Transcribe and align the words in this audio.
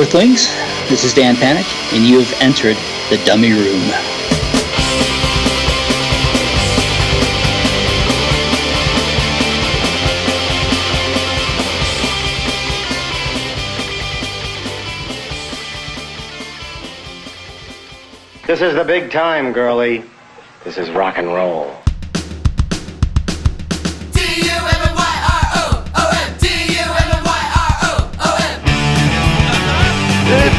Earthlings, 0.00 0.46
this 0.88 1.04
is 1.04 1.12
Dan 1.12 1.36
Panic, 1.36 1.66
and 1.92 2.06
you 2.06 2.20
have 2.20 2.40
entered 2.40 2.78
the 3.10 3.22
Dummy 3.26 3.52
Room. 3.52 3.90
This 18.46 18.62
is 18.62 18.72
the 18.72 18.84
big 18.86 19.10
time, 19.10 19.52
girlie. 19.52 20.02
This 20.64 20.78
is 20.78 20.88
rock 20.88 21.18
and 21.18 21.26
roll. 21.26 21.76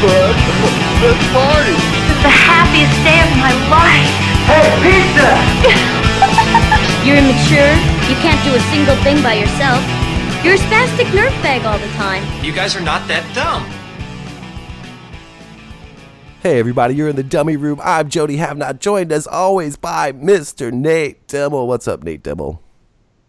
Hey, 0.02 0.08
bud. 0.08 0.34
Let's 0.98 1.22
party. 1.30 1.78
It's 2.10 2.22
the 2.26 2.34
happiest 2.34 2.90
day 3.06 3.22
of 3.22 3.30
my 3.38 3.54
life. 3.70 4.10
Hey, 4.50 4.66
pizza! 4.82 5.30
You're 7.06 7.18
immature. 7.18 7.70
You 8.10 8.16
can't 8.18 8.42
do 8.42 8.52
a 8.52 8.60
single 8.72 8.96
thing 9.04 9.22
by 9.22 9.34
yourself. 9.34 9.80
You're 10.42 10.54
a 10.54 10.58
spastic 10.58 11.14
nerve 11.14 11.30
bag 11.40 11.64
all 11.64 11.78
the 11.78 11.86
time. 11.94 12.24
You 12.44 12.52
guys 12.52 12.74
are 12.74 12.80
not 12.80 13.06
that 13.06 13.22
dumb. 13.32 13.62
Hey 16.42 16.58
everybody, 16.58 16.96
you're 16.96 17.08
in 17.08 17.14
the 17.14 17.22
dummy 17.22 17.56
room. 17.56 17.80
I'm 17.84 18.08
Jody 18.08 18.38
Have 18.38 18.56
not 18.56 18.80
joined 18.80 19.12
as 19.12 19.28
always 19.28 19.76
by 19.76 20.10
Mr. 20.10 20.72
Nate 20.72 21.28
Demmel. 21.28 21.68
What's 21.68 21.86
up, 21.86 22.02
Nate 22.02 22.24
Demmel? 22.24 22.58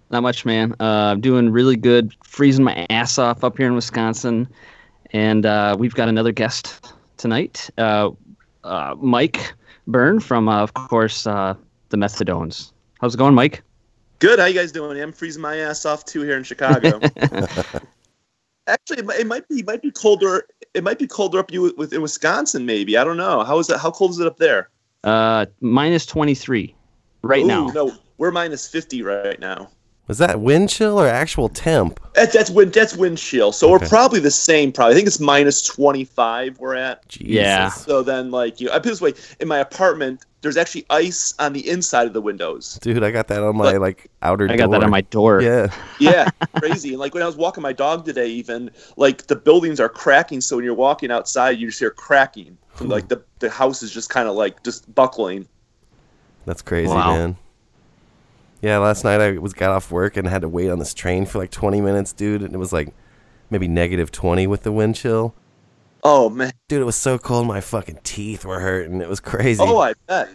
Not 0.09 0.23
much, 0.23 0.43
man. 0.43 0.73
Uh, 0.79 1.11
I'm 1.11 1.21
doing 1.21 1.51
really 1.51 1.75
good, 1.75 2.15
freezing 2.23 2.65
my 2.65 2.87
ass 2.89 3.19
off 3.19 3.43
up 3.43 3.57
here 3.57 3.67
in 3.67 3.75
Wisconsin, 3.75 4.47
and 5.13 5.45
uh, 5.45 5.75
we've 5.77 5.95
got 5.95 6.09
another 6.09 6.31
guest 6.31 6.93
tonight, 7.17 7.69
uh, 7.77 8.09
uh, 8.63 8.95
Mike 8.99 9.53
Byrne 9.87 10.19
from, 10.19 10.49
uh, 10.49 10.61
of 10.61 10.73
course, 10.73 11.25
uh, 11.27 11.53
the 11.89 11.97
Methadones. 11.97 12.71
How's 12.99 13.15
it 13.15 13.17
going, 13.17 13.35
Mike? 13.35 13.63
Good. 14.19 14.39
How 14.39 14.45
you 14.45 14.53
guys 14.53 14.71
doing? 14.71 14.99
I'm 14.99 15.11
freezing 15.11 15.41
my 15.41 15.57
ass 15.57 15.85
off 15.85 16.05
too 16.05 16.21
here 16.21 16.37
in 16.37 16.43
Chicago. 16.43 16.99
Actually, 18.67 18.99
it 18.99 19.27
might, 19.27 19.47
be 19.49 19.59
it 19.59 19.67
might 19.67 19.81
be 19.81 19.91
colder. 19.91 20.47
It 20.73 20.83
might 20.83 20.97
be 20.97 21.07
colder 21.07 21.39
up 21.39 21.51
you 21.51 21.73
with 21.77 21.91
in 21.91 22.01
Wisconsin. 22.01 22.65
Maybe 22.65 22.97
I 22.97 23.03
don't 23.03 23.17
know. 23.17 23.43
How 23.43 23.59
is 23.59 23.69
it? 23.69 23.77
How 23.77 23.91
cold 23.91 24.11
is 24.11 24.19
it 24.19 24.27
up 24.27 24.37
there? 24.37 24.69
Uh, 25.03 25.45
minus 25.59 26.05
23 26.05 26.73
right 27.23 27.43
Ooh, 27.43 27.47
now. 27.47 27.67
No, 27.67 27.91
we're 28.17 28.31
minus 28.31 28.65
50 28.65 29.01
right 29.01 29.39
now. 29.39 29.69
Was 30.07 30.17
that 30.17 30.41
wind 30.41 30.69
chill 30.69 30.99
or 30.99 31.07
actual 31.07 31.47
temp? 31.47 31.97
That's 32.13 32.33
that's 32.33 32.49
wind 32.49 32.73
that's 32.73 32.95
wind 32.95 33.17
chill. 33.17 33.51
So 33.53 33.73
Okay. 33.73 33.85
we're 33.85 33.89
probably 33.89 34.19
the 34.19 34.31
same. 34.31 34.71
Probably 34.73 34.91
I 34.93 34.95
think 34.95 35.07
it's 35.07 35.19
minus 35.19 35.63
25. 35.63 36.59
We're 36.59 36.75
at. 36.75 37.07
Jesus. 37.07 37.29
Yeah. 37.31 37.69
So 37.69 38.03
then, 38.03 38.29
like 38.29 38.59
you, 38.59 38.69
I 38.69 38.73
put 38.79 38.87
it 38.87 38.89
this 38.89 39.01
way: 39.01 39.13
in 39.39 39.47
my 39.47 39.59
apartment, 39.59 40.25
there's 40.41 40.57
actually 40.57 40.85
ice 40.89 41.33
on 41.39 41.53
the 41.53 41.67
inside 41.69 42.05
of 42.05 42.11
the 42.11 42.19
windows. 42.21 42.77
Dude, 42.81 43.01
I 43.01 43.11
got 43.11 43.29
that 43.29 43.43
on 43.43 43.55
my 43.55 43.71
But- 43.71 43.81
like 43.81 44.11
outer 44.21 44.43
I 44.51 44.57
got 44.57 44.71
that 44.71 44.77
door. 44.79 44.83
on 44.85 44.91
my 44.91 45.01
door. 45.01 45.41
Yeah. 45.41 45.67
Yeah, 45.99 46.29
crazy. 46.57 46.89
And 46.89 46.99
like 46.99 47.13
when 47.13 47.23
I 47.23 47.25
was 47.25 47.37
walking 47.37 47.61
my 47.61 47.71
dog 47.73 48.03
today, 48.03 48.27
even 48.27 48.71
like 48.97 49.27
the 49.27 49.37
buildings 49.37 49.79
are 49.79 49.87
cracking. 49.89 50.41
So 50.41 50.57
when 50.57 50.65
you're 50.65 50.73
walking 50.75 51.11
outside, 51.11 51.51
you 51.59 51.67
just 51.67 51.79
hear 51.79 51.91
cracking. 51.91 52.57
From, 52.73 52.89
like 52.89 53.07
the 53.07 53.23
the 53.39 53.49
house 53.49 53.81
is 53.81 53.91
just 53.91 54.09
kind 54.09 54.27
of 54.27 54.35
like 54.35 54.63
just 54.63 54.93
buckling. 54.93 55.47
That's 56.45 56.61
crazy, 56.61 56.89
Wow. 56.89 57.15
man. 57.15 57.37
Yeah, 58.63 58.77
last 58.77 59.03
night 59.03 59.19
I 59.19 59.37
was 59.39 59.51
got 59.51 59.71
off 59.71 59.91
work 59.91 60.15
and 60.15 60.25
had 60.25 60.41
to 60.43 60.47
wait 60.47 60.69
on 60.69 60.79
this 60.79 60.93
train 60.93 61.25
for 61.25 61.37
like 61.37 61.51
20 61.51 61.81
minutes, 61.81 62.13
dude, 62.13 62.41
and 62.41 62.55
it 62.55 62.57
was 62.57 62.71
like 62.71 62.93
maybe 63.49 63.67
negative 63.67 64.09
20 64.09 64.47
with 64.47 64.63
the 64.63 64.71
wind 64.71 64.95
chill. 64.95 65.35
Oh 66.01 66.29
man. 66.29 66.53
Dude, 66.69 66.81
it 66.81 66.85
was 66.85 66.95
so 66.95 67.17
cold 67.17 67.45
my 67.45 67.59
fucking 67.59 67.99
teeth 68.03 68.45
were 68.45 68.61
hurting. 68.61 69.01
It 69.01 69.09
was 69.09 69.19
crazy. 69.19 69.61
Oh, 69.61 69.79
I 69.79 69.93
bet. 70.07 70.29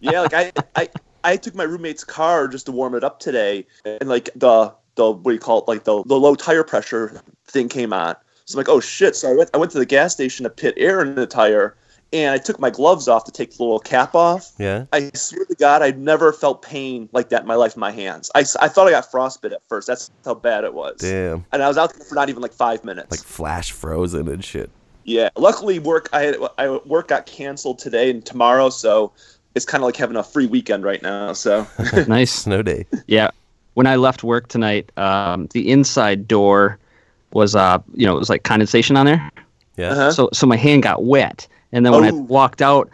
yeah, 0.00 0.22
like 0.22 0.34
I, 0.34 0.52
I, 0.74 0.88
I 1.22 1.36
took 1.36 1.54
my 1.54 1.62
roommate's 1.62 2.02
car 2.02 2.48
just 2.48 2.66
to 2.66 2.72
warm 2.72 2.96
it 2.96 3.04
up 3.04 3.20
today, 3.20 3.64
and 3.84 4.08
like 4.08 4.28
the 4.34 4.74
the 4.96 5.12
what 5.12 5.30
do 5.30 5.34
you 5.34 5.38
call 5.38 5.60
it? 5.60 5.68
Like 5.68 5.84
the 5.84 6.02
the 6.02 6.18
low 6.18 6.34
tire 6.34 6.64
pressure 6.64 7.22
thing 7.46 7.68
came 7.68 7.92
on. 7.92 8.16
So 8.44 8.56
I'm 8.56 8.58
like, 8.58 8.68
oh 8.68 8.80
shit! 8.80 9.14
So 9.14 9.30
I 9.30 9.36
went 9.36 9.50
I 9.54 9.56
went 9.56 9.70
to 9.70 9.78
the 9.78 9.86
gas 9.86 10.12
station 10.12 10.42
to 10.42 10.50
pit 10.50 10.74
air 10.76 11.00
in 11.00 11.14
the 11.14 11.28
tire, 11.28 11.76
and 12.12 12.32
I 12.32 12.38
took 12.38 12.58
my 12.58 12.70
gloves 12.70 13.06
off 13.08 13.24
to 13.24 13.32
take 13.32 13.56
the 13.56 13.62
little 13.62 13.78
cap 13.78 14.14
off. 14.14 14.52
yeah. 14.58 14.86
I 14.92 15.10
swear 15.14 15.44
to 15.44 15.54
God, 15.56 15.82
I've 15.82 15.98
never 15.98 16.32
felt 16.32 16.62
pain 16.62 17.08
like 17.12 17.28
that 17.30 17.42
in 17.42 17.46
my 17.46 17.54
life 17.54 17.74
in 17.74 17.80
my 17.80 17.90
hands. 17.90 18.30
I, 18.34 18.40
I 18.60 18.68
thought 18.68 18.88
I 18.88 18.90
got 18.92 19.10
frostbite 19.10 19.52
at 19.52 19.62
first. 19.68 19.86
That's 19.86 20.10
how 20.24 20.34
bad 20.34 20.64
it 20.64 20.72
was. 20.74 20.96
Damn. 21.00 21.44
And 21.52 21.62
I 21.62 21.68
was 21.68 21.76
out 21.76 21.94
there 21.94 22.04
for 22.04 22.14
not 22.14 22.28
even 22.30 22.40
like 22.42 22.52
five 22.54 22.82
minutes. 22.84 23.10
Like 23.10 23.20
flash 23.20 23.72
frozen 23.72 24.28
and 24.28 24.42
shit. 24.44 24.70
yeah. 25.04 25.28
Luckily, 25.36 25.78
work 25.78 26.08
I 26.12 26.22
had 26.22 26.36
I 26.56 26.76
work 26.86 27.08
got 27.08 27.26
canceled 27.26 27.78
today 27.78 28.10
and 28.10 28.24
tomorrow, 28.24 28.70
so 28.70 29.12
it's 29.54 29.64
kind 29.66 29.82
of 29.82 29.86
like 29.86 29.96
having 29.96 30.16
a 30.16 30.22
free 30.22 30.46
weekend 30.46 30.84
right 30.84 31.02
now. 31.02 31.32
So 31.34 31.66
nice. 32.08 32.32
Snow 32.44 32.62
day. 32.62 32.86
Yeah. 33.06 33.30
When 33.74 33.86
I 33.86 33.96
left 33.96 34.24
work 34.24 34.48
tonight, 34.48 34.90
um, 34.98 35.46
the 35.52 35.70
inside 35.70 36.26
door 36.26 36.78
was, 37.32 37.54
uh, 37.54 37.78
you 37.94 38.06
know, 38.06 38.16
it 38.16 38.18
was 38.18 38.28
like 38.30 38.42
condensation 38.42 38.96
on 38.96 39.06
there. 39.06 39.30
Yeah. 39.76 39.90
Uh-huh. 39.90 40.10
So, 40.12 40.30
so 40.32 40.46
my 40.46 40.56
hand 40.56 40.82
got 40.82 41.04
wet, 41.04 41.46
and 41.72 41.84
then 41.84 41.92
when 41.92 42.04
I 42.04 42.10
Oh. 42.10 42.20
walked 42.28 42.62
out, 42.62 42.88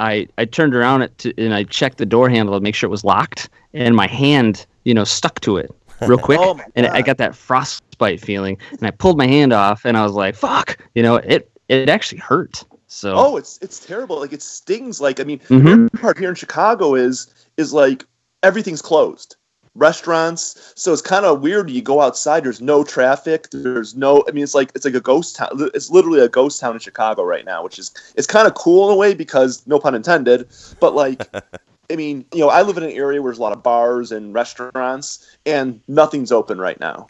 I 0.00 0.26
I 0.38 0.44
turned 0.44 0.74
around 0.74 1.02
it 1.02 1.16
to, 1.18 1.34
and 1.38 1.54
I 1.54 1.64
checked 1.64 1.98
the 1.98 2.06
door 2.06 2.28
handle 2.28 2.54
to 2.54 2.60
make 2.60 2.74
sure 2.74 2.88
it 2.88 2.90
was 2.90 3.04
locked, 3.04 3.50
and 3.74 3.94
my 3.94 4.06
hand, 4.06 4.66
you 4.84 4.94
know, 4.94 5.04
stuck 5.04 5.40
to 5.40 5.56
it 5.58 5.70
real 6.06 6.18
quick, 6.28 6.40
Oh 6.40 6.58
and 6.74 6.86
I 6.86 7.02
got 7.02 7.18
that 7.18 7.34
frostbite 7.34 8.20
feeling, 8.20 8.56
and 8.70 8.86
I 8.86 8.90
pulled 8.90 9.18
my 9.18 9.26
hand 9.26 9.52
off, 9.52 9.84
and 9.84 9.96
I 9.96 10.02
was 10.04 10.12
like, 10.12 10.34
"Fuck!" 10.34 10.78
You 10.94 11.02
know, 11.02 11.16
it 11.16 11.50
it 11.68 11.88
actually 11.88 12.18
hurt. 12.18 12.64
So, 12.86 13.12
oh, 13.14 13.36
it's 13.36 13.58
it's 13.62 13.84
terrible. 13.84 14.18
Like 14.18 14.32
it 14.32 14.42
stings. 14.42 15.00
Like 15.00 15.20
I 15.20 15.24
mean, 15.24 15.38
Mhm. 15.48 15.48
the 15.48 15.64
weird 15.76 15.92
part 15.92 16.18
here 16.18 16.28
in 16.30 16.34
Chicago 16.34 16.94
is 16.94 17.26
is 17.56 17.72
like 17.72 18.04
everything's 18.42 18.82
closed. 18.82 19.36
Restaurants, 19.80 20.72
so 20.76 20.92
it's 20.92 21.02
kind 21.02 21.24
of 21.24 21.40
weird. 21.40 21.70
You 21.70 21.80
go 21.80 22.02
outside, 22.02 22.44
there's 22.44 22.60
no 22.60 22.84
traffic. 22.84 23.48
There's 23.50 23.96
no. 23.96 24.22
I 24.28 24.32
mean, 24.32 24.44
it's 24.44 24.54
like 24.54 24.70
it's 24.74 24.84
like 24.84 24.94
a 24.94 25.00
ghost 25.00 25.36
town. 25.36 25.48
It's 25.74 25.90
literally 25.90 26.20
a 26.20 26.28
ghost 26.28 26.60
town 26.60 26.74
in 26.74 26.80
Chicago 26.80 27.24
right 27.24 27.44
now, 27.44 27.64
which 27.64 27.78
is 27.78 27.90
it's 28.14 28.26
kind 28.26 28.46
of 28.46 28.54
cool 28.54 28.88
in 28.88 28.94
a 28.94 28.96
way 28.96 29.14
because 29.14 29.66
no 29.66 29.78
pun 29.80 29.94
intended. 29.94 30.48
But 30.78 30.94
like, 30.94 31.26
I 31.90 31.96
mean, 31.96 32.26
you 32.32 32.40
know, 32.40 32.50
I 32.50 32.62
live 32.62 32.76
in 32.76 32.84
an 32.84 32.90
area 32.90 33.22
where 33.22 33.32
there's 33.32 33.38
a 33.38 33.42
lot 33.42 33.52
of 33.52 33.62
bars 33.62 34.12
and 34.12 34.34
restaurants, 34.34 35.36
and 35.46 35.80
nothing's 35.88 36.30
open 36.30 36.60
right 36.60 36.78
now. 36.78 37.08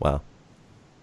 Wow. 0.00 0.22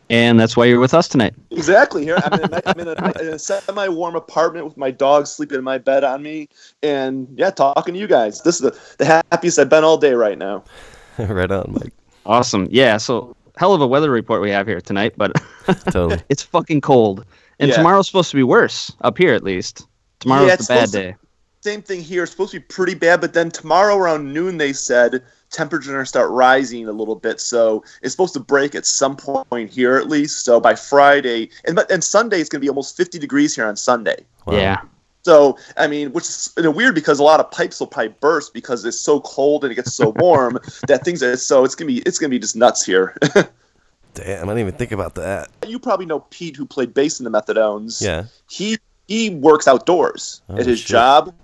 And 0.09 0.40
that's 0.40 0.56
why 0.56 0.66
you're 0.66 0.79
with 0.79 0.94
us 0.94 1.07
tonight. 1.07 1.34
Exactly. 1.51 2.03
Here, 2.03 2.18
I'm 2.23 2.40
in, 2.41 2.53
a, 2.53 2.62
I'm 2.66 2.79
in 2.79 2.88
a, 2.88 2.91
in 3.22 3.28
a 3.34 3.40
semi-warm 3.40 4.16
apartment 4.16 4.66
with 4.66 4.78
my 4.78 4.91
dog 4.91 5.28
sleeping 5.28 5.57
in 5.57 5.63
my 5.63 5.78
bed 5.78 6.03
on 6.03 6.22
me, 6.23 6.50
and 6.84 7.28
yeah, 7.35 7.50
talking 7.51 7.94
to 7.94 8.00
you 8.00 8.07
guys. 8.07 8.41
This 8.41 8.56
is 8.56 8.62
the, 8.62 8.79
the 8.97 9.06
happiest 9.06 9.59
I've 9.59 9.69
been 9.69 9.84
all 9.84 9.97
day 9.97 10.13
right 10.13 10.38
now. 10.38 10.63
right 11.19 11.51
on, 11.51 11.73
Mike. 11.81 11.94
Awesome. 12.25 12.68
Yeah. 12.72 12.97
So, 12.97 13.35
hell 13.57 13.73
of 13.73 13.81
a 13.81 13.88
weather 13.88 14.12
report 14.12 14.41
we 14.41 14.50
have 14.51 14.68
here 14.68 14.81
tonight, 14.81 15.13
but 15.18 15.31
Totally. 15.91 16.22
it's 16.29 16.44
fucking 16.44 16.81
cold, 16.81 17.25
and 17.59 17.69
Yeah. 17.69 17.75
tomorrow's 17.78 18.07
supposed 18.07 18.29
to 18.31 18.35
be 18.38 18.44
worse 18.44 18.91
up 19.01 19.18
here 19.18 19.34
at 19.34 19.44
least. 19.44 19.88
Tomorrow's 20.19 20.47
Yeah, 20.47 20.56
the 20.56 20.63
bad 20.63 20.66
supposed 20.89 20.94
to- 20.94 21.00
day. 21.12 21.16
Same 21.62 21.81
thing 21.81 22.01
here. 22.01 22.24
It's 22.24 22.31
supposed 22.31 22.51
to 22.51 22.59
be 22.59 22.66
pretty 22.69 22.94
bad, 22.94 23.19
but 23.19 23.34
then 23.34 23.50
tomorrow 23.51 23.97
around 23.97 24.31
noon 24.31 24.57
they 24.57 24.72
said 24.74 25.22
temperatures 25.50 25.90
are 25.90 25.94
going 25.94 26.03
to 26.03 26.09
start 26.09 26.30
rising 26.31 26.88
a 26.88 26.91
little 26.91 27.16
bit. 27.16 27.40
So 27.40 27.84
it's 28.02 28.13
supposed 28.13 28.34
to 28.34 28.40
break 28.40 28.75
at 28.75 28.85
some 28.85 29.16
point 29.16 29.69
here 29.69 29.96
at 29.97 30.08
least. 30.09 30.44
So 30.46 30.59
by 30.59 30.75
Friday 30.75 31.50
and 31.66 31.75
but 31.75 31.90
and 31.91 32.03
Sunday 32.03 32.40
it's 32.40 32.50
going 32.50 32.59
to 32.59 32.66
be 32.66 32.69
almost 32.69 32.97
50 32.97 33.19
degrees 33.19 33.56
here 33.56 33.66
on 33.66 33.75
Sunday. 33.75 34.25
Wow. 34.46 34.56
Yeah. 34.56 34.81
So 35.24 35.57
I 35.75 35.88
mean, 35.88 36.12
which 36.13 36.25
is 36.25 36.53
you 36.57 36.63
know, 36.63 36.72
weird 36.72 36.96
because 36.96 37.19
a 37.19 37.24
lot 37.24 37.39
of 37.39 37.51
pipes 37.51 37.80
will 37.80 37.88
probably 37.88 38.13
burst 38.19 38.54
because 38.54 38.86
it's 38.86 39.00
so 39.00 39.19
cold 39.21 39.63
and 39.63 39.71
it 39.71 39.75
gets 39.75 39.94
so 39.94 40.10
warm 40.18 40.57
that 40.88 41.04
things 41.04 41.21
are 41.24 41.36
so 41.38 41.63
it's 41.66 41.75
gonna 41.75 41.88
be 41.88 42.00
it's 42.00 42.18
gonna 42.19 42.30
be 42.30 42.39
just 42.39 42.56
nuts 42.56 42.86
here. 42.86 43.16
Damn, 44.13 44.45
I 44.50 44.54
didn't 44.54 44.60
even 44.60 44.74
think 44.74 44.92
about 44.92 45.13
that. 45.16 45.50
you 45.68 45.77
probably 45.80 46.06
know 46.07 46.21
Pete 46.31 46.56
who 46.56 46.66
played 46.66 46.94
bass 46.94 47.19
in 47.19 47.24
the 47.24 47.30
Methadones. 47.30 48.01
Yeah. 48.01 48.25
He 48.50 48.77
he 49.07 49.30
works 49.30 49.68
outdoors 49.68 50.42
Oh, 50.50 50.57
at 50.57 50.66
his 50.66 50.80
shit. 50.80 50.88
job. 50.88 51.36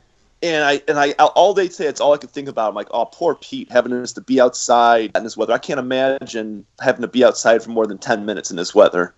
And 0.44 0.66
I 0.66 0.82
and 0.90 1.00
I 1.00 1.12
all 1.14 1.54
day 1.54 1.70
today, 1.70 1.88
it's 1.88 2.02
all 2.02 2.14
I 2.14 2.18
could 2.18 2.30
think 2.30 2.50
about. 2.50 2.68
I'm 2.68 2.76
like, 2.76 2.90
oh, 2.92 3.06
poor 3.06 3.34
Pete 3.34 3.72
having 3.72 3.94
us 3.94 4.12
to 4.12 4.22
be 4.22 4.42
outside 4.42 5.12
in 5.16 5.24
this 5.24 5.38
weather. 5.38 5.54
I 5.54 5.58
can't 5.58 5.80
imagine 5.80 6.66
having 6.82 7.02
to 7.02 7.08
be 7.08 7.24
outside 7.24 7.64
for 7.64 7.70
more 7.70 7.88
than 7.88 7.98
ten 7.98 8.26
minutes 8.26 8.52
in 8.52 8.58
this 8.58 8.76
weather. 8.76 9.14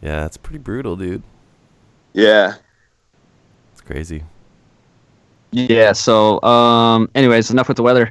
Yeah, 0.00 0.24
it's 0.24 0.38
pretty 0.38 0.58
brutal, 0.58 0.96
dude. 0.96 1.22
Yeah. 2.14 2.54
It's 3.72 3.82
crazy. 3.82 4.24
Yeah. 5.50 5.92
So, 5.92 6.42
um, 6.42 7.10
anyways, 7.14 7.50
enough 7.50 7.68
with 7.68 7.76
the 7.76 7.82
weather. 7.82 8.10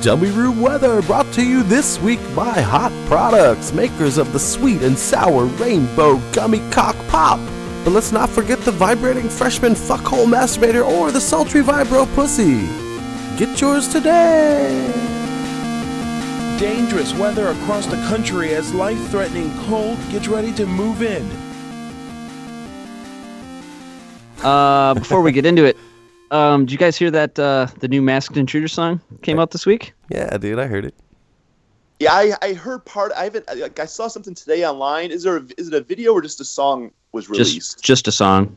Dummy 0.00 0.30
Room 0.30 0.62
Weather 0.62 1.02
brought 1.02 1.30
to 1.34 1.44
you 1.44 1.62
this 1.62 2.00
week 2.00 2.20
by 2.34 2.62
Hot 2.62 2.90
Products, 3.06 3.74
makers 3.74 4.16
of 4.16 4.32
the 4.32 4.38
sweet 4.38 4.80
and 4.80 4.98
sour 4.98 5.44
rainbow 5.44 6.16
gummy 6.32 6.60
cock 6.70 6.96
pop. 7.08 7.38
But 7.84 7.92
let's 7.92 8.12
not 8.12 8.28
forget 8.28 8.60
the 8.60 8.72
vibrating 8.72 9.28
freshman 9.28 9.72
fuckhole 9.72 10.26
masturbator 10.26 10.86
or 10.86 11.10
the 11.10 11.20
sultry 11.20 11.62
vibro 11.62 12.06
pussy. 12.14 12.66
Get 13.36 13.60
yours 13.60 13.88
today! 13.88 15.08
dangerous 16.60 17.14
weather 17.14 17.48
across 17.48 17.86
the 17.86 17.96
country 18.08 18.52
as 18.52 18.74
life 18.74 18.98
threatening 19.08 19.50
cold 19.60 19.96
gets 20.10 20.28
ready 20.28 20.52
to 20.52 20.66
move 20.66 21.00
in. 21.00 21.26
Uh, 24.44 24.92
before 24.92 25.22
we 25.22 25.32
get 25.32 25.46
into 25.46 25.64
it, 25.64 25.74
um, 26.30 26.66
did 26.66 26.72
you 26.72 26.76
guys 26.76 26.98
hear 26.98 27.10
that 27.10 27.38
uh, 27.38 27.66
the 27.78 27.88
new 27.88 28.02
Masked 28.02 28.36
Intruder 28.36 28.68
song 28.68 29.00
came 29.22 29.40
out 29.40 29.52
this 29.52 29.64
week? 29.64 29.94
Yeah, 30.10 30.36
dude, 30.36 30.58
I 30.58 30.66
heard 30.66 30.84
it. 30.84 30.94
Yeah, 32.00 32.14
I, 32.14 32.32
I 32.40 32.52
heard 32.54 32.86
part. 32.86 33.12
I 33.12 33.24
haven't. 33.24 33.46
Like, 33.54 33.78
I 33.78 33.84
saw 33.84 34.08
something 34.08 34.34
today 34.34 34.66
online. 34.66 35.10
Is 35.10 35.22
there? 35.22 35.36
A, 35.36 35.42
is 35.58 35.68
it 35.68 35.74
a 35.74 35.82
video 35.82 36.14
or 36.14 36.22
just 36.22 36.40
a 36.40 36.44
song 36.44 36.92
was 37.12 37.28
released? 37.28 37.76
Just 37.76 37.84
just 37.84 38.08
a 38.08 38.12
song. 38.12 38.56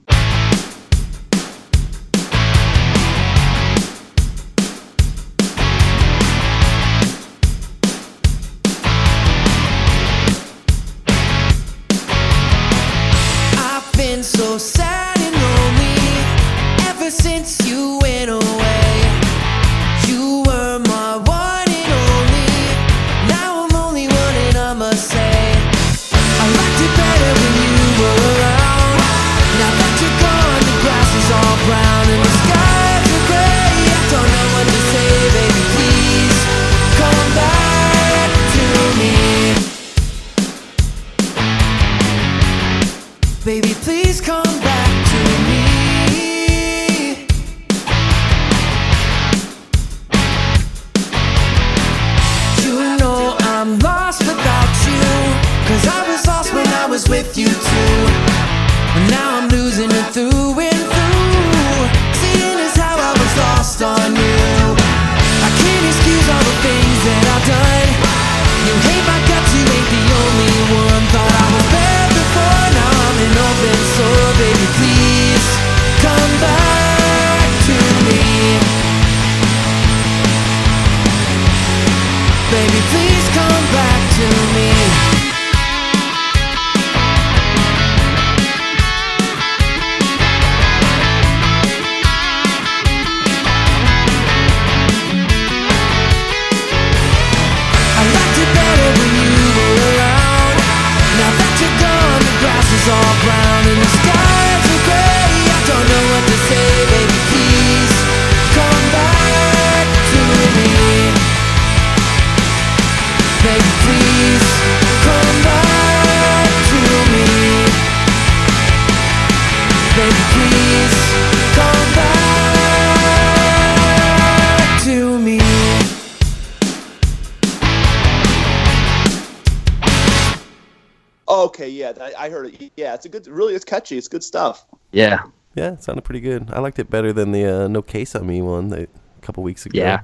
It's 133.04 133.14
a 133.14 133.20
good. 133.20 133.28
Really, 133.28 133.54
it's 133.54 133.66
catchy. 133.66 133.98
It's 133.98 134.08
good 134.08 134.24
stuff. 134.24 134.66
Yeah, 134.94 135.24
Yeah, 135.56 135.74
it 135.74 135.84
sounded 135.84 136.04
pretty 136.04 136.22
good. 136.22 136.50
I 136.54 136.60
liked 136.60 136.80
it 136.80 136.90
better 136.90 137.12
than 137.12 137.34
the 137.34 137.46
uh, 137.64 137.68
No 137.68 137.82
Case 137.82 138.16
on 138.16 138.26
Me 138.26 138.42
one 138.42 138.70
that, 138.70 138.90
a 139.18 139.22
couple 139.22 139.44
weeks 139.44 139.66
ago. 139.66 139.78
yeah, 139.78 140.00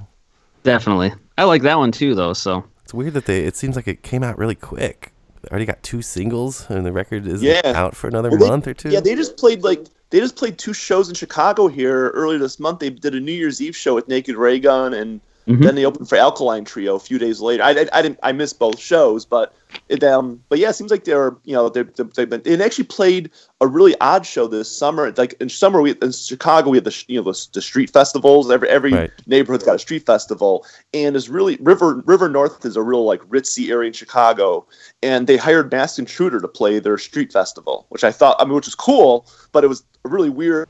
definitely. 0.64 1.12
I 1.38 1.44
like 1.44 1.62
that 1.62 1.78
one 1.78 1.92
too, 1.92 2.14
though. 2.14 2.34
So 2.34 2.64
It's 2.84 2.92
weird 2.92 3.14
that 3.14 3.24
they. 3.24 3.44
It 3.44 3.56
seems 3.56 3.74
like 3.74 3.88
it 3.88 4.02
came 4.02 4.22
out 4.22 4.36
really 4.36 4.54
quick. 4.54 5.12
They 5.40 5.48
already 5.48 5.64
got 5.64 5.82
two 5.82 6.02
singles, 6.02 6.68
and 6.68 6.84
the 6.84 6.92
record 6.92 7.26
isn't 7.26 7.46
Yeah. 7.46 7.62
out 7.74 7.96
for 7.96 8.08
another 8.08 8.28
Well, 8.28 8.38
they- 8.40 8.48
month 8.48 8.66
or 8.68 8.74
two. 8.74 8.90
Yeah, 8.90 9.00
they 9.00 9.14
just 9.14 9.38
played 9.38 9.62
like 9.62 9.86
they 10.10 10.18
just 10.20 10.36
played 10.36 10.58
two 10.58 10.74
shows 10.74 11.08
in 11.08 11.14
Chicago 11.14 11.68
here 11.68 12.10
earlier 12.10 12.38
this 12.38 12.60
month. 12.60 12.80
They 12.80 12.90
did 12.90 13.14
a 13.14 13.20
New 13.20 13.32
Year's 13.32 13.62
Eve 13.62 13.74
show 13.76 13.94
with 13.94 14.08
Naked 14.08 14.36
Raygun, 14.36 14.92
and 14.92 15.22
Mhm. 15.48 15.62
then 15.62 15.74
they 15.74 15.84
opened 15.84 16.08
for 16.08 16.16
Alkaline 16.16 16.64
Trio 16.64 16.94
a 16.94 17.00
few 17.00 17.18
days 17.18 17.40
later. 17.40 17.62
I, 17.62 17.70
I, 17.70 17.86
I 17.92 18.02
didn't 18.02 18.18
I 18.22 18.32
missed 18.32 18.58
both 18.58 18.78
shows, 18.78 19.24
but 19.24 19.54
it, 19.88 20.02
um 20.04 20.40
but 20.48 20.58
yeah, 20.58 20.70
it 20.70 20.74
seems 20.74 20.90
like 20.90 21.04
they're 21.04 21.34
you 21.44 21.54
know 21.54 21.68
they're, 21.68 21.84
they've 21.84 22.28
been 22.28 22.42
they 22.42 22.62
actually 22.62 22.84
played 22.84 23.30
a 23.60 23.66
really 23.66 23.94
odd 24.00 24.26
show 24.26 24.46
this 24.46 24.70
summer. 24.70 25.12
Like 25.16 25.34
in 25.40 25.48
summer 25.48 25.80
we 25.80 25.92
in 26.02 26.12
Chicago 26.12 26.70
we 26.70 26.76
had 26.76 26.84
the 26.84 27.04
you 27.08 27.20
know 27.22 27.32
the, 27.32 27.48
the 27.52 27.62
street 27.62 27.90
festivals. 27.90 28.50
Every 28.50 28.68
every 28.68 28.92
Right. 28.92 29.10
neighborhood's 29.26 29.64
got 29.64 29.76
a 29.76 29.78
street 29.78 30.04
festival, 30.06 30.64
and 30.92 31.16
it's 31.16 31.28
really 31.28 31.56
River 31.60 32.02
River 32.04 32.28
North 32.28 32.64
is 32.64 32.76
a 32.76 32.82
real 32.82 33.04
like 33.04 33.20
ritzy 33.28 33.70
area 33.70 33.88
in 33.88 33.92
Chicago, 33.92 34.66
and 35.02 35.26
they 35.26 35.36
hired 35.36 35.72
Masked 35.72 35.98
Intruder 35.98 36.40
to 36.40 36.48
play 36.48 36.78
their 36.78 36.98
street 36.98 37.32
festival, 37.32 37.86
which 37.88 38.04
I 38.04 38.12
thought 38.12 38.36
I 38.38 38.44
mean 38.44 38.54
which 38.54 38.66
was 38.66 38.74
cool, 38.74 39.26
but 39.52 39.64
it 39.64 39.68
was 39.68 39.82
a 40.04 40.08
really 40.08 40.30
weird 40.30 40.68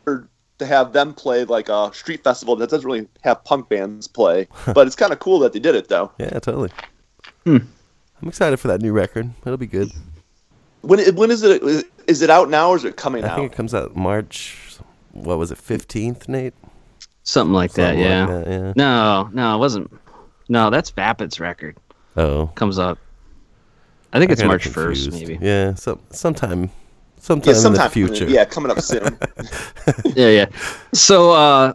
to 0.60 0.66
have 0.66 0.92
them 0.92 1.12
play 1.12 1.44
like 1.44 1.68
a 1.68 1.90
street 1.92 2.22
festival 2.22 2.54
that 2.56 2.70
doesn't 2.70 2.86
really 2.88 3.08
have 3.22 3.42
punk 3.44 3.68
bands 3.68 4.06
play. 4.06 4.46
but 4.74 4.86
it's 4.86 4.96
kind 4.96 5.12
of 5.12 5.18
cool 5.18 5.40
that 5.40 5.52
they 5.52 5.58
did 5.58 5.74
it 5.74 5.88
though. 5.88 6.12
Yeah, 6.18 6.38
totally. 6.38 6.70
Hmm. 7.44 7.58
I'm 8.22 8.28
excited 8.28 8.58
for 8.58 8.68
that 8.68 8.80
new 8.80 8.92
record. 8.92 9.30
It'll 9.44 9.56
be 9.56 9.66
good. 9.66 9.90
When 10.82 11.00
when 11.16 11.30
is 11.30 11.42
it 11.42 11.62
is 12.06 12.22
it 12.22 12.30
out 12.30 12.48
now 12.48 12.70
or 12.70 12.76
is 12.76 12.84
it 12.84 12.96
coming 12.96 13.24
I 13.24 13.28
out? 13.28 13.36
think 13.36 13.52
it 13.52 13.56
comes 13.56 13.74
out 13.74 13.96
March. 13.96 14.56
What 15.12 15.38
was 15.38 15.50
it? 15.50 15.58
Fifteenth, 15.58 16.28
Nate. 16.28 16.54
something 17.24 17.52
like 17.52 17.72
that. 17.72 17.96
Yeah. 17.96 18.26
like 18.26 18.44
that, 18.44 18.50
yeah. 18.50 18.72
No, 18.76 19.28
no, 19.32 19.56
it 19.56 19.58
wasn't. 19.58 19.90
No, 20.48 20.70
that's 20.70 20.90
Vapid's 20.90 21.38
record. 21.40 21.76
Oh, 22.16 22.46
Comes 22.54 22.78
up. 22.78 22.98
I 24.12 24.18
think 24.18 24.30
I 24.30 24.32
it's 24.32 24.40
got 24.42 24.46
it 24.46 24.48
March 24.48 24.68
first, 24.68 25.12
maybe. 25.12 25.38
Yeah, 25.40 25.74
some 25.74 26.00
sometime, 26.10 26.70
yeah, 27.20 27.26
sometime, 27.26 27.54
sometime 27.54 27.82
in 27.82 27.88
the 27.88 27.90
future. 27.90 28.28
Yeah, 28.28 28.44
coming 28.44 28.70
up 28.70 28.80
soon. 28.80 29.18
yeah, 30.16 30.28
yeah. 30.28 30.46
So, 30.92 31.32
uh, 31.32 31.72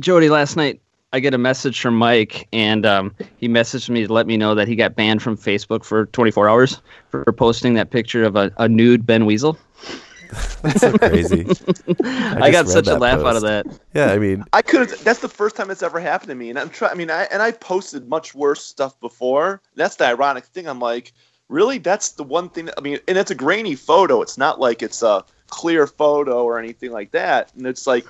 Jody, 0.00 0.28
last 0.28 0.56
night 0.56 0.80
I 1.12 1.20
get 1.20 1.34
a 1.34 1.38
message 1.38 1.80
from 1.80 1.96
Mike, 1.96 2.48
and 2.52 2.86
um, 2.86 3.14
he 3.36 3.48
messaged 3.48 3.90
me 3.90 4.06
to 4.06 4.12
let 4.12 4.26
me 4.26 4.36
know 4.36 4.54
that 4.54 4.68
he 4.68 4.76
got 4.76 4.94
banned 4.94 5.22
from 5.22 5.36
Facebook 5.36 5.84
for 5.84 6.06
24 6.06 6.48
hours 6.48 6.80
for 7.08 7.24
posting 7.32 7.74
that 7.74 7.90
picture 7.90 8.24
of 8.24 8.36
a, 8.36 8.52
a 8.58 8.68
nude 8.68 9.06
Ben 9.06 9.26
Weasel. 9.26 9.58
That's 10.62 10.80
so 10.80 10.96
crazy. 10.96 11.40
I, 12.04 12.50
just 12.50 12.52
got 12.52 12.68
such 12.68 12.86
a 12.86 12.90
that 12.90 13.00
laugh 13.00 13.20
out 13.20 13.34
of 13.34 13.42
that. 13.42 13.66
Yeah, 13.94 14.12
I 14.12 14.18
mean, 14.18 14.44
I 14.52 14.62
could. 14.62 14.90
That's 14.90 15.18
the 15.18 15.28
first 15.28 15.56
time 15.56 15.70
it's 15.70 15.82
ever 15.82 15.98
happened 15.98 16.28
to 16.28 16.36
me, 16.36 16.50
and 16.50 16.58
I'm 16.58 16.70
trying. 16.70 16.92
I 16.92 16.94
mean, 16.94 17.10
I 17.10 17.24
and 17.24 17.42
I 17.42 17.50
posted 17.50 18.08
much 18.08 18.32
worse 18.32 18.64
stuff 18.64 18.98
before. 19.00 19.60
That's 19.74 19.96
the 19.96 20.06
ironic 20.06 20.44
thing. 20.44 20.68
I'm 20.68 20.78
like, 20.78 21.12
really? 21.50 21.78
That's 21.78 22.12
the 22.12 22.22
one 22.22 22.48
thing. 22.48 22.66
That, 22.66 22.74
I 22.78 22.80
mean, 22.80 22.98
and 23.08 23.18
it's 23.18 23.30
a 23.30 23.34
grainy 23.34 23.74
photo. 23.74 24.22
It's 24.22 24.38
not 24.38 24.58
like 24.60 24.82
it's 24.82 25.02
a 25.02 25.24
clear 25.48 25.86
photo 25.86 26.44
or 26.44 26.58
anything 26.58 26.92
like 26.92 27.10
that. 27.10 27.52
And 27.56 27.66
it's 27.66 27.86
like, 27.86 28.06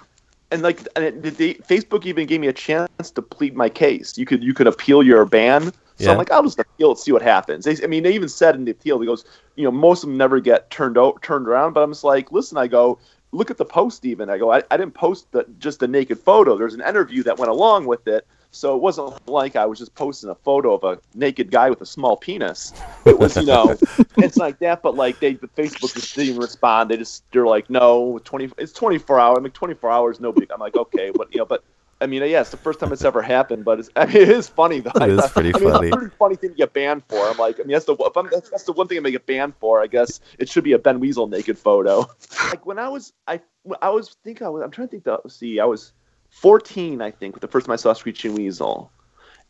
and 0.53 0.63
like, 0.63 0.87
and 0.95 1.05
it, 1.05 1.37
the, 1.37 1.55
Facebook 1.69 2.07
even 2.07 2.27
gave 2.27 2.41
me 2.41 2.49
a 2.49 2.53
chance 2.53 3.11
to 3.11 3.23
plead 3.23 3.57
my 3.57 3.69
case. 3.69 4.19
You 4.19 4.27
could 4.27 4.45
you 4.45 4.55
could 4.55 4.67
appeal 4.67 5.03
your 5.03 5.25
ban. 5.25 5.73
So 6.01 6.07
Yeah. 6.07 6.13
I'm 6.13 6.19
like, 6.19 6.31
I'll 6.31 6.43
just 6.43 6.59
appeal 6.59 6.93
it, 6.93 6.99
see 6.99 7.13
what 7.13 7.23
happens. 7.23 7.65
They, 7.65 7.77
I 7.83 7.87
mean, 7.87 8.03
they 8.03 8.15
even 8.15 8.29
said 8.29 8.55
in 8.55 8.65
the 8.65 8.71
appeal, 8.71 8.99
he 9.01 9.07
goes, 9.07 9.25
you 9.57 9.65
know, 9.65 9.71
most 9.71 10.03
of 10.03 10.09
them 10.09 10.17
never 10.17 10.41
get 10.41 10.71
turned 10.71 10.97
out, 10.97 11.21
turned 11.23 11.47
around. 11.47 11.75
But 11.75 11.83
I'm 11.83 11.91
just 11.91 12.05
like, 12.05 12.33
listen, 12.33 12.57
I 12.57 12.69
go, 12.69 12.99
look 13.33 13.51
at 13.51 13.59
the 13.59 13.67
post. 13.67 14.07
Even 14.07 14.31
I 14.31 14.39
go, 14.39 14.51
I, 14.51 14.63
I 14.71 14.77
didn't 14.79 14.95
post 14.95 15.31
the, 15.33 15.45
just 15.59 15.81
the 15.81 15.89
naked 15.89 16.19
photo. 16.19 16.57
There's 16.57 16.75
an 16.75 16.81
interview 16.81 17.23
that 17.25 17.39
went 17.39 17.51
along 17.51 17.87
with 17.87 18.09
it. 18.09 18.27
So 18.53 18.75
it 18.75 18.83
wasn't 18.83 19.29
like 19.29 19.55
I 19.55 19.65
was 19.67 19.79
just 19.79 19.95
posting 19.95 20.29
a 20.29 20.35
photo 20.35 20.75
of 20.75 20.85
a 20.85 21.01
naked 21.15 21.51
guy 21.51 21.71
with 21.71 21.81
a 21.81 21.87
small 21.87 22.17
penis. 22.17 22.73
It 23.05 23.19
was, 23.19 23.37
you 23.37 23.47
know, 23.47 23.77
it's 24.17 24.37
like 24.37 24.59
that. 24.59 24.83
But 24.83 24.97
like 24.97 25.21
they, 25.21 25.35
the 25.35 25.49
Facebook 25.49 25.95
just 25.95 26.15
didn't 26.17 26.39
respond. 26.39 26.91
They 26.91 26.97
just 26.97 27.23
they're 27.31 27.47
like, 27.47 27.71
no, 27.71 28.21
twenty, 28.25 28.51
it's 28.59 28.73
24 28.73 29.21
hours. 29.21 29.37
I'm 29.39 29.45
like 29.45 29.53
24 29.53 29.91
hours, 29.91 30.21
no 30.21 30.33
big. 30.33 30.51
I'm 30.51 30.59
like, 30.59 30.77
okay, 30.77 31.13
but 31.15 31.33
you 31.33 31.39
know, 31.39 31.45
but 31.45 31.63
I 32.03 32.07
mean, 32.07 32.23
yeah, 32.23 32.41
it's 32.41 32.51
the 32.51 32.57
first 32.57 32.81
time 32.81 32.93
it's 32.93 33.05
ever 33.05 33.21
happened, 33.21 33.65
but 33.65 33.79
it's, 33.79 33.91
I 33.97 34.07
mean, 34.07 34.17
it 34.17 34.29
is 34.31 34.49
funny 34.49 34.81
though. 34.81 34.93
It 34.97 35.11
is 35.11 35.31
pretty 35.31 35.55
I 35.55 35.59
mean, 35.59 35.71
funny. 35.71 35.87
It's 35.89 35.95
a 35.95 35.99
pretty 35.99 36.17
funny 36.19 36.37
thing 36.37 36.51
to 36.51 36.57
get 36.57 36.73
banned 36.73 37.05
for. 37.09 37.29
I'm 37.29 37.37
like, 37.37 37.61
I 37.61 37.63
mean, 37.63 37.73
that's 37.73 37.85
the 37.85 37.95
if 37.95 38.17
I'm, 38.17 38.29
that's, 38.31 38.51
that's 38.51 38.65
the 38.65 38.73
one 38.73 38.89
thing 38.89 38.99
I'm 38.99 39.05
gonna 39.05 39.13
get 39.13 39.27
banned 39.27 39.55
for. 39.61 39.83
I 39.83 39.87
guess 39.87 40.21
it 40.39 40.49
should 40.49 40.65
be 40.65 40.73
a 40.73 40.79
Ben 40.79 40.99
Weasel 40.99 41.27
naked 41.27 41.59
photo. 41.59 42.11
like 42.47 42.65
when 42.67 42.79
I 42.79 42.89
was, 42.89 43.13
I, 43.27 43.41
I 43.83 43.91
was 43.91 44.17
think 44.25 44.43
I 44.43 44.49
was, 44.49 44.63
I'm 44.63 44.71
trying 44.71 44.89
to 44.89 44.91
think. 44.91 45.05
That 45.05 45.31
see, 45.31 45.61
I 45.61 45.67
was 45.67 45.93
14, 46.31 47.03
I 47.03 47.11
think, 47.11 47.35
with 47.35 47.43
the 47.43 47.49
first 47.49 47.67
time 47.67 47.73
I 47.73 47.77
saw 47.77 47.93
Screeching 47.93 48.35
Weasel, 48.35 48.91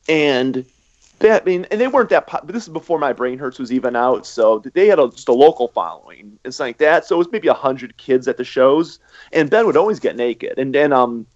and 0.08 0.64
that 1.20 1.42
I 1.42 1.44
mean, 1.44 1.66
and 1.70 1.80
they 1.80 1.86
weren't 1.86 2.08
that. 2.10 2.26
Pop- 2.26 2.46
but 2.46 2.54
this 2.54 2.64
is 2.64 2.72
before 2.72 2.98
my 2.98 3.12
Brain 3.12 3.38
Hurts 3.38 3.58
was 3.58 3.72
even 3.72 3.94
out, 3.94 4.26
so 4.26 4.58
they 4.74 4.86
had 4.86 4.98
a, 4.98 5.08
just 5.08 5.28
a 5.28 5.32
local 5.32 5.68
following 5.68 6.38
and 6.44 6.52
stuff 6.52 6.66
like 6.66 6.78
that. 6.78 7.04
So 7.04 7.14
it 7.14 7.18
was 7.18 7.30
maybe 7.30 7.48
hundred 7.48 7.96
kids 7.96 8.26
at 8.26 8.36
the 8.36 8.44
shows, 8.44 8.98
and 9.32 9.48
Ben 9.48 9.66
would 9.66 9.76
always 9.76 10.00
get 10.00 10.16
naked, 10.16 10.58
and 10.58 10.74
then 10.74 10.92
um, 10.92 11.26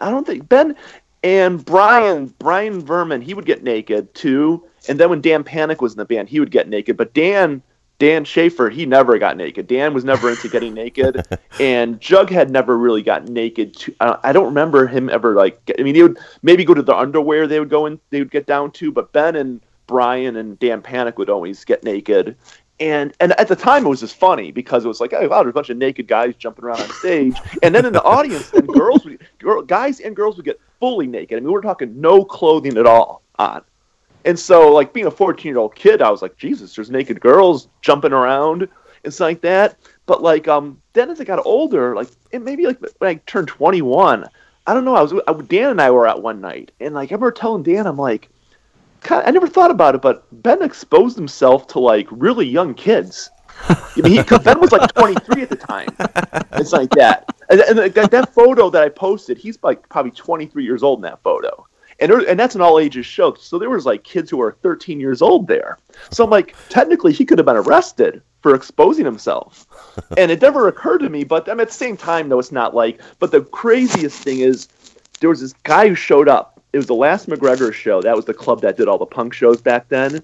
I 0.00 0.10
don't 0.10 0.26
think 0.26 0.48
Ben 0.48 0.74
and 1.22 1.64
Brian 1.64 2.34
Brian 2.38 2.80
Vermin 2.80 3.20
he 3.20 3.34
would 3.34 3.46
get 3.46 3.62
naked 3.62 4.12
too, 4.14 4.66
and 4.88 4.98
then 4.98 5.10
when 5.10 5.20
Dan 5.20 5.44
Panic 5.44 5.80
was 5.82 5.92
in 5.92 5.98
the 5.98 6.04
band, 6.04 6.28
he 6.28 6.40
would 6.40 6.50
get 6.50 6.68
naked, 6.68 6.96
but 6.96 7.14
Dan. 7.14 7.62
Dan 7.98 8.24
Schaefer, 8.24 8.70
he 8.70 8.86
never 8.86 9.18
got 9.18 9.36
naked. 9.36 9.66
Dan 9.66 9.94
was 9.94 10.04
never 10.04 10.30
into 10.30 10.48
getting 10.48 10.74
naked, 10.74 11.24
and 11.60 12.00
Jughead 12.00 12.50
never 12.50 12.76
really 12.76 13.02
got 13.02 13.28
naked. 13.28 13.76
To, 13.76 13.94
I 14.00 14.18
I 14.24 14.32
don't 14.32 14.46
remember 14.46 14.86
him 14.86 15.08
ever 15.08 15.34
like. 15.34 15.64
Get, 15.66 15.76
I 15.78 15.84
mean, 15.84 15.94
he 15.94 16.02
would 16.02 16.18
maybe 16.42 16.64
go 16.64 16.74
to 16.74 16.82
the 16.82 16.94
underwear. 16.94 17.46
They 17.46 17.60
would 17.60 17.70
go 17.70 17.86
in. 17.86 18.00
They 18.10 18.18
would 18.18 18.30
get 18.30 18.46
down 18.46 18.72
to, 18.72 18.90
but 18.90 19.12
Ben 19.12 19.36
and 19.36 19.60
Brian 19.86 20.36
and 20.36 20.58
Dan 20.58 20.82
Panic 20.82 21.18
would 21.18 21.30
always 21.30 21.64
get 21.64 21.84
naked. 21.84 22.36
And 22.80 23.14
and 23.20 23.38
at 23.38 23.46
the 23.46 23.54
time 23.54 23.86
it 23.86 23.88
was 23.88 24.00
just 24.00 24.16
funny 24.16 24.50
because 24.50 24.84
it 24.84 24.88
was 24.88 25.00
like, 25.00 25.12
oh 25.12 25.28
wow, 25.28 25.42
there's 25.42 25.50
a 25.50 25.54
bunch 25.54 25.70
of 25.70 25.76
naked 25.76 26.08
guys 26.08 26.34
jumping 26.36 26.64
around 26.64 26.80
on 26.80 26.90
stage, 26.90 27.36
and 27.62 27.72
then 27.72 27.86
in 27.86 27.92
the 27.92 28.02
audience, 28.02 28.50
then 28.50 28.66
girls, 28.66 29.04
would, 29.04 29.24
girl, 29.38 29.62
guys 29.62 30.00
and 30.00 30.16
girls 30.16 30.36
would 30.36 30.44
get 30.44 30.60
fully 30.80 31.06
naked. 31.06 31.38
I 31.38 31.40
mean, 31.40 31.52
we're 31.52 31.60
talking 31.60 32.00
no 32.00 32.24
clothing 32.24 32.76
at 32.76 32.86
all 32.86 33.22
on. 33.38 33.62
And 34.24 34.38
so, 34.38 34.72
like 34.72 34.92
being 34.92 35.06
a 35.06 35.10
14 35.10 35.48
year 35.48 35.58
old 35.58 35.74
kid, 35.74 36.00
I 36.00 36.10
was 36.10 36.22
like, 36.22 36.36
Jesus, 36.36 36.74
there's 36.74 36.90
naked 36.90 37.20
girls 37.20 37.68
jumping 37.82 38.12
around 38.12 38.68
and 39.04 39.12
stuff 39.12 39.26
like 39.26 39.40
that. 39.42 39.76
But 40.06 40.22
like, 40.22 40.48
um, 40.48 40.80
then 40.92 41.10
as 41.10 41.20
I 41.20 41.24
got 41.24 41.44
older, 41.44 41.94
like, 41.94 42.08
it 42.32 42.42
maybe 42.42 42.66
like 42.66 42.80
when 42.98 43.10
I 43.10 43.14
turned 43.26 43.48
21, 43.48 44.26
I 44.66 44.74
don't 44.74 44.84
know. 44.84 44.94
I 44.94 45.02
was 45.02 45.12
I, 45.26 45.32
Dan 45.42 45.70
and 45.70 45.80
I 45.80 45.90
were 45.90 46.08
out 46.08 46.22
one 46.22 46.40
night, 46.40 46.72
and 46.80 46.94
like 46.94 47.12
I 47.12 47.14
remember 47.14 47.32
telling 47.32 47.62
Dan, 47.62 47.86
I'm 47.86 47.98
like, 47.98 48.30
God, 49.02 49.24
I 49.26 49.30
never 49.30 49.46
thought 49.46 49.70
about 49.70 49.94
it, 49.94 50.00
but 50.00 50.24
Ben 50.42 50.62
exposed 50.62 51.16
himself 51.16 51.66
to 51.68 51.78
like 51.78 52.06
really 52.10 52.46
young 52.46 52.74
kids. 52.74 53.30
I 53.68 54.00
mean, 54.02 54.12
he, 54.12 54.22
Ben 54.38 54.58
was 54.58 54.72
like 54.72 54.92
23 54.94 55.42
at 55.42 55.50
the 55.50 55.56
time. 55.56 55.88
It's 56.52 56.72
like 56.72 56.90
that. 56.90 57.32
And, 57.50 57.60
and 57.60 57.94
that, 57.94 58.10
that 58.10 58.34
photo 58.34 58.70
that 58.70 58.82
I 58.82 58.88
posted, 58.88 59.38
he's 59.38 59.58
like 59.62 59.88
probably 59.88 60.10
23 60.10 60.64
years 60.64 60.82
old 60.82 60.98
in 60.98 61.02
that 61.02 61.22
photo. 61.22 61.66
And, 62.00 62.10
there, 62.10 62.28
and 62.28 62.38
that's 62.38 62.54
an 62.54 62.60
all 62.60 62.78
ages 62.78 63.06
show. 63.06 63.34
So 63.34 63.58
there 63.58 63.70
was 63.70 63.86
like 63.86 64.04
kids 64.04 64.30
who 64.30 64.38
were 64.38 64.56
13 64.62 65.00
years 65.00 65.22
old 65.22 65.46
there. 65.46 65.78
So 66.10 66.24
I'm 66.24 66.30
like, 66.30 66.54
technically, 66.68 67.12
he 67.12 67.24
could 67.24 67.38
have 67.38 67.46
been 67.46 67.56
arrested 67.56 68.22
for 68.42 68.54
exposing 68.54 69.04
himself. 69.04 69.66
and 70.16 70.30
it 70.30 70.42
never 70.42 70.68
occurred 70.68 70.98
to 70.98 71.08
me, 71.08 71.24
but 71.24 71.48
I 71.48 71.52
mean, 71.52 71.60
at 71.60 71.68
the 71.68 71.74
same 71.74 71.96
time, 71.96 72.28
though, 72.28 72.38
it's 72.38 72.52
not 72.52 72.74
like. 72.74 73.00
But 73.18 73.30
the 73.30 73.42
craziest 73.42 74.22
thing 74.22 74.40
is, 74.40 74.68
there 75.20 75.30
was 75.30 75.40
this 75.40 75.54
guy 75.62 75.88
who 75.88 75.94
showed 75.94 76.28
up. 76.28 76.60
It 76.72 76.76
was 76.76 76.86
the 76.86 76.94
last 76.94 77.28
McGregor 77.28 77.72
show. 77.72 78.02
That 78.02 78.16
was 78.16 78.24
the 78.24 78.34
club 78.34 78.60
that 78.62 78.76
did 78.76 78.88
all 78.88 78.98
the 78.98 79.06
punk 79.06 79.32
shows 79.32 79.62
back 79.62 79.88
then. 79.88 80.22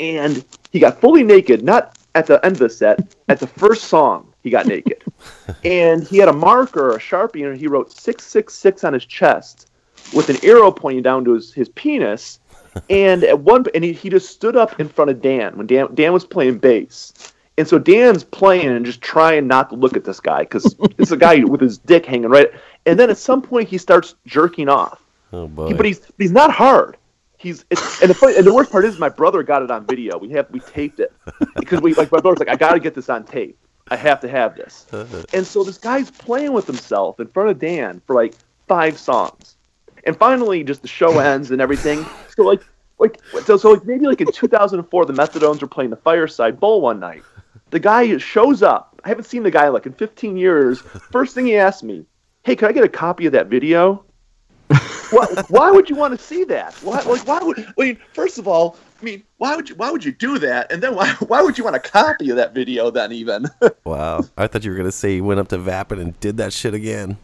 And 0.00 0.44
he 0.72 0.80
got 0.80 1.00
fully 1.00 1.22
naked, 1.22 1.62
not 1.62 1.96
at 2.14 2.26
the 2.26 2.44
end 2.44 2.56
of 2.56 2.58
the 2.58 2.70
set, 2.70 3.14
at 3.28 3.38
the 3.38 3.46
first 3.46 3.84
song, 3.84 4.32
he 4.42 4.50
got 4.50 4.66
naked. 4.66 5.02
and 5.64 6.02
he 6.04 6.18
had 6.18 6.28
a 6.28 6.32
marker, 6.32 6.90
a 6.90 6.98
sharpie, 6.98 7.48
and 7.48 7.58
he 7.58 7.68
wrote 7.68 7.92
666 7.92 8.84
on 8.84 8.92
his 8.92 9.06
chest 9.06 9.68
with 10.12 10.28
an 10.28 10.36
arrow 10.42 10.70
pointing 10.70 11.02
down 11.02 11.24
to 11.24 11.32
his, 11.34 11.52
his 11.52 11.68
penis. 11.70 12.38
And 12.88 13.22
at 13.22 13.38
one, 13.40 13.66
and 13.74 13.84
he, 13.84 13.92
he 13.92 14.08
just 14.08 14.30
stood 14.30 14.56
up 14.56 14.80
in 14.80 14.88
front 14.88 15.10
of 15.10 15.20
Dan 15.20 15.58
when 15.58 15.66
Dan 15.66 15.88
Dan 15.94 16.14
was 16.14 16.24
playing 16.24 16.56
bass, 16.56 17.34
and 17.58 17.68
so 17.68 17.78
Dan's 17.78 18.24
playing 18.24 18.68
and 18.68 18.86
just 18.86 19.02
trying 19.02 19.46
not 19.46 19.68
to 19.68 19.76
look 19.76 19.94
at 19.94 20.04
this 20.04 20.20
guy 20.20 20.40
because 20.44 20.74
it's 20.96 21.10
a 21.18 21.18
guy 21.18 21.44
with 21.44 21.60
his 21.60 21.76
dick 21.76 22.06
hanging 22.06 22.30
right. 22.30 22.48
And 22.86 22.98
then 22.98 23.10
at 23.10 23.18
some 23.18 23.42
point 23.42 23.68
he 23.68 23.76
starts 23.76 24.14
jerking 24.24 24.70
off, 24.70 25.02
Oh 25.34 25.48
boy. 25.48 25.68
He- 25.68 25.74
but 25.74 25.84
he's 25.84 26.00
he's 26.16 26.32
not 26.32 26.50
hard. 26.50 26.96
He's 27.36 27.66
it's, 27.68 28.00
and 28.00 28.08
the 28.08 28.14
funny, 28.14 28.38
and 28.38 28.46
the 28.46 28.54
worst 28.54 28.72
part 28.72 28.86
is 28.86 28.98
my 28.98 29.10
brother 29.10 29.42
got 29.42 29.60
it 29.62 29.70
on 29.70 29.84
video. 29.84 30.16
We 30.16 30.30
have 30.30 30.50
we 30.50 30.60
taped 30.60 30.98
it 30.98 31.12
because 31.56 31.82
we 31.82 31.92
like 31.92 32.10
my 32.10 32.20
brother's 32.20 32.38
like 32.38 32.48
I 32.48 32.56
got 32.56 32.72
to 32.72 32.80
get 32.80 32.94
this 32.94 33.10
on 33.10 33.24
tape. 33.24 33.58
I 33.90 33.96
have 33.96 34.18
to 34.20 34.28
have 34.28 34.56
this. 34.56 34.86
And 35.34 35.46
so 35.46 35.62
this 35.62 35.76
guy's 35.76 36.10
playing 36.10 36.54
with 36.54 36.66
himself 36.66 37.20
in 37.20 37.26
front 37.26 37.50
of 37.50 37.58
Dan 37.58 38.00
for 38.06 38.16
like 38.16 38.32
five 38.66 38.98
songs, 38.98 39.56
and 40.04 40.16
finally 40.16 40.64
just 40.64 40.82
the 40.82 40.88
show 40.88 41.18
ends 41.18 41.50
and 41.50 41.60
everything. 41.60 42.04
So 42.36 42.44
like 42.44 42.62
like 42.98 43.20
so, 43.44 43.56
so 43.56 43.72
like 43.72 43.84
maybe 43.84 44.06
like 44.06 44.20
in 44.20 44.30
2004 44.30 45.06
the 45.06 45.12
Methadones 45.12 45.60
were 45.60 45.66
playing 45.66 45.90
the 45.90 45.96
Fireside 45.96 46.60
Bowl 46.60 46.80
one 46.80 47.00
night. 47.00 47.22
The 47.70 47.80
guy 47.80 48.16
shows 48.18 48.62
up. 48.62 49.00
I 49.04 49.08
haven't 49.08 49.24
seen 49.24 49.42
the 49.42 49.50
guy 49.50 49.68
like 49.68 49.86
in 49.86 49.92
15 49.92 50.36
years. 50.36 50.80
First 51.10 51.34
thing 51.34 51.46
he 51.46 51.56
asked 51.56 51.82
me, 51.82 52.04
"Hey, 52.44 52.54
can 52.54 52.68
I 52.68 52.72
get 52.72 52.84
a 52.84 52.88
copy 52.88 53.26
of 53.26 53.32
that 53.32 53.48
video?" 53.48 54.04
why, 55.10 55.26
why 55.48 55.70
would 55.70 55.90
you 55.90 55.96
want 55.96 56.18
to 56.18 56.24
see 56.24 56.44
that? 56.44 56.74
Why, 56.76 57.00
like, 57.00 57.26
why 57.26 57.40
would? 57.42 57.58
I 57.58 57.72
mean, 57.76 57.98
first 58.12 58.38
of 58.38 58.48
all, 58.48 58.76
I 59.00 59.04
mean, 59.04 59.22
why 59.38 59.56
would 59.56 59.68
you? 59.68 59.74
Why 59.76 59.90
would 59.90 60.04
you 60.04 60.12
do 60.12 60.38
that? 60.38 60.72
And 60.72 60.82
then 60.82 60.94
why? 60.94 61.12
Why 61.26 61.42
would 61.42 61.58
you 61.58 61.64
want 61.64 61.76
a 61.76 61.80
copy 61.80 62.30
of 62.30 62.36
that 62.36 62.54
video? 62.54 62.90
Then 62.90 63.12
even? 63.12 63.46
wow. 63.84 64.24
I 64.36 64.46
thought 64.46 64.64
you 64.64 64.70
were 64.70 64.76
gonna 64.76 64.92
say 64.92 65.14
he 65.14 65.20
went 65.20 65.40
up 65.40 65.48
to 65.48 65.58
Vapid 65.58 65.98
and 65.98 66.18
did 66.20 66.36
that 66.38 66.52
shit 66.52 66.74
again. 66.74 67.18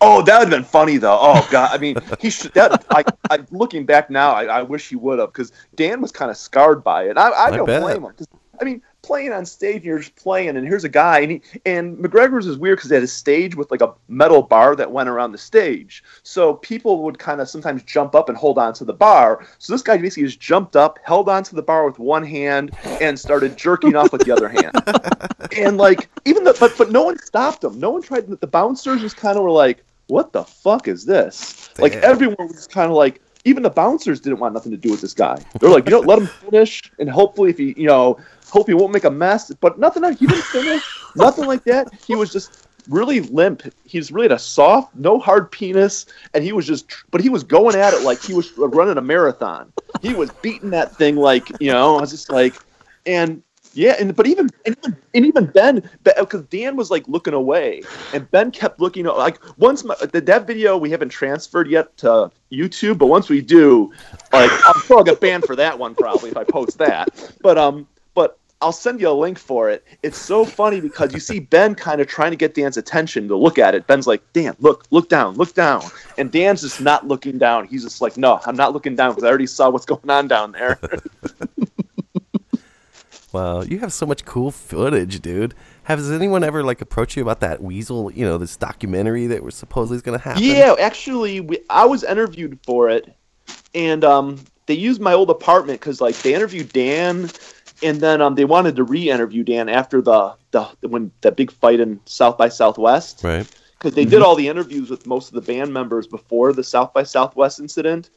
Oh, 0.00 0.22
that 0.22 0.38
would 0.38 0.48
have 0.48 0.50
been 0.50 0.64
funny 0.64 0.96
though. 0.96 1.18
Oh 1.20 1.46
god, 1.50 1.70
I 1.72 1.78
mean, 1.78 1.96
he 2.20 2.30
should. 2.30 2.52
That 2.54 2.84
I, 2.90 3.04
I 3.30 3.38
looking 3.50 3.84
back 3.86 4.10
now, 4.10 4.32
I, 4.32 4.44
I 4.44 4.62
wish 4.62 4.88
he 4.88 4.96
would 4.96 5.18
have 5.18 5.32
because 5.32 5.52
Dan 5.74 6.00
was 6.00 6.12
kind 6.12 6.30
of 6.30 6.36
scarred 6.36 6.82
by 6.82 7.04
it. 7.04 7.16
I, 7.18 7.28
I 7.30 7.46
I 7.46 7.56
don't 7.56 7.66
bet. 7.66 7.82
blame 7.82 8.04
him. 8.04 8.14
I 8.60 8.64
mean, 8.64 8.82
playing 9.02 9.32
on 9.32 9.46
stage, 9.46 9.84
you're 9.84 10.00
just 10.00 10.16
playing, 10.16 10.56
and 10.56 10.66
here's 10.66 10.84
a 10.84 10.88
guy, 10.88 11.20
and 11.20 11.30
he, 11.30 11.42
and 11.64 11.96
McGregor's 11.96 12.46
is 12.46 12.58
weird 12.58 12.78
because 12.78 12.90
they 12.90 12.96
had 12.96 13.04
a 13.04 13.06
stage 13.06 13.54
with 13.54 13.70
like 13.70 13.80
a 13.80 13.94
metal 14.08 14.42
bar 14.42 14.74
that 14.76 14.90
went 14.90 15.08
around 15.08 15.32
the 15.32 15.38
stage, 15.38 16.02
so 16.22 16.54
people 16.54 17.02
would 17.04 17.18
kind 17.18 17.40
of 17.40 17.48
sometimes 17.48 17.82
jump 17.84 18.14
up 18.14 18.28
and 18.28 18.36
hold 18.36 18.58
on 18.58 18.72
to 18.74 18.84
the 18.84 18.92
bar. 18.92 19.46
So 19.58 19.72
this 19.72 19.82
guy 19.82 19.96
basically 19.96 20.24
just 20.24 20.40
jumped 20.40 20.76
up, 20.76 20.98
held 21.04 21.28
on 21.28 21.42
to 21.44 21.54
the 21.54 21.62
bar 21.62 21.86
with 21.86 21.98
one 21.98 22.24
hand, 22.24 22.76
and 23.00 23.18
started 23.18 23.56
jerking 23.56 23.94
off 23.96 24.12
with 24.12 24.24
the 24.24 24.32
other 24.32 24.48
hand. 24.48 24.72
And 25.56 25.78
like 25.78 26.08
even 26.24 26.44
the 26.44 26.54
but 26.58 26.76
but 26.76 26.90
no 26.90 27.04
one 27.04 27.18
stopped 27.18 27.64
him. 27.64 27.80
No 27.80 27.90
one 27.90 28.02
tried. 28.02 28.28
The 28.28 28.46
bouncers 28.46 29.00
just 29.00 29.16
kind 29.16 29.36
of 29.36 29.42
were 29.42 29.50
like, 29.50 29.84
"What 30.08 30.32
the 30.32 30.44
fuck 30.44 30.88
is 30.88 31.04
this?" 31.04 31.70
Like 31.78 31.94
everyone 31.94 32.48
was 32.48 32.66
kind 32.66 32.90
of 32.90 32.96
like. 32.96 33.22
Even 33.44 33.62
the 33.62 33.70
bouncers 33.70 34.20
didn't 34.20 34.40
want 34.40 34.52
nothing 34.52 34.72
to 34.72 34.76
do 34.76 34.90
with 34.90 35.00
this 35.00 35.14
guy. 35.14 35.42
They're 35.58 35.70
like, 35.70 35.86
you 35.86 35.92
know, 35.92 36.00
let 36.00 36.18
him 36.18 36.26
finish, 36.26 36.82
and 36.98 37.08
hopefully, 37.08 37.48
if 37.48 37.56
he, 37.56 37.72
you 37.78 37.86
know, 37.86 38.18
hope 38.50 38.66
he 38.66 38.74
won't 38.74 38.92
make 38.92 39.04
a 39.04 39.10
mess. 39.10 39.50
But 39.60 39.78
nothing, 39.78 40.02
he 40.16 40.26
didn't 40.26 40.42
finish, 40.42 40.82
nothing 41.16 41.46
like 41.46 41.64
that. 41.64 41.88
He 42.06 42.14
was 42.14 42.30
just 42.30 42.68
really 42.88 43.20
limp. 43.20 43.62
He's 43.84 44.10
really 44.10 44.24
had 44.26 44.32
a 44.32 44.38
soft, 44.38 44.94
no 44.96 45.18
hard 45.18 45.50
penis, 45.50 46.04
and 46.34 46.44
he 46.44 46.52
was 46.52 46.66
just, 46.66 46.92
but 47.10 47.22
he 47.22 47.30
was 47.30 47.42
going 47.42 47.76
at 47.76 47.94
it 47.94 48.02
like 48.02 48.20
he 48.20 48.34
was 48.34 48.52
running 48.58 48.98
a 48.98 49.02
marathon. 49.02 49.72
He 50.02 50.12
was 50.12 50.30
beating 50.42 50.70
that 50.70 50.94
thing 50.96 51.16
like, 51.16 51.48
you 51.60 51.70
know, 51.70 51.96
I 51.96 52.00
was 52.00 52.10
just 52.10 52.30
like, 52.30 52.54
and 53.06 53.42
yeah, 53.74 53.96
and 53.98 54.14
but 54.14 54.26
even 54.26 54.48
and 54.66 54.76
even, 54.78 54.96
and 55.14 55.26
even 55.26 55.46
Ben, 55.46 55.88
because 56.02 56.42
Dan 56.44 56.76
was 56.76 56.90
like 56.90 57.06
looking 57.08 57.34
away, 57.34 57.82
and 58.12 58.30
Ben 58.30 58.50
kept 58.50 58.80
looking. 58.80 59.04
Like 59.06 59.38
once 59.58 59.84
my, 59.84 59.94
that 59.96 60.46
video 60.46 60.76
we 60.76 60.90
haven't 60.90 61.10
transferred 61.10 61.68
yet 61.68 61.96
to 61.98 62.30
YouTube, 62.52 62.98
but 62.98 63.06
once 63.06 63.28
we 63.28 63.40
do, 63.40 63.92
like 64.32 64.50
I'm 64.64 64.82
I'll 64.90 65.04
get 65.04 65.20
banned 65.20 65.44
for 65.44 65.56
that 65.56 65.78
one 65.78 65.94
probably 65.94 66.30
if 66.30 66.36
I 66.36 66.44
post 66.44 66.78
that. 66.78 67.08
But 67.42 67.58
um, 67.58 67.86
but 68.14 68.38
I'll 68.60 68.72
send 68.72 69.00
you 69.00 69.08
a 69.08 69.12
link 69.12 69.38
for 69.38 69.70
it. 69.70 69.84
It's 70.02 70.18
so 70.18 70.44
funny 70.44 70.80
because 70.80 71.12
you 71.12 71.20
see 71.20 71.38
Ben 71.38 71.74
kind 71.74 72.00
of 72.00 72.08
trying 72.08 72.32
to 72.32 72.36
get 72.36 72.54
Dan's 72.54 72.76
attention 72.76 73.28
to 73.28 73.36
look 73.36 73.58
at 73.58 73.74
it. 73.74 73.86
Ben's 73.86 74.06
like, 74.06 74.22
Dan, 74.32 74.56
look, 74.58 74.86
look 74.90 75.08
down, 75.08 75.36
look 75.36 75.54
down, 75.54 75.82
and 76.16 76.32
Dan's 76.32 76.62
just 76.62 76.80
not 76.80 77.06
looking 77.06 77.38
down. 77.38 77.66
He's 77.66 77.84
just 77.84 78.00
like, 78.00 78.16
No, 78.16 78.40
I'm 78.46 78.56
not 78.56 78.72
looking 78.72 78.96
down 78.96 79.12
because 79.12 79.24
I 79.24 79.28
already 79.28 79.46
saw 79.46 79.70
what's 79.70 79.86
going 79.86 80.10
on 80.10 80.26
down 80.26 80.52
there. 80.52 80.80
Wow, 83.38 83.62
you 83.62 83.78
have 83.78 83.92
so 83.92 84.04
much 84.06 84.24
cool 84.24 84.50
footage, 84.50 85.20
dude. 85.20 85.54
Has 85.84 86.10
anyone 86.10 86.42
ever 86.42 86.62
like 86.62 86.80
approached 86.80 87.16
you 87.16 87.22
about 87.22 87.40
that 87.40 87.62
Weasel, 87.62 88.10
you 88.12 88.24
know, 88.24 88.36
this 88.36 88.56
documentary 88.56 89.26
that 89.28 89.42
was 89.42 89.54
supposedly 89.54 89.96
is 89.96 90.02
gonna 90.02 90.18
happen? 90.18 90.42
Yeah, 90.42 90.74
actually, 90.78 91.40
we, 91.40 91.58
I 91.70 91.84
was 91.84 92.04
interviewed 92.04 92.58
for 92.64 92.88
it, 92.90 93.14
and 93.74 94.04
um, 94.04 94.40
they 94.66 94.74
used 94.74 95.00
my 95.00 95.12
old 95.12 95.30
apartment 95.30 95.80
because 95.80 96.00
like 96.00 96.16
they 96.22 96.34
interviewed 96.34 96.72
Dan, 96.72 97.30
and 97.82 98.00
then 98.00 98.20
um, 98.20 98.34
they 98.34 98.44
wanted 98.44 98.76
to 98.76 98.84
re-interview 98.84 99.44
Dan 99.44 99.68
after 99.68 100.02
the 100.02 100.34
the 100.50 100.64
when 100.88 101.10
that 101.20 101.36
big 101.36 101.50
fight 101.50 101.80
in 101.80 102.00
South 102.06 102.36
by 102.36 102.48
Southwest 102.48 103.22
Right. 103.22 103.46
because 103.78 103.94
they 103.94 104.04
did 104.04 104.20
all 104.22 104.34
the 104.34 104.48
interviews 104.48 104.90
with 104.90 105.06
most 105.06 105.28
of 105.28 105.34
the 105.34 105.52
band 105.52 105.72
members 105.72 106.06
before 106.06 106.52
the 106.52 106.64
South 106.64 106.92
by 106.92 107.02
Southwest 107.04 107.60
incident, 107.60 108.10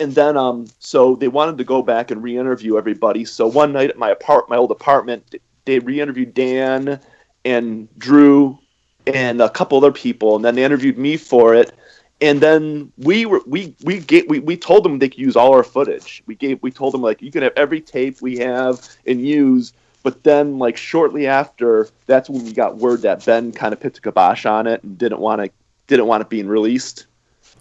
and 0.00 0.14
then 0.14 0.36
um, 0.36 0.66
so 0.78 1.16
they 1.16 1.28
wanted 1.28 1.58
to 1.58 1.64
go 1.64 1.82
back 1.82 2.10
and 2.10 2.22
re-interview 2.22 2.78
everybody. 2.78 3.24
So 3.24 3.46
one 3.46 3.72
night 3.72 3.90
at 3.90 3.98
my 3.98 4.10
apart, 4.10 4.48
my 4.48 4.56
old 4.56 4.70
apartment, 4.70 5.34
they 5.64 5.78
re-interviewed 5.80 6.34
Dan 6.34 7.00
and 7.44 7.88
Drew 7.98 8.58
and 9.06 9.40
a 9.40 9.50
couple 9.50 9.78
other 9.78 9.92
people, 9.92 10.36
and 10.36 10.44
then 10.44 10.54
they 10.54 10.64
interviewed 10.64 10.98
me 10.98 11.16
for 11.16 11.54
it. 11.54 11.72
and 12.20 12.40
then 12.40 12.92
we 12.98 13.26
were 13.26 13.42
we 13.46 13.74
we 13.84 14.00
gave, 14.00 14.28
we 14.28 14.40
we 14.40 14.56
told 14.56 14.84
them 14.84 14.98
they 14.98 15.08
could 15.08 15.18
use 15.20 15.36
all 15.36 15.54
our 15.54 15.64
footage. 15.64 16.22
We 16.26 16.34
gave 16.34 16.62
we 16.62 16.70
told 16.70 16.94
them 16.94 17.02
like 17.02 17.22
you 17.22 17.30
can 17.30 17.42
have 17.42 17.52
every 17.56 17.80
tape 17.80 18.20
we 18.20 18.38
have 18.38 18.80
and 19.06 19.20
use. 19.26 19.72
But 20.02 20.24
then 20.24 20.58
like 20.58 20.76
shortly 20.76 21.26
after, 21.26 21.88
that's 22.06 22.30
when 22.30 22.44
we 22.44 22.52
got 22.52 22.78
word 22.78 23.02
that 23.02 23.24
Ben 23.24 23.52
kind 23.52 23.72
of 23.72 23.80
put 23.80 23.98
a 23.98 24.00
kibosh 24.00 24.46
on 24.46 24.66
it 24.66 24.82
and 24.82 24.98
didn't 24.98 25.20
want 25.20 25.42
to 25.44 25.50
didn't 25.88 26.06
want 26.06 26.22
it 26.22 26.28
being 26.30 26.48
released 26.48 27.07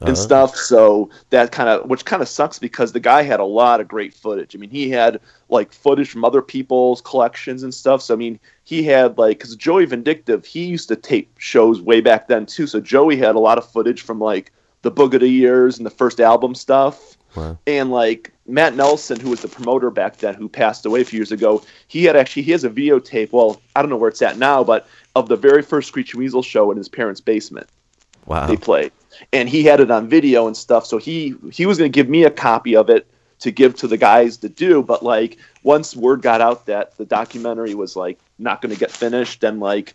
and 0.01 0.09
Uh-huh. 0.09 0.15
stuff. 0.15 0.55
So 0.55 1.09
that 1.31 1.51
kind 1.51 1.69
of, 1.69 1.89
which 1.89 2.05
kind 2.05 2.21
of 2.21 2.27
sucks 2.27 2.59
because 2.59 2.91
the 2.91 2.99
guy 2.99 3.23
had 3.23 3.39
a 3.39 3.45
lot 3.45 3.81
of 3.81 3.87
great 3.87 4.13
footage. 4.13 4.55
I 4.55 4.59
mean, 4.59 4.69
he 4.69 4.89
had 4.89 5.19
like 5.49 5.71
footage 5.71 6.09
from 6.09 6.23
other 6.25 6.41
people's 6.41 7.01
collections 7.01 7.63
and 7.63 7.73
stuff. 7.73 8.01
So 8.01 8.13
I 8.13 8.17
mean, 8.17 8.39
he 8.63 8.83
had 8.83 9.17
like 9.17 9.39
because 9.39 9.55
Joey 9.55 9.85
Vindictive, 9.85 10.45
he 10.45 10.65
used 10.65 10.87
to 10.89 10.95
tape 10.95 11.29
shows 11.39 11.81
way 11.81 12.01
back 12.01 12.27
then 12.27 12.45
too. 12.45 12.67
So 12.67 12.79
Joey 12.79 13.15
had 13.17 13.35
a 13.35 13.39
lot 13.39 13.57
of 13.57 13.69
footage 13.71 14.01
from 14.01 14.19
like 14.19 14.51
the 14.83 14.91
Boogada 14.91 15.29
years 15.29 15.77
and 15.77 15.85
the 15.85 15.89
first 15.91 16.19
album 16.19 16.53
stuff. 16.53 17.17
Wow. 17.35 17.57
And 17.67 17.91
like 17.91 18.31
Matt 18.47 18.75
Nelson, 18.75 19.19
who 19.19 19.29
was 19.31 19.41
the 19.41 19.47
promoter 19.47 19.89
back 19.89 20.17
then, 20.17 20.33
who 20.35 20.47
passed 20.47 20.85
away 20.85 21.01
a 21.01 21.05
few 21.05 21.17
years 21.17 21.31
ago, 21.31 21.61
he 21.87 22.03
had 22.05 22.15
actually 22.15 22.43
he 22.43 22.51
has 22.51 22.63
a 22.63 22.69
videotape. 22.69 23.31
Well, 23.31 23.59
I 23.75 23.81
don't 23.81 23.89
know 23.89 23.97
where 23.97 24.09
it's 24.09 24.21
at 24.21 24.37
now, 24.37 24.63
but 24.63 24.87
of 25.15 25.27
the 25.27 25.35
very 25.35 25.61
first 25.61 25.87
Screeching 25.87 26.19
Weasel 26.19 26.41
show 26.43 26.71
in 26.71 26.77
his 26.77 26.87
parents' 26.87 27.19
basement 27.21 27.67
Wow. 28.27 28.45
they 28.47 28.55
played, 28.57 28.91
and 29.33 29.49
he 29.49 29.63
had 29.63 29.79
it 29.79 29.91
on 29.91 30.07
video 30.07 30.47
and 30.47 30.55
stuff. 30.55 30.85
So 30.85 30.97
he 30.97 31.35
he 31.51 31.65
was 31.65 31.77
going 31.77 31.91
to 31.91 31.95
give 31.95 32.09
me 32.09 32.23
a 32.23 32.31
copy 32.31 32.75
of 32.75 32.89
it 32.89 33.07
to 33.39 33.51
give 33.51 33.75
to 33.75 33.87
the 33.87 33.97
guys 33.97 34.37
to 34.37 34.49
do. 34.49 34.81
But 34.81 35.03
like 35.03 35.37
once 35.63 35.95
word 35.95 36.21
got 36.21 36.41
out 36.41 36.65
that 36.65 36.97
the 36.97 37.05
documentary 37.05 37.75
was 37.75 37.95
like 37.95 38.19
not 38.39 38.61
going 38.61 38.73
to 38.73 38.79
get 38.79 38.91
finished, 38.91 39.41
then 39.41 39.59
like 39.59 39.93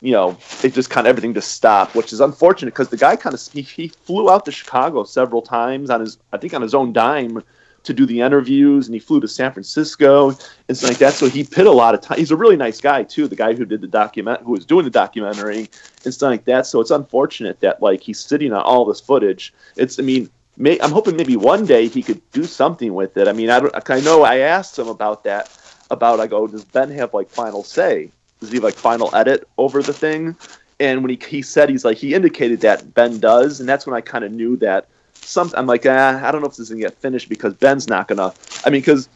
you 0.00 0.12
know 0.12 0.36
it 0.62 0.74
just 0.74 0.90
kind 0.90 1.06
of 1.06 1.10
everything 1.10 1.34
just 1.34 1.52
stopped, 1.52 1.94
which 1.94 2.12
is 2.12 2.20
unfortunate 2.20 2.72
because 2.72 2.88
the 2.88 2.96
guy 2.96 3.16
kind 3.16 3.34
of 3.34 3.40
he, 3.52 3.62
he 3.62 3.88
flew 3.88 4.30
out 4.30 4.44
to 4.44 4.52
Chicago 4.52 5.04
several 5.04 5.42
times 5.42 5.90
on 5.90 6.00
his 6.00 6.18
I 6.32 6.38
think 6.38 6.54
on 6.54 6.62
his 6.62 6.74
own 6.74 6.92
dime 6.92 7.42
to 7.86 7.94
do 7.94 8.04
the 8.06 8.20
interviews 8.20 8.86
and 8.86 8.94
he 8.94 9.00
flew 9.00 9.20
to 9.20 9.28
San 9.28 9.52
Francisco 9.52 10.30
and 10.68 10.76
stuff 10.76 10.90
like 10.90 10.98
that. 10.98 11.14
So 11.14 11.28
he 11.28 11.44
put 11.44 11.66
a 11.66 11.72
lot 11.72 11.94
of 11.94 12.00
time. 12.00 12.18
He's 12.18 12.30
a 12.30 12.36
really 12.36 12.56
nice 12.56 12.80
guy 12.80 13.02
too. 13.02 13.26
The 13.28 13.36
guy 13.36 13.54
who 13.54 13.64
did 13.64 13.80
the 13.80 13.86
document, 13.86 14.42
who 14.42 14.52
was 14.52 14.64
doing 14.64 14.84
the 14.84 14.90
documentary 14.90 15.70
and 16.04 16.12
stuff 16.12 16.30
like 16.30 16.44
that. 16.44 16.66
So 16.66 16.80
it's 16.80 16.90
unfortunate 16.90 17.60
that 17.60 17.80
like 17.80 18.00
he's 18.02 18.20
sitting 18.20 18.52
on 18.52 18.62
all 18.62 18.84
this 18.84 19.00
footage. 19.00 19.54
It's 19.76 19.98
I 19.98 20.02
mean. 20.02 20.30
May, 20.58 20.80
I'm 20.80 20.90
hoping 20.90 21.18
maybe 21.18 21.36
one 21.36 21.66
day 21.66 21.86
he 21.86 22.02
could 22.02 22.22
do 22.32 22.44
something 22.44 22.94
with 22.94 23.18
it. 23.18 23.28
I 23.28 23.34
mean, 23.34 23.50
I 23.50 23.60
don't. 23.60 23.90
I 23.90 24.00
know 24.00 24.22
I 24.22 24.38
asked 24.38 24.78
him 24.78 24.88
about 24.88 25.22
that. 25.24 25.50
About 25.90 26.18
I 26.18 26.26
go, 26.26 26.38
oh, 26.38 26.46
does 26.46 26.64
Ben 26.64 26.90
have 26.92 27.12
like 27.12 27.28
final 27.28 27.62
say? 27.62 28.10
Does 28.40 28.48
he 28.48 28.56
have 28.56 28.64
like 28.64 28.72
final 28.72 29.14
edit 29.14 29.46
over 29.58 29.82
the 29.82 29.92
thing? 29.92 30.34
And 30.80 31.02
when 31.02 31.10
he 31.10 31.20
he 31.28 31.42
said 31.42 31.68
he's 31.68 31.84
like 31.84 31.98
he 31.98 32.14
indicated 32.14 32.62
that 32.62 32.94
Ben 32.94 33.20
does, 33.20 33.60
and 33.60 33.68
that's 33.68 33.86
when 33.86 33.94
I 33.94 34.00
kind 34.00 34.24
of 34.24 34.32
knew 34.32 34.56
that 34.56 34.88
some. 35.24 35.52
I'm 35.56 35.66
like, 35.66 35.84
ah, 35.86 36.26
I 36.26 36.30
don't 36.30 36.40
know 36.40 36.48
if 36.48 36.52
this 36.52 36.60
is 36.60 36.68
gonna 36.70 36.80
get 36.80 36.94
finished 36.94 37.28
because 37.28 37.54
Ben's 37.54 37.88
not 37.88 38.08
gonna. 38.08 38.32
I 38.64 38.70
mean, 38.70 38.80
because 38.80 39.08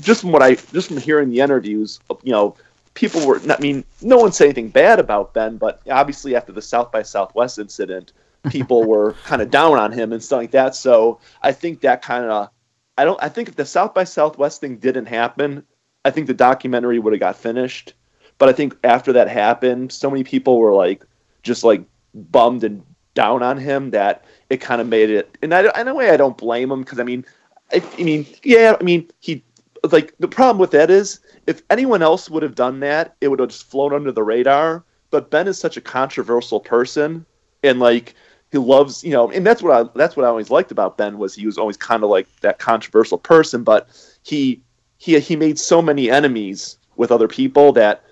just 0.00 0.20
from 0.20 0.32
what 0.32 0.42
I 0.42 0.54
just 0.54 0.88
from 0.88 0.98
hearing 0.98 1.30
the 1.30 1.40
interviews, 1.40 2.00
you 2.22 2.32
know, 2.32 2.56
people 2.94 3.26
were. 3.26 3.40
I 3.50 3.58
mean, 3.60 3.84
no 4.02 4.18
one 4.18 4.32
said 4.32 4.46
anything 4.46 4.68
bad 4.68 4.98
about 4.98 5.34
Ben, 5.34 5.56
but 5.56 5.80
obviously 5.90 6.36
after 6.36 6.52
the 6.52 6.62
South 6.62 6.90
by 6.90 7.02
Southwest 7.02 7.58
incident, 7.58 8.12
people 8.50 8.84
were 8.88 9.14
kind 9.24 9.42
of 9.42 9.50
down 9.50 9.78
on 9.78 9.92
him 9.92 10.12
and 10.12 10.22
stuff 10.22 10.38
like 10.38 10.50
that. 10.52 10.74
So 10.74 11.20
I 11.42 11.52
think 11.52 11.80
that 11.80 12.02
kind 12.02 12.24
of. 12.24 12.50
I 12.96 13.04
don't. 13.04 13.20
I 13.22 13.28
think 13.28 13.48
if 13.48 13.56
the 13.56 13.66
South 13.66 13.94
by 13.94 14.04
Southwest 14.04 14.60
thing 14.60 14.76
didn't 14.76 15.06
happen, 15.06 15.64
I 16.04 16.10
think 16.10 16.26
the 16.26 16.34
documentary 16.34 16.98
would 16.98 17.12
have 17.12 17.20
got 17.20 17.36
finished. 17.36 17.94
But 18.38 18.48
I 18.48 18.52
think 18.52 18.76
after 18.84 19.12
that 19.12 19.28
happened, 19.28 19.92
so 19.92 20.10
many 20.10 20.24
people 20.24 20.58
were 20.58 20.72
like, 20.72 21.04
just 21.42 21.64
like 21.64 21.84
bummed 22.14 22.64
and 22.64 22.82
down 23.14 23.42
on 23.42 23.56
him 23.58 23.90
that 23.92 24.24
it 24.54 24.60
kind 24.60 24.80
of 24.80 24.88
made 24.88 25.10
it. 25.10 25.36
And 25.42 25.52
I, 25.52 25.80
in 25.80 25.88
a 25.88 25.94
way, 25.94 26.10
I 26.10 26.16
don't 26.16 26.36
blame 26.36 26.70
him 26.70 26.80
because 26.80 26.98
I 26.98 27.02
mean, 27.02 27.24
I, 27.72 27.82
I 27.98 28.02
mean, 28.02 28.26
yeah, 28.42 28.76
I 28.80 28.82
mean, 28.82 29.10
he 29.20 29.42
like 29.90 30.14
the 30.18 30.28
problem 30.28 30.58
with 30.58 30.70
that 30.70 30.90
is 30.90 31.20
if 31.46 31.62
anyone 31.68 32.02
else 32.02 32.30
would 32.30 32.42
have 32.42 32.54
done 32.54 32.80
that, 32.80 33.16
it 33.20 33.28
would 33.28 33.40
have 33.40 33.50
just 33.50 33.70
flown 33.70 33.92
under 33.92 34.12
the 34.12 34.22
radar. 34.22 34.84
But 35.10 35.30
Ben 35.30 35.46
is 35.46 35.58
such 35.58 35.76
a 35.76 35.80
controversial 35.80 36.60
person, 36.60 37.26
and 37.62 37.78
like 37.78 38.14
he 38.50 38.58
loves, 38.58 39.04
you 39.04 39.10
know, 39.10 39.30
and 39.30 39.46
that's 39.46 39.62
what 39.62 39.72
I 39.72 39.90
that's 39.94 40.16
what 40.16 40.24
I 40.24 40.28
always 40.28 40.50
liked 40.50 40.72
about 40.72 40.96
Ben 40.96 41.18
was 41.18 41.34
he 41.34 41.46
was 41.46 41.58
always 41.58 41.76
kind 41.76 42.02
of 42.02 42.10
like 42.10 42.28
that 42.40 42.58
controversial 42.58 43.18
person, 43.18 43.62
but 43.62 43.88
he 44.22 44.60
he 44.98 45.18
he 45.20 45.36
made 45.36 45.58
so 45.58 45.82
many 45.82 46.10
enemies 46.10 46.78
with 46.96 47.10
other 47.10 47.28
people 47.28 47.72
that 47.72 48.04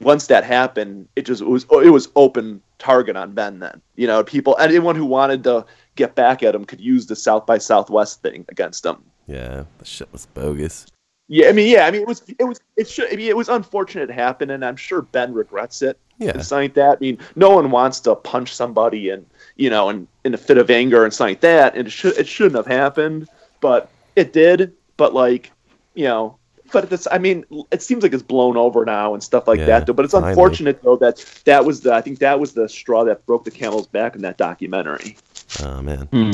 once 0.00 0.26
that 0.26 0.44
happened, 0.44 1.08
it 1.16 1.26
just 1.26 1.42
it 1.42 1.48
was 1.48 1.64
it 1.70 1.90
was 1.90 2.08
open 2.16 2.62
target 2.78 3.16
on 3.16 3.32
Ben. 3.32 3.58
Then 3.58 3.80
you 3.96 4.06
know, 4.06 4.22
people 4.22 4.56
anyone 4.60 4.96
who 4.96 5.06
wanted 5.06 5.44
to 5.44 5.64
get 5.96 6.14
back 6.14 6.42
at 6.42 6.54
him 6.54 6.64
could 6.64 6.80
use 6.80 7.06
the 7.06 7.16
South 7.16 7.46
by 7.46 7.58
Southwest 7.58 8.22
thing 8.22 8.44
against 8.48 8.86
him. 8.86 9.02
Yeah, 9.26 9.64
the 9.78 9.84
shit 9.84 10.12
was 10.12 10.26
bogus. 10.26 10.86
Yeah, 11.28 11.48
I 11.48 11.52
mean, 11.52 11.68
yeah, 11.68 11.86
I 11.86 11.90
mean, 11.90 12.02
it 12.02 12.06
was, 12.06 12.22
it 12.38 12.44
was, 12.44 12.60
it 12.76 12.88
should, 12.88 13.12
I 13.12 13.16
mean, 13.16 13.28
it 13.28 13.36
was 13.36 13.48
unfortunate 13.48 14.10
it 14.10 14.12
happened, 14.12 14.52
and 14.52 14.64
I'm 14.64 14.76
sure 14.76 15.02
Ben 15.02 15.34
regrets 15.34 15.82
it. 15.82 15.98
Yeah. 16.18 16.30
and 16.30 16.44
something 16.44 16.64
like 16.64 16.74
that. 16.74 16.96
I 16.96 17.00
mean, 17.00 17.18
no 17.34 17.50
one 17.50 17.70
wants 17.70 18.00
to 18.00 18.14
punch 18.14 18.54
somebody 18.54 19.10
and 19.10 19.26
you 19.56 19.70
know, 19.70 19.88
in, 19.88 20.06
in 20.24 20.34
a 20.34 20.38
fit 20.38 20.58
of 20.58 20.70
anger 20.70 21.04
and 21.04 21.12
something 21.12 21.32
like 21.32 21.40
that. 21.40 21.76
And 21.76 21.86
it 21.86 21.90
should, 21.90 22.16
it 22.16 22.28
shouldn't 22.28 22.56
have 22.56 22.66
happened, 22.66 23.28
but 23.60 23.90
it 24.14 24.32
did. 24.32 24.72
But 24.96 25.14
like, 25.14 25.50
you 25.94 26.04
know, 26.04 26.38
but 26.72 26.92
it's, 26.92 27.06
I 27.10 27.18
mean, 27.18 27.44
it 27.70 27.82
seems 27.82 28.02
like 28.02 28.12
it's 28.12 28.22
blown 28.22 28.56
over 28.56 28.84
now 28.84 29.14
and 29.14 29.22
stuff 29.22 29.46
like 29.46 29.58
Yeah, 29.58 29.66
that. 29.66 29.86
Though, 29.86 29.92
but 29.92 30.04
it's 30.04 30.14
unfortunate 30.14 30.82
though 30.82 30.96
that 30.96 31.24
that 31.44 31.64
was 31.64 31.80
the, 31.82 31.92
I 31.92 32.00
think 32.00 32.18
that 32.20 32.38
was 32.38 32.52
the 32.52 32.68
straw 32.68 33.04
that 33.04 33.24
broke 33.26 33.44
the 33.44 33.50
camel's 33.50 33.86
back 33.86 34.14
in 34.16 34.22
that 34.22 34.36
documentary. 34.36 35.16
Oh 35.62 35.82
man. 35.82 36.06
Hmm. 36.06 36.32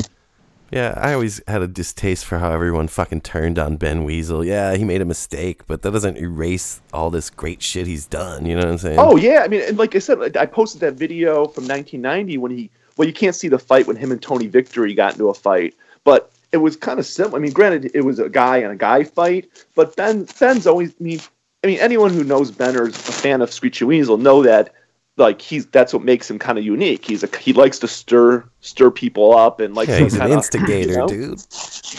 Yeah, 0.73 0.95
I 0.97 1.13
always 1.13 1.39
had 1.47 1.61
a 1.61 1.67
distaste 1.67 2.25
for 2.25 2.39
how 2.39 2.51
everyone 2.51 2.87
fucking 2.87 3.21
turned 3.21 3.59
on 3.59 3.77
Ben 3.77 4.03
Weasel. 4.05 4.43
Yeah, 4.43 4.75
he 4.75 4.83
made 4.83 5.01
a 5.01 5.05
mistake, 5.05 5.67
but 5.67 5.83
that 5.83 5.91
doesn't 5.91 6.17
erase 6.17 6.81
all 6.91 7.11
this 7.11 7.29
great 7.29 7.61
shit 7.61 7.85
he's 7.85 8.07
done. 8.07 8.47
You 8.47 8.55
know 8.55 8.61
what 8.61 8.71
I'm 8.71 8.77
saying? 8.79 8.97
Oh 8.99 9.15
yeah, 9.15 9.43
I 9.45 9.47
mean, 9.47 9.61
and 9.61 9.77
like 9.77 9.95
I 9.95 9.99
said, 9.99 10.35
I 10.35 10.47
posted 10.47 10.81
that 10.81 10.95
video 10.95 11.45
from 11.45 11.67
1990 11.67 12.37
when 12.39 12.51
he. 12.51 12.71
Well, 12.97 13.07
you 13.07 13.13
can't 13.13 13.35
see 13.35 13.47
the 13.47 13.59
fight 13.59 13.85
when 13.85 13.95
him 13.95 14.11
and 14.11 14.21
Tony 14.21 14.47
Victory 14.47 14.95
got 14.95 15.13
into 15.13 15.29
a 15.29 15.33
fight, 15.35 15.75
but 16.03 16.31
it 16.51 16.57
was 16.57 16.75
kind 16.75 16.99
of 16.99 17.05
similar. 17.05 17.37
I 17.37 17.41
mean, 17.41 17.51
granted, 17.51 17.91
it 17.93 18.01
was 18.01 18.17
a 18.17 18.29
guy 18.29 18.57
and 18.57 18.71
a 18.71 18.75
guy 18.75 19.03
fight, 19.03 19.65
but 19.75 19.95
Ben 19.95 20.27
Ben's 20.39 20.65
always. 20.65 20.89
I 20.99 21.03
mean, 21.03 21.19
I 21.63 21.67
mean, 21.67 21.79
anyone 21.79 22.11
who 22.11 22.23
knows 22.23 22.49
Ben 22.49 22.75
or 22.75 22.87
is 22.87 22.95
a 22.95 23.11
fan 23.11 23.43
of 23.43 23.53
Screechy 23.53 23.85
Weasel 23.85 24.17
know 24.17 24.41
that 24.41 24.73
like 25.15 25.41
he's 25.41 25.65
that's 25.67 25.93
what 25.93 26.03
makes 26.03 26.29
him 26.29 26.39
kind 26.39 26.57
of 26.57 26.63
unique. 26.65 27.05
He's 27.05 27.23
a 27.23 27.37
he 27.37 27.53
likes 27.53 27.77
to 27.79 27.87
stir 27.87 28.43
stir 28.61 28.89
people 28.89 29.35
up 29.37 29.59
and 29.59 29.75
like 29.75 29.87
yeah, 29.87 29.99
he's 29.99 30.13
an 30.15 30.21
kinda- 30.21 30.35
instigator, 30.35 30.91
you 30.91 30.97
know? 30.97 31.07
dude. 31.07 31.45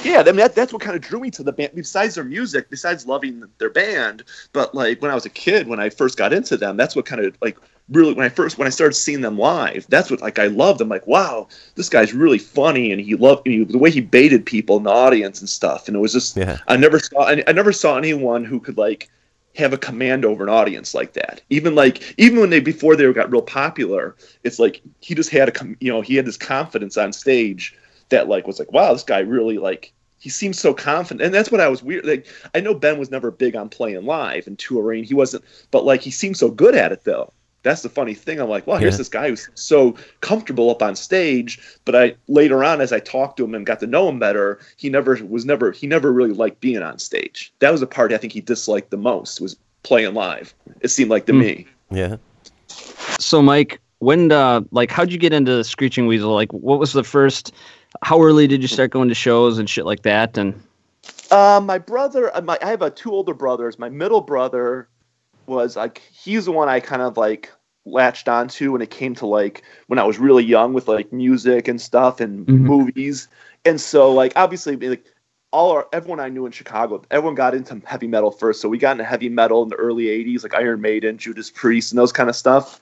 yeah, 0.02 0.20
I 0.20 0.24
mean 0.24 0.36
that, 0.36 0.54
that's 0.56 0.72
what 0.72 0.82
kind 0.82 0.96
of 0.96 1.02
drew 1.02 1.20
me 1.20 1.30
to 1.32 1.42
the 1.44 1.52
band. 1.52 1.72
Besides 1.74 2.16
their 2.16 2.24
music, 2.24 2.70
besides 2.70 3.06
loving 3.06 3.44
their 3.58 3.70
band, 3.70 4.24
but 4.52 4.74
like 4.74 5.00
when 5.00 5.10
I 5.12 5.14
was 5.14 5.26
a 5.26 5.30
kid, 5.30 5.68
when 5.68 5.78
I 5.78 5.90
first 5.90 6.18
got 6.18 6.32
into 6.32 6.56
them, 6.56 6.76
that's 6.76 6.96
what 6.96 7.06
kind 7.06 7.24
of 7.24 7.36
like 7.40 7.56
really 7.88 8.14
when 8.14 8.26
I 8.26 8.30
first 8.30 8.58
when 8.58 8.66
I 8.66 8.70
started 8.70 8.94
seeing 8.94 9.20
them 9.20 9.38
live, 9.38 9.86
that's 9.88 10.10
what 10.10 10.20
like 10.20 10.40
I 10.40 10.48
loved. 10.48 10.80
I'm 10.80 10.88
like, 10.88 11.06
wow, 11.06 11.46
this 11.76 11.88
guy's 11.88 12.12
really 12.12 12.38
funny, 12.38 12.90
and 12.90 13.00
he 13.00 13.14
loved 13.14 13.46
he, 13.46 13.62
the 13.62 13.78
way 13.78 13.92
he 13.92 14.00
baited 14.00 14.44
people 14.44 14.76
in 14.76 14.82
the 14.82 14.90
audience 14.90 15.38
and 15.38 15.48
stuff. 15.48 15.86
And 15.86 15.96
it 15.96 16.00
was 16.00 16.12
just 16.12 16.36
Yeah. 16.36 16.58
I 16.66 16.76
never 16.76 16.98
saw 16.98 17.20
I, 17.28 17.44
I 17.46 17.52
never 17.52 17.72
saw 17.72 17.96
anyone 17.96 18.44
who 18.44 18.58
could 18.58 18.76
like 18.76 19.08
have 19.56 19.72
a 19.72 19.78
command 19.78 20.24
over 20.24 20.42
an 20.42 20.50
audience 20.50 20.94
like 20.94 21.12
that. 21.14 21.40
Even 21.50 21.74
like 21.74 22.14
even 22.18 22.40
when 22.40 22.50
they 22.50 22.60
before 22.60 22.96
they 22.96 23.10
got 23.12 23.30
real 23.30 23.42
popular, 23.42 24.16
it's 24.42 24.58
like 24.58 24.82
he 25.00 25.14
just 25.14 25.30
had 25.30 25.48
a 25.48 25.76
you 25.80 25.92
know 25.92 26.00
he 26.00 26.16
had 26.16 26.26
this 26.26 26.36
confidence 26.36 26.96
on 26.96 27.12
stage 27.12 27.76
that 28.08 28.28
like 28.28 28.46
was 28.46 28.58
like 28.58 28.72
wow 28.72 28.92
this 28.92 29.02
guy 29.02 29.20
really 29.20 29.58
like 29.58 29.92
he 30.18 30.28
seems 30.30 30.58
so 30.58 30.72
confident 30.72 31.22
and 31.22 31.34
that's 31.34 31.50
what 31.50 31.60
I 31.60 31.68
was 31.68 31.82
weird 31.82 32.06
like 32.06 32.26
I 32.54 32.60
know 32.60 32.74
Ben 32.74 32.98
was 32.98 33.10
never 33.10 33.30
big 33.30 33.56
on 33.56 33.68
playing 33.68 34.04
live 34.04 34.46
and 34.46 34.58
touring 34.58 35.04
he 35.04 35.14
wasn't 35.14 35.44
but 35.70 35.84
like 35.84 36.02
he 36.02 36.10
seemed 36.10 36.36
so 36.36 36.50
good 36.50 36.74
at 36.74 36.92
it 36.92 37.04
though. 37.04 37.32
That's 37.64 37.82
the 37.82 37.88
funny 37.88 38.14
thing. 38.14 38.40
I'm 38.40 38.48
like, 38.48 38.66
well, 38.66 38.76
here's 38.76 38.94
Yeah. 38.94 38.98
this 38.98 39.08
guy 39.08 39.28
who's 39.30 39.48
so 39.54 39.96
comfortable 40.20 40.70
up 40.70 40.82
on 40.82 40.94
stage. 40.94 41.58
But 41.84 41.96
I 41.96 42.14
later 42.28 42.62
on, 42.62 42.80
as 42.80 42.92
I 42.92 43.00
talked 43.00 43.38
to 43.38 43.44
him 43.44 43.54
and 43.54 43.66
got 43.66 43.80
to 43.80 43.86
know 43.88 44.08
him 44.08 44.20
better, 44.20 44.60
he 44.76 44.88
never 44.88 45.18
was 45.28 45.44
never 45.44 45.72
he 45.72 45.86
never 45.88 46.12
really 46.12 46.32
liked 46.32 46.60
being 46.60 46.82
on 46.82 46.98
stage. 46.98 47.52
That 47.58 47.72
was 47.72 47.80
the 47.80 47.86
part 47.88 48.12
I 48.12 48.18
think 48.18 48.32
he 48.32 48.40
disliked 48.40 48.90
the 48.90 48.96
most 48.98 49.40
was 49.40 49.56
playing 49.82 50.14
live. 50.14 50.54
It 50.82 50.88
seemed 50.88 51.10
like 51.10 51.26
to 51.26 51.32
Hmm. 51.32 51.38
me. 51.40 51.66
Yeah. 51.90 52.16
So, 53.18 53.42
Mike, 53.42 53.80
when, 53.98 54.30
uh, 54.32 54.60
like, 54.70 54.90
how'd 54.90 55.10
you 55.10 55.18
get 55.18 55.32
into 55.32 55.54
the 55.56 55.64
Screeching 55.64 56.06
Weasel? 56.06 56.32
Like, 56.34 56.52
what 56.52 56.78
was 56.78 56.92
the 56.92 57.04
first? 57.04 57.52
How 58.02 58.20
early 58.22 58.46
did 58.46 58.60
you 58.60 58.68
start 58.68 58.90
going 58.90 59.08
to 59.08 59.14
shows 59.14 59.58
and 59.58 59.68
shit 59.70 59.86
like 59.86 60.02
that? 60.02 60.36
And 60.36 60.60
Uh, 61.30 61.60
my 61.62 61.78
brother, 61.78 62.34
uh, 62.36 62.40
my, 62.42 62.58
I 62.62 62.66
have 62.68 62.82
uh, 62.82 62.90
two 62.94 63.12
older 63.12 63.34
brothers. 63.34 63.78
My 63.78 63.88
middle 63.88 64.20
brother 64.20 64.88
was 65.46 65.76
like 65.76 65.98
he's 65.98 66.46
the 66.46 66.52
one 66.52 66.68
I 66.68 66.80
kind 66.80 67.02
of 67.02 67.16
like 67.16 67.50
latched 67.86 68.28
onto 68.28 68.72
when 68.72 68.80
it 68.80 68.90
came 68.90 69.14
to 69.16 69.26
like 69.26 69.62
when 69.88 69.98
I 69.98 70.04
was 70.04 70.18
really 70.18 70.44
young 70.44 70.72
with 70.72 70.88
like 70.88 71.12
music 71.12 71.68
and 71.68 71.80
stuff 71.80 72.20
and 72.20 72.46
Mhm. 72.46 72.60
movies. 72.60 73.28
And 73.64 73.80
so 73.80 74.12
like 74.12 74.32
obviously 74.36 74.76
like 74.76 75.04
all 75.52 75.70
our 75.72 75.86
everyone 75.92 76.20
I 76.20 76.28
knew 76.28 76.46
in 76.46 76.52
Chicago, 76.52 77.02
everyone 77.10 77.34
got 77.34 77.54
into 77.54 77.80
heavy 77.84 78.06
metal 78.08 78.30
first. 78.30 78.60
So 78.60 78.68
we 78.68 78.78
got 78.78 78.92
into 78.92 79.04
heavy 79.04 79.28
metal 79.28 79.62
in 79.62 79.68
the 79.68 79.76
early 79.76 80.08
'80s, 80.08 80.42
like 80.42 80.54
Iron 80.54 80.80
Maiden, 80.80 81.18
Judas 81.18 81.50
Priest, 81.50 81.92
and 81.92 81.98
those 81.98 82.12
kind 82.12 82.28
of 82.28 82.36
stuff. 82.36 82.80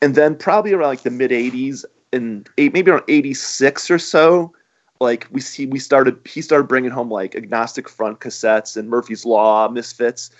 And 0.00 0.14
then 0.14 0.36
probably 0.36 0.72
around 0.72 0.88
like 0.88 1.02
the 1.02 1.10
mid 1.10 1.32
'80s, 1.32 1.84
in 2.12 2.46
eight, 2.58 2.72
maybe 2.72 2.90
around 2.90 3.04
'86 3.08 3.90
or 3.90 3.98
so, 3.98 4.52
like 5.00 5.26
we 5.30 5.40
see 5.40 5.66
we 5.66 5.78
started 5.78 6.18
he 6.26 6.40
started 6.40 6.68
bringing 6.68 6.90
home 6.90 7.10
like 7.10 7.34
agnostic 7.34 7.88
front 7.88 8.20
cassettes 8.20 8.76
and 8.76 8.88
Murphy's 8.88 9.24
Law, 9.26 9.68
Misfits. 9.68 10.30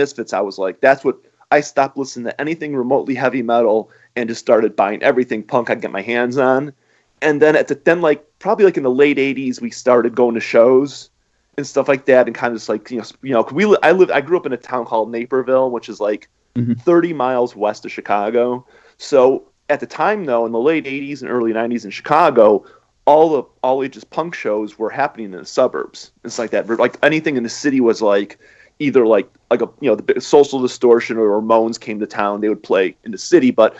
Misfits, 0.00 0.32
I 0.32 0.40
was 0.40 0.56
like, 0.56 0.80
that's 0.80 1.04
what 1.04 1.18
I 1.50 1.60
stopped 1.60 1.98
listening 1.98 2.24
to 2.24 2.40
anything 2.40 2.74
remotely 2.74 3.14
heavy 3.14 3.42
metal 3.42 3.90
and 4.16 4.30
just 4.30 4.40
started 4.40 4.74
buying 4.74 5.02
everything 5.02 5.42
punk 5.42 5.68
I 5.68 5.74
could 5.74 5.82
get 5.82 5.92
my 5.92 6.00
hands 6.00 6.38
on. 6.38 6.72
And 7.20 7.42
then 7.42 7.54
at 7.54 7.68
the 7.68 7.74
then 7.74 8.00
like 8.00 8.24
probably 8.38 8.64
like 8.64 8.78
in 8.78 8.82
the 8.82 8.90
late 8.90 9.18
'80s, 9.18 9.60
we 9.60 9.70
started 9.70 10.14
going 10.14 10.34
to 10.36 10.40
shows 10.40 11.10
and 11.58 11.66
stuff 11.66 11.86
like 11.86 12.06
that, 12.06 12.26
and 12.26 12.34
kind 12.34 12.54
of 12.54 12.60
just 12.60 12.70
like 12.70 12.90
you 12.90 12.98
know 12.98 13.04
you 13.22 13.32
know 13.34 13.42
we 13.52 13.76
I 13.82 13.92
lived 13.92 14.10
I 14.10 14.22
grew 14.22 14.38
up 14.38 14.46
in 14.46 14.54
a 14.54 14.56
town 14.56 14.86
called 14.86 15.10
Naperville, 15.10 15.70
which 15.70 15.90
is 15.90 16.00
like 16.00 16.30
mm-hmm. 16.54 16.72
30 16.72 17.12
miles 17.12 17.54
west 17.54 17.84
of 17.84 17.92
Chicago. 17.92 18.66
So 18.96 19.48
at 19.68 19.80
the 19.80 19.86
time 19.86 20.24
though, 20.24 20.46
in 20.46 20.52
the 20.52 20.58
late 20.58 20.86
'80s 20.86 21.20
and 21.20 21.30
early 21.30 21.52
'90s 21.52 21.84
in 21.84 21.90
Chicago, 21.90 22.64
all 23.04 23.28
the 23.28 23.42
all 23.62 23.82
ages 23.82 24.04
punk 24.04 24.34
shows 24.34 24.78
were 24.78 24.90
happening 24.90 25.32
in 25.32 25.38
the 25.40 25.44
suburbs. 25.44 26.12
It's 26.24 26.38
like 26.38 26.52
that. 26.52 26.68
Like 26.68 26.96
anything 27.02 27.36
in 27.36 27.42
the 27.42 27.50
city 27.50 27.82
was 27.82 28.00
like 28.00 28.38
either 28.78 29.06
like 29.06 29.28
like 29.50 29.62
a 29.62 29.68
you 29.80 29.90
know 29.90 29.96
the 29.96 30.20
social 30.20 30.60
distortion 30.60 31.16
or 31.16 31.40
Ramones 31.40 31.78
came 31.78 31.98
to 32.00 32.06
town, 32.06 32.40
they 32.40 32.48
would 32.48 32.62
play 32.62 32.96
in 33.04 33.10
the 33.10 33.18
city. 33.18 33.50
But 33.50 33.76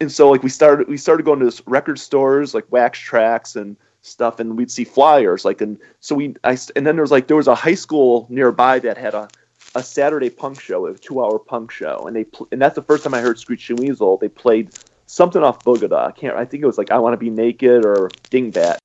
and 0.00 0.10
so 0.10 0.30
like 0.30 0.42
we 0.42 0.50
started 0.50 0.88
we 0.88 0.96
started 0.96 1.24
going 1.24 1.38
to 1.40 1.44
this 1.44 1.62
record 1.66 1.98
stores 1.98 2.54
like 2.54 2.70
Wax 2.70 2.98
Trax 2.98 3.56
and 3.56 3.76
stuff, 4.02 4.40
and 4.40 4.56
we'd 4.56 4.70
see 4.70 4.84
flyers 4.84 5.44
like 5.44 5.60
and 5.60 5.78
so 6.00 6.14
we 6.14 6.34
I 6.44 6.56
and 6.74 6.86
then 6.86 6.96
there 6.96 7.02
was 7.02 7.10
like 7.10 7.26
there 7.26 7.36
was 7.36 7.48
a 7.48 7.54
high 7.54 7.74
school 7.74 8.26
nearby 8.30 8.78
that 8.80 8.96
had 8.96 9.14
a 9.14 9.28
a 9.74 9.82
Saturday 9.82 10.30
punk 10.30 10.60
show, 10.60 10.86
a 10.86 10.94
two 10.94 11.22
hour 11.22 11.38
punk 11.38 11.70
show, 11.70 12.06
and 12.06 12.16
they 12.16 12.24
pl- 12.24 12.48
and 12.50 12.60
that's 12.60 12.74
the 12.74 12.82
first 12.82 13.04
time 13.04 13.14
I 13.14 13.20
heard 13.20 13.38
Screeching 13.38 13.76
Weasel. 13.76 14.16
They 14.16 14.28
played 14.28 14.70
something 15.06 15.42
off 15.42 15.64
Boogadoo. 15.64 16.08
I 16.08 16.12
can't. 16.12 16.36
I 16.36 16.44
think 16.44 16.62
it 16.62 16.66
was 16.66 16.78
like 16.78 16.90
I 16.90 16.98
Want 16.98 17.12
to 17.12 17.18
Be 17.18 17.30
Naked 17.30 17.84
or 17.84 18.08
Dingbat. 18.30 18.78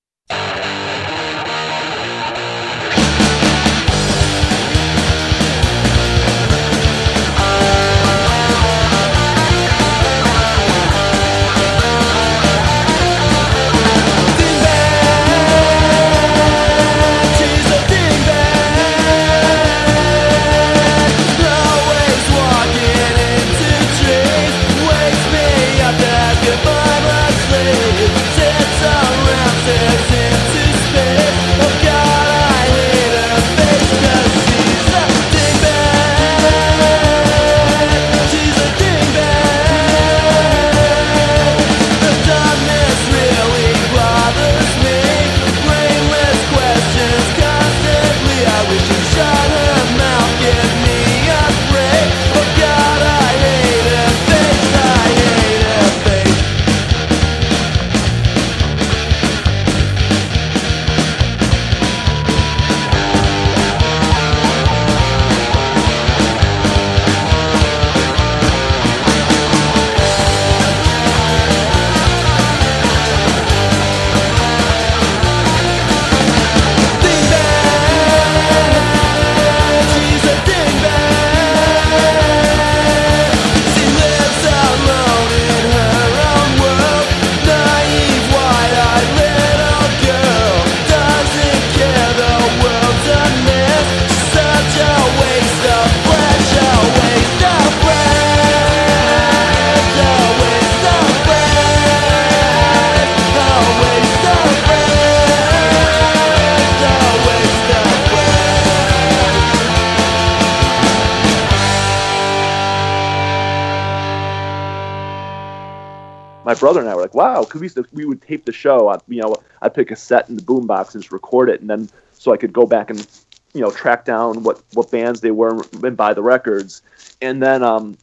Brother 116.55 116.79
and 116.79 116.89
I 116.89 116.95
were 116.95 117.01
like, 117.01 117.13
wow, 117.13 117.43
because 117.43 117.61
we 117.61 117.69
we 117.93 118.05
would 118.05 118.21
tape 118.21 118.45
the 118.45 118.51
show. 118.51 118.87
On, 118.87 119.01
you 119.07 119.21
know, 119.21 119.35
I'd 119.61 119.73
pick 119.73 119.91
a 119.91 119.95
set 119.95 120.29
in 120.29 120.35
the 120.35 120.41
boombox 120.41 120.93
and 120.93 121.03
just 121.03 121.11
record 121.11 121.49
it, 121.49 121.61
and 121.61 121.69
then 121.69 121.89
so 122.13 122.31
I 122.33 122.37
could 122.37 122.53
go 122.53 122.65
back 122.65 122.89
and 122.89 123.05
you 123.53 123.61
know 123.61 123.71
track 123.71 124.05
down 124.05 124.43
what 124.43 124.61
what 124.73 124.91
bands 124.91 125.21
they 125.21 125.31
were 125.31 125.65
and 125.83 125.97
buy 125.97 126.13
the 126.13 126.23
records. 126.23 126.81
And 127.21 127.41
then 127.41 127.63
um, 127.63 127.97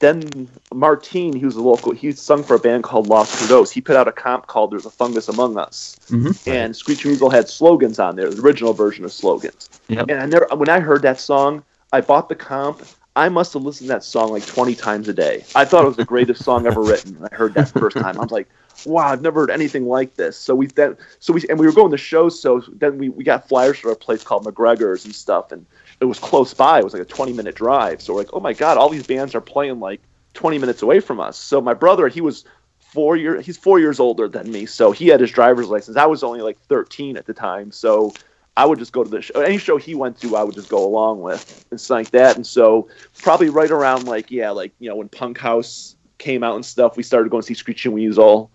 then 0.00 0.48
Martine, 0.72 1.34
he 1.34 1.44
was 1.44 1.56
a 1.56 1.62
local. 1.62 1.92
He 1.92 2.12
sung 2.12 2.42
for 2.42 2.54
a 2.54 2.58
band 2.58 2.84
called 2.84 3.08
Lost 3.08 3.38
Kudos. 3.38 3.70
He 3.70 3.80
put 3.80 3.96
out 3.96 4.06
a 4.08 4.12
comp 4.12 4.46
called 4.46 4.70
"There's 4.70 4.86
a 4.86 4.90
Fungus 4.90 5.28
Among 5.28 5.58
Us," 5.58 5.98
Mm-hmm. 6.10 6.50
and 6.50 6.76
Screeching 6.76 7.10
Weasel 7.10 7.30
had 7.30 7.48
slogans 7.48 7.98
on 7.98 8.16
there, 8.16 8.30
the 8.30 8.40
original 8.42 8.72
version 8.72 9.04
of 9.04 9.12
slogans. 9.12 9.68
Yep. 9.88 10.06
And 10.08 10.20
I 10.20 10.26
never, 10.26 10.46
when 10.54 10.68
I 10.68 10.80
heard 10.80 11.02
that 11.02 11.20
song, 11.20 11.64
I 11.92 12.00
bought 12.00 12.28
the 12.28 12.34
comp. 12.34 12.82
I 13.18 13.28
must 13.28 13.52
have 13.54 13.62
listened 13.62 13.88
to 13.88 13.94
that 13.94 14.04
song 14.04 14.30
like 14.30 14.46
20 14.46 14.76
times 14.76 15.08
a 15.08 15.12
day. 15.12 15.44
I 15.56 15.64
thought 15.64 15.82
it 15.82 15.88
was 15.88 15.96
the 15.96 16.04
greatest 16.04 16.44
song 16.44 16.68
ever 16.68 16.80
written. 16.80 17.18
I 17.30 17.34
heard 17.34 17.52
that 17.54 17.68
first 17.70 17.96
time. 17.96 18.16
I 18.16 18.22
was 18.22 18.30
like, 18.30 18.48
wow, 18.86 19.08
I've 19.08 19.22
never 19.22 19.40
heard 19.40 19.50
anything 19.50 19.86
like 19.86 20.14
this. 20.14 20.36
So 20.36 20.54
we 20.54 20.68
then, 20.68 20.96
so 21.18 21.32
we, 21.32 21.42
and 21.50 21.58
we 21.58 21.66
were 21.66 21.72
going 21.72 21.90
to 21.90 21.96
shows. 21.96 22.40
So 22.40 22.62
then 22.68 22.96
we, 22.96 23.08
we 23.08 23.24
got 23.24 23.48
flyers 23.48 23.76
for 23.76 23.90
a 23.90 23.96
place 23.96 24.22
called 24.22 24.44
McGregor's 24.44 25.04
and 25.04 25.12
stuff. 25.12 25.50
And 25.50 25.66
it 26.00 26.04
was 26.04 26.20
close 26.20 26.54
by. 26.54 26.78
It 26.78 26.84
was 26.84 26.92
like 26.92 27.02
a 27.02 27.06
20 27.06 27.32
minute 27.32 27.56
drive. 27.56 28.00
So 28.00 28.14
we're 28.14 28.20
like, 28.20 28.30
oh 28.32 28.40
my 28.40 28.52
God, 28.52 28.78
all 28.78 28.88
these 28.88 29.06
bands 29.06 29.34
are 29.34 29.40
playing 29.40 29.80
like 29.80 30.00
20 30.34 30.58
minutes 30.58 30.82
away 30.82 31.00
from 31.00 31.18
us. 31.18 31.36
So 31.36 31.60
my 31.60 31.74
brother, 31.74 32.06
he 32.06 32.20
was 32.20 32.44
four 32.78 33.16
years, 33.16 33.44
he's 33.44 33.56
four 33.56 33.80
years 33.80 33.98
older 33.98 34.28
than 34.28 34.48
me. 34.52 34.64
So 34.64 34.92
he 34.92 35.08
had 35.08 35.18
his 35.18 35.32
driver's 35.32 35.68
license. 35.68 35.96
I 35.96 36.06
was 36.06 36.22
only 36.22 36.40
like 36.40 36.56
13 36.68 37.16
at 37.16 37.26
the 37.26 37.34
time. 37.34 37.72
So 37.72 38.12
I 38.58 38.66
would 38.66 38.80
just 38.80 38.92
go 38.92 39.04
to 39.04 39.08
the 39.08 39.22
show. 39.22 39.40
Any 39.40 39.56
show 39.56 39.76
he 39.76 39.94
went 39.94 40.20
to, 40.20 40.34
I 40.34 40.42
would 40.42 40.56
just 40.56 40.68
go 40.68 40.84
along 40.84 41.20
with 41.20 41.46
and 41.70 41.80
stuff 41.80 41.94
like 41.94 42.10
that. 42.10 42.34
And 42.34 42.44
so 42.44 42.88
probably 43.22 43.50
right 43.50 43.70
around 43.70 44.06
like, 44.06 44.32
yeah, 44.32 44.50
like, 44.50 44.72
you 44.80 44.88
know, 44.88 44.96
when 44.96 45.08
Punk 45.08 45.38
House 45.38 45.94
came 46.18 46.42
out 46.42 46.56
and 46.56 46.64
stuff, 46.64 46.96
we 46.96 47.04
started 47.04 47.30
going 47.30 47.40
to 47.42 47.46
see 47.46 47.54
Screeching 47.54 47.92
Weasel 47.92 48.50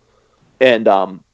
and, 0.60 0.86
um, 0.88 1.24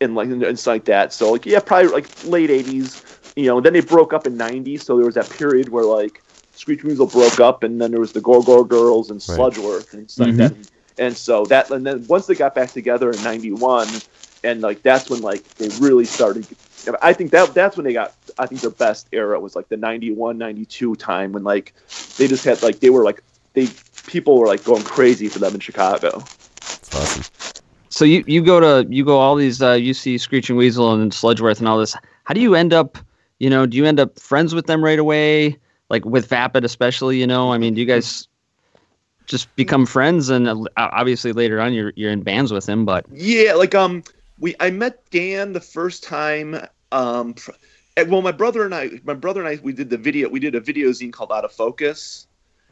and 0.00 0.14
like, 0.14 0.30
and 0.30 0.58
stuff 0.58 0.72
like 0.72 0.84
that. 0.86 1.12
So 1.12 1.32
like, 1.32 1.44
yeah, 1.44 1.60
probably 1.60 1.88
like 1.88 2.08
late 2.24 2.48
80s, 2.48 2.98
you 3.36 3.44
know, 3.44 3.58
and 3.58 3.66
then 3.66 3.74
they 3.74 3.82
broke 3.82 4.14
up 4.14 4.26
in 4.26 4.38
90. 4.38 4.78
So 4.78 4.96
there 4.96 5.04
was 5.04 5.16
that 5.16 5.28
period 5.28 5.68
where 5.68 5.84
like 5.84 6.22
Screeching 6.54 6.88
Weasel 6.88 7.06
broke 7.06 7.40
up 7.40 7.62
and 7.62 7.78
then 7.78 7.90
there 7.90 8.00
was 8.00 8.12
the 8.12 8.22
Go 8.22 8.40
Go 8.40 8.64
Girls 8.64 9.10
and 9.10 9.16
Right. 9.28 9.38
Sludgeworth 9.38 9.92
and 9.92 10.10
stuff 10.10 10.28
like 10.28 10.36
that. 10.38 10.54
And 10.96 11.14
so 11.14 11.44
that, 11.46 11.68
and 11.68 11.86
then 11.86 12.06
once 12.06 12.24
they 12.24 12.34
got 12.34 12.54
back 12.54 12.72
together 12.72 13.10
in 13.10 13.22
91, 13.22 13.86
and 14.44 14.60
like 14.60 14.82
that's 14.82 15.10
when 15.10 15.22
like 15.22 15.42
they 15.56 15.68
really 15.80 16.04
started 16.04 16.46
I 17.00 17.12
think 17.12 17.30
that 17.32 17.54
that's 17.54 17.76
when 17.76 17.84
they 17.84 17.92
got 17.92 18.14
I 18.38 18.46
think 18.46 18.60
their 18.60 18.70
best 18.70 19.08
era 19.12 19.40
was 19.40 19.56
like 19.56 19.68
the 19.68 19.76
91 19.76 20.38
92 20.38 20.96
time 20.96 21.32
when 21.32 21.44
like 21.44 21.72
they 22.18 22.28
just 22.28 22.44
had 22.44 22.62
like 22.62 22.80
they 22.80 22.90
were 22.90 23.04
like 23.04 23.22
they 23.54 23.68
people 24.06 24.38
were 24.38 24.46
like 24.46 24.64
going 24.64 24.82
crazy 24.82 25.28
for 25.28 25.38
them 25.38 25.54
in 25.54 25.60
Chicago. 25.60 26.18
That's 26.20 26.94
awesome. 26.94 27.24
So 27.88 28.04
you, 28.04 28.24
you 28.26 28.42
go 28.42 28.58
to 28.60 28.88
you 28.92 29.04
go 29.04 29.18
all 29.18 29.36
these 29.36 29.62
uh, 29.62 29.72
you 29.72 29.94
see 29.94 30.18
Screeching 30.18 30.56
Weasel 30.56 30.92
and 30.92 31.12
Sludgeworth 31.12 31.60
and 31.60 31.68
all 31.68 31.78
this. 31.78 31.96
How 32.24 32.34
do 32.34 32.40
you 32.40 32.54
end 32.54 32.72
up? 32.72 32.98
You 33.38 33.50
know, 33.50 33.66
do 33.66 33.76
you 33.76 33.84
end 33.84 34.00
up 34.00 34.18
friends 34.18 34.54
with 34.54 34.66
them 34.66 34.82
right 34.84 34.98
away? 34.98 35.58
Like 35.90 36.04
with 36.04 36.26
Vapid, 36.26 36.64
especially. 36.64 37.20
You 37.20 37.26
know, 37.26 37.52
I 37.52 37.58
mean, 37.58 37.74
do 37.74 37.80
you 37.80 37.86
guys 37.86 38.26
just 39.26 39.54
become 39.54 39.86
friends? 39.86 40.28
And 40.28 40.48
uh, 40.48 40.64
obviously 40.76 41.32
later 41.32 41.60
on, 41.60 41.72
you're 41.72 41.92
you're 41.94 42.10
in 42.10 42.22
bands 42.22 42.52
with 42.52 42.68
him. 42.68 42.84
But 42.84 43.06
Yeah, 43.12 43.54
like 43.54 43.76
um 43.76 44.02
we 44.38 44.54
I 44.60 44.70
met 44.70 45.08
Dan 45.10 45.52
the 45.52 45.60
first 45.60 46.02
time 46.02 46.56
um 46.92 47.34
well 48.08 48.22
my 48.22 48.32
brother 48.32 48.64
and 48.64 48.74
I 48.74 48.90
my 49.04 49.14
brother 49.14 49.40
and 49.40 49.48
I 49.48 49.62
we 49.62 49.72
did 49.72 49.90
the 49.90 49.98
video 49.98 50.28
we 50.28 50.40
did 50.40 50.54
a 50.54 50.60
video 50.60 50.88
zine 50.90 51.12
called 51.12 51.32
Out 51.32 51.44
of 51.44 51.52
Focus. 51.52 52.26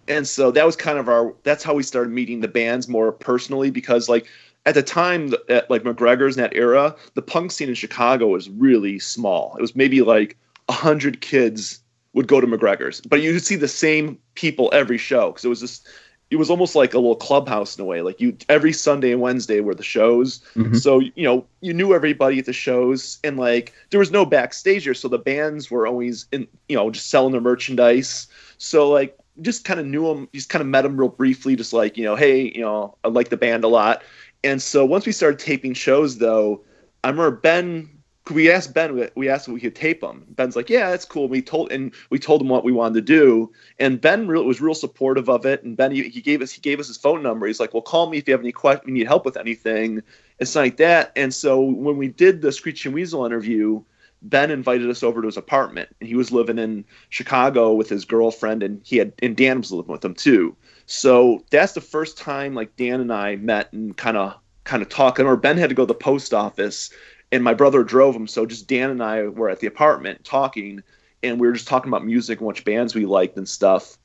And 0.08 0.26
so 0.26 0.50
that 0.50 0.66
was 0.66 0.74
kind 0.74 0.98
of 0.98 1.08
our 1.08 1.34
that's 1.44 1.62
how 1.62 1.74
we 1.74 1.82
started 1.82 2.10
meeting 2.10 2.40
the 2.40 2.48
bands 2.48 2.88
more 2.88 3.12
personally 3.12 3.70
because 3.70 4.08
like 4.08 4.26
at 4.66 4.74
the 4.74 4.82
time 4.82 5.32
at 5.48 5.70
like 5.70 5.82
McGregor's 5.82 6.36
in 6.36 6.42
that 6.42 6.54
era, 6.54 6.94
the 7.14 7.22
punk 7.22 7.52
scene 7.52 7.68
in 7.68 7.74
Chicago 7.74 8.28
was 8.28 8.48
really 8.50 8.98
small. 8.98 9.54
It 9.56 9.60
was 9.60 9.76
maybe 9.76 10.02
like 10.02 10.36
hundred 10.68 11.20
kids 11.20 11.80
would 12.14 12.26
go 12.26 12.40
to 12.40 12.46
McGregor's, 12.46 13.00
but 13.00 13.22
you 13.22 13.32
would 13.32 13.44
see 13.44 13.56
the 13.56 13.68
same 13.68 14.18
people 14.34 14.70
every 14.72 14.98
show 14.98 15.30
because 15.30 15.44
it 15.44 15.48
was 15.48 15.60
just 15.60 15.86
it 16.32 16.36
was 16.36 16.48
almost 16.50 16.74
like 16.74 16.94
a 16.94 16.98
little 16.98 17.14
clubhouse 17.14 17.76
in 17.76 17.82
a 17.82 17.84
way. 17.84 18.00
Like 18.00 18.20
you 18.20 18.36
every 18.48 18.72
Sunday 18.72 19.12
and 19.12 19.20
Wednesday 19.20 19.60
were 19.60 19.74
the 19.74 19.82
shows, 19.82 20.40
Mhm. 20.56 20.80
so 20.80 20.98
you 21.00 21.24
know 21.24 21.44
you 21.60 21.74
knew 21.74 21.92
everybody 21.94 22.38
at 22.38 22.46
the 22.46 22.52
shows, 22.52 23.18
and 23.22 23.38
like 23.38 23.72
there 23.90 24.00
was 24.00 24.10
no 24.10 24.24
backstage 24.24 24.84
here, 24.84 24.94
so 24.94 25.08
the 25.08 25.18
bands 25.18 25.70
were 25.70 25.86
always 25.86 26.26
in 26.32 26.48
you 26.68 26.76
know 26.76 26.90
just 26.90 27.10
selling 27.10 27.32
their 27.32 27.40
merchandise. 27.42 28.26
So 28.58 28.88
like 28.88 29.16
just 29.42 29.64
kind 29.64 29.78
of 29.78 29.86
knew 29.86 30.06
them, 30.06 30.28
just 30.34 30.48
kind 30.48 30.60
of 30.62 30.68
met 30.68 30.82
them 30.82 30.96
real 30.96 31.08
briefly, 31.10 31.54
just 31.54 31.72
like 31.72 31.96
you 31.98 32.04
know, 32.04 32.16
hey, 32.16 32.50
you 32.54 32.62
know, 32.62 32.96
I 33.04 33.08
like 33.08 33.28
the 33.28 33.36
band 33.36 33.62
a 33.64 33.68
lot. 33.68 34.02
And 34.42 34.60
so 34.60 34.84
once 34.84 35.06
we 35.06 35.12
started 35.12 35.38
taping 35.38 35.74
shows, 35.74 36.18
though, 36.18 36.62
I 37.04 37.10
remember 37.10 37.36
Ben. 37.36 37.88
We 38.30 38.50
asked 38.50 38.72
Ben. 38.72 39.10
we- 39.16 39.28
asked 39.28 39.48
if 39.48 39.54
we 39.54 39.60
could 39.60 39.74
tape 39.74 40.00
them. 40.00 40.24
Ben's 40.28 40.54
like, 40.54 40.70
"Yeah, 40.70 40.90
that's 40.90 41.04
cool." 41.04 41.28
We 41.28 41.42
told 41.42 41.72
and 41.72 41.92
we 42.10 42.18
told 42.18 42.40
him 42.40 42.48
what 42.48 42.64
we 42.64 42.70
wanted 42.72 42.94
to 42.94 43.00
do, 43.00 43.52
and 43.78 44.00
Ben 44.00 44.26
was 44.26 44.60
real 44.60 44.74
supportive 44.74 45.28
of 45.28 45.44
it. 45.44 45.64
And 45.64 45.76
Ben, 45.76 45.90
he, 45.90 46.08
he 46.08 46.20
gave 46.20 46.40
us 46.40 46.52
he 46.52 46.60
gave 46.60 46.78
us 46.78 46.86
his 46.86 46.96
phone 46.96 47.22
number. 47.22 47.46
He's 47.46 47.58
like, 47.58 47.74
"Well, 47.74 47.82
call 47.82 48.08
me 48.08 48.18
if 48.18 48.28
you 48.28 48.32
have 48.32 48.40
any 48.40 48.52
questions, 48.52 48.86
you 48.86 48.94
need 48.94 49.08
help 49.08 49.24
with 49.24 49.36
anything." 49.36 50.02
and 50.38 50.48
stuff 50.48 50.62
like 50.62 50.76
that. 50.78 51.12
And 51.14 51.32
so 51.32 51.60
when 51.60 51.96
we 51.96 52.08
did 52.08 52.42
the 52.42 52.50
Screeching 52.50 52.92
Weasel 52.92 53.24
interview, 53.24 53.82
Ben 54.22 54.50
invited 54.50 54.88
us 54.88 55.02
over 55.02 55.20
to 55.20 55.26
his 55.26 55.36
apartment, 55.36 55.88
and 56.00 56.08
he 56.08 56.14
was 56.14 56.32
living 56.32 56.58
in 56.58 56.84
Chicago 57.10 57.72
with 57.72 57.88
his 57.88 58.04
girlfriend, 58.04 58.62
and 58.62 58.80
he 58.84 58.96
had 58.96 59.12
and 59.22 59.36
Dan 59.36 59.58
was 59.58 59.72
living 59.72 59.92
with 59.92 60.04
him 60.04 60.14
too. 60.14 60.56
So 60.86 61.44
that's 61.50 61.72
the 61.72 61.80
first 61.80 62.18
time 62.18 62.54
like 62.54 62.76
Dan 62.76 63.00
and 63.00 63.12
I 63.12 63.36
met 63.36 63.72
and 63.72 63.96
kind 63.96 64.16
of 64.16 64.34
kind 64.64 64.82
of 64.82 64.88
talking. 64.88 65.26
Or 65.26 65.36
Ben 65.36 65.58
had 65.58 65.70
to 65.70 65.74
go 65.74 65.82
to 65.82 65.86
the 65.88 65.94
post 65.94 66.32
office, 66.32 66.90
and 67.32 67.42
my 67.42 67.54
brother 67.54 67.82
drove 67.82 68.14
him. 68.14 68.26
So 68.28 68.46
just 68.46 68.68
Dan 68.68 68.90
and 68.90 69.02
I 69.02 69.22
were 69.24 69.48
at 69.48 69.60
the 69.60 69.66
apartment 69.66 70.24
talking, 70.24 70.82
and 71.22 71.40
we 71.40 71.46
were 71.46 71.54
just 71.54 71.66
talking 71.66 71.88
about 71.88 72.04
music 72.04 72.38
and 72.38 72.46
which 72.46 72.64
bands 72.64 72.94
we 72.94 73.06
liked 73.06 73.36
and 73.36 73.48
stuff. 73.48 73.96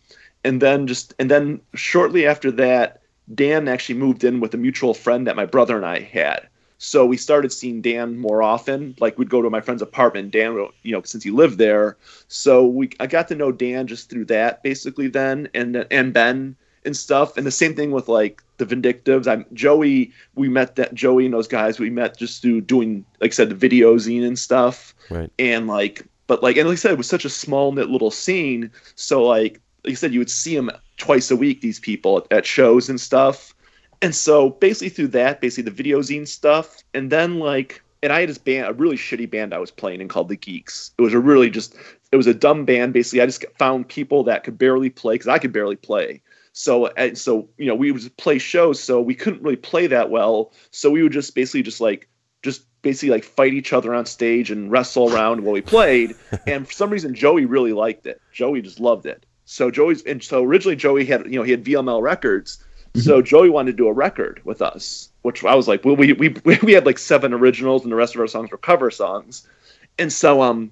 And 0.44 0.62
then 0.62 0.88
just 0.88 1.14
and 1.20 1.30
then 1.30 1.62
shortly 1.76 2.26
after 2.26 2.52
that, 2.54 3.02
Dan 3.36 3.68
actually 3.68 4.00
moved 4.00 4.24
in 4.24 4.40
with 4.40 4.54
a 4.54 4.58
mutual 4.58 4.94
friend 4.94 5.28
that 5.28 5.36
my 5.36 5.46
brother 5.46 5.76
and 5.76 5.86
I 5.86 6.00
had. 6.00 6.48
So 6.80 7.06
we 7.06 7.18
started 7.18 7.52
seeing 7.52 7.82
Dan 7.82 8.18
more 8.20 8.42
often. 8.44 8.96
Like 9.00 9.18
we'd 9.18 9.30
go 9.30 9.42
to 9.42 9.50
my 9.50 9.62
friend's 9.62 9.82
apartment. 9.82 10.32
Dan, 10.32 10.54
would- 10.54 10.72
you 10.84 10.92
know, 10.94 11.02
since 11.04 11.24
he 11.24 11.32
lived 11.32 11.58
there, 11.58 11.98
so 12.28 12.66
we 12.66 12.92
I 13.00 13.08
got 13.08 13.28
to 13.30 13.36
know 13.36 13.52
Dan 13.52 13.88
just 13.88 14.10
through 14.10 14.26
that 14.26 14.64
basically 14.64 15.08
then, 15.08 15.50
and 15.54 15.86
and 15.92 16.14
Ben 16.14 16.56
and 16.88 16.98
stuff. 16.98 17.38
And 17.38 17.46
the 17.46 17.52
same 17.52 17.76
thing 17.76 17.92
with 17.92 18.08
like 18.08 18.42
the 18.58 18.66
Vindictives. 18.66 19.28
I'm 19.28 19.46
Joey. 19.54 20.12
We 20.34 20.50
met 20.50 20.76
that 20.78 20.96
Joey 20.96 21.26
and 21.26 21.34
those 21.34 21.48
guys. 21.48 21.80
We 21.80 21.92
met 21.92 22.18
just 22.18 22.42
through 22.42 22.62
doing 22.62 23.06
like 23.22 23.32
I 23.32 23.34
said 23.34 23.50
the 23.50 23.56
video 23.56 23.96
zine 23.98 24.26
and 24.26 24.40
stuff. 24.40 24.96
Right. 25.12 25.32
And 25.38 25.68
like, 25.68 26.04
but 26.26 26.42
like, 26.42 26.58
and 26.58 26.68
like 26.68 26.74
I 26.74 26.78
said, 26.78 26.92
it 26.94 26.98
was 26.98 27.08
such 27.08 27.26
a 27.26 27.30
small 27.30 27.72
knit 27.72 27.90
little 27.90 28.12
scene. 28.12 28.72
So 28.96 29.24
like, 29.24 29.62
like 29.84 29.92
you 29.92 29.96
said, 29.96 30.14
you 30.14 30.20
would 30.20 30.32
see 30.32 30.56
them 30.56 30.72
twice 30.98 31.30
a 31.30 31.36
week. 31.36 31.62
These 31.62 31.80
people 31.80 32.18
at, 32.18 32.32
at 32.32 32.46
shows 32.46 32.90
and 32.90 33.00
stuff. 33.00 33.54
And 34.02 34.16
so 34.16 34.52
basically 34.52 34.90
through 34.90 35.08
that, 35.10 35.42
basically 35.42 35.64
the 35.64 35.72
video 35.72 36.00
zine 36.02 36.28
stuff, 36.28 36.84
and 36.94 37.12
then 37.12 37.40
like, 37.40 37.82
and 38.04 38.14
I 38.14 38.20
had 38.20 38.30
this 38.30 38.38
band, 38.38 38.68
a 38.68 38.74
really 38.74 38.96
shitty 38.96 39.30
band 39.30 39.56
I 39.56 39.58
was 39.58 39.72
playing 39.72 40.02
in 40.02 40.08
called 40.08 40.30
the 40.30 40.36
Geeks. 40.36 40.92
It 41.00 41.02
was 41.02 41.16
a 41.16 41.20
really 41.20 41.50
just, 41.50 41.76
it 42.12 42.16
was 42.16 42.28
a 42.28 42.34
dumb 42.34 42.64
band. 42.64 42.94
Basically, 42.94 43.22
I 43.22 43.26
just 43.26 43.44
found 43.58 43.88
people 43.88 44.24
that 44.26 44.44
could 44.44 44.58
barely 44.58 44.92
play 44.92 45.16
because 45.16 45.28
I 45.28 45.40
could 45.40 45.52
barely 45.52 45.76
play. 45.76 46.22
So 46.58 46.88
and 46.88 47.16
so, 47.16 47.48
you 47.60 47.68
know, 47.68 47.76
we 47.76 47.92
would 47.92 48.18
play 48.18 48.40
shows, 48.40 48.82
so 48.82 49.00
we 49.00 49.14
couldn't 49.14 49.44
really 49.44 49.56
play 49.56 49.86
that 49.86 50.10
well. 50.10 50.54
So 50.72 50.90
we 50.90 51.04
would 51.04 51.12
just 51.12 51.36
basically 51.36 51.62
just 51.62 51.80
like 51.80 52.10
just 52.42 52.64
basically 52.82 53.12
like 53.12 53.24
fight 53.24 53.54
each 53.54 53.74
other 53.74 53.94
on 53.94 54.08
stage 54.08 54.50
and 54.50 54.72
wrestle 54.72 55.14
around 55.14 55.42
while 55.42 55.54
we 55.54 55.62
played. 55.62 56.16
and 56.48 56.66
for 56.66 56.74
some 56.74 56.90
reason, 56.90 57.14
Joey 57.14 57.46
really 57.46 57.74
liked 57.74 58.08
it. 58.08 58.20
Joey 58.34 58.64
just 58.64 58.80
loved 58.80 59.06
it. 59.06 59.24
So 59.46 59.70
Joey's 59.70 60.02
and 60.02 60.24
so 60.24 60.44
originally 60.44 60.76
Joey 60.76 61.06
had 61.06 61.26
you 61.26 61.38
know 61.38 61.44
he 61.44 61.52
had 61.52 61.64
VML 61.64 62.02
Records. 62.02 62.58
So 62.96 63.22
Joey 63.22 63.52
wanted 63.52 63.74
to 63.74 63.78
do 63.78 63.88
a 63.88 63.94
record 63.94 64.42
with 64.44 64.64
us, 64.64 65.10
which 65.22 65.46
I 65.46 65.54
was 65.54 65.68
like, 65.68 65.86
well, 65.86 65.96
we 65.96 66.14
we 66.14 66.30
we 66.64 66.74
had 66.74 66.88
like 66.88 66.98
seven 66.98 67.36
originals 67.36 67.84
and 67.84 67.92
the 67.92 67.96
rest 67.96 68.16
of 68.16 68.22
our 68.22 68.26
songs 68.26 68.50
were 68.50 68.58
cover 68.58 68.90
songs. 68.90 69.48
And 70.00 70.12
so 70.12 70.42
um 70.42 70.72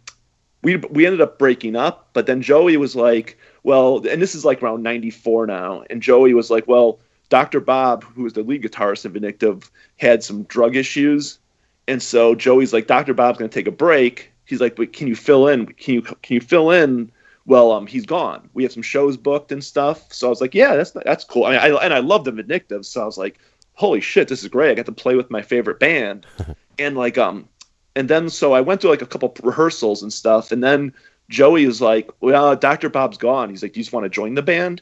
we 0.63 0.77
we 0.77 1.05
ended 1.05 1.21
up 1.21 1.37
breaking 1.37 1.75
up, 1.75 2.09
but 2.13 2.25
then 2.25 2.41
Joey 2.41 2.75
was 2.75 2.95
like, 2.95 3.37
well, 3.65 4.07
and 4.07 4.21
this 4.21 4.35
is 4.35 4.45
like 4.45 4.61
around 4.61 4.83
94 4.83 5.47
now, 5.47 5.83
and 5.89 5.99
Joey 5.99 6.35
was 6.35 6.51
like, 6.51 6.67
well, 6.67 6.99
Dr. 7.29 7.59
Bob, 7.59 8.03
who 8.03 8.21
was 8.21 8.33
the 8.33 8.43
lead 8.43 8.61
guitarist 8.61 9.05
in 9.05 9.13
Vindictive, 9.13 9.71
had 9.97 10.23
some 10.23 10.43
drug 10.43 10.75
issues. 10.75 11.39
And 11.87 11.99
so 11.99 12.35
Joey's 12.35 12.73
like, 12.73 12.85
Dr. 12.85 13.15
Bob's 13.15 13.39
going 13.39 13.49
to 13.49 13.53
take 13.53 13.65
a 13.65 13.71
break. 13.71 14.31
He's 14.45 14.61
like, 14.61 14.75
but 14.75 14.93
can 14.93 15.07
you 15.07 15.15
fill 15.15 15.47
in? 15.47 15.65
Can 15.65 15.95
you 15.95 16.03
can 16.03 16.35
you 16.35 16.41
fill 16.41 16.69
in? 16.69 17.11
Well, 17.47 17.71
um, 17.71 17.87
he's 17.87 18.05
gone. 18.05 18.47
We 18.53 18.61
have 18.61 18.71
some 18.71 18.83
shows 18.83 19.17
booked 19.17 19.51
and 19.51 19.63
stuff. 19.63 20.13
So 20.13 20.27
I 20.27 20.29
was 20.29 20.41
like, 20.41 20.53
yeah, 20.53 20.75
that's 20.75 20.91
that's 20.91 21.23
cool. 21.23 21.45
I, 21.45 21.51
mean, 21.51 21.59
I 21.59 21.83
and 21.83 21.93
I 21.93 21.99
love 21.99 22.23
the 22.23 22.31
Vindictive, 22.31 22.85
so 22.85 23.01
I 23.01 23.05
was 23.05 23.17
like, 23.17 23.39
holy 23.73 23.99
shit, 23.99 24.27
this 24.27 24.43
is 24.43 24.49
great. 24.49 24.69
I 24.69 24.75
got 24.75 24.85
to 24.85 24.91
play 24.91 25.15
with 25.15 25.31
my 25.31 25.41
favorite 25.41 25.79
band, 25.79 26.27
and 26.77 26.95
like 26.95 27.17
um, 27.17 27.49
and 27.95 28.07
then 28.07 28.29
so 28.29 28.53
I 28.53 28.61
went 28.61 28.81
to 28.81 28.89
like 28.89 29.01
a 29.01 29.07
couple 29.07 29.35
rehearsals 29.41 30.03
and 30.03 30.13
stuff, 30.13 30.51
and 30.51 30.63
then 30.63 30.93
Joey 31.29 31.63
is 31.63 31.81
like, 31.81 32.09
well, 32.19 32.55
Dr. 32.55 32.89
Bob's 32.89 33.17
gone. 33.17 33.49
He's 33.49 33.63
like, 33.63 33.73
do 33.73 33.79
you 33.79 33.83
just 33.83 33.93
want 33.93 34.05
to 34.05 34.09
join 34.09 34.35
the 34.35 34.41
band? 34.41 34.81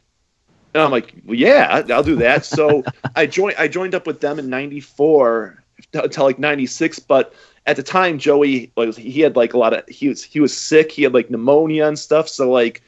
And 0.73 0.83
I'm 0.83 0.91
like, 0.91 1.13
well, 1.25 1.35
yeah, 1.35 1.83
I'll 1.89 2.03
do 2.03 2.15
that. 2.17 2.45
So 2.45 2.83
I 3.15 3.25
joined. 3.25 3.55
I 3.57 3.67
joined 3.67 3.95
up 3.95 4.07
with 4.07 4.21
them 4.21 4.39
in 4.39 4.49
'94 4.49 5.63
until 5.93 6.23
like 6.25 6.39
'96. 6.39 6.99
But 6.99 7.33
at 7.65 7.75
the 7.75 7.83
time 7.83 8.17
Joey 8.17 8.71
like 8.75 8.95
he 8.95 9.21
had 9.21 9.35
like 9.35 9.53
a 9.53 9.57
lot 9.57 9.73
of 9.73 9.87
he 9.87 10.09
was 10.09 10.23
he 10.23 10.39
was 10.39 10.55
sick. 10.55 10.91
He 10.91 11.03
had 11.03 11.13
like 11.13 11.29
pneumonia 11.29 11.87
and 11.87 11.97
stuff. 11.97 12.27
So 12.27 12.51
like 12.51 12.81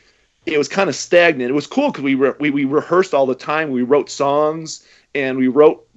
it 0.46 0.58
was 0.58 0.68
kind 0.68 0.90
of 0.90 0.96
stagnant. 0.96 1.50
It 1.50 1.54
was 1.54 1.68
cool 1.68 1.92
because 1.92 2.04
we, 2.04 2.16
re- 2.16 2.34
we 2.40 2.50
we 2.50 2.66
rehearsed 2.66 3.14
all 3.14 3.26
the 3.26 3.36
time. 3.36 3.72
We 3.72 3.84
wrote 3.84 4.10
songs 4.10 4.86
and 5.14 5.38
we 5.38 5.48
wrote 5.48 5.88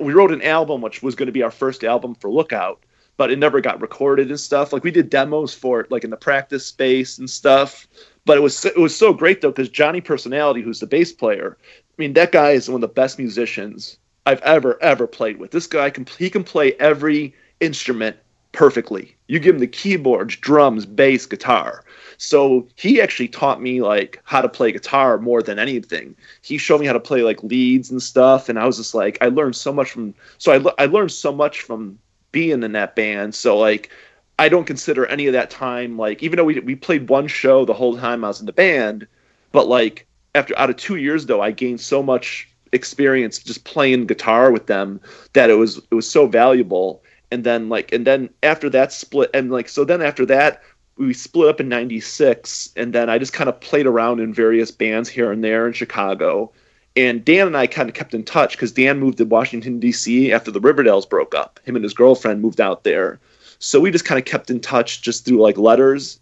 we 0.00 0.12
wrote 0.12 0.32
an 0.32 0.42
album 0.42 0.80
which 0.80 1.02
was 1.02 1.14
going 1.14 1.26
to 1.26 1.32
be 1.32 1.42
our 1.42 1.50
first 1.50 1.84
album 1.84 2.14
for 2.14 2.30
Lookout, 2.30 2.82
but 3.18 3.30
it 3.30 3.38
never 3.38 3.60
got 3.60 3.80
recorded 3.82 4.30
and 4.30 4.40
stuff. 4.40 4.72
Like 4.72 4.84
we 4.84 4.90
did 4.90 5.10
demos 5.10 5.52
for 5.52 5.80
it, 5.80 5.90
like 5.90 6.04
in 6.04 6.10
the 6.10 6.16
practice 6.16 6.64
space 6.64 7.18
and 7.18 7.28
stuff. 7.28 7.86
But 8.24 8.38
it 8.38 8.40
was 8.40 8.64
it 8.64 8.78
was 8.78 8.96
so 8.96 9.12
great 9.12 9.42
though 9.42 9.50
because 9.50 9.68
Johnny 9.68 10.00
Personality, 10.00 10.62
who's 10.62 10.80
the 10.80 10.86
bass 10.86 11.12
player, 11.12 11.58
I 11.62 11.94
mean 11.98 12.14
that 12.14 12.32
guy 12.32 12.52
is 12.52 12.70
one 12.70 12.76
of 12.76 12.88
the 12.88 12.94
best 12.94 13.18
musicians 13.18 13.98
I've 14.24 14.40
ever 14.42 14.82
ever 14.82 15.06
played 15.06 15.38
with. 15.38 15.50
This 15.50 15.66
guy 15.66 15.90
can 15.90 16.06
he 16.16 16.30
can 16.30 16.44
play 16.44 16.72
every 16.74 17.34
instrument 17.60 18.16
perfectly. 18.52 19.16
You 19.26 19.40
give 19.40 19.56
him 19.56 19.60
the 19.60 19.66
keyboards, 19.66 20.36
drums, 20.36 20.86
bass, 20.86 21.26
guitar. 21.26 21.84
So 22.18 22.66
he 22.76 23.00
actually 23.00 23.28
taught 23.28 23.60
me 23.60 23.82
like 23.82 24.20
how 24.24 24.40
to 24.40 24.48
play 24.48 24.72
guitar 24.72 25.18
more 25.18 25.42
than 25.42 25.58
anything. 25.58 26.14
He 26.42 26.56
showed 26.56 26.80
me 26.80 26.86
how 26.86 26.92
to 26.92 27.00
play 27.00 27.22
like 27.22 27.42
leads 27.42 27.90
and 27.90 28.02
stuff, 28.02 28.48
and 28.48 28.58
I 28.58 28.66
was 28.66 28.76
just 28.76 28.94
like, 28.94 29.18
I 29.20 29.26
learned 29.26 29.56
so 29.56 29.72
much 29.72 29.90
from. 29.90 30.14
So 30.38 30.52
I 30.52 30.84
I 30.84 30.86
learned 30.86 31.12
so 31.12 31.32
much 31.32 31.62
from 31.62 31.98
being 32.32 32.62
in 32.62 32.72
that 32.72 32.96
band. 32.96 33.34
So 33.34 33.56
like, 33.58 33.90
I 34.38 34.48
don't 34.48 34.66
consider 34.66 35.06
any 35.06 35.26
of 35.26 35.32
that 35.32 35.50
time 35.50 35.98
like 35.98 36.22
even 36.22 36.36
though 36.36 36.44
we 36.44 36.60
we 36.60 36.76
played 36.76 37.08
one 37.08 37.26
show 37.26 37.64
the 37.64 37.74
whole 37.74 37.96
time 37.96 38.24
I 38.24 38.28
was 38.28 38.40
in 38.40 38.46
the 38.46 38.52
band, 38.52 39.06
but 39.52 39.66
like 39.66 40.06
after 40.34 40.56
out 40.58 40.70
of 40.70 40.76
two 40.76 40.96
years 40.96 41.26
though, 41.26 41.40
I 41.40 41.50
gained 41.50 41.80
so 41.80 42.02
much 42.02 42.48
experience 42.72 43.38
just 43.38 43.64
playing 43.64 44.06
guitar 44.06 44.50
with 44.50 44.66
them 44.66 45.00
that 45.32 45.50
it 45.50 45.54
was 45.54 45.78
it 45.78 45.94
was 45.94 46.08
so 46.08 46.26
valuable 46.26 47.02
and 47.30 47.44
then 47.44 47.68
like 47.68 47.92
and 47.92 48.06
then 48.06 48.30
after 48.42 48.68
that 48.70 48.92
split 48.92 49.30
and 49.34 49.50
like 49.50 49.68
so 49.68 49.84
then 49.84 50.02
after 50.02 50.26
that 50.26 50.62
we 50.96 51.14
split 51.14 51.48
up 51.48 51.60
in 51.60 51.68
96 51.68 52.70
and 52.76 52.92
then 52.92 53.08
i 53.08 53.18
just 53.18 53.32
kind 53.32 53.48
of 53.48 53.60
played 53.60 53.86
around 53.86 54.20
in 54.20 54.34
various 54.34 54.70
bands 54.70 55.08
here 55.08 55.32
and 55.32 55.42
there 55.42 55.66
in 55.66 55.72
chicago 55.72 56.52
and 56.98 57.24
dan 57.24 57.46
and 57.46 57.56
i 57.56 57.66
kind 57.66 57.88
of 57.88 57.94
kept 57.94 58.12
in 58.12 58.24
touch 58.24 58.52
because 58.52 58.72
dan 58.72 58.98
moved 58.98 59.18
to 59.18 59.24
washington 59.24 59.78
d.c 59.78 60.32
after 60.32 60.50
the 60.50 60.60
riverdales 60.60 61.08
broke 61.08 61.34
up. 61.34 61.60
Him 61.64 61.76
and 61.76 61.84
his 61.84 61.94
girlfriend 61.94 62.42
moved 62.42 62.60
out 62.60 62.84
there. 62.84 63.20
So 63.60 63.80
we 63.80 63.90
just 63.90 64.04
kind 64.04 64.18
of 64.18 64.24
kept 64.24 64.50
in 64.50 64.60
touch 64.60 65.02
just 65.02 65.24
through 65.24 65.40
like 65.40 65.56
letters. 65.56 66.18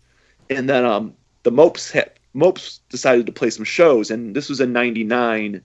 And 0.50 0.68
then 0.68 0.84
um 0.84 1.14
the 1.42 1.50
mopes 1.50 1.94
mopes 2.34 2.80
decided 2.90 3.26
to 3.26 3.32
play 3.32 3.50
some 3.50 3.64
shows 3.64 4.10
and 4.10 4.36
this 4.36 4.48
was 4.48 4.60
in 4.60 4.72
99 4.72 5.62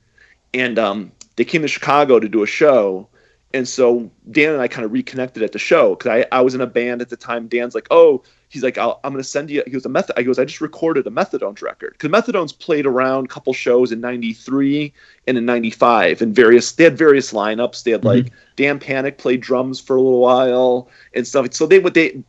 and 0.54 0.80
um 0.80 1.12
they 1.36 1.46
came 1.46 1.62
to 1.62 1.68
chicago 1.68 2.20
to 2.20 2.30
do 2.30 2.44
a 2.44 2.48
show. 2.48 3.08
And 3.54 3.68
so 3.68 4.10
Dan 4.32 4.54
and 4.54 4.62
I 4.62 4.70
kind 4.70 4.86
of 4.86 4.94
reconnected 4.94 5.44
at 5.44 5.52
the 5.52 5.60
show 5.60 5.96
because 5.96 6.26
I, 6.32 6.38
I 6.38 6.42
was 6.42 6.56
in 6.56 6.62
a 6.62 6.68
band 6.68 7.02
at 7.02 7.10
the 7.10 7.18
time. 7.18 7.50
Dan's 7.50 7.76
like, 7.76 7.88
oh, 7.92 8.24
he's 8.52 8.64
like, 8.64 8.78
i 8.78 8.86
am 8.86 9.14
going 9.14 9.18
to 9.18 9.24
send 9.24 9.50
you. 9.50 9.64
He 9.66 9.72
goes, 9.72 9.86
a 9.86 9.90
method. 9.90 10.14
I 10.18 10.24
goes, 10.24 10.38
I 10.38 10.46
just 10.46 10.62
recorded 10.62 11.08
a 11.08 11.10
Methadones 11.10 11.62
record 11.62 11.96
because 11.98 12.12
Methadones 12.12 12.58
played 12.58 12.86
around 12.86 13.26
a 13.26 13.28
couple 13.28 13.54
shows 13.54 13.92
in 13.92 14.02
'93 14.02 14.94
and 15.28 15.38
in 15.38 15.46
'95 15.46 16.22
and 16.22 16.36
various. 16.36 16.74
They 16.74 16.84
had 16.84 16.98
various 16.98 17.34
lineups. 17.34 17.84
They 17.84 17.92
had 17.92 18.04
like 18.04 18.26
mm-hmm. 18.26 18.36
Dan 18.58 18.80
Panic 18.80 19.18
played 19.18 19.42
drums 19.42 19.80
for 19.80 19.96
a 19.96 20.02
little 20.02 20.20
while 20.20 20.90
and 21.16 21.26
stuff. 21.26 21.54
So 21.54 21.66
they 21.66 21.80
would 21.80 21.94
they. 21.94 22.22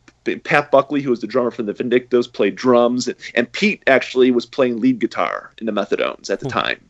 Pat 0.45 0.71
Buckley, 0.71 1.01
who 1.01 1.09
was 1.09 1.19
the 1.19 1.27
drummer 1.27 1.51
from 1.51 1.65
the 1.65 1.73
Vindictives, 1.73 2.31
played 2.31 2.55
drums, 2.55 3.09
and 3.35 3.51
Pete 3.51 3.83
actually 3.87 4.31
was 4.31 4.45
playing 4.45 4.79
lead 4.79 4.99
guitar 4.99 5.51
in 5.57 5.65
the 5.65 5.73
Methadones 5.73 6.29
at 6.29 6.39
the 6.39 6.47
mm-hmm. 6.47 6.59
time. 6.59 6.89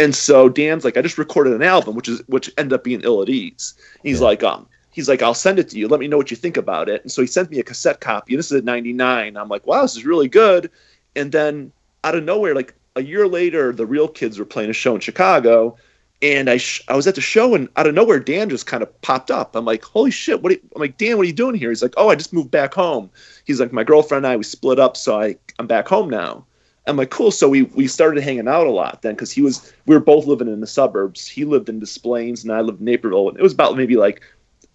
And 0.00 0.16
so 0.16 0.48
Dan's 0.48 0.84
like, 0.84 0.96
I 0.96 1.02
just 1.02 1.16
recorded 1.16 1.52
an 1.52 1.62
album, 1.62 1.94
which 1.94 2.08
is 2.08 2.22
which 2.26 2.50
ended 2.58 2.72
up 2.72 2.82
being 2.82 3.02
Ill 3.02 3.22
at 3.22 3.28
Ease. 3.28 3.74
He's 4.02 4.18
yeah. 4.18 4.26
like, 4.26 4.42
um, 4.42 4.66
he's 4.96 5.10
like, 5.10 5.20
I'll 5.20 5.34
send 5.34 5.58
it 5.58 5.68
to 5.68 5.78
you. 5.78 5.88
Let 5.88 6.00
me 6.00 6.08
know 6.08 6.16
what 6.16 6.30
you 6.30 6.38
think 6.38 6.56
about 6.56 6.88
it. 6.88 7.02
And 7.02 7.12
so 7.12 7.20
he 7.20 7.28
sent 7.28 7.50
me 7.50 7.58
a 7.58 7.62
cassette 7.62 8.00
copy. 8.00 8.34
This 8.34 8.46
is 8.46 8.52
at 8.52 8.64
99. 8.64 9.36
I'm 9.36 9.48
like, 9.50 9.66
wow, 9.66 9.82
this 9.82 9.94
is 9.94 10.06
really 10.06 10.26
good. 10.26 10.70
And 11.14 11.30
then 11.30 11.70
out 12.02 12.14
of 12.14 12.24
nowhere, 12.24 12.54
like 12.54 12.74
a 12.96 13.02
year 13.02 13.28
later, 13.28 13.72
the 13.72 13.84
real 13.84 14.08
kids 14.08 14.38
were 14.38 14.46
playing 14.46 14.70
a 14.70 14.72
show 14.72 14.94
in 14.94 15.02
Chicago. 15.02 15.76
And 16.22 16.48
I, 16.48 16.56
sh- 16.56 16.82
I 16.88 16.96
was 16.96 17.06
at 17.06 17.14
the 17.14 17.20
show, 17.20 17.54
and 17.54 17.68
out 17.76 17.86
of 17.86 17.94
nowhere, 17.94 18.18
Dan 18.18 18.48
just 18.48 18.66
kind 18.66 18.82
of 18.82 19.02
popped 19.02 19.30
up. 19.30 19.54
I'm 19.54 19.66
like, 19.66 19.84
"Holy 19.84 20.10
shit! 20.10 20.42
What?" 20.42 20.52
I'm 20.52 20.80
like, 20.80 20.96
"Dan, 20.96 21.18
what 21.18 21.24
are 21.24 21.26
you 21.26 21.34
doing 21.34 21.54
here?" 21.54 21.68
He's 21.68 21.82
like, 21.82 21.92
"Oh, 21.98 22.08
I 22.08 22.14
just 22.14 22.32
moved 22.32 22.50
back 22.50 22.72
home." 22.72 23.10
He's 23.44 23.60
like, 23.60 23.70
"My 23.70 23.84
girlfriend 23.84 24.24
and 24.24 24.32
I 24.32 24.36
we 24.38 24.42
split 24.42 24.78
up, 24.78 24.96
so 24.96 25.20
I 25.20 25.36
I'm 25.58 25.66
back 25.66 25.86
home 25.86 26.08
now." 26.08 26.46
I'm 26.86 26.96
like, 26.96 27.10
cool. 27.10 27.30
So 27.30 27.48
we 27.48 27.62
we 27.62 27.88
started 27.88 28.22
hanging 28.22 28.48
out 28.48 28.66
a 28.66 28.70
lot 28.70 29.02
then 29.02 29.14
because 29.14 29.32
he 29.32 29.42
was 29.42 29.72
we 29.86 29.94
were 29.94 30.00
both 30.00 30.26
living 30.26 30.48
in 30.48 30.60
the 30.60 30.66
suburbs. 30.66 31.26
He 31.26 31.44
lived 31.44 31.68
in 31.68 31.80
Des 31.80 32.00
Plaines 32.00 32.44
and 32.44 32.52
I 32.52 32.60
lived 32.60 32.78
in 32.78 32.84
Naperville. 32.84 33.28
And 33.28 33.38
it 33.38 33.42
was 33.42 33.52
about 33.52 33.76
maybe 33.76 33.96
like 33.96 34.22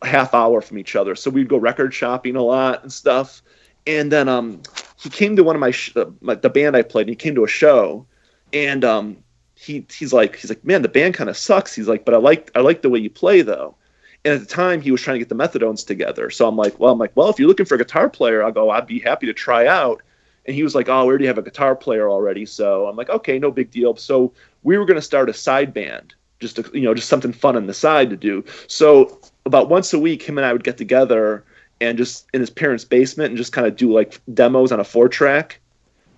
half 0.04 0.34
hour 0.34 0.62
from 0.62 0.78
each 0.78 0.96
other. 0.96 1.16
So 1.16 1.30
we'd 1.30 1.50
go 1.50 1.58
record 1.58 1.94
shopping 1.94 2.36
a 2.36 2.42
lot 2.42 2.84
and 2.84 2.92
stuff. 2.92 3.42
And 3.88 4.12
then 4.12 4.30
um, 4.30 4.62
he 4.98 5.10
came 5.10 5.36
to 5.36 5.44
one 5.44 5.56
of 5.56 5.60
my, 5.60 5.72
sh- 5.72 5.96
my 6.22 6.36
the 6.36 6.50
band 6.50 6.76
I 6.76 6.82
played. 6.82 7.04
And 7.04 7.10
he 7.10 7.16
came 7.16 7.36
to 7.36 7.44
a 7.44 7.48
show, 7.48 8.06
and 8.54 8.84
um, 8.86 9.18
he 9.56 9.86
he's 9.92 10.14
like 10.14 10.36
he's 10.36 10.50
like 10.50 10.64
man 10.64 10.82
the 10.82 10.90
band 10.90 11.16
kind 11.16 11.30
of 11.30 11.38
sucks. 11.38 11.74
He's 11.74 11.88
like 11.88 12.06
but 12.06 12.14
I 12.14 12.18
like 12.18 12.52
I 12.56 12.60
like 12.60 12.82
the 12.82 12.90
way 12.90 13.00
you 13.00 13.10
play 13.10 13.42
though. 13.42 13.76
And 14.24 14.36
at 14.36 14.40
the 14.40 14.46
time, 14.46 14.82
he 14.82 14.92
was 14.92 15.02
trying 15.02 15.16
to 15.16 15.20
get 15.20 15.30
the 15.30 15.36
Methadones 15.36 15.84
together. 15.84 16.30
So 16.30 16.48
I'm 16.48 16.56
like, 16.56 16.80
well, 16.80 16.94
I'm 16.94 17.00
like, 17.00 17.12
well, 17.16 17.30
if 17.30 17.40
you're 17.40 17.48
looking 17.48 17.66
for 17.66 17.74
a 17.74 17.80
guitar 17.80 18.08
player, 18.08 18.44
I'll 18.44 18.52
go. 18.52 18.70
I'd 18.70 18.86
be 18.86 19.00
happy 19.00 19.26
to 19.26 19.34
try 19.34 19.66
out 19.66 20.04
and 20.46 20.56
he 20.56 20.64
was 20.64 20.76
like, 20.76 20.90
"Oh, 20.90 21.06
we 21.06 21.10
already 21.10 21.28
have 21.28 21.38
a 21.38 21.44
guitar 21.44 21.76
player 21.76 22.10
already." 22.10 22.46
So 22.46 22.88
I'm 22.88 22.96
like, 22.96 23.10
"Okay, 23.10 23.40
no 23.40 23.52
big 23.52 23.72
deal." 23.72 23.96
So 23.96 24.34
we 24.64 24.78
were 24.78 24.86
going 24.86 24.96
to 24.96 25.02
start 25.02 25.30
a 25.30 25.34
side 25.34 25.74
band, 25.74 26.16
just 26.40 26.56
to, 26.56 26.70
you 26.74 26.82
know, 26.82 26.94
just 26.94 27.10
something 27.10 27.34
fun 27.34 27.56
on 27.56 27.68
the 27.68 27.74
side 27.74 28.10
to 28.10 28.18
do. 28.18 28.44
So 28.68 29.20
about 29.52 29.70
once 29.70 29.94
a 29.94 30.00
week, 30.00 30.24
him 30.24 30.38
and 30.38 30.46
I 30.46 30.54
would 30.54 30.64
get 30.64 30.78
together 30.78 31.44
and 31.80 31.98
just 31.98 32.28
in 32.34 32.40
his 32.40 32.50
parents' 32.50 32.86
basement 32.86 33.30
and 33.30 33.38
just 33.38 33.52
kind 33.52 33.68
of 33.68 33.76
do 33.76 33.92
like 33.92 34.20
demos 34.34 34.72
on 34.72 34.80
a 34.80 34.84
four 34.84 35.10
track 35.10 35.60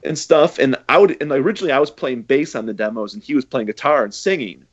and 0.04 0.18
stuff. 0.18 0.60
And 0.60 0.76
I 0.88 0.98
would, 0.98 1.22
and 1.22 1.32
originally 1.32 1.72
I 1.72 1.80
was 1.80 1.90
playing 1.90 2.24
bass 2.24 2.56
on 2.56 2.66
the 2.66 2.74
demos, 2.74 3.14
and 3.14 3.24
he 3.24 3.34
was 3.34 3.46
playing 3.46 3.68
guitar 3.68 4.04
and 4.04 4.14
singing. 4.14 4.66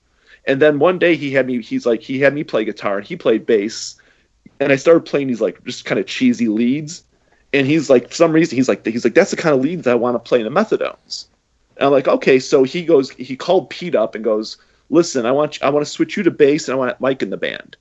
And 0.46 0.60
then 0.60 0.78
one 0.78 0.98
day 0.98 1.16
he 1.16 1.32
had 1.32 1.46
me, 1.46 1.62
he's 1.62 1.86
like, 1.86 2.02
he 2.02 2.20
had 2.20 2.34
me 2.34 2.44
play 2.44 2.64
guitar 2.64 2.98
and 2.98 3.06
he 3.06 3.16
played 3.16 3.46
bass, 3.46 3.96
and 4.58 4.72
I 4.72 4.76
started 4.76 5.06
playing 5.06 5.28
these 5.28 5.40
like 5.40 5.62
just 5.64 5.84
kind 5.84 5.98
of 5.98 6.06
cheesy 6.06 6.48
leads 6.48 7.04
and 7.52 7.66
he's 7.66 7.90
like, 7.90 8.08
for 8.08 8.14
some 8.14 8.32
reason, 8.32 8.56
he's 8.56 8.68
like, 8.68 8.86
he's 8.86 9.04
like, 9.04 9.14
that's 9.14 9.30
the 9.30 9.36
kind 9.36 9.54
of 9.54 9.60
leads 9.60 9.86
I 9.86 9.94
want 9.94 10.14
to 10.14 10.18
play 10.18 10.40
in 10.40 10.52
the 10.52 10.60
Methadones. 10.60 11.26
And 11.76 11.86
I'm 11.86 11.92
like, 11.92 12.06
okay. 12.06 12.38
So 12.38 12.62
he 12.62 12.84
goes, 12.84 13.10
he 13.10 13.36
called 13.36 13.70
Pete 13.70 13.94
up 13.94 14.14
and 14.14 14.22
goes, 14.22 14.56
listen, 14.88 15.26
I 15.26 15.32
want, 15.32 15.58
you, 15.58 15.66
I 15.66 15.70
want 15.70 15.84
to 15.84 15.90
switch 15.90 16.16
you 16.16 16.22
to 16.22 16.30
bass, 16.30 16.68
and 16.68 16.74
I 16.74 16.78
want 16.78 17.00
Mike 17.00 17.22
in 17.22 17.30
the 17.30 17.36
band. 17.36 17.76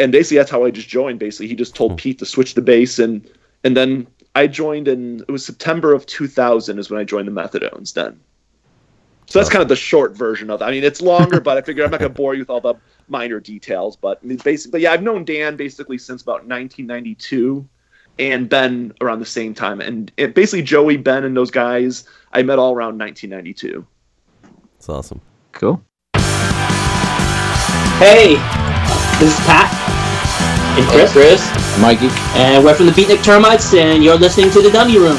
And 0.00 0.12
basically, 0.12 0.38
that's 0.38 0.50
how 0.50 0.64
I 0.64 0.70
just 0.70 0.88
joined. 0.88 1.18
Basically, 1.18 1.46
he 1.46 1.54
just 1.54 1.74
told 1.74 1.92
hmm. 1.92 1.96
Pete 1.96 2.18
to 2.20 2.26
switch 2.26 2.54
the 2.54 2.62
bass, 2.62 2.98
and 2.98 3.28
and 3.64 3.76
then 3.76 4.06
I 4.34 4.46
joined 4.46 4.88
in. 4.88 5.20
It 5.20 5.30
was 5.30 5.44
September 5.44 5.92
of 5.92 6.06
2000 6.06 6.78
is 6.78 6.90
when 6.90 7.00
I 7.00 7.04
joined 7.04 7.28
the 7.28 7.32
Methadones. 7.32 7.92
Then. 7.92 8.18
So 9.26 9.38
that's 9.38 9.48
kind 9.48 9.62
of 9.62 9.68
the 9.68 9.76
short 9.76 10.16
version 10.16 10.50
of 10.50 10.60
it. 10.60 10.64
I 10.64 10.72
mean, 10.72 10.82
it's 10.82 11.00
longer, 11.00 11.40
but 11.46 11.56
I 11.56 11.62
figure 11.62 11.84
I'm 11.84 11.90
not 11.92 12.00
going 12.00 12.10
to 12.12 12.16
bore 12.16 12.34
you 12.34 12.40
with 12.40 12.50
all 12.50 12.60
the 12.60 12.74
minor 13.08 13.38
details. 13.38 13.94
But 13.94 14.18
I 14.22 14.26
mean, 14.26 14.38
basically, 14.38 14.82
yeah, 14.82 14.92
I've 14.92 15.02
known 15.02 15.24
Dan 15.24 15.56
basically 15.56 15.98
since 15.98 16.22
about 16.22 16.46
1992 16.46 17.68
and 18.18 18.48
Ben 18.48 18.92
around 19.00 19.20
the 19.20 19.26
same 19.26 19.54
time. 19.54 19.80
And 19.80 20.10
it, 20.16 20.34
basically, 20.34 20.62
Joey, 20.62 20.96
Ben, 20.96 21.24
and 21.24 21.36
those 21.36 21.50
guys 21.50 22.08
I 22.32 22.42
met 22.42 22.58
all 22.58 22.74
around 22.74 22.98
1992. 22.98 23.86
That's 24.72 24.88
awesome. 24.88 25.20
Cool. 25.52 25.82
Hey, 27.98 28.34
this 29.20 29.38
is 29.38 29.46
Pat. 29.46 29.89
And 30.80 30.88
Chris. 30.88 31.12
Hey, 31.12 31.20
Chris. 31.20 31.78
Mikey. 31.78 32.08
And 32.38 32.64
we're 32.64 32.74
from 32.74 32.86
the 32.86 32.92
Beatnik 32.92 33.22
Termites, 33.22 33.74
and 33.74 34.02
you're 34.02 34.16
listening 34.16 34.50
to 34.52 34.62
The 34.62 34.70
Dummy 34.70 34.98
Room. 34.98 35.18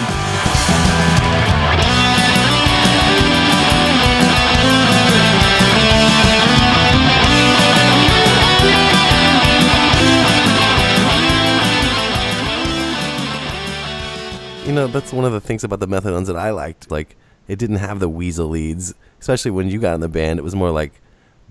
you 14.66 14.76
know, 14.76 14.88
that's 14.88 15.12
one 15.12 15.26
of 15.26 15.34
the 15.34 15.42
things 15.42 15.64
about 15.64 15.80
the 15.82 15.88
Methadones 15.88 16.28
that 16.28 16.38
I 16.38 16.52
liked. 16.52 16.90
Like, 16.90 17.18
it 17.48 17.60
didn't 17.60 17.78
have 17.78 18.00
the 18.00 18.08
weasel 18.08 18.48
leads, 18.48 18.94
especially 19.20 19.52
when 19.52 19.68
you 19.68 19.80
got 19.80 19.96
in 19.96 20.00
the 20.00 20.08
band. 20.08 20.40
It 20.40 20.44
was 20.44 20.56
more 20.56 20.72
like 20.72 21.02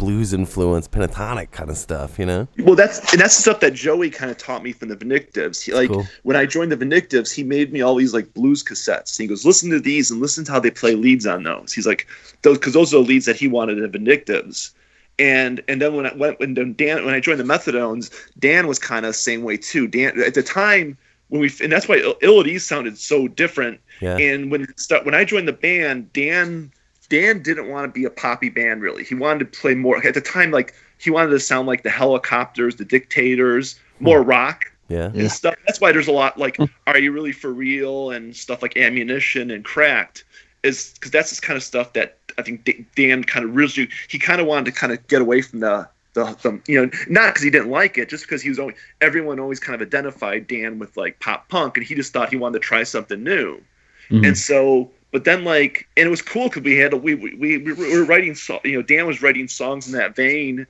blues 0.01 0.33
influence, 0.33 0.89
pentatonic 0.89 1.51
kind 1.51 1.69
of 1.69 1.77
stuff, 1.77 2.19
you 2.19 2.25
know? 2.25 2.49
Well, 2.59 2.75
that's 2.75 3.13
and 3.13 3.21
that's 3.21 3.37
the 3.37 3.43
stuff 3.43 3.61
that 3.61 3.75
Joey 3.75 4.09
kind 4.09 4.31
of 4.31 4.39
taught 4.39 4.63
me 4.63 4.73
from 4.73 4.89
the 4.89 4.97
Vindictives. 4.97 5.63
He, 5.63 5.75
like 5.75 5.91
cool. 5.91 6.07
when 6.23 6.37
I 6.37 6.47
joined 6.47 6.73
the 6.73 6.77
Vindictives, 6.77 7.31
he 7.31 7.45
made 7.45 7.71
me 7.71 7.83
all 7.83 7.95
these 7.95 8.15
like 8.15 8.33
blues 8.33 8.65
cassettes. 8.65 9.19
He 9.19 9.27
goes, 9.27 9.45
"Listen 9.45 9.69
to 9.71 9.79
these 9.79 10.11
and 10.11 10.19
listen 10.19 10.43
to 10.47 10.53
how 10.53 10.59
they 10.59 10.71
play 10.71 10.95
leads 10.95 11.27
on 11.27 11.43
those." 11.43 11.75
He's 11.75 11.87
like, 11.87 12.07
"Those 12.41 12.57
because 12.57 12.73
those 12.73 12.95
are 12.95 12.97
the 12.97 13.05
leads 13.05 13.27
that 13.27 13.37
he 13.37 13.47
wanted 13.47 13.77
in 13.77 13.83
the 13.83 13.99
Vindictives." 13.99 14.73
And 15.19 15.63
and 15.69 15.83
then 15.83 15.95
when 15.95 16.07
I 16.07 16.15
went 16.15 16.41
when 16.41 16.55
Dan 16.55 17.05
when 17.05 17.13
I 17.13 17.21
joined 17.21 17.39
the 17.39 17.45
Methadones, 17.45 18.11
Dan 18.39 18.67
was 18.67 18.79
kind 18.79 19.05
of 19.05 19.11
the 19.11 19.19
same 19.19 19.43
way 19.43 19.59
too. 19.59 19.87
Dan 19.87 20.19
at 20.23 20.33
the 20.33 20.43
time 20.43 20.97
when 21.29 21.43
we 21.43 21.51
and 21.63 21.71
that's 21.71 21.89
why 21.89 22.03
Ill 22.23 22.41
at 22.41 22.47
Ease 22.47 22.65
sounded 22.65 22.97
so 22.97 23.29
different. 23.29 23.81
Yeah. 24.01 24.17
And 24.17 24.51
when 24.51 24.67
when 25.03 25.15
I 25.15 25.25
joined 25.27 25.47
the 25.47 25.53
band, 25.53 26.11
Dan 26.15 26.73
Dan 27.11 27.43
didn't 27.43 27.69
want 27.69 27.85
to 27.93 27.99
be 28.01 28.07
a 28.07 28.11
poppy 28.11 28.49
band 28.49 28.81
really. 28.81 29.05
He 29.05 29.15
wanted 29.15 29.53
to 29.53 29.61
play 29.61 29.75
more 29.75 30.05
at 30.07 30.15
the 30.15 30.21
time 30.23 30.51
like 30.51 30.73
he 30.97 31.11
wanted 31.11 31.31
to 31.31 31.41
sound 31.41 31.67
like 31.67 31.83
the 31.83 31.91
helicopters, 31.91 32.77
the 32.77 32.85
Dictators, 32.85 33.79
more 34.01 34.23
rock. 34.23 34.65
Yeah. 34.89 35.11
Yeah. 35.15 35.29
stuff. 35.29 35.55
That's 35.67 35.81
why 35.81 35.93
there's 35.93 36.09
a 36.09 36.13
lot 36.13 36.39
like 36.39 36.57
"Are 36.87 36.99
You 36.99 37.13
Really 37.13 37.33
for 37.33 37.53
Real" 37.53 38.11
and 38.11 38.35
stuff 38.35 38.63
like 38.63 38.77
"Ammunition" 38.77 39.51
and 39.51 39.65
"Cracked," 39.65 40.25
is 40.63 40.93
because 40.95 41.11
that's 41.13 41.31
this 41.31 41.39
kind 41.41 41.57
of 41.57 41.63
stuff 41.63 41.93
that 41.93 42.17
I 42.39 42.43
think 42.43 42.65
Da- 42.65 42.85
Dan 42.97 43.23
kind 43.23 43.45
of 43.45 43.55
really 43.55 43.89
he 44.09 44.19
kind 44.19 44.41
of 44.41 44.47
wanted 44.49 44.65
to 44.67 44.73
kind 44.73 44.93
of 44.93 45.07
get 45.09 45.21
away 45.21 45.43
from 45.43 45.61
the. 45.61 45.89
The, 46.13 46.25
the 46.43 46.61
you 46.67 46.75
know 46.85 46.91
not 47.09 47.29
because 47.29 47.45
he 47.45 47.51
didn't 47.51 47.71
like 47.71 47.97
it 47.97 48.09
just 48.09 48.25
because 48.25 48.43
he 48.43 48.49
was 48.49 48.59
always 48.59 48.75
everyone 49.01 49.39
always 49.39 49.61
kind 49.61 49.81
of 49.81 49.87
identified 49.87 50.49
Dan 50.49 50.81
with 50.81 50.97
like 50.97 51.21
pop 51.21 51.49
punk 51.49 51.77
and 51.77 51.87
he 51.87 51.95
just 51.95 52.13
thought 52.13 52.31
he 52.31 52.37
wanted 52.37 52.59
to 52.61 52.65
try 52.67 52.83
something 52.83 53.23
new 53.23 53.61
Mhm. 54.11 54.27
and 54.27 54.37
so 54.37 54.91
but 55.13 55.25
then 55.25 55.45
like 55.45 55.89
and 55.97 56.07
it 56.07 56.11
was 56.11 56.23
cool 56.23 56.49
because 56.49 56.63
we 56.63 56.77
had 56.77 56.95
we 56.95 57.15
we, 57.15 57.35
we 57.35 57.59
we 57.59 57.99
were 57.99 58.05
writing 58.05 58.35
so 58.35 58.61
you 58.65 58.77
know 58.77 58.83
Dan 58.83 59.07
was 59.07 59.23
writing 59.23 59.49
songs 59.49 59.87
in 59.87 59.93
that 59.95 60.15
vein. 60.15 60.67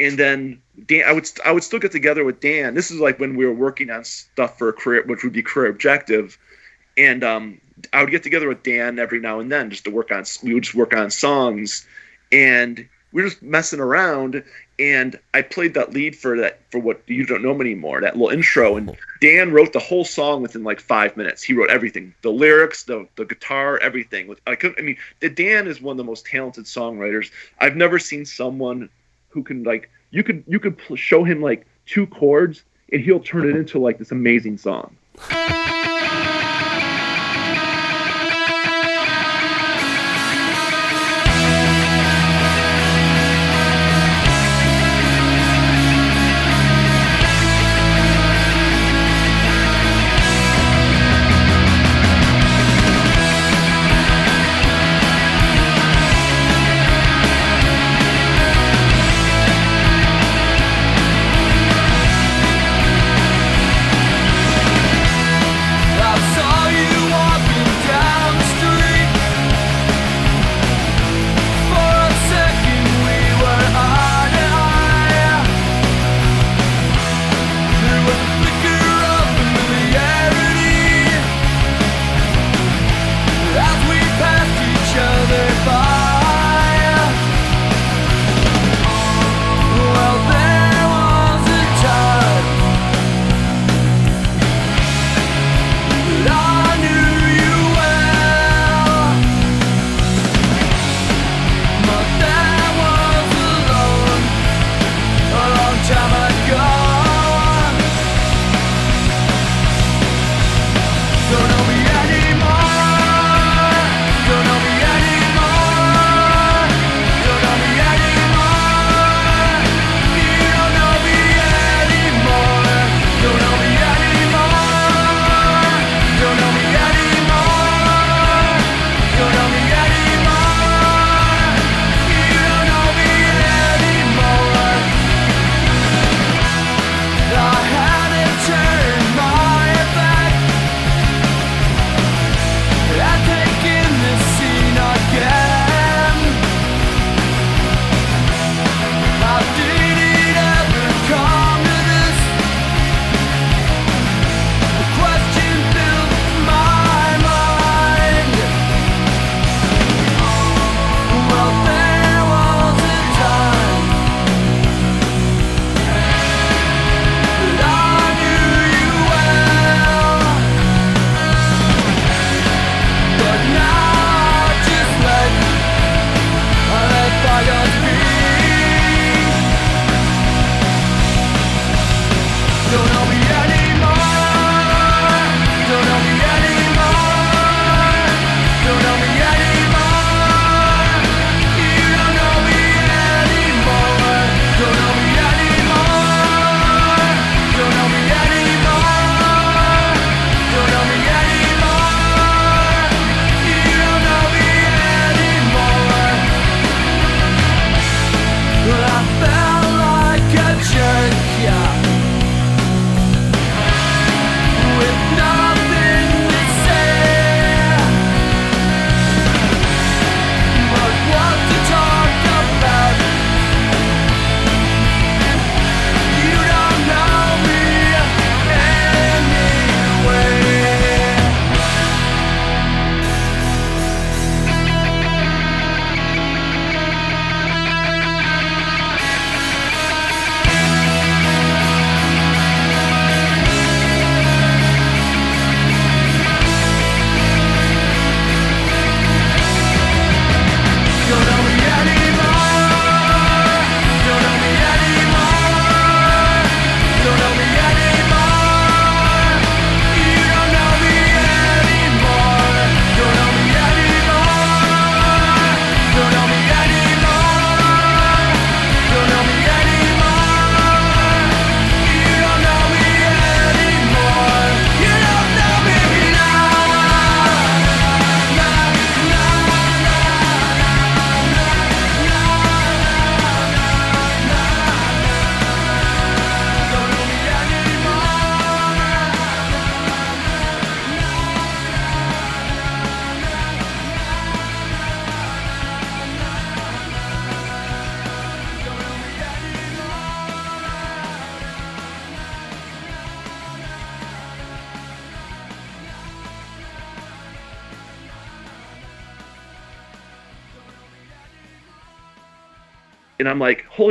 And 0.00 0.18
then 0.18 0.60
Dan 0.86 1.04
I 1.06 1.12
would 1.12 1.28
I 1.44 1.52
would 1.52 1.62
still 1.62 1.78
get 1.78 1.92
together 1.92 2.24
with 2.24 2.40
Dan. 2.40 2.74
This 2.74 2.90
is 2.90 2.98
like 2.98 3.20
when 3.20 3.36
we 3.36 3.46
were 3.46 3.54
working 3.54 3.90
on 3.90 4.04
stuff 4.04 4.58
for 4.58 4.68
a 4.68 4.72
career 4.72 5.04
which 5.06 5.22
would 5.22 5.32
be 5.32 5.42
career 5.42 5.70
objective. 5.70 6.38
And 6.96 7.22
um 7.22 7.60
I 7.92 8.00
would 8.00 8.10
get 8.10 8.22
together 8.22 8.48
with 8.48 8.62
Dan 8.62 8.98
every 8.98 9.20
now 9.20 9.40
and 9.40 9.50
then 9.50 9.70
just 9.70 9.84
to 9.84 9.90
work 9.90 10.10
on 10.10 10.24
we 10.42 10.54
would 10.54 10.64
just 10.64 10.74
work 10.74 10.94
on 10.94 11.10
songs. 11.10 11.86
And 12.32 12.88
we 13.14 13.22
were 13.22 13.28
just 13.28 13.42
messing 13.42 13.80
around 13.80 14.44
and 14.78 15.18
I 15.32 15.40
played 15.40 15.72
that 15.74 15.94
lead 15.94 16.16
for 16.16 16.36
that 16.38 16.60
for 16.70 16.80
what 16.80 17.00
you 17.06 17.24
don't 17.24 17.42
know 17.42 17.54
me 17.54 17.60
anymore 17.60 18.02
that 18.02 18.16
little 18.16 18.28
intro 18.28 18.76
and 18.76 18.94
Dan 19.24 19.52
wrote 19.52 19.72
the 19.72 19.78
whole 19.78 20.04
song 20.04 20.42
within 20.42 20.64
like 20.64 20.80
five 20.80 21.16
minutes. 21.16 21.42
He 21.42 21.54
wrote 21.54 21.70
everything, 21.70 22.14
the 22.20 22.28
lyrics, 22.28 22.82
the 22.82 23.08
the 23.16 23.24
guitar, 23.24 23.78
everything. 23.78 24.36
I 24.46 24.54
couldn't. 24.54 24.78
I 24.78 24.82
mean, 24.82 24.98
Dan 25.20 25.66
is 25.66 25.80
one 25.80 25.94
of 25.94 25.96
the 25.96 26.04
most 26.04 26.26
talented 26.26 26.64
songwriters. 26.64 27.30
I've 27.58 27.74
never 27.74 27.98
seen 27.98 28.26
someone 28.26 28.90
who 29.30 29.42
can 29.42 29.62
like 29.62 29.88
you 30.10 30.22
could 30.22 30.44
you 30.46 30.60
could 30.60 30.78
show 30.96 31.24
him 31.24 31.40
like 31.40 31.66
two 31.86 32.06
chords 32.06 32.64
and 32.92 33.00
he'll 33.00 33.20
turn 33.20 33.48
it 33.48 33.56
into 33.56 33.78
like 33.78 33.96
this 33.96 34.12
amazing 34.12 34.58
song. 34.58 34.94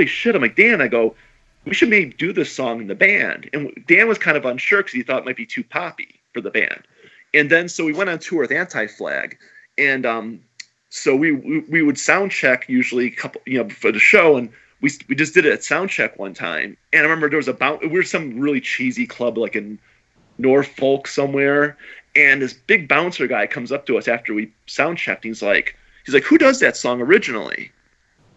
Holy 0.03 0.09
shit! 0.09 0.35
I'm 0.35 0.41
like 0.41 0.55
Dan. 0.55 0.81
I 0.81 0.87
go, 0.87 1.15
we 1.65 1.73
should 1.73 1.89
maybe 1.89 2.13
do 2.13 2.33
this 2.33 2.51
song 2.51 2.81
in 2.81 2.87
the 2.87 2.95
band. 2.95 3.49
And 3.53 3.71
Dan 3.87 4.07
was 4.07 4.17
kind 4.17 4.35
of 4.35 4.45
unsure 4.45 4.79
because 4.79 4.93
he 4.93 5.03
thought 5.03 5.19
it 5.19 5.25
might 5.25 5.37
be 5.37 5.45
too 5.45 5.63
poppy 5.63 6.19
for 6.33 6.41
the 6.41 6.49
band. 6.49 6.83
And 7.33 7.49
then 7.49 7.69
so 7.69 7.85
we 7.85 7.93
went 7.93 8.09
on 8.09 8.19
tour 8.19 8.41
with 8.41 8.51
Anti 8.51 8.87
Flag, 8.87 9.37
and 9.77 10.05
um, 10.05 10.41
so 10.89 11.15
we, 11.15 11.31
we 11.31 11.81
would 11.81 11.97
sound 11.97 12.31
check 12.31 12.67
usually 12.67 13.07
a 13.07 13.11
couple 13.11 13.41
you 13.45 13.63
know 13.63 13.69
for 13.69 13.91
the 13.91 13.99
show, 13.99 14.35
and 14.35 14.49
we 14.81 14.91
we 15.07 15.15
just 15.15 15.33
did 15.33 15.45
it 15.45 15.53
at 15.53 15.63
sound 15.63 15.89
check 15.89 16.19
one 16.19 16.33
time. 16.33 16.77
And 16.91 16.99
I 16.99 17.03
remember 17.03 17.29
there 17.29 17.37
was 17.37 17.47
a 17.47 17.53
bounce. 17.53 17.81
We 17.81 17.87
were 17.87 18.03
some 18.03 18.39
really 18.39 18.61
cheesy 18.61 19.07
club 19.07 19.37
like 19.37 19.55
in 19.55 19.79
Norfolk 20.37 21.07
somewhere, 21.07 21.77
and 22.15 22.41
this 22.41 22.53
big 22.53 22.87
bouncer 22.87 23.25
guy 23.25 23.47
comes 23.47 23.71
up 23.71 23.85
to 23.87 23.97
us 23.97 24.07
after 24.07 24.33
we 24.33 24.51
sound 24.67 24.97
checked. 24.97 25.23
He's 25.23 25.41
like, 25.41 25.75
he's 26.05 26.13
like, 26.13 26.23
who 26.23 26.37
does 26.37 26.59
that 26.59 26.77
song 26.77 27.01
originally? 27.01 27.71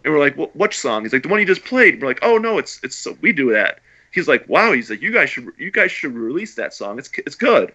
And 0.07 0.13
we're 0.15 0.21
like, 0.21 0.37
"Wh- 0.37 0.55
what 0.55 0.73
song? 0.73 1.03
He's 1.03 1.11
like, 1.11 1.23
the 1.23 1.27
one 1.27 1.41
you 1.41 1.45
just 1.45 1.65
played. 1.65 2.01
We're 2.01 2.07
like, 2.07 2.19
oh 2.21 2.37
no, 2.37 2.59
it's 2.59 2.79
it's 2.81 2.95
so 2.95 3.17
we 3.19 3.33
do 3.33 3.51
that. 3.51 3.79
He's 4.13 4.25
like, 4.25 4.47
wow. 4.47 4.71
He's 4.71 4.89
like, 4.89 5.01
you 5.01 5.11
guys 5.11 5.29
should 5.29 5.51
you 5.57 5.69
guys 5.69 5.91
should 5.91 6.13
release 6.13 6.55
that 6.55 6.73
song. 6.73 6.97
It's 6.97 7.09
it's 7.25 7.35
good. 7.35 7.73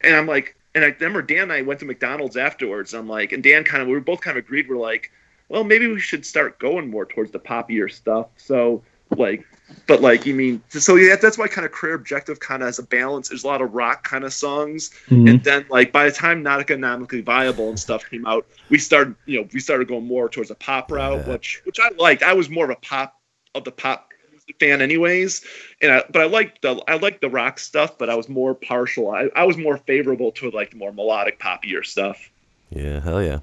And 0.00 0.14
I'm 0.14 0.28
like, 0.28 0.54
and 0.76 0.84
I 0.84 0.88
remember 1.00 1.22
Dan 1.22 1.42
and 1.42 1.52
I 1.52 1.62
went 1.62 1.80
to 1.80 1.86
McDonald's 1.86 2.36
afterwards. 2.36 2.94
I'm 2.94 3.08
like, 3.08 3.32
and 3.32 3.42
Dan 3.42 3.64
kind 3.64 3.82
of 3.82 3.88
we 3.88 3.94
were 3.94 4.00
both 4.00 4.20
kind 4.20 4.38
of 4.38 4.44
agreed. 4.44 4.68
We're 4.68 4.76
like, 4.76 5.10
well, 5.48 5.64
maybe 5.64 5.88
we 5.88 5.98
should 5.98 6.24
start 6.24 6.60
going 6.60 6.88
more 6.88 7.04
towards 7.04 7.32
the 7.32 7.40
poppier 7.40 7.90
stuff. 7.90 8.28
So 8.36 8.84
like, 9.16 9.44
but 9.86 10.00
like, 10.00 10.26
you 10.26 10.34
mean 10.34 10.62
so 10.68 10.96
yeah, 10.96 11.16
that's 11.16 11.38
why 11.38 11.48
kind 11.48 11.64
of 11.64 11.72
career 11.72 11.94
objective 11.94 12.40
kind 12.40 12.62
of 12.62 12.66
has 12.66 12.78
a 12.78 12.82
balance. 12.82 13.28
There's 13.28 13.44
a 13.44 13.46
lot 13.46 13.60
of 13.62 13.74
rock 13.74 14.04
kind 14.04 14.24
of 14.24 14.32
songs, 14.32 14.90
Mhm. 15.08 15.30
and 15.30 15.44
then 15.44 15.66
like 15.68 15.92
by 15.92 16.04
the 16.04 16.12
time 16.12 16.42
not 16.42 16.60
economically 16.60 17.20
viable 17.20 17.68
and 17.68 17.78
stuff 17.78 18.08
came 18.08 18.26
out, 18.26 18.46
we 18.70 18.78
started 18.78 19.14
you 19.26 19.40
know 19.40 19.48
we 19.52 19.60
started 19.60 19.88
going 19.88 20.06
more 20.06 20.28
towards 20.28 20.50
a 20.50 20.54
pop 20.54 20.90
route, 20.90 21.26
which 21.28 21.60
which 21.64 21.78
I 21.80 21.90
liked. 21.98 22.22
I 22.22 22.32
was 22.32 22.48
more 22.48 22.64
of 22.64 22.70
a 22.70 22.76
pop 22.76 23.20
of 23.54 23.64
the 23.64 23.72
pop 23.72 24.08
fan 24.58 24.82
anyways 24.82 25.42
and 25.80 25.92
I, 25.92 26.04
but 26.10 26.20
I 26.20 26.26
liked 26.26 26.62
the 26.62 26.82
I 26.88 26.96
liked 26.96 27.20
the 27.20 27.30
rock 27.30 27.58
stuff, 27.58 27.96
but 27.96 28.10
I 28.10 28.14
was 28.16 28.28
more 28.28 28.54
partial. 28.54 29.10
I, 29.10 29.28
I 29.34 29.44
was 29.44 29.56
more 29.56 29.76
favorable 29.78 30.32
to 30.32 30.50
like 30.50 30.72
the 30.72 30.76
more 30.76 30.92
melodic 30.92 31.38
poppier 31.38 31.84
stuff. 31.86 32.28
Yeah, 32.70 33.00
hell 33.00 33.22
yeah. 33.22 33.38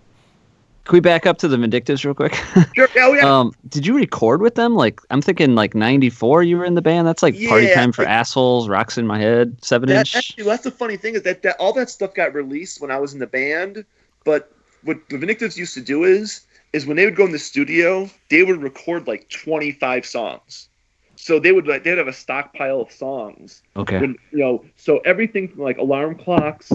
Can 0.89 0.95
we 0.95 1.01
back 1.01 1.27
up 1.27 1.37
to 1.37 1.47
the 1.47 1.55
Vindictives 1.55 2.03
real 2.03 2.15
quick? 2.15 2.35
Sure. 2.73 2.87
Oh 2.97 3.13
yeah. 3.13 3.39
um, 3.39 3.53
did 3.67 3.85
you 3.85 3.95
record 3.95 4.41
with 4.41 4.55
them? 4.55 4.73
Like, 4.73 5.01
I'm 5.11 5.21
thinking 5.21 5.53
like 5.53 5.75
'94. 5.75 6.41
You 6.43 6.57
were 6.57 6.65
in 6.65 6.73
the 6.73 6.81
band. 6.81 7.05
That's 7.07 7.21
like 7.21 7.35
party 7.47 7.71
time 7.73 7.91
for 7.91 8.03
like- 8.03 8.11
assholes. 8.11 8.67
Rocks 8.67 8.97
in 8.97 9.05
my 9.05 9.19
head. 9.19 9.63
Seven 9.63 9.87
that, 9.89 9.99
inch. 9.99 10.15
actually, 10.15 10.45
that's 10.45 10.63
the 10.63 10.71
funny 10.71 10.97
thing 10.97 11.13
is 11.13 11.21
that, 11.23 11.43
that 11.43 11.57
all 11.59 11.73
that 11.73 11.91
stuff 11.91 12.15
got 12.15 12.33
released 12.33 12.81
when 12.81 12.89
I 12.89 12.97
was 12.97 13.13
in 13.13 13.19
the 13.19 13.27
band. 13.27 13.85
But 14.23 14.51
what 14.83 14.97
the 15.09 15.17
Vindictives 15.17 15.57
used 15.57 15.75
to 15.75 15.81
do 15.81 16.03
is 16.05 16.41
is 16.73 16.87
when 16.87 16.97
they 16.97 17.05
would 17.05 17.15
go 17.15 17.25
in 17.25 17.33
the 17.33 17.39
studio, 17.39 18.09
they 18.29 18.41
would 18.43 18.61
record 18.61 19.05
like 19.07 19.29
25 19.29 20.05
songs. 20.05 20.69
So 21.17 21.39
they 21.39 21.51
would 21.51 21.67
like 21.67 21.83
they'd 21.83 21.97
have 21.97 22.07
a 22.07 22.13
stockpile 22.13 22.81
of 22.81 22.91
songs. 22.91 23.61
Okay. 23.75 23.99
When, 23.99 24.15
you 24.31 24.39
know, 24.39 24.65
so 24.77 24.99
everything 24.99 25.49
from 25.49 25.61
like 25.61 25.77
alarm 25.77 26.15
clocks, 26.15 26.71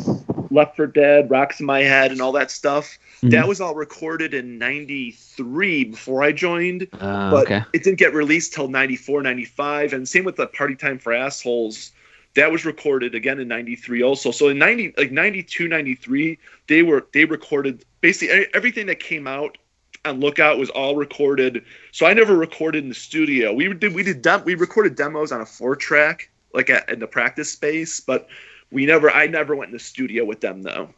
Left 0.54 0.76
for 0.76 0.86
Dead, 0.86 1.30
Rocks 1.30 1.60
in 1.60 1.66
My 1.66 1.80
Head, 1.80 2.12
and 2.12 2.20
all 2.20 2.32
that 2.32 2.50
stuff. 2.50 2.98
Mhm. 3.22 3.30
That 3.32 3.48
was 3.48 3.60
all 3.60 3.74
recorded 3.74 4.32
in 4.34 4.58
'93 4.58 5.84
before 5.84 6.22
I 6.22 6.32
joined, 6.32 6.86
Uh, 7.00 7.30
but 7.30 7.44
okay. 7.46 7.62
it 7.72 7.82
didn't 7.82 7.98
get 7.98 8.14
released 8.14 8.54
till 8.54 8.68
'94, 8.68 9.22
'95, 9.22 9.92
and 9.92 10.08
same 10.08 10.24
with 10.24 10.36
the 10.36 10.46
Party 10.46 10.74
Time 10.74 10.98
for 10.98 11.12
Assholes. 11.12 11.92
That 12.34 12.50
was 12.50 12.64
recorded 12.64 13.14
again 13.14 13.38
in 13.38 13.48
'93 13.48 14.02
also. 14.02 14.30
So 14.30 14.48
in 14.48 14.58
'90, 14.58 14.92
like 14.96 15.12
'92, 15.12 15.68
'93, 15.68 16.38
they 16.66 16.82
were 16.82 17.06
they 17.12 17.24
recorded 17.24 17.84
basically 18.00 18.46
everything 18.54 18.86
that 18.86 19.00
came 19.00 19.26
out 19.26 19.56
on 20.04 20.20
Lookout 20.20 20.58
was 20.58 20.68
all 20.70 20.96
recorded. 20.96 21.62
So 21.92 22.06
I 22.06 22.12
never 22.12 22.36
recorded 22.36 22.82
in 22.82 22.88
the 22.88 22.94
studio. 22.94 23.52
We 23.52 23.72
did 23.72 23.94
we 23.94 24.02
did 24.02 24.20
dem- 24.22 24.44
we 24.44 24.54
recorded 24.54 24.96
demos 24.96 25.32
on 25.32 25.40
a 25.40 25.46
four 25.46 25.76
track 25.76 26.28
like 26.52 26.70
at, 26.70 26.88
in 26.88 26.98
the 27.00 27.06
practice 27.06 27.50
space, 27.50 27.98
but 28.00 28.28
we 28.74 28.84
never 28.84 29.10
I 29.10 29.26
never 29.26 29.56
went 29.56 29.68
in 29.68 29.72
the 29.72 29.78
studio 29.78 30.24
with 30.24 30.40
them 30.40 30.62
though. 30.62 30.90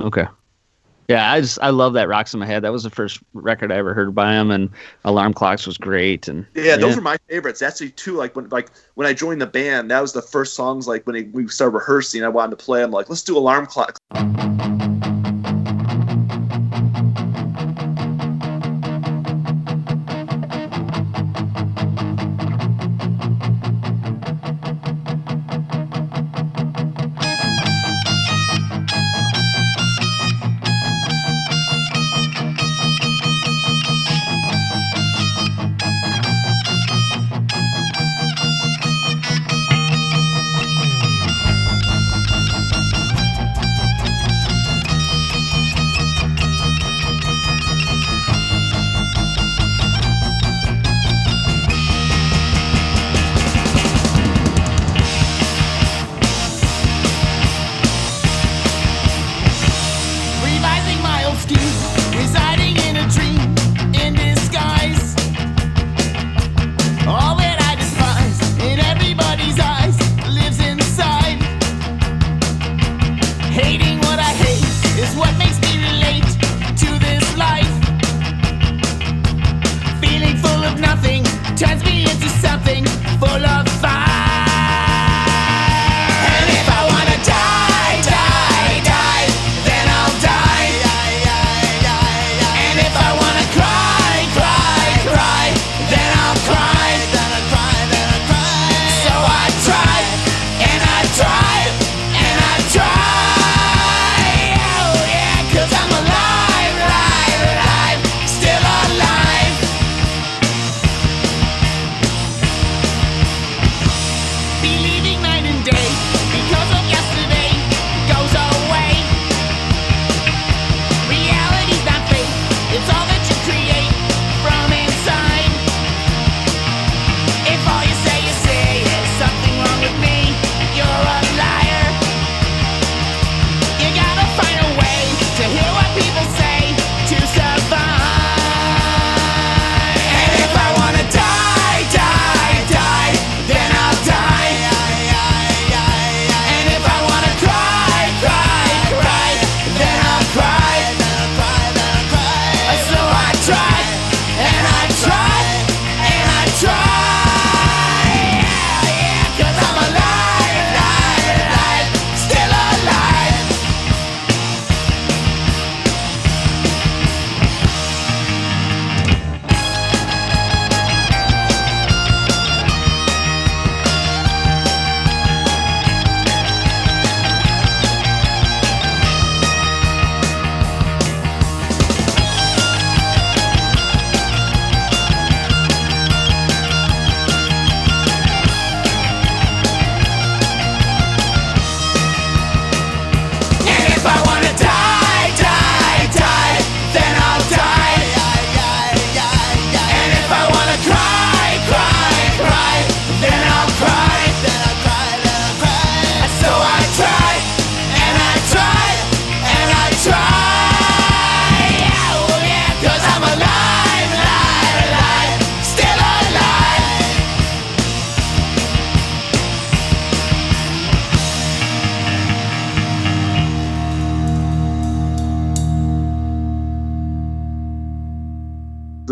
Okay. 0.00 0.26
Yeah, 1.08 1.30
I 1.30 1.40
just 1.40 1.58
I 1.60 1.70
love 1.70 1.92
that 1.92 2.08
rocks 2.08 2.32
in 2.32 2.40
my 2.40 2.46
head. 2.46 2.64
That 2.64 2.72
was 2.72 2.84
the 2.84 2.90
first 2.90 3.20
record 3.34 3.70
I 3.70 3.76
ever 3.76 3.92
heard 3.92 4.14
by 4.14 4.32
him, 4.32 4.50
and 4.50 4.70
Alarm 5.04 5.34
Clocks 5.34 5.66
was 5.66 5.76
great. 5.76 6.26
And 6.26 6.46
Yeah, 6.54 6.76
those 6.76 6.96
were 6.96 7.02
my 7.02 7.18
favorites. 7.28 7.60
Actually, 7.60 7.90
too. 7.90 8.14
Like 8.14 8.34
when 8.34 8.48
like 8.48 8.70
when 8.94 9.06
I 9.06 9.12
joined 9.12 9.42
the 9.42 9.46
band, 9.46 9.90
that 9.90 10.00
was 10.00 10.12
the 10.14 10.22
first 10.22 10.54
songs. 10.54 10.88
Like 10.88 11.06
when 11.06 11.30
we 11.32 11.48
started 11.48 11.76
rehearsing, 11.76 12.24
I 12.24 12.28
wanted 12.28 12.58
to 12.58 12.64
play. 12.64 12.82
I'm 12.82 12.92
like, 12.92 13.10
let's 13.10 13.22
do 13.22 13.36
alarm 13.36 13.66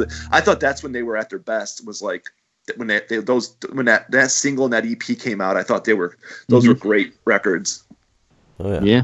clock. 0.07 0.28
I 0.32 0.40
thought 0.40 0.61
that's 0.61 0.82
when 0.82 0.92
they 0.92 1.03
were 1.03 1.16
at 1.16 1.30
their 1.30 1.38
best. 1.38 1.86
Was 1.86 2.03
like 2.03 2.26
when 2.76 2.88
they, 2.88 3.01
they 3.09 3.18
those 3.18 3.57
when 3.72 3.86
that 3.86 4.11
that 4.11 4.30
single 4.30 4.64
and 4.64 4.72
that 4.72 4.86
EP 4.86 5.18
came 5.18 5.40
out. 5.40 5.57
I 5.57 5.62
thought 5.62 5.84
they 5.84 5.94
were 5.94 6.16
those 6.48 6.66
were 6.66 6.74
great 6.74 7.14
records. 7.24 7.84
Oh 8.59 8.72
yeah. 8.72 8.80
Yeah. 8.82 9.03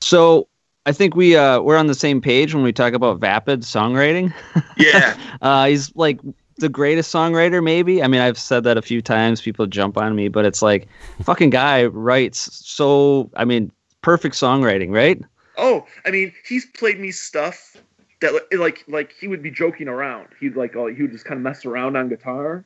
So 0.00 0.48
I 0.84 0.92
think 0.92 1.16
we 1.16 1.36
uh 1.36 1.60
we're 1.60 1.76
on 1.76 1.86
the 1.86 1.94
same 1.94 2.20
page 2.20 2.54
when 2.54 2.62
we 2.64 2.72
talk 2.72 2.92
about 2.92 3.18
vapid 3.18 3.62
songwriting. 3.62 4.32
Yeah, 4.78 5.16
Uh, 5.40 5.66
he's 5.66 5.94
like 5.96 6.20
the 6.58 6.68
greatest 6.68 7.12
songwriter, 7.14 7.62
maybe. 7.62 8.02
I 8.02 8.08
mean, 8.08 8.20
I've 8.20 8.38
said 8.38 8.64
that 8.64 8.76
a 8.76 8.82
few 8.82 9.00
times. 9.00 9.40
People 9.40 9.66
jump 9.66 9.96
on 9.96 10.14
me, 10.14 10.28
but 10.28 10.44
it's 10.44 10.60
like, 10.62 10.88
fucking 11.22 11.50
guy 11.50 11.86
writes 11.86 12.50
so. 12.66 13.30
I 13.36 13.44
mean, 13.44 13.72
perfect 14.02 14.34
songwriting, 14.34 14.90
right? 14.90 15.20
Oh, 15.56 15.86
I 16.04 16.10
mean, 16.10 16.32
he's 16.46 16.66
played 16.66 17.00
me 17.00 17.10
stuff 17.10 17.76
that 18.20 18.32
like 18.52 18.84
like 18.88 19.12
he 19.18 19.28
would 19.28 19.42
be 19.42 19.50
joking 19.50 19.88
around. 19.88 20.28
He'd 20.40 20.56
like 20.56 20.76
oh, 20.76 20.86
he 20.86 21.02
would 21.02 21.12
just 21.12 21.24
kind 21.24 21.38
of 21.38 21.42
mess 21.42 21.64
around 21.64 21.96
on 21.96 22.08
guitar, 22.08 22.64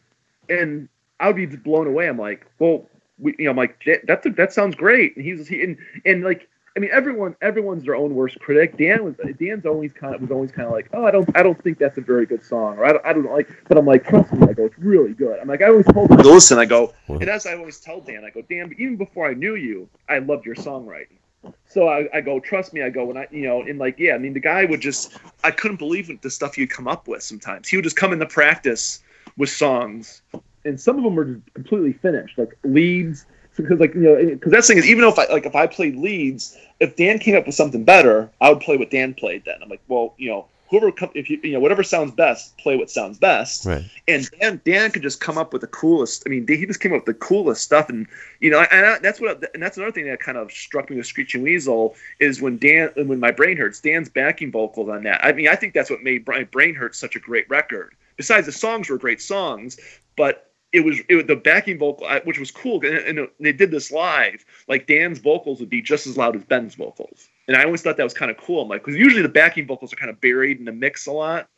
and 0.49 0.89
I 1.19 1.27
would 1.27 1.37
be 1.37 1.47
just 1.47 1.63
blown 1.63 1.87
away. 1.87 2.09
I'm 2.09 2.19
like, 2.19 2.47
well, 2.59 2.87
we, 3.19 3.35
you 3.39 3.45
know, 3.47 3.51
I'm 3.51 3.57
like 3.57 3.83
that 3.85 4.07
that's 4.07 4.27
a, 4.27 4.31
that 4.31 4.53
sounds 4.53 4.75
great. 4.75 5.17
And 5.17 5.25
he's 5.25 5.49
he 5.49 5.63
and 5.63 5.77
and 6.05 6.23
like 6.23 6.49
I 6.77 6.81
mean, 6.81 6.91
everyone 6.93 7.35
everyone's 7.43 7.85
their 7.85 7.97
own 7.97 8.15
worst 8.15 8.39
critic. 8.39 8.77
Dan 8.77 9.05
was 9.05 9.17
Dan's 9.41 9.67
always 9.67 9.93
kind 9.93 10.15
of 10.15 10.21
was 10.21 10.31
always 10.31 10.53
kind 10.53 10.67
of 10.67 10.73
like, 10.73 10.89
oh, 10.93 11.05
I 11.05 11.11
don't 11.11 11.29
I 11.37 11.43
don't 11.43 11.61
think 11.63 11.79
that's 11.79 11.99
a 11.99 12.01
very 12.01 12.27
good 12.27 12.45
song, 12.45 12.79
or 12.79 12.85
I 12.85 12.93
don't, 12.93 13.07
I 13.07 13.13
don't 13.13 13.31
like. 13.31 13.49
But 13.69 13.77
I'm 13.77 13.87
like, 13.87 14.07
trust 14.07 14.33
me, 14.33 14.47
I 14.49 14.53
go, 14.53 14.67
it's 14.67 14.79
really 14.79 15.13
good. 15.13 15.39
I'm 15.41 15.49
like, 15.49 15.63
I 15.63 15.67
always 15.67 15.87
told 15.87 16.11
him, 16.11 16.19
listen, 16.19 16.59
I 16.59 16.67
go, 16.67 16.95
and 17.09 17.29
as 17.29 17.45
I 17.45 17.55
always 17.55 17.81
tell 17.81 18.01
Dan, 18.01 18.25
I 18.25 18.31
go, 18.31 18.43
Dan, 18.43 18.73
even 18.79 18.97
before 18.97 19.29
I 19.29 19.35
knew 19.35 19.57
you, 19.57 19.89
I 20.09 20.21
loved 20.21 20.47
your 20.47 20.55
songwriting. 20.55 21.19
So 21.67 21.89
I, 21.89 22.09
I 22.13 22.21
go, 22.21 22.41
trust 22.41 22.73
me. 22.73 22.83
I 22.83 22.91
go, 22.91 23.11
and 23.11 23.19
I, 23.19 23.29
you 23.31 23.43
know, 23.43 23.63
and 23.63 23.79
like, 23.79 23.99
yeah, 23.99 24.15
I 24.15 24.19
mean, 24.19 24.35
the 24.35 24.41
guy 24.41 24.65
would 24.65 24.81
just, 24.81 25.17
I 25.45 25.51
couldn't 25.51 25.79
believe 25.79 26.21
the 26.21 26.31
stuff 26.31 26.55
he'd 26.55 26.71
come 26.71 26.89
up 26.89 27.09
with 27.09 27.23
sometimes. 27.23 27.69
He 27.69 27.77
would 27.77 27.85
just 27.85 27.97
come 27.97 28.13
into 28.13 28.27
practice 28.27 29.03
with 29.37 29.51
songs, 29.51 30.23
and 30.65 30.81
some 30.81 30.99
of 30.99 31.05
them 31.05 31.15
were 31.15 31.41
completely 31.55 31.93
finished, 31.93 32.37
like 32.39 32.57
leads. 32.65 33.27
Because 33.57 33.81
like 33.81 33.95
you 33.95 34.01
know, 34.01 34.17
because 34.17 34.53
that's 34.53 34.69
thing 34.69 34.79
is, 34.79 34.87
even 34.87 35.05
if 35.05 35.19
I 35.19 35.27
like 35.27 35.45
if 35.45 35.55
I 35.55 35.67
played 35.67 35.97
leads, 35.97 36.57
if 36.79 36.97
Dan 36.97 37.19
came 37.19 37.37
up 37.37 37.47
with 37.47 37.55
something 37.55 37.85
better, 37.85 38.31
I 38.41 38.49
would 38.51 38.61
play 38.61 38.77
what 38.77 38.91
Dan 38.91 39.13
played. 39.13 39.45
Then 39.45 39.57
I'm 39.63 39.69
like, 39.69 39.83
well, 39.89 40.15
you 40.19 40.31
know, 40.31 40.47
whoever 40.71 40.93
come, 40.93 41.11
if 41.15 41.29
you, 41.29 41.39
you 41.43 41.53
know, 41.53 41.61
whatever 41.61 41.83
sounds 41.83 42.13
best, 42.13 42.57
play 42.57 42.77
what 42.77 42.89
sounds 42.89 43.19
best. 43.19 43.67
Right. 43.67 43.85
And 44.07 44.31
Dan, 44.41 44.61
Dan 44.65 44.91
could 44.93 45.03
just 45.03 45.21
come 45.21 45.37
up 45.37 45.53
with 45.53 45.63
the 45.63 45.69
coolest. 45.69 46.23
I 46.25 46.31
mean, 46.31 46.47
he 46.47 46.65
just 46.65 46.81
came 46.81 46.93
up 46.93 47.07
with 47.07 47.19
the 47.19 47.25
coolest 47.25 47.63
stuff, 47.63 47.89
and 47.89 48.07
you 48.41 48.51
know, 48.51 48.65
and 48.71 48.87
I, 48.87 48.99
that's 49.01 49.21
what, 49.21 49.45
and 49.53 49.63
that's 49.63 49.77
another 49.77 49.93
thing 49.93 50.07
that 50.07 50.21
kind 50.21 50.39
of 50.39 50.51
struck 50.53 50.89
me 50.89 50.97
with 50.97 51.07
Screeching 51.07 51.43
Weasel 51.43 51.97
is 52.21 52.41
when 52.41 52.57
Dan, 52.57 52.91
when 52.97 53.19
my 53.19 53.33
brain 53.33 53.57
hurts, 53.57 53.81
Dan's 53.81 54.09
backing 54.09 54.53
vocals 54.53 54.89
on 54.89 55.03
that. 55.05 55.25
I 55.25 55.33
mean, 55.33 55.49
I 55.49 55.57
think 55.57 55.75
that's 55.75 55.91
what 55.91 56.03
made 56.03 56.27
my 56.27 56.45
brain 56.45 56.75
hurt 56.75 56.95
such 56.95 57.17
a 57.17 57.21
great 57.21 57.51
record. 57.51 57.95
Besides, 58.17 58.47
the 58.47 58.53
songs 58.53 58.89
were 58.89 58.99
great 58.99 59.21
songs, 59.21 59.79
but 60.17 60.53
it 60.73 60.85
was 60.85 61.01
it 61.09 61.17
was 61.17 61.25
the 61.27 61.37
backing 61.37 61.79
vocal, 61.79 62.09
which 62.25 62.39
was 62.39 62.51
cool, 62.51 62.85
and, 62.85 63.19
and 63.19 63.29
they 63.41 63.53
did 63.53 63.73
this 63.73 63.91
live. 63.91 64.45
Like 64.69 64.87
Dan's 64.87 65.19
vocals 65.19 65.59
would 65.59 65.71
be 65.71 65.83
just 65.83 66.07
as 66.07 66.17
loud 66.17 66.37
as 66.37 66.45
Ben's 66.45 66.77
vocals, 66.77 67.29
and 67.51 67.57
I 67.57 67.65
always 67.65 67.83
thought 67.83 67.97
that 67.97 68.05
was 68.05 68.15
kind 68.15 68.31
of 68.31 68.37
cool. 68.37 68.63
I'm 68.63 68.69
like, 68.69 68.85
because 68.85 68.97
usually 68.97 69.23
the 69.23 69.29
backing 69.29 69.67
vocals 69.67 69.93
are 69.93 69.97
kind 69.97 70.09
of 70.09 70.21
buried 70.21 70.61
in 70.61 70.65
the 70.65 70.73
mix 70.73 71.09
a 71.09 71.13
lot. 71.13 71.49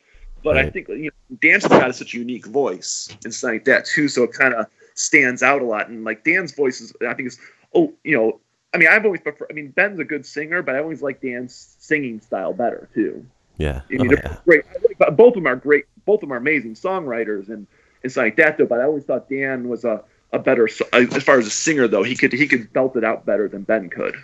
But 0.43 0.57
I 0.57 0.67
think 0.67 0.87
you 0.89 1.11
know, 1.29 1.37
Dan's 1.39 1.67
got 1.67 1.93
such 1.93 2.15
a 2.15 2.17
unique 2.17 2.47
voice 2.47 3.15
and 3.23 3.31
stuff 3.31 3.51
like 3.51 3.65
that 3.65 3.85
too, 3.85 4.07
so 4.07 4.23
it 4.23 4.33
kind 4.33 4.55
of 4.55 4.65
stands 4.95 5.43
out 5.43 5.61
a 5.61 5.65
lot. 5.65 5.89
And 5.89 6.03
like 6.03 6.23
Dan's 6.23 6.51
voice 6.51 6.81
is, 6.81 6.93
I 7.07 7.13
think 7.13 7.27
is, 7.27 7.39
oh, 7.75 7.93
you 8.03 8.17
know, 8.17 8.39
I 8.73 8.79
mean, 8.79 8.89
I've 8.89 9.05
always 9.05 9.21
prefer. 9.21 9.45
I 9.51 9.53
mean, 9.53 9.69
Ben's 9.69 9.99
a 9.99 10.03
good 10.03 10.25
singer, 10.25 10.63
but 10.63 10.75
I 10.75 10.79
always 10.79 11.03
like 11.03 11.21
Dan's 11.21 11.75
singing 11.77 12.19
style 12.21 12.53
better 12.53 12.89
too. 12.95 13.23
Yeah. 13.57 13.81
I 13.87 13.93
mean, 13.93 14.13
Oh, 14.13 14.17
yeah. 14.17 14.37
great. 14.45 14.65
But 14.97 15.15
both 15.15 15.35
of 15.37 15.43
them 15.43 15.47
are 15.47 15.55
great. 15.55 15.85
Both 16.05 16.17
of 16.17 16.21
them 16.21 16.33
are 16.33 16.37
amazing 16.37 16.73
songwriters 16.73 17.49
and 17.49 17.67
stuff 18.01 18.23
like 18.23 18.35
that 18.37 18.57
though. 18.57 18.65
But 18.65 18.79
I 18.79 18.85
always 18.85 19.03
thought 19.03 19.29
Dan 19.29 19.69
was 19.69 19.85
a 19.85 20.03
a 20.33 20.39
better 20.39 20.67
as 20.67 21.23
far 21.23 21.37
as 21.37 21.45
a 21.45 21.51
singer 21.51 21.87
though. 21.87 22.01
He 22.03 22.15
could 22.15 22.33
he 22.33 22.47
could 22.47 22.73
belt 22.73 22.97
it 22.97 23.03
out 23.03 23.25
better 23.25 23.47
than 23.47 23.61
Ben 23.61 23.89
could. 23.89 24.15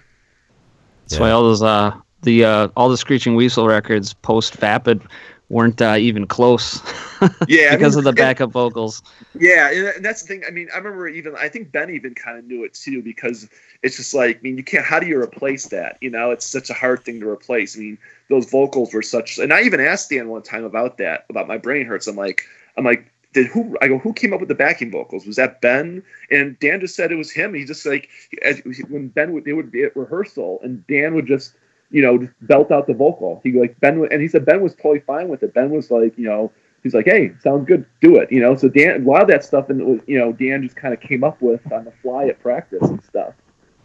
That's 1.09 1.19
why 1.19 1.31
all 1.31 1.43
those 1.43 1.61
uh 1.61 1.91
the 2.21 2.45
uh 2.45 2.67
all 2.75 2.89
the 2.89 2.97
Screeching 2.97 3.35
Weasel 3.35 3.67
records 3.67 4.13
post 4.13 4.55
Vapid 4.57 5.01
weren't 5.49 5.81
uh, 5.81 5.95
even 5.97 6.27
close 6.27 6.79
Yeah, 7.47 7.69
I 7.71 7.75
because 7.75 7.95
mean, 7.95 7.99
of 7.99 8.03
the 8.05 8.13
backup 8.13 8.51
vocals. 8.51 9.01
Yeah, 9.37 9.71
and, 9.71 9.87
and 9.87 10.05
that's 10.05 10.21
the 10.21 10.27
thing. 10.27 10.43
I 10.47 10.51
mean, 10.51 10.69
I 10.73 10.77
remember 10.77 11.07
even 11.07 11.35
I 11.35 11.49
think 11.49 11.71
Ben 11.71 11.89
even 11.89 12.15
kind 12.15 12.37
of 12.37 12.45
knew 12.45 12.63
it 12.63 12.73
too 12.73 13.01
because 13.01 13.49
it's 13.83 13.97
just 13.97 14.13
like 14.13 14.37
I 14.37 14.41
mean, 14.41 14.57
you 14.57 14.63
can't. 14.63 14.85
How 14.85 14.99
do 14.99 15.07
you 15.07 15.19
replace 15.19 15.67
that? 15.67 15.97
You 16.01 16.09
know, 16.09 16.31
it's 16.31 16.45
such 16.45 16.69
a 16.69 16.73
hard 16.73 17.03
thing 17.03 17.19
to 17.19 17.29
replace. 17.29 17.75
I 17.75 17.81
mean, 17.81 17.97
those 18.29 18.49
vocals 18.49 18.93
were 18.93 19.01
such. 19.01 19.37
And 19.37 19.51
I 19.51 19.61
even 19.61 19.79
asked 19.79 20.09
Dan 20.09 20.29
one 20.29 20.43
time 20.43 20.63
about 20.63 20.97
that 20.97 21.25
about 21.29 21.47
my 21.47 21.57
brain 21.57 21.85
hurts. 21.85 22.07
I'm 22.07 22.15
like, 22.15 22.43
I'm 22.77 22.85
like, 22.85 23.11
did 23.33 23.47
who? 23.47 23.77
I 23.81 23.87
go, 23.87 23.99
who 23.99 24.13
came 24.13 24.33
up 24.33 24.39
with 24.39 24.49
the 24.49 24.55
backing 24.55 24.91
vocals? 24.91 25.25
Was 25.25 25.35
that 25.35 25.61
Ben? 25.61 26.03
And 26.31 26.57
Dan 26.59 26.79
just 26.79 26.95
said 26.95 27.11
it 27.11 27.15
was 27.15 27.31
him. 27.31 27.53
He 27.53 27.65
just 27.65 27.85
like 27.85 28.09
as, 28.43 28.61
when 28.89 29.09
Ben 29.09 29.33
would 29.33 29.45
they 29.45 29.53
would 29.53 29.71
be 29.71 29.83
at 29.83 29.95
rehearsal 29.95 30.59
and 30.63 30.85
Dan 30.87 31.13
would 31.15 31.27
just 31.27 31.53
you 31.91 32.01
know 32.01 32.17
just 32.17 32.33
belt 32.41 32.71
out 32.71 32.87
the 32.87 32.93
vocal. 32.93 33.39
He 33.43 33.51
like 33.51 33.79
Ben 33.79 34.07
and 34.11 34.21
he 34.21 34.27
said 34.27 34.45
Ben 34.45 34.61
was 34.61 34.73
totally 34.75 35.01
fine 35.01 35.29
with 35.29 35.43
it. 35.43 35.53
Ben 35.53 35.69
was 35.69 35.91
like 35.91 36.17
you 36.17 36.25
know 36.25 36.51
he's 36.83 36.93
like, 36.93 37.05
hey, 37.05 37.33
sounds 37.41 37.67
good, 37.67 37.85
do 38.01 38.17
it. 38.17 38.31
You 38.31 38.39
know, 38.39 38.55
so 38.55 38.69
Dan, 38.69 39.03
a 39.03 39.09
lot 39.09 39.21
of 39.21 39.27
that 39.27 39.43
stuff, 39.43 39.69
and 39.69 39.83
was, 39.83 40.01
you 40.07 40.17
know, 40.17 40.31
Dan 40.31 40.63
just 40.63 40.75
kind 40.75 40.93
of 40.93 40.99
came 40.99 41.23
up 41.23 41.41
with 41.41 41.61
on 41.71 41.85
the 41.85 41.91
fly 42.01 42.27
at 42.27 42.39
practice 42.39 42.83
and 42.83 43.03
stuff. 43.03 43.33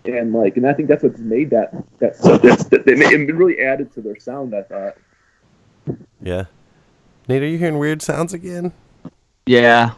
And 0.04 0.32
like, 0.32 0.56
and 0.56 0.66
I 0.66 0.74
think 0.74 0.88
that's 0.88 1.02
what's 1.02 1.18
made 1.18 1.50
that 1.50 1.72
that 1.98 2.16
stuff. 2.16 2.42
That's 2.42 2.64
that, 2.64 2.86
it 2.86 3.34
really 3.34 3.60
added 3.60 3.92
to 3.94 4.00
their 4.00 4.18
sound. 4.18 4.54
I 4.54 4.62
thought. 4.62 4.96
Yeah. 6.20 6.44
Nate, 7.26 7.42
are 7.42 7.46
you 7.46 7.58
hearing 7.58 7.78
weird 7.78 8.02
sounds 8.02 8.34
again? 8.34 8.72
Yeah, 9.46 9.92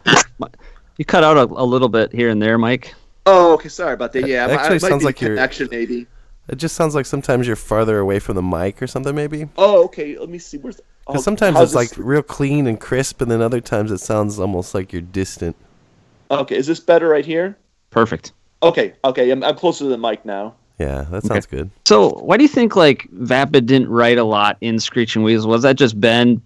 you 0.97 1.05
cut 1.05 1.23
out 1.23 1.37
a, 1.37 1.43
a 1.43 1.63
little 1.63 1.89
bit 1.89 2.11
here 2.11 2.29
and 2.29 2.41
there, 2.41 2.57
Mike. 2.57 2.93
Oh, 3.25 3.53
okay. 3.53 3.69
Sorry 3.69 3.93
about 3.93 4.13
that. 4.13 4.27
Yeah, 4.27 4.47
It 4.47 4.51
actually 4.51 4.67
I, 4.67 4.73
might 4.73 4.81
sounds 4.81 5.01
be 5.01 5.05
like 5.05 5.21
you're- 5.21 5.67
maybe. 5.71 6.07
It 6.49 6.55
just 6.55 6.75
sounds 6.75 6.95
like 6.95 7.05
sometimes 7.05 7.45
you're 7.45 7.57
farther 7.57 7.99
away 7.99 8.19
from 8.19 8.35
the 8.35 8.41
mic 8.41 8.81
or 8.81 8.87
something, 8.87 9.13
maybe. 9.13 9.49
Oh, 9.57 9.83
okay. 9.85 10.17
Let 10.17 10.29
me 10.29 10.37
see. 10.37 10.57
Where's 10.57 10.79
oh, 11.07 11.11
Because 11.13 11.25
sometimes 11.25 11.57
how's 11.57 11.75
it's 11.75 11.75
like 11.75 12.05
real 12.05 12.23
clean 12.23 12.67
and 12.67 12.79
crisp, 12.79 13.21
and 13.21 13.29
then 13.29 13.41
other 13.41 13.59
times 13.59 13.91
it 13.91 13.97
sounds 13.97 14.39
almost 14.39 14.73
like 14.73 14.93
you're 14.93 15.01
distant. 15.01 15.57
okay. 16.31 16.55
Is 16.55 16.67
this 16.67 16.79
better 16.79 17.09
right 17.09 17.25
here? 17.25 17.57
Perfect. 17.89 18.31
Okay. 18.63 18.93
Okay. 19.03 19.29
I'm, 19.29 19.43
I'm 19.43 19.55
closer 19.55 19.83
to 19.83 19.89
the 19.89 19.97
mic 19.97 20.23
now. 20.23 20.55
Yeah, 20.79 21.01
that 21.09 21.23
sounds 21.23 21.47
good. 21.47 21.69
So, 21.85 22.09
why 22.19 22.37
do 22.37 22.43
you 22.43 22.47
think 22.49 22.75
like 22.77 23.09
Vapid 23.11 23.65
didn't 23.65 23.89
write 23.89 24.17
a 24.17 24.23
lot 24.23 24.57
in 24.61 24.79
Screeching 24.79 25.23
Weasel? 25.23 25.49
Was 25.49 25.63
that 25.63 25.75
just 25.75 25.99
Ben 25.99 26.41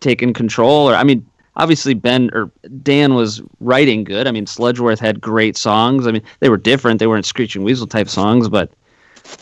taking 0.00 0.34
control, 0.34 0.90
or 0.90 0.94
I 0.96 1.04
mean, 1.04 1.24
obviously 1.56 1.94
Ben 1.94 2.30
or 2.32 2.50
Dan 2.82 3.14
was 3.14 3.42
writing 3.60 4.04
good. 4.04 4.26
I 4.26 4.30
mean, 4.30 4.46
Sludgeworth 4.46 4.98
had 4.98 5.20
great 5.20 5.56
songs. 5.56 6.06
I 6.06 6.12
mean, 6.12 6.22
they 6.40 6.48
were 6.48 6.56
different. 6.56 7.00
They 7.00 7.06
weren't 7.06 7.26
Screeching 7.26 7.64
Weasel 7.64 7.86
type 7.86 8.08
songs, 8.08 8.48
but 8.48 8.70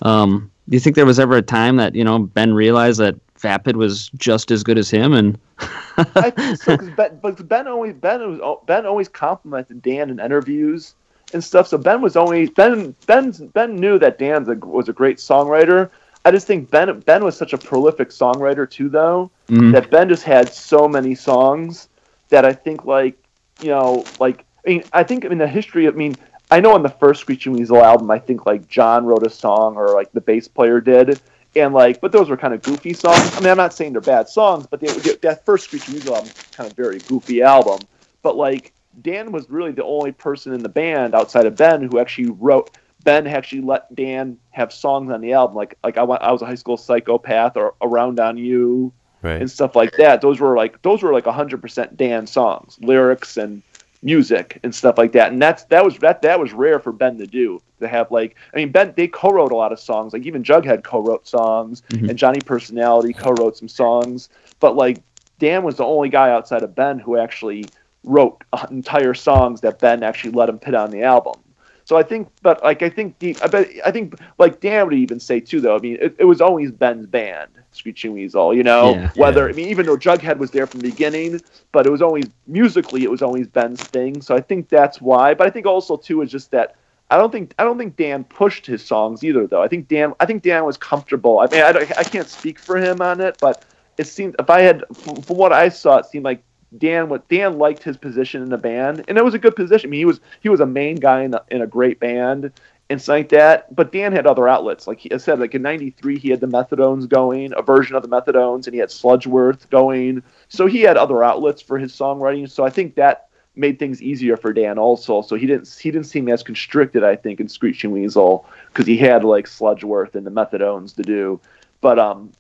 um, 0.03 0.51
do 0.69 0.77
you 0.77 0.81
think 0.81 0.97
there 0.97 1.07
was 1.07 1.19
ever 1.19 1.37
a 1.37 1.43
time 1.43 1.77
that 1.77 1.95
you 1.95 2.05
know 2.05 2.19
Ben 2.19 2.55
realized 2.55 3.01
that 3.01 3.17
Vapid 3.39 3.77
was 3.77 4.09
just 4.17 4.51
as 4.51 4.63
good 4.63 4.79
as 4.79 4.91
him? 4.91 5.13
And 5.13 5.39
I 5.99 6.31
think 6.31 6.57
so 6.59 6.77
because 6.77 6.91
Ben, 6.91 7.19
but 7.21 7.47
Ben 7.49 7.69
always 7.69 7.95
Ben 7.95 8.21
was 8.39 8.59
Ben 8.67 8.87
always 8.87 9.09
complimented 9.09 9.83
Dan 9.83 10.11
in 10.11 10.21
interviews 10.21 10.95
and 11.33 11.43
stuff. 11.43 11.67
So 11.69 11.79
Ben 11.79 12.01
was 12.01 12.17
always 12.17 12.51
Ben 12.51 12.95
Ben 13.07 13.33
Ben 13.53 13.77
knew 13.77 13.99
that 13.99 14.19
Dan 14.19 14.45
was 14.63 14.89
a 14.89 14.93
great 14.93 15.19
songwriter. 15.19 15.91
I 16.25 16.31
just 16.31 16.47
think 16.47 16.71
Ben 16.71 17.01
Ben 17.01 17.23
was 17.23 17.37
such 17.37 17.53
a 17.53 17.59
prolific 17.59 18.09
songwriter 18.09 18.69
too, 18.71 18.89
though 18.89 19.31
Mhm. 19.51 19.73
that 19.73 19.91
Ben 19.91 20.09
just 20.09 20.23
had 20.23 20.53
so 20.55 20.89
many 20.89 21.15
songs 21.15 21.89
that 22.29 22.45
I 22.45 22.53
think 22.53 22.85
like 22.85 23.17
you 23.61 23.69
know 23.69 24.05
like 24.21 24.45
I 24.67 24.71
mean 24.71 24.85
I 24.93 25.03
think 25.03 25.25
in 25.25 25.39
the 25.39 25.49
history 25.49 25.87
of 25.87 25.95
I 25.95 25.97
mean 25.97 26.17
I 26.51 26.61
know 26.61 26.75
on 26.75 26.83
the 26.83 26.89
first 26.89 27.21
Screeching 27.21 27.53
Weasel 27.53 27.83
album 27.83 28.11
I 28.11 28.19
think 28.19 28.47
like 28.47 28.69
John 28.69 29.07
wrote 29.07 29.27
a 29.27 29.31
song 29.31 29.77
or 29.77 29.95
like 29.95 30.13
the 30.13 30.21
bass 30.21 30.49
player 30.49 30.81
did 30.81 31.21
and 31.57 31.75
like 31.75 32.01
but 32.01 32.13
those 32.13 32.29
were 32.29 32.37
kind 32.37 32.55
of 32.55 32.63
goofy 32.63 32.93
songs. 32.93 33.37
I 33.37 33.41
mean 33.41 33.51
I'm 33.51 33.57
not 33.57 33.75
saying 33.75 33.93
they're 33.93 34.01
bad 34.01 34.29
songs, 34.29 34.67
but 34.67 34.81
they, 34.81 34.89
that 35.23 35.45
first 35.45 35.65
Screeching 35.65 35.95
Weasel 35.95 36.17
album 36.17 36.31
kind 36.53 36.71
of 36.71 36.77
very 36.77 36.99
goofy 36.99 37.43
album. 37.43 37.81
But 38.23 38.37
like 38.37 38.73
Dan 39.03 39.33
was 39.33 39.51
really 39.51 39.73
the 39.73 39.85
only 39.85 40.13
person 40.13 40.53
in 40.53 40.63
the 40.63 40.69
band 40.69 41.15
outside 41.15 41.47
of 41.47 41.57
Ben 41.57 41.83
who 41.83 41.99
actually 41.99 42.31
wrote. 42.31 42.77
Ben 43.03 43.27
actually 43.27 43.61
let 43.61 43.95
Dan 43.95 44.39
have 44.51 44.73
songs 44.73 45.11
on 45.11 45.21
the 45.21 45.35
album, 45.35 45.57
like 45.57 45.77
like 45.85 45.99
I, 45.99 46.03
I 46.05 46.33
was 46.33 46.41
a 46.41 46.47
high 46.47 46.55
school 46.55 46.79
psychopath 46.79 47.57
or 47.57 47.75
Around 47.83 48.19
on 48.19 48.39
You 48.39 48.95
Right. 49.25 49.41
and 49.41 49.51
stuff 49.51 49.75
like 49.75 49.97
that. 49.97 50.21
Those 50.21 50.39
were 50.39 50.55
like 50.55 50.83
those 50.83 51.03
were 51.03 51.13
like 51.13 51.25
hundred 51.25 51.63
percent 51.63 51.97
Dan 51.97 52.27
songs, 52.27 52.79
lyrics 52.81 53.39
and 53.39 53.63
music 54.03 54.61
and 54.63 54.75
stuff 54.75 54.99
like 54.99 55.13
that. 55.13 55.33
And 55.33 55.41
that's 55.41 55.65
that 55.65 55.83
was 55.83 55.97
that 55.99 56.21
that 56.23 56.39
was 56.39 56.53
rare 56.53 56.79
for 56.79 56.93
Ben 56.93 57.17
to 57.17 57.27
do 57.27 57.61
to 57.81 57.89
have 57.89 58.11
like 58.11 58.37
I 58.53 58.59
mean 58.59 58.71
Ben 58.71 58.93
they 58.97 59.09
co-wrote 59.09 59.51
a 59.51 59.57
lot 59.57 59.73
of 59.73 59.81
songs 59.81 60.13
like 60.13 60.27
even 60.27 60.43
Jughead 60.43 60.85
co-wrote 60.85 61.27
songs 61.27 61.83
mm-hmm. 61.89 62.11
and 62.11 62.19
Johnny 62.19 62.41
Personality 62.41 63.15
co-wrote 63.15 63.57
some 63.57 63.69
songs, 63.69 64.29
but 64.61 64.77
like 64.77 64.99
Dan 65.39 65.65
was 65.65 65.77
the 65.77 65.85
only 65.85 66.11
guy 66.11 66.31
outside 66.31 66.63
of 66.63 66.75
Ben 66.75 66.99
who 66.99 67.17
actually 67.17 67.65
wrote 68.05 68.45
entire 68.71 69.15
songs 69.15 69.63
that 69.63 69.79
Ben 69.79 70.03
actually 70.03 70.33
let 70.33 70.51
him 70.51 70.59
put 70.59 70.75
on 70.75 70.91
the 70.91 71.03
album. 71.03 71.41
So 71.85 71.97
I 71.97 72.03
think, 72.03 72.29
but 72.43 72.63
like 72.63 72.83
I 72.83 72.89
think, 72.89 73.19
the, 73.19 73.39
I 73.43 73.47
bet 73.47 73.69
I 73.85 73.91
think 73.91 74.15
like 74.39 74.61
Dan 74.61 74.87
would 74.87 74.95
even 74.95 75.21
say 75.21 75.41
too, 75.41 75.61
though. 75.61 75.77
I 75.77 75.81
mean, 75.81 75.99
it, 76.01 76.17
it 76.19 76.25
was 76.25 76.41
always 76.41 76.73
Ben's 76.73 77.07
band, 77.07 77.51
Screeching 77.73 78.13
Weasel. 78.15 78.55
You 78.55 78.63
know, 78.63 78.95
Yeah. 78.95 79.11
whether 79.15 79.49
I 79.49 79.53
mean, 79.53 79.69
even 79.69 79.87
though 79.87 79.97
Jughead 79.97 80.39
was 80.39 80.51
there 80.51 80.67
from 80.67 80.81
the 80.81 80.89
beginning, 80.91 81.43
but 81.73 81.87
it 81.87 81.91
was 81.91 82.03
always 82.03 82.31
musically, 82.47 83.05
it 83.05 83.11
was 83.11 83.23
always 83.23 83.49
Ben's 83.49 83.85
thing. 83.85 84.23
So 84.23 84.35
I 84.35 84.41
think 84.41 84.69
that's 84.69 85.01
why. 85.01 85.35
But 85.35 85.47
I 85.47 85.51
think 85.51 85.67
also 85.67 85.97
too 85.97 86.23
is 86.23 86.31
just 86.31 86.51
that 86.53 86.77
I 87.11 87.19
don't 87.19 87.31
think 87.31 87.55
I 87.59 87.65
don't 87.65 87.77
think 87.79 87.97
Dan 87.97 88.25
pushed 88.25 88.65
his 88.67 88.83
songs 88.85 89.23
either, 89.23 89.47
though. 89.47 89.63
I 89.63 89.69
think 89.69 89.89
Dan 89.89 90.15
I 90.19 90.27
think 90.27 90.43
Dan 90.43 90.65
was 90.65 90.79
comfortable. 90.79 91.39
I 91.41 91.49
mean, 91.49 91.63
I, 91.63 91.87
I 91.99 92.05
can't 92.05 92.31
speak 92.31 92.59
for 92.59 92.79
him 92.79 93.03
on 93.03 93.21
it, 93.21 93.37
but 93.41 93.63
it 93.99 94.07
seemed 94.07 94.37
if 94.39 94.49
I 94.49 94.63
had 94.63 94.85
from 95.03 95.23
what 95.27 95.53
I 95.53 95.69
saw, 95.69 95.99
it 95.99 96.07
seemed 96.07 96.25
like 96.25 96.43
Dan 96.79 97.09
what 97.09 97.29
Dan 97.29 97.59
liked 97.59 97.83
his 97.83 97.97
position 97.97 98.43
in 98.43 98.51
the 98.51 98.59
band, 98.59 99.05
and 99.09 99.19
it 99.19 99.25
was 99.25 99.35
a 99.35 99.39
good 99.39 99.57
position. 99.57 99.89
I 99.89 99.91
mean, 99.91 100.01
he 100.01 100.05
was 100.05 100.21
he 100.41 100.49
was 100.49 100.61
a 100.61 100.67
main 100.67 100.97
guy 100.97 101.23
in 101.23 101.35
a, 101.35 101.43
in 101.51 101.63
a 101.63 101.67
great 101.67 102.01
band 102.01 102.53
and 102.91 103.01
stuff 103.01 103.15
like 103.15 103.29
that. 103.31 103.75
But 103.75 103.93
Dan 103.93 104.13
had 104.13 104.27
other 104.27 104.49
outlets, 104.49 104.87
like 104.87 105.01
he 105.01 105.13
I 105.13 105.17
said, 105.19 105.41
like 105.41 105.55
in 105.55 105.63
'93 105.63 106.19
he 106.19 106.31
had 106.31 106.41
the 106.41 106.47
Methadones 106.47 107.09
going, 107.09 107.53
a 107.57 107.63
version 107.63 107.97
of 107.97 108.03
the 108.03 108.09
Methadones, 108.09 108.67
and 108.67 108.75
he 108.75 108.81
had 108.81 108.91
Sludgeworth 108.91 109.69
going. 109.71 110.23
So 110.49 110.67
he 110.67 110.81
had 110.81 110.97
other 110.97 111.23
outlets 111.23 111.63
for 111.63 111.79
his 111.79 111.93
songwriting. 111.93 112.51
So 112.51 112.65
I 112.65 112.71
think 112.71 112.95
that 112.97 113.29
made 113.57 113.79
things 113.79 114.03
easier 114.03 114.37
for 114.37 114.53
Dan 114.53 114.79
also. 114.79 115.23
So 115.23 115.37
he 115.37 115.47
didn't 115.47 115.69
he 115.81 115.91
didn't 115.91 116.07
seem 116.07 116.29
as 116.29 116.43
constricted, 116.43 117.05
I 117.05 117.17
think, 117.17 117.41
in 117.41 117.49
Screeching 117.49 117.91
Weasel 117.91 118.47
because 118.69 118.87
he 118.87 118.97
had 118.97 119.25
like 119.25 119.47
Sludgeworth 119.47 120.15
and 120.15 120.27
the 120.27 120.31
Methadones 120.31 120.95
to 120.97 121.03
do. 121.03 121.41
But 121.81 121.99
um, 121.99 122.33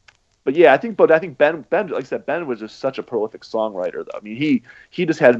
but 0.44 0.54
yeah, 0.54 0.74
I 0.74 0.76
think, 0.76 0.96
but 0.96 1.10
I 1.10 1.18
think 1.18 1.38
Ben, 1.38 1.64
Ben, 1.70 1.88
like 1.88 2.04
I 2.04 2.06
said, 2.06 2.26
Ben 2.26 2.46
was 2.46 2.60
just 2.60 2.78
such 2.78 2.98
a 2.98 3.02
prolific 3.02 3.42
songwriter. 3.42 4.04
Though 4.04 4.18
I 4.18 4.20
mean, 4.20 4.36
he 4.36 4.62
he 4.90 5.06
just 5.06 5.18
had. 5.18 5.36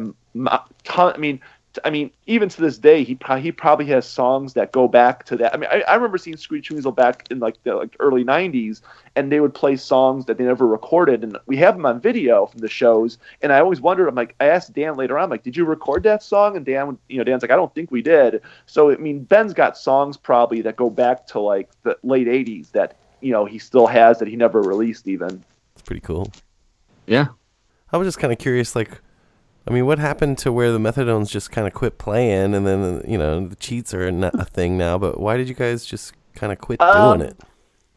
I 0.97 1.17
mean, 1.19 1.41
I 1.85 1.91
mean, 1.91 2.11
even 2.27 2.49
to 2.49 2.61
this 2.61 2.79
day, 2.79 3.03
he 3.03 3.19
he 3.41 3.53
probably 3.53 3.87
has 3.87 4.07
songs 4.07 4.55
that 4.55 4.73
go 4.73 4.87
back 4.87 5.25
to 5.25 5.37
that. 5.37 5.55
I 5.55 5.57
mean, 5.57 5.69
I, 5.71 5.83
I 5.83 5.95
remember 5.95 6.19
seeing 6.19 6.37
Screeching 6.37 6.77
Weasel 6.77 6.93
back 6.93 7.27
in 7.31 7.41
like 7.41 7.63
the 7.65 7.75
like 7.75 7.97
early 7.99 8.25
'90s, 8.25 8.81
and 9.17 9.33
they 9.33 9.41
would 9.41 9.55
play 9.55 9.77
songs 9.77 10.27
that 10.27 10.39
they 10.39 10.45
never 10.45 10.67
recorded, 10.67 11.25
and 11.25 11.37
we 11.47 11.57
have 11.57 11.75
them 11.75 11.87
on 11.87 12.01
video 12.01 12.47
from 12.47 12.61
the 12.61 12.69
shows. 12.69 13.19
And 13.43 13.53
I 13.53 13.61
always 13.61 13.81
wondered, 13.81 14.09
I'm 14.09 14.15
like, 14.15 14.35
I 14.41 14.47
asked 14.47 14.73
Dan 14.73 14.97
later 14.97 15.19
on, 15.19 15.25
I'm 15.25 15.31
like, 15.31 15.43
did 15.43 15.57
you 15.57 15.65
record 15.65 16.03
that 16.05 16.23
song? 16.23 16.57
And 16.57 16.65
Dan, 16.65 16.97
you 17.09 17.19
know, 17.19 17.25
Dan's 17.25 17.43
like, 17.43 17.51
I 17.51 17.57
don't 17.57 17.75
think 17.75 17.91
we 17.91 18.03
did. 18.03 18.41
So 18.67 18.91
I 18.91 18.97
mean, 18.97 19.25
Ben's 19.25 19.53
got 19.53 19.77
songs 19.77 20.17
probably 20.17 20.61
that 20.63 20.77
go 20.77 20.91
back 20.91 21.27
to 21.29 21.41
like 21.41 21.71
the 21.83 21.99
late 22.03 22.29
'80s 22.29 22.71
that 22.73 22.97
you 23.25 23.33
know 23.33 23.45
he 23.45 23.59
still 23.59 23.87
has 23.87 24.19
that 24.19 24.29
he 24.29 24.37
never 24.37 24.61
released 24.61 25.09
even. 25.09 25.43
It's 25.75 25.83
pretty 25.83 26.01
cool. 26.01 26.31
Yeah. 27.07 27.29
I 27.93 27.97
was 27.97 28.07
just 28.07 28.19
kind 28.19 28.33
of 28.33 28.39
curious, 28.39 28.75
like, 28.75 29.01
I 29.69 29.73
mean, 29.73 29.87
what 29.87 29.99
happened 29.99 30.39
to 30.39 30.53
where 30.53 30.73
the 30.73 30.79
Methadones 30.79 31.31
just 31.31 31.53
kind 31.53 31.67
of 31.67 31.73
quit 31.73 31.97
playing, 31.97 32.55
and 32.55 32.67
then 32.67 33.03
you 33.07 33.17
know 33.17 33.47
the 33.47 33.57
cheats 33.57 33.95
are 33.95 34.11
not 34.11 34.35
a 34.39 34.45
thing 34.45 34.77
now. 34.77 34.99
But 34.99 35.19
why 35.19 35.37
did 35.37 35.49
you 35.49 35.55
guys 35.55 35.87
just 35.87 36.13
kind 36.35 36.53
of 36.53 36.59
quit 36.59 36.81
Um, 36.81 37.19
doing 37.19 37.31
it? 37.31 37.41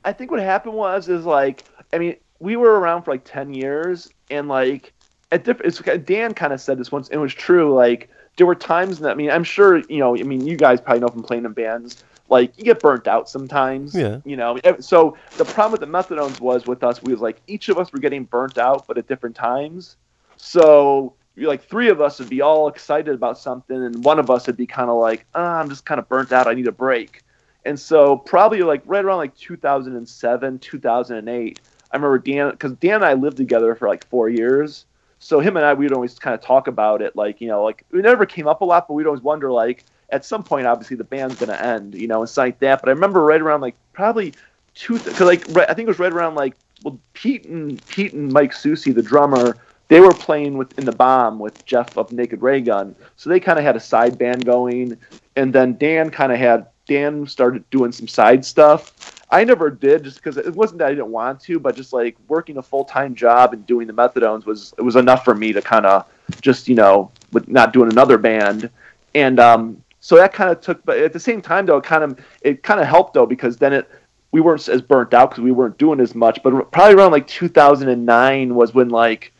I 0.06 0.14
think 0.14 0.32
what 0.32 0.40
happened 0.40 0.76
was 0.76 1.10
is 1.10 1.26
like 1.26 1.66
I 1.92 1.98
mean 1.98 2.16
we 2.40 2.56
were 2.56 2.80
around 2.80 3.04
for 3.04 3.12
like 3.12 3.26
ten 3.26 3.54
years 3.54 4.10
and 4.30 4.48
like 4.48 4.94
at 5.34 5.44
different 5.44 5.78
it's, 5.78 6.06
Dan 6.06 6.34
kind 6.34 6.54
of 6.54 6.62
said 6.62 6.78
this 6.78 6.92
once 6.92 7.10
and 7.10 7.18
it 7.18 7.22
was 7.22 7.34
true 7.34 7.74
like 7.74 8.10
there 8.38 8.48
were 8.48 8.56
times 8.56 9.00
that 9.00 9.12
I 9.12 9.16
mean 9.16 9.30
I'm 9.30 9.44
sure 9.44 9.80
you 9.90 9.98
know 9.98 10.16
I 10.16 10.24
mean 10.24 10.48
you 10.48 10.56
guys 10.56 10.80
probably 10.80 11.02
know 11.02 11.10
from 11.10 11.24
playing 11.24 11.44
in 11.44 11.52
bands 11.52 12.06
like 12.30 12.58
you 12.58 12.64
get 12.64 12.80
burnt 12.80 13.08
out 13.08 13.30
sometimes 13.30 13.96
Yeah. 13.96 14.20
you 14.26 14.36
know 14.36 14.58
so 14.80 15.18
the 15.38 15.46
problem 15.46 15.72
with 15.74 15.82
the 15.82 15.88
methadones 15.88 16.40
was 16.40 16.66
with 16.66 16.84
us 16.84 17.02
we 17.02 17.12
was 17.14 17.22
like 17.22 17.42
each 17.48 17.70
of 17.70 17.78
us 17.78 17.92
were 17.92 18.00
getting 18.00 18.24
burnt 18.26 18.58
out 18.58 18.86
but 18.88 18.98
at 18.98 19.08
different 19.08 19.36
times 19.36 19.98
so 20.38 21.14
like 21.36 21.64
three 21.64 21.90
of 21.90 22.02
us 22.02 22.20
would 22.20 22.30
be 22.30 22.42
all 22.42 22.68
excited 22.68 23.14
about 23.14 23.38
something 23.38 23.84
and 23.84 24.04
one 24.04 24.20
of 24.20 24.30
us 24.30 24.48
would 24.48 24.58
be 24.58 24.66
kind 24.66 24.90
of 24.90 24.98
like 24.98 25.26
ah, 25.36 25.60
I'm 25.60 25.70
just 25.70 25.86
kind 25.86 26.00
of 26.00 26.10
burnt 26.10 26.32
out 26.32 26.48
I 26.48 26.54
need 26.54 26.68
a 26.68 26.72
break 26.72 27.24
and 27.68 27.78
so 27.78 28.16
probably 28.16 28.62
like 28.62 28.82
right 28.86 29.04
around 29.04 29.18
like 29.18 29.36
2007, 29.36 30.60
2008, 30.60 31.60
I 31.92 31.96
remember 31.98 32.18
Dan 32.18 32.52
because 32.52 32.72
Dan 32.74 32.96
and 32.96 33.06
I 33.06 33.14
lived 33.14 33.36
together 33.36 33.76
for 33.76 33.90
like 33.90 34.06
four 34.08 34.30
years. 34.30 34.86
So 35.20 35.42
him 35.42 35.58
and 35.58 35.66
I 35.66 35.74
we'd 35.74 35.92
always 35.92 36.18
kind 36.18 36.34
of 36.34 36.40
talk 36.40 36.68
about 36.68 37.02
it, 37.02 37.16
like 37.18 37.42
you 37.42 37.50
know, 37.50 37.64
like 37.66 37.84
it 37.92 37.98
never 37.98 38.26
came 38.26 38.48
up 38.48 38.62
a 38.62 38.66
lot, 38.66 38.88
but 38.88 38.94
we'd 38.94 39.06
always 39.06 39.22
wonder 39.22 39.52
like 39.52 39.84
at 40.10 40.26
some 40.26 40.44
point, 40.44 40.68
obviously 40.68 40.96
the 40.96 41.04
band's 41.04 41.36
gonna 41.36 41.54
end, 41.54 41.96
you 41.96 42.08
know, 42.08 42.22
and 42.22 42.30
stuff 42.30 42.44
like 42.44 42.60
that. 42.60 42.82
But 42.82 42.90
I 42.90 42.94
remember 42.94 43.24
right 43.24 43.42
around 43.42 43.62
like 43.62 43.76
probably 43.94 44.34
two, 44.74 44.98
because 45.00 45.22
like 45.22 45.44
right, 45.50 45.70
I 45.70 45.74
think 45.74 45.88
it 45.88 45.90
was 45.90 46.00
right 46.00 46.12
around 46.12 46.36
like 46.36 46.56
well 46.84 47.00
Pete 47.14 47.46
and 47.46 47.86
Pete 47.88 48.14
and 48.14 48.32
Mike 48.32 48.54
Soucy, 48.54 48.94
the 48.94 49.02
drummer, 49.02 49.58
they 49.90 50.00
were 50.00 50.14
playing 50.14 50.58
with 50.58 50.78
in 50.78 50.86
the 50.86 50.92
bomb 50.92 51.40
with 51.40 51.66
Jeff 51.66 51.98
of 51.98 52.12
Naked 52.12 52.42
Raygun, 52.42 52.96
so 53.16 53.30
they 53.30 53.40
kind 53.40 53.60
of 53.60 53.66
had 53.66 53.76
a 53.76 53.80
side 53.80 54.18
band 54.18 54.46
going, 54.46 54.98
and 55.36 55.54
then 55.54 55.78
Dan 55.78 56.10
kind 56.10 56.32
of 56.32 56.38
had 56.38 56.68
Dan 56.88 57.28
started 57.28 57.70
doing 57.70 57.92
some 57.92 58.08
side 58.08 58.46
stuff. 58.46 58.94
I 59.30 59.44
never 59.44 59.70
did 59.70 60.06
just 60.06 60.18
because 60.18 60.38
it 60.38 60.56
wasn't 60.56 60.80
that 60.80 60.88
I 60.88 60.92
didn't 60.92 61.12
want 61.12 61.42
to, 61.42 61.60
but 61.60 61.76
just 61.76 61.92
like 61.92 62.16
working 62.30 62.58
a 62.58 62.62
full 62.62 62.86
time 62.86 63.14
job 63.14 63.54
and 63.54 63.66
doing 63.66 63.88
the 63.88 63.94
methadones 63.94 64.46
was 64.46 64.74
it 64.78 64.82
was 64.82 64.96
enough 64.96 65.26
for 65.26 65.36
me 65.36 65.52
to 65.52 65.62
kind 65.62 65.86
of 65.86 66.06
just 66.42 66.70
you 66.70 66.76
know 66.76 67.12
with 67.34 67.50
not 67.50 67.74
doing 67.74 67.92
another 67.92 68.18
band, 68.18 68.70
and 69.14 69.40
um, 69.40 69.84
so 70.08 70.16
that 70.16 70.32
kind 70.32 70.50
of 70.50 70.62
took. 70.62 70.86
But 70.86 71.00
at 71.00 71.12
the 71.12 71.20
same 71.20 71.42
time 71.42 71.66
though, 71.66 71.80
it 71.80 71.84
kind 71.84 72.02
of 72.02 72.18
it 72.40 72.64
kind 72.64 72.80
of 72.80 72.88
helped 72.88 73.14
though 73.14 73.26
because 73.26 73.58
then 73.58 73.74
it 73.74 73.90
we 74.32 74.40
weren't 74.40 74.66
as 74.70 74.82
burnt 74.82 75.14
out 75.14 75.32
because 75.32 75.44
we 75.44 75.52
weren't 75.52 75.78
doing 75.78 76.00
as 76.00 76.16
much. 76.16 76.42
But 76.44 76.72
probably 76.72 76.96
around 76.96 77.12
like 77.12 77.28
2009 77.28 78.56
was 78.56 78.74
when 78.74 78.88
like 78.88 79.34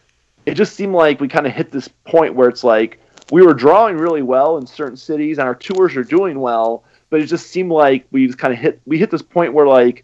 it 0.46 0.56
just 0.56 0.76
seemed 0.76 0.94
like 0.94 1.22
we 1.22 1.30
kind 1.30 1.48
of 1.48 1.54
hit 1.54 1.72
this 1.72 1.88
point 1.88 2.36
where 2.36 2.50
it's 2.50 2.66
like 2.66 3.00
we 3.32 3.44
were 3.44 3.54
drawing 3.54 3.96
really 3.96 4.24
well 4.24 4.58
in 4.58 4.68
certain 4.68 4.98
cities 4.98 5.38
and 5.38 5.48
our 5.48 5.56
tours 5.56 5.96
are 5.96 6.04
doing 6.04 6.38
well, 6.38 6.84
but 7.10 7.22
it 7.22 7.28
just 7.28 7.48
seemed 7.48 7.72
like 7.72 8.06
we 8.12 8.28
just 8.28 8.38
kind 8.38 8.54
of 8.54 8.60
hit 8.60 8.82
we 8.86 8.98
hit 8.98 9.10
this 9.10 9.22
point 9.22 9.54
where 9.54 9.68
like 9.68 10.04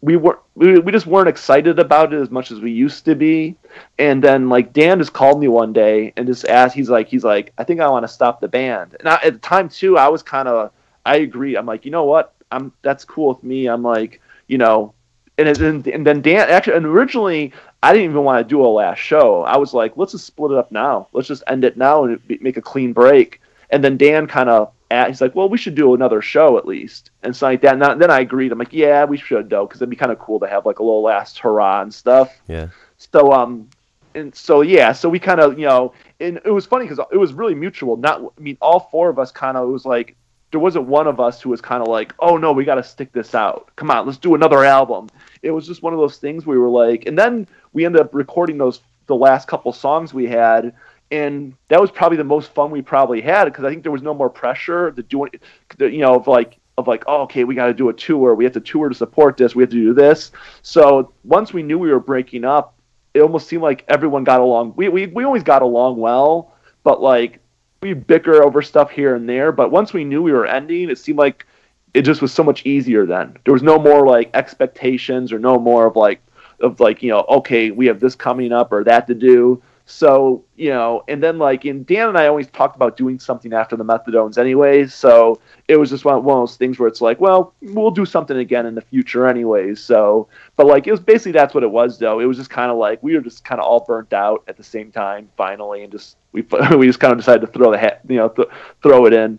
we 0.00 0.16
were 0.16 0.38
we, 0.54 0.78
we 0.78 0.92
just 0.92 1.06
weren't 1.06 1.28
excited 1.28 1.78
about 1.78 2.12
it 2.12 2.20
as 2.20 2.30
much 2.30 2.50
as 2.50 2.60
we 2.60 2.70
used 2.70 3.04
to 3.04 3.14
be. 3.14 3.56
And 3.98 4.22
then 4.22 4.48
like 4.48 4.72
Dan 4.72 4.98
just 4.98 5.12
called 5.12 5.40
me 5.40 5.48
one 5.48 5.72
day 5.72 6.12
and 6.16 6.26
just 6.26 6.46
asked 6.46 6.74
he's 6.74 6.90
like 6.90 7.08
he's 7.08 7.24
like 7.24 7.52
I 7.58 7.64
think 7.64 7.80
I 7.80 7.88
want 7.88 8.04
to 8.04 8.08
stop 8.08 8.40
the 8.40 8.48
band. 8.48 8.96
And 9.00 9.08
I, 9.08 9.14
at 9.16 9.32
the 9.34 9.38
time 9.40 9.68
too 9.68 9.98
I 9.98 10.08
was 10.08 10.22
kind 10.22 10.48
of 10.48 10.70
I 11.04 11.16
agree. 11.16 11.56
I'm 11.56 11.66
like, 11.66 11.84
you 11.84 11.90
know 11.90 12.04
what? 12.04 12.34
I'm 12.52 12.72
that's 12.82 13.04
cool 13.04 13.28
with 13.28 13.42
me. 13.42 13.66
I'm 13.66 13.82
like, 13.82 14.20
you 14.46 14.58
know, 14.58 14.94
and 15.36 15.48
and, 15.48 15.86
and 15.86 16.06
then 16.06 16.22
Dan 16.22 16.48
actually 16.48 16.76
and 16.76 16.86
originally 16.86 17.52
I 17.82 17.92
didn't 17.92 18.10
even 18.10 18.24
want 18.24 18.44
to 18.44 18.48
do 18.48 18.64
a 18.64 18.68
last 18.68 18.98
show. 18.98 19.42
I 19.42 19.56
was 19.56 19.74
like, 19.74 19.96
let's 19.96 20.12
just 20.12 20.26
split 20.26 20.52
it 20.52 20.58
up 20.58 20.70
now. 20.70 21.08
Let's 21.12 21.28
just 21.28 21.42
end 21.48 21.64
it 21.64 21.76
now 21.76 22.04
and 22.04 22.20
make 22.40 22.56
a 22.56 22.62
clean 22.62 22.92
break. 22.92 23.40
And 23.70 23.82
then 23.82 23.96
Dan 23.96 24.26
kind 24.26 24.48
of 24.48 24.72
he's 24.90 25.20
like, 25.20 25.34
well, 25.34 25.48
we 25.48 25.58
should 25.58 25.74
do 25.74 25.94
another 25.94 26.22
show 26.22 26.58
at 26.58 26.66
least, 26.66 27.10
and 27.22 27.34
so 27.34 27.46
like 27.46 27.60
that. 27.62 27.80
And 27.80 28.00
then 28.00 28.10
I 28.10 28.20
agreed. 28.20 28.52
I'm 28.52 28.58
like, 28.58 28.72
yeah, 28.72 29.04
we 29.04 29.18
should 29.18 29.50
though, 29.50 29.66
because 29.66 29.80
it'd 29.80 29.90
be 29.90 29.96
kind 29.96 30.12
of 30.12 30.18
cool 30.18 30.40
to 30.40 30.48
have 30.48 30.66
like 30.66 30.78
a 30.78 30.82
little 30.82 31.02
last 31.02 31.38
hurrah 31.38 31.82
and 31.82 31.92
stuff. 31.92 32.34
Yeah. 32.48 32.68
So 32.96 33.32
um, 33.32 33.68
and 34.14 34.34
so 34.34 34.62
yeah, 34.62 34.92
so 34.92 35.08
we 35.08 35.18
kind 35.18 35.40
of 35.40 35.58
you 35.58 35.66
know, 35.66 35.92
and 36.20 36.40
it 36.44 36.50
was 36.50 36.66
funny 36.66 36.86
because 36.86 37.04
it 37.12 37.16
was 37.16 37.32
really 37.32 37.54
mutual. 37.54 37.96
Not, 37.96 38.22
I 38.38 38.40
mean, 38.40 38.56
all 38.60 38.88
four 38.90 39.08
of 39.10 39.18
us 39.18 39.30
kind 39.30 39.56
of 39.56 39.68
it 39.68 39.72
was 39.72 39.84
like 39.84 40.16
there 40.50 40.60
wasn't 40.60 40.86
one 40.86 41.06
of 41.06 41.20
us 41.20 41.42
who 41.42 41.50
was 41.50 41.60
kind 41.60 41.82
of 41.82 41.88
like, 41.88 42.14
oh 42.20 42.36
no, 42.36 42.52
we 42.52 42.64
got 42.64 42.76
to 42.76 42.82
stick 42.82 43.12
this 43.12 43.34
out. 43.34 43.70
Come 43.76 43.90
on, 43.90 44.06
let's 44.06 44.18
do 44.18 44.34
another 44.34 44.64
album. 44.64 45.08
It 45.42 45.50
was 45.50 45.66
just 45.66 45.82
one 45.82 45.92
of 45.92 45.98
those 45.98 46.16
things 46.16 46.46
we 46.46 46.58
were 46.58 46.70
like, 46.70 47.06
and 47.06 47.18
then 47.18 47.46
we 47.72 47.84
ended 47.84 48.00
up 48.00 48.14
recording 48.14 48.58
those 48.58 48.80
the 49.06 49.16
last 49.16 49.48
couple 49.48 49.72
songs 49.72 50.14
we 50.14 50.26
had. 50.26 50.74
And 51.10 51.54
that 51.68 51.80
was 51.80 51.90
probably 51.90 52.18
the 52.18 52.24
most 52.24 52.52
fun 52.52 52.70
we 52.70 52.82
probably 52.82 53.20
had 53.20 53.46
because 53.46 53.64
I 53.64 53.70
think 53.70 53.82
there 53.82 53.92
was 53.92 54.02
no 54.02 54.12
more 54.12 54.28
pressure 54.28 54.90
to 54.90 55.02
do 55.02 55.24
it, 55.24 55.42
you 55.78 56.00
know, 56.00 56.16
of 56.16 56.26
like 56.26 56.58
of 56.78 56.86
like, 56.86 57.04
oh, 57.08 57.22
okay, 57.22 57.44
we 57.44 57.54
got 57.54 57.66
to 57.66 57.74
do 57.74 57.88
a 57.88 57.92
tour. 57.92 58.34
We 58.34 58.44
have 58.44 58.52
to 58.54 58.60
tour 58.60 58.88
to 58.88 58.94
support 58.94 59.36
this. 59.36 59.54
We 59.54 59.64
have 59.64 59.70
to 59.70 59.76
do 59.76 59.92
this. 59.92 60.30
So 60.62 61.12
once 61.24 61.52
we 61.52 61.62
knew 61.62 61.78
we 61.78 61.90
were 61.90 61.98
breaking 61.98 62.44
up, 62.44 62.74
it 63.14 63.20
almost 63.20 63.48
seemed 63.48 63.62
like 63.62 63.84
everyone 63.88 64.22
got 64.22 64.40
along. 64.40 64.74
We, 64.76 64.88
we, 64.88 65.06
we 65.06 65.24
always 65.24 65.42
got 65.42 65.62
along 65.62 65.96
well, 65.96 66.54
but 66.84 67.02
like 67.02 67.40
we 67.82 67.94
bicker 67.94 68.44
over 68.44 68.62
stuff 68.62 68.90
here 68.90 69.16
and 69.16 69.28
there. 69.28 69.50
But 69.50 69.72
once 69.72 69.92
we 69.92 70.04
knew 70.04 70.22
we 70.22 70.32
were 70.32 70.46
ending, 70.46 70.88
it 70.88 70.98
seemed 70.98 71.18
like 71.18 71.46
it 71.94 72.02
just 72.02 72.22
was 72.22 72.32
so 72.32 72.44
much 72.44 72.64
easier 72.64 73.06
then. 73.06 73.36
There 73.44 73.54
was 73.54 73.62
no 73.62 73.78
more 73.78 74.06
like 74.06 74.30
expectations 74.34 75.32
or 75.32 75.40
no 75.40 75.58
more 75.58 75.86
of 75.86 75.96
like, 75.96 76.20
of 76.60 76.78
like, 76.78 77.02
you 77.02 77.10
know, 77.10 77.24
okay, 77.28 77.72
we 77.72 77.86
have 77.86 77.98
this 77.98 78.14
coming 78.14 78.52
up 78.52 78.72
or 78.72 78.84
that 78.84 79.08
to 79.08 79.14
do. 79.14 79.60
So, 79.90 80.44
you 80.54 80.68
know, 80.68 81.02
and 81.08 81.22
then 81.22 81.38
like 81.38 81.64
in 81.64 81.82
Dan 81.84 82.10
and 82.10 82.18
I 82.18 82.26
always 82.26 82.46
talked 82.48 82.76
about 82.76 82.98
doing 82.98 83.18
something 83.18 83.54
after 83.54 83.74
the 83.74 83.86
methadones 83.86 84.36
anyways. 84.36 84.92
So 84.92 85.40
it 85.66 85.78
was 85.78 85.88
just 85.88 86.04
one, 86.04 86.16
of 86.16 86.24
those 86.26 86.56
things 86.56 86.78
where 86.78 86.88
it's 86.88 87.00
like, 87.00 87.18
well, 87.22 87.54
we'll 87.62 87.90
do 87.90 88.04
something 88.04 88.36
again 88.36 88.66
in 88.66 88.74
the 88.74 88.82
future 88.82 89.26
anyways. 89.26 89.82
So, 89.82 90.28
but 90.56 90.66
like 90.66 90.86
it 90.86 90.90
was 90.90 91.00
basically 91.00 91.32
that's 91.32 91.54
what 91.54 91.62
it 91.62 91.70
was 91.70 91.98
though. 91.98 92.20
It 92.20 92.26
was 92.26 92.36
just 92.36 92.50
kind 92.50 92.70
of 92.70 92.76
like 92.76 93.02
we 93.02 93.14
were 93.14 93.22
just 93.22 93.44
kind 93.44 93.62
of 93.62 93.66
all 93.66 93.80
burnt 93.80 94.12
out 94.12 94.44
at 94.46 94.58
the 94.58 94.62
same 94.62 94.92
time 94.92 95.30
finally, 95.38 95.82
and 95.82 95.90
just 95.90 96.18
we 96.32 96.42
we 96.76 96.86
just 96.86 97.00
kind 97.00 97.12
of 97.12 97.18
decided 97.18 97.40
to 97.40 97.46
throw 97.46 97.70
the 97.70 97.78
hat, 97.78 98.02
you 98.06 98.16
know, 98.16 98.28
th- 98.28 98.48
throw 98.82 99.06
it 99.06 99.14
in. 99.14 99.38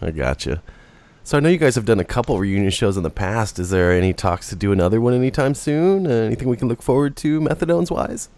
I 0.00 0.12
gotcha. 0.12 0.62
So 1.24 1.36
I 1.36 1.40
know 1.40 1.48
you 1.48 1.58
guys 1.58 1.74
have 1.74 1.86
done 1.86 1.98
a 1.98 2.04
couple 2.04 2.38
reunion 2.38 2.70
shows 2.70 2.96
in 2.96 3.02
the 3.02 3.10
past. 3.10 3.58
Is 3.58 3.70
there 3.70 3.90
any 3.90 4.12
talks 4.12 4.48
to 4.50 4.54
do 4.54 4.70
another 4.70 5.00
one 5.00 5.12
anytime 5.12 5.54
soon? 5.54 6.06
Uh, 6.06 6.10
anything 6.10 6.48
we 6.48 6.56
can 6.56 6.68
look 6.68 6.82
forward 6.82 7.16
to, 7.16 7.40
methadones 7.40 7.90
wise? 7.90 8.28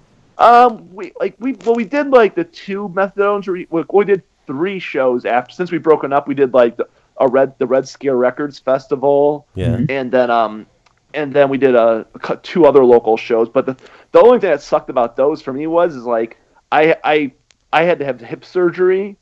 Um, 0.40 0.92
we 0.94 1.12
like 1.20 1.34
we 1.38 1.52
well 1.64 1.74
we 1.74 1.84
did 1.84 2.08
like 2.08 2.34
the 2.34 2.44
two 2.44 2.88
methadones. 2.88 3.46
Re- 3.46 3.66
we, 3.70 3.84
we 3.92 4.04
did 4.06 4.22
three 4.46 4.78
shows 4.78 5.24
after 5.24 5.54
since 5.54 5.70
we 5.70 5.78
broken 5.78 6.12
up. 6.12 6.26
We 6.26 6.34
did 6.34 6.54
like 6.54 6.76
the 6.78 6.88
a 7.18 7.28
red 7.28 7.56
the 7.58 7.66
Red 7.66 7.86
Scare 7.86 8.16
Records 8.16 8.58
festival, 8.58 9.46
Yeah. 9.54 9.80
and 9.90 10.10
then 10.10 10.30
um, 10.30 10.66
and 11.12 11.32
then 11.32 11.50
we 11.50 11.58
did 11.58 11.74
a, 11.74 12.06
a 12.28 12.36
two 12.38 12.64
other 12.64 12.84
local 12.84 13.18
shows. 13.18 13.48
But 13.50 13.66
the 13.66 13.76
the 14.12 14.20
only 14.20 14.40
thing 14.40 14.50
that 14.50 14.62
sucked 14.62 14.88
about 14.88 15.14
those 15.16 15.42
for 15.42 15.52
me 15.52 15.66
was 15.66 15.94
is 15.94 16.04
like 16.04 16.38
I 16.72 16.96
I 17.04 17.32
I 17.72 17.82
had 17.84 17.98
to 17.98 18.06
have 18.06 18.18
hip 18.20 18.42
surgery, 18.44 19.16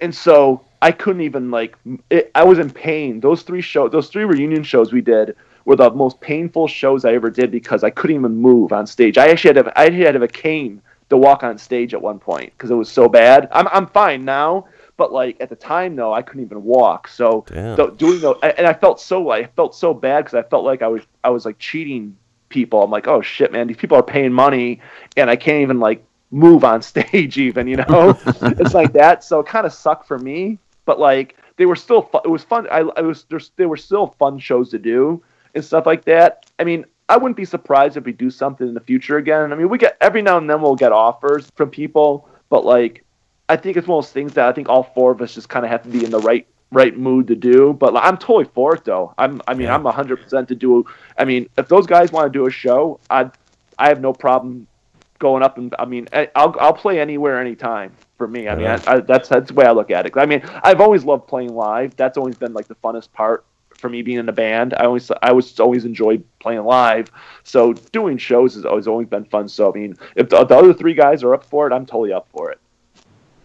and 0.00 0.14
so 0.14 0.64
I 0.80 0.92
couldn't 0.92 1.22
even 1.22 1.50
like 1.50 1.76
it, 2.08 2.30
I 2.34 2.44
was 2.44 2.58
in 2.58 2.70
pain. 2.70 3.20
Those 3.20 3.42
three 3.42 3.60
shows, 3.60 3.92
those 3.92 4.08
three 4.08 4.24
reunion 4.24 4.62
shows 4.64 4.94
we 4.94 5.02
did 5.02 5.36
were 5.64 5.76
the 5.76 5.90
most 5.90 6.20
painful 6.20 6.68
shows 6.68 7.04
I 7.04 7.14
ever 7.14 7.30
did 7.30 7.50
because 7.50 7.84
I 7.84 7.90
couldn't 7.90 8.16
even 8.16 8.36
move 8.36 8.72
on 8.72 8.86
stage. 8.86 9.18
I 9.18 9.28
actually 9.28 9.54
had 9.54 9.64
to, 9.64 9.78
I 9.78 9.84
actually 9.84 10.04
had 10.04 10.12
to 10.12 10.20
have 10.20 10.22
a 10.22 10.28
cane 10.28 10.82
to 11.10 11.16
walk 11.16 11.42
on 11.42 11.58
stage 11.58 11.94
at 11.94 12.02
one 12.02 12.18
point 12.18 12.52
because 12.56 12.70
it 12.70 12.74
was 12.74 12.90
so 12.90 13.08
bad. 13.08 13.48
I'm 13.52 13.68
I'm 13.68 13.86
fine 13.86 14.24
now, 14.24 14.66
but 14.96 15.12
like 15.12 15.36
at 15.40 15.48
the 15.48 15.56
time 15.56 15.96
though, 15.96 16.12
I 16.12 16.22
couldn't 16.22 16.44
even 16.44 16.62
walk. 16.64 17.08
So 17.08 17.44
the, 17.48 17.94
doing 17.96 18.20
the 18.20 18.32
and 18.58 18.66
I 18.66 18.72
felt 18.72 19.00
so 19.00 19.30
I 19.30 19.46
felt 19.46 19.74
so 19.74 19.94
bad 19.94 20.24
because 20.24 20.34
I 20.34 20.42
felt 20.48 20.64
like 20.64 20.82
I 20.82 20.88
was 20.88 21.02
I 21.22 21.30
was 21.30 21.44
like 21.44 21.58
cheating 21.58 22.16
people. 22.48 22.82
I'm 22.82 22.90
like, 22.90 23.08
oh 23.08 23.20
shit, 23.20 23.52
man, 23.52 23.66
these 23.66 23.76
people 23.76 23.98
are 23.98 24.02
paying 24.02 24.32
money 24.32 24.80
and 25.16 25.28
I 25.28 25.36
can't 25.36 25.62
even 25.62 25.80
like 25.80 26.04
move 26.30 26.64
on 26.64 26.82
stage 26.92 27.38
even, 27.38 27.66
you 27.66 27.76
know? 27.76 28.18
it's 28.26 28.74
like 28.74 28.92
that. 28.94 29.24
So 29.24 29.40
it 29.40 29.46
kind 29.46 29.66
of 29.66 29.72
sucked 29.72 30.06
for 30.06 30.18
me, 30.18 30.58
but 30.84 30.98
like 30.98 31.36
they 31.56 31.66
were 31.66 31.76
still 31.76 32.02
fun. 32.02 32.22
It 32.24 32.28
was 32.28 32.44
fun. 32.44 32.66
I, 32.70 32.78
I 32.80 33.02
was 33.02 33.24
there's 33.28 33.50
they 33.56 33.66
were 33.66 33.76
still 33.76 34.08
fun 34.18 34.38
shows 34.38 34.70
to 34.70 34.78
do 34.78 35.22
and 35.54 35.64
stuff 35.64 35.86
like 35.86 36.04
that. 36.04 36.46
I 36.58 36.64
mean, 36.64 36.84
I 37.08 37.16
wouldn't 37.16 37.36
be 37.36 37.44
surprised 37.44 37.96
if 37.96 38.04
we 38.04 38.12
do 38.12 38.30
something 38.30 38.66
in 38.66 38.74
the 38.74 38.80
future 38.80 39.18
again. 39.18 39.52
I 39.52 39.56
mean, 39.56 39.68
we 39.68 39.78
get 39.78 39.96
every 40.00 40.22
now 40.22 40.38
and 40.38 40.48
then 40.48 40.62
we'll 40.62 40.74
get 40.76 40.92
offers 40.92 41.50
from 41.54 41.70
people, 41.70 42.28
but 42.48 42.64
like 42.64 43.04
I 43.48 43.56
think 43.56 43.76
it's 43.76 43.86
one 43.86 43.98
of 43.98 44.04
those 44.04 44.12
things 44.12 44.32
that 44.34 44.46
I 44.48 44.52
think 44.52 44.68
all 44.68 44.82
four 44.82 45.12
of 45.12 45.20
us 45.20 45.34
just 45.34 45.48
kind 45.48 45.64
of 45.64 45.70
have 45.70 45.82
to 45.82 45.88
be 45.90 46.04
in 46.04 46.10
the 46.10 46.20
right 46.20 46.46
right 46.72 46.96
mood 46.96 47.26
to 47.28 47.34
do. 47.36 47.74
But 47.74 47.92
like, 47.92 48.04
I'm 48.04 48.16
totally 48.16 48.46
for 48.54 48.74
it 48.74 48.84
though. 48.84 49.14
I'm 49.18 49.40
I 49.46 49.54
mean. 49.54 49.68
I'm 49.74 49.84
hundred 49.84 50.22
percent 50.22 50.48
to 50.48 50.54
do. 50.54 50.84
I 51.18 51.24
mean, 51.24 51.48
if 51.58 51.68
those 51.68 51.86
guys 51.86 52.10
want 52.10 52.32
to 52.32 52.36
do 52.38 52.46
a 52.46 52.50
show, 52.50 53.00
I 53.10 53.30
I 53.78 53.88
have 53.88 54.00
no 54.00 54.12
problem 54.12 54.66
going 55.18 55.42
up 55.42 55.58
and 55.58 55.74
I 55.78 55.84
mean 55.84 56.08
I- 56.12 56.30
I'll 56.34 56.54
I'll 56.58 56.72
play 56.72 57.00
anywhere 57.00 57.40
anytime 57.40 57.92
for 58.18 58.26
me. 58.26 58.48
I 58.48 58.54
mean 58.56 58.66
I, 58.66 58.80
I, 58.86 59.00
that's 59.00 59.28
that's 59.28 59.48
the 59.48 59.54
way 59.54 59.64
I 59.66 59.70
look 59.72 59.90
at 59.90 60.06
it. 60.06 60.12
I 60.16 60.26
mean 60.26 60.42
I've 60.62 60.80
always 60.80 61.04
loved 61.04 61.28
playing 61.28 61.54
live. 61.54 61.94
That's 61.96 62.18
always 62.18 62.34
been 62.36 62.52
like 62.52 62.66
the 62.66 62.74
funnest 62.76 63.12
part 63.12 63.44
for 63.76 63.88
me 63.88 64.02
being 64.02 64.18
in 64.18 64.28
a 64.28 64.32
band. 64.32 64.74
I 64.74 64.84
always 64.84 65.10
I 65.10 65.30
always 65.30 65.58
always 65.60 65.84
enjoyed 65.84 66.24
playing 66.38 66.64
live. 66.64 67.10
So 67.42 67.72
doing 67.72 68.18
shows 68.18 68.54
has 68.54 68.64
always 68.64 68.86
always 68.86 69.08
been 69.08 69.24
fun. 69.24 69.48
So 69.48 69.72
I 69.72 69.74
mean 69.74 69.96
if 70.16 70.28
the, 70.28 70.44
the 70.44 70.56
other 70.56 70.74
three 70.74 70.94
guys 70.94 71.22
are 71.22 71.34
up 71.34 71.44
for 71.44 71.66
it, 71.66 71.72
I'm 71.72 71.86
totally 71.86 72.12
up 72.12 72.28
for 72.30 72.50
it. 72.50 72.60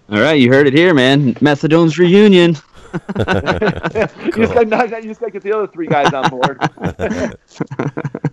All 0.09 0.19
right, 0.19 0.39
you 0.39 0.51
heard 0.51 0.65
it 0.65 0.73
here, 0.73 0.93
man. 0.93 1.35
Methadone's 1.39 1.99
reunion. 1.99 2.57
you, 2.93 4.31
just 4.31 4.53
gotta, 4.53 5.01
you 5.01 5.09
just 5.09 5.19
gotta 5.19 5.31
get 5.31 5.43
the 5.43 5.51
other 5.55 5.67
three 5.67 5.85
guys 5.85 6.11
on 6.11 6.27
board. 6.29 6.57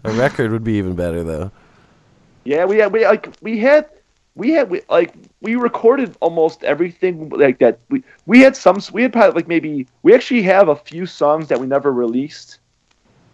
A 0.04 0.12
record 0.12 0.50
would 0.50 0.64
be 0.64 0.74
even 0.74 0.94
better 0.94 1.22
though. 1.22 1.50
Yeah, 2.44 2.64
we 2.64 2.78
had 2.78 2.92
we 2.92 3.04
like 3.04 3.34
we 3.42 3.58
had 3.58 3.90
we 4.36 4.50
had 4.52 4.70
we, 4.70 4.82
like 4.88 5.14
we 5.40 5.56
recorded 5.56 6.16
almost 6.20 6.62
everything 6.62 7.30
like 7.30 7.58
that. 7.58 7.80
We 7.88 8.04
we 8.26 8.40
had 8.40 8.54
some 8.54 8.78
we 8.92 9.02
had 9.02 9.12
probably 9.12 9.34
like 9.34 9.48
maybe 9.48 9.88
we 10.02 10.14
actually 10.14 10.42
have 10.42 10.68
a 10.68 10.76
few 10.76 11.06
songs 11.06 11.48
that 11.48 11.58
we 11.58 11.66
never 11.66 11.92
released. 11.92 12.60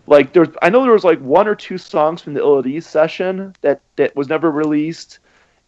Like 0.07 0.33
there's 0.33 0.49
I 0.63 0.71
know 0.71 0.83
there 0.83 0.93
was 0.93 1.05
like 1.05 1.21
one 1.21 1.49
or 1.49 1.55
two 1.55 1.77
songs 1.77 2.23
from 2.23 2.35
the 2.35 2.41
Ill 2.41 2.61
at 2.61 2.67
Ease 2.67 2.87
session 2.87 3.55
that 3.61 3.81
that 3.97 4.15
was 4.17 4.29
never 4.29 4.51
released, 4.51 5.19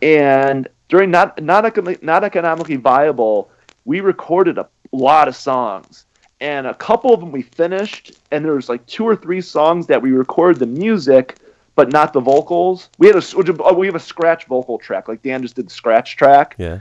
and 0.01 0.69
during 0.89 1.11
not 1.11 1.43
not 1.43 2.03
not 2.03 2.25
economically 2.25 2.77
viable, 2.77 3.51
we 3.85 4.01
recorded 4.01 4.59
a 4.59 4.69
lot 4.93 5.29
of 5.29 5.37
songs. 5.37 6.07
And 6.41 6.67
a 6.67 6.75
couple 6.75 7.15
of 7.15 7.21
them 7.21 7.33
we 7.33 7.43
finished, 7.43 8.13
and 8.31 8.45
there 8.45 8.55
was 8.55 8.69
like 8.69 8.85
two 8.87 9.05
or 9.05 9.17
three 9.17 9.41
songs 9.41 9.87
that 9.87 10.03
we 10.03 10.13
recorded 10.13 10.59
the 10.59 10.67
music, 10.67 11.39
but 11.75 11.93
not 11.93 12.13
the 12.13 12.21
vocals. 12.21 12.89
We 12.99 13.07
had 13.09 13.17
a 13.17 13.23
oh, 13.63 13.75
we 13.75 13.87
have 13.87 13.97
a 13.97 14.01
scratch 14.01 14.47
vocal 14.47 14.79
track, 14.79 15.09
like 15.09 15.23
Dan 15.23 15.43
just 15.43 15.57
did 15.57 15.67
the 15.67 15.73
scratch 15.73 16.17
track, 16.17 16.55
Yeah. 16.59 16.81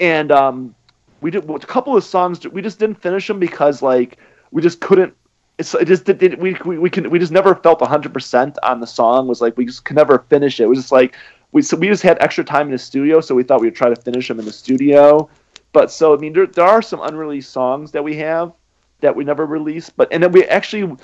and 0.00 0.32
um, 0.32 0.74
we 1.20 1.30
did 1.30 1.48
a 1.48 1.58
couple 1.60 1.96
of 1.96 2.04
songs. 2.04 2.46
We 2.46 2.62
just 2.62 2.78
didn't 2.78 3.00
finish 3.00 3.26
them 3.26 3.38
because 3.38 3.82
like 3.82 4.18
we 4.50 4.62
just 4.62 4.80
couldn't. 4.80 5.14
It's 5.58 5.74
it 5.74 5.86
just 5.86 6.04
did 6.04 6.40
we 6.40 6.56
we 6.64 6.78
we 6.78 6.90
can 6.90 7.10
we 7.10 7.18
just 7.18 7.32
never 7.32 7.54
felt 7.54 7.80
hundred 7.82 8.12
percent 8.14 8.58
on 8.62 8.80
the 8.80 8.86
song. 8.86 9.28
Was 9.28 9.40
like 9.40 9.56
we 9.56 9.66
just 9.66 9.84
could 9.84 9.96
never 9.96 10.20
finish 10.30 10.60
it. 10.60 10.64
It 10.64 10.68
was 10.68 10.78
just 10.78 10.92
like 10.92 11.14
we 11.52 11.60
so 11.62 11.76
we 11.76 11.88
just 11.88 12.02
had 12.02 12.16
extra 12.20 12.42
time 12.42 12.66
in 12.66 12.72
the 12.72 12.78
studio, 12.78 13.20
so 13.20 13.34
we 13.34 13.42
thought 13.42 13.60
we 13.60 13.66
would 13.66 13.76
try 13.76 13.88
to 13.88 13.96
finish 13.96 14.28
them 14.28 14.38
in 14.38 14.46
the 14.46 14.52
studio. 14.52 15.28
But 15.72 15.90
so 15.90 16.14
I 16.14 16.18
mean, 16.18 16.32
there 16.32 16.46
there 16.46 16.64
are 16.64 16.82
some 16.82 17.00
unreleased 17.02 17.52
songs 17.52 17.92
that 17.92 18.02
we 18.02 18.16
have 18.16 18.52
that 19.00 19.14
we 19.14 19.24
never 19.24 19.44
released. 19.44 19.96
But 19.96 20.08
and 20.10 20.22
then 20.22 20.32
we 20.32 20.44
actually 20.46 20.96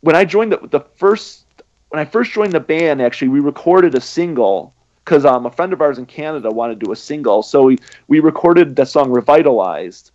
when 0.00 0.16
I 0.16 0.24
joined 0.24 0.52
the 0.52 0.66
the 0.68 0.80
first 0.80 1.41
when 1.92 2.00
I 2.00 2.06
first 2.06 2.32
joined 2.32 2.52
the 2.52 2.60
band, 2.60 3.02
actually, 3.02 3.28
we 3.28 3.40
recorded 3.40 3.94
a 3.94 4.00
single 4.00 4.74
because 5.04 5.26
um, 5.26 5.44
a 5.44 5.50
friend 5.50 5.74
of 5.74 5.82
ours 5.82 5.98
in 5.98 6.06
Canada 6.06 6.48
wanted 6.48 6.80
to 6.80 6.86
do 6.86 6.92
a 6.92 6.96
single. 6.96 7.42
So 7.42 7.64
we, 7.64 7.78
we 8.08 8.20
recorded 8.20 8.76
the 8.76 8.86
song 8.86 9.10
Revitalized. 9.10 10.10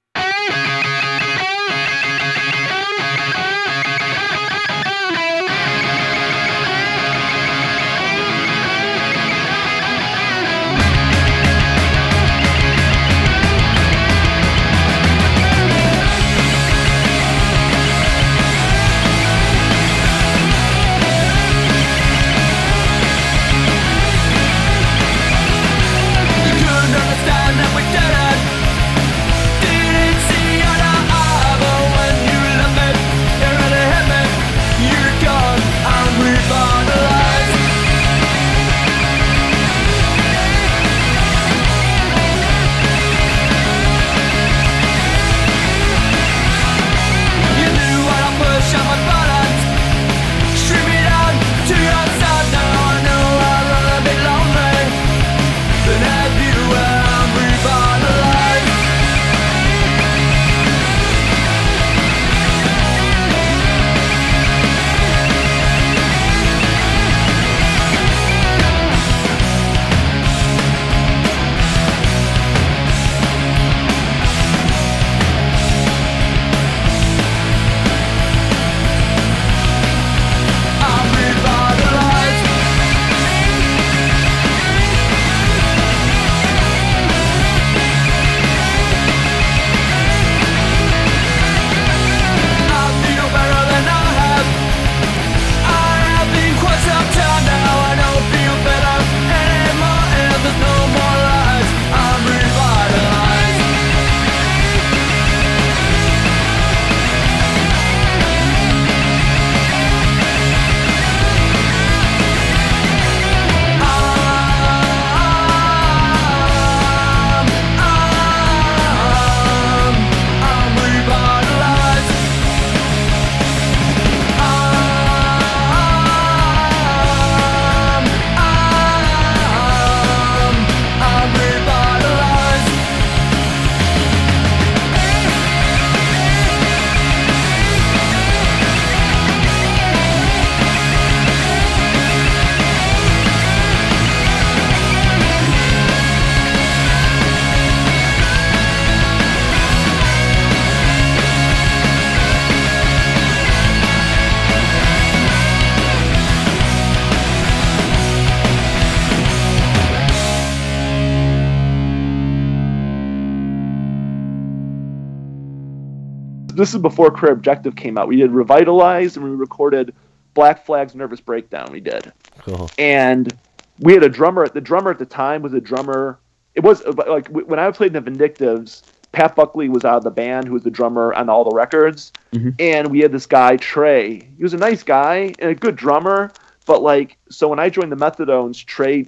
This 166.67 166.75
is 166.75 166.81
before 166.81 167.09
Career 167.09 167.31
Objective 167.31 167.77
came 167.77 167.97
out. 167.97 168.09
We 168.09 168.17
did 168.17 168.31
Revitalize 168.31 169.15
and 169.15 169.23
we 169.23 169.31
recorded 169.31 169.95
Black 170.33 170.65
Flag's 170.65 170.95
Nervous 170.95 171.21
Breakdown. 171.21 171.71
We 171.71 171.79
did, 171.79 172.11
Cool. 172.39 172.69
and 172.77 173.33
we 173.79 173.93
had 173.93 174.03
a 174.03 174.09
drummer. 174.09 174.49
The 174.49 174.59
drummer 174.59 174.91
at 174.91 174.99
the 174.99 175.05
time 175.05 175.41
was 175.41 175.53
a 175.53 175.61
drummer. 175.61 176.19
It 176.55 176.63
was 176.63 176.81
uh, 176.81 176.91
like 177.07 177.29
when 177.29 177.57
I 177.57 177.71
played 177.71 177.95
in 177.95 178.03
the 178.03 178.11
Vindictives. 178.11 178.83
Pat 179.13 179.33
Buckley 179.37 179.69
was 179.69 179.85
out 179.85 179.95
of 179.95 180.03
the 180.03 180.11
band, 180.11 180.45
who 180.47 180.53
was 180.53 180.63
the 180.63 180.69
drummer 180.69 181.13
on 181.13 181.29
all 181.29 181.45
the 181.45 181.55
records, 181.55 182.11
mm-hmm. 182.33 182.49
and 182.59 182.91
we 182.91 182.99
had 182.99 183.13
this 183.13 183.25
guy 183.25 183.55
Trey. 183.55 184.29
He 184.35 184.43
was 184.43 184.53
a 184.53 184.57
nice 184.57 184.83
guy 184.83 185.33
and 185.39 185.49
a 185.49 185.55
good 185.55 185.77
drummer, 185.77 186.31
but 186.65 186.83
like 186.83 187.17
so 187.29 187.47
when 187.47 187.59
I 187.59 187.69
joined 187.69 187.93
the 187.93 187.95
Methadones, 187.95 188.63
Trey 188.63 189.07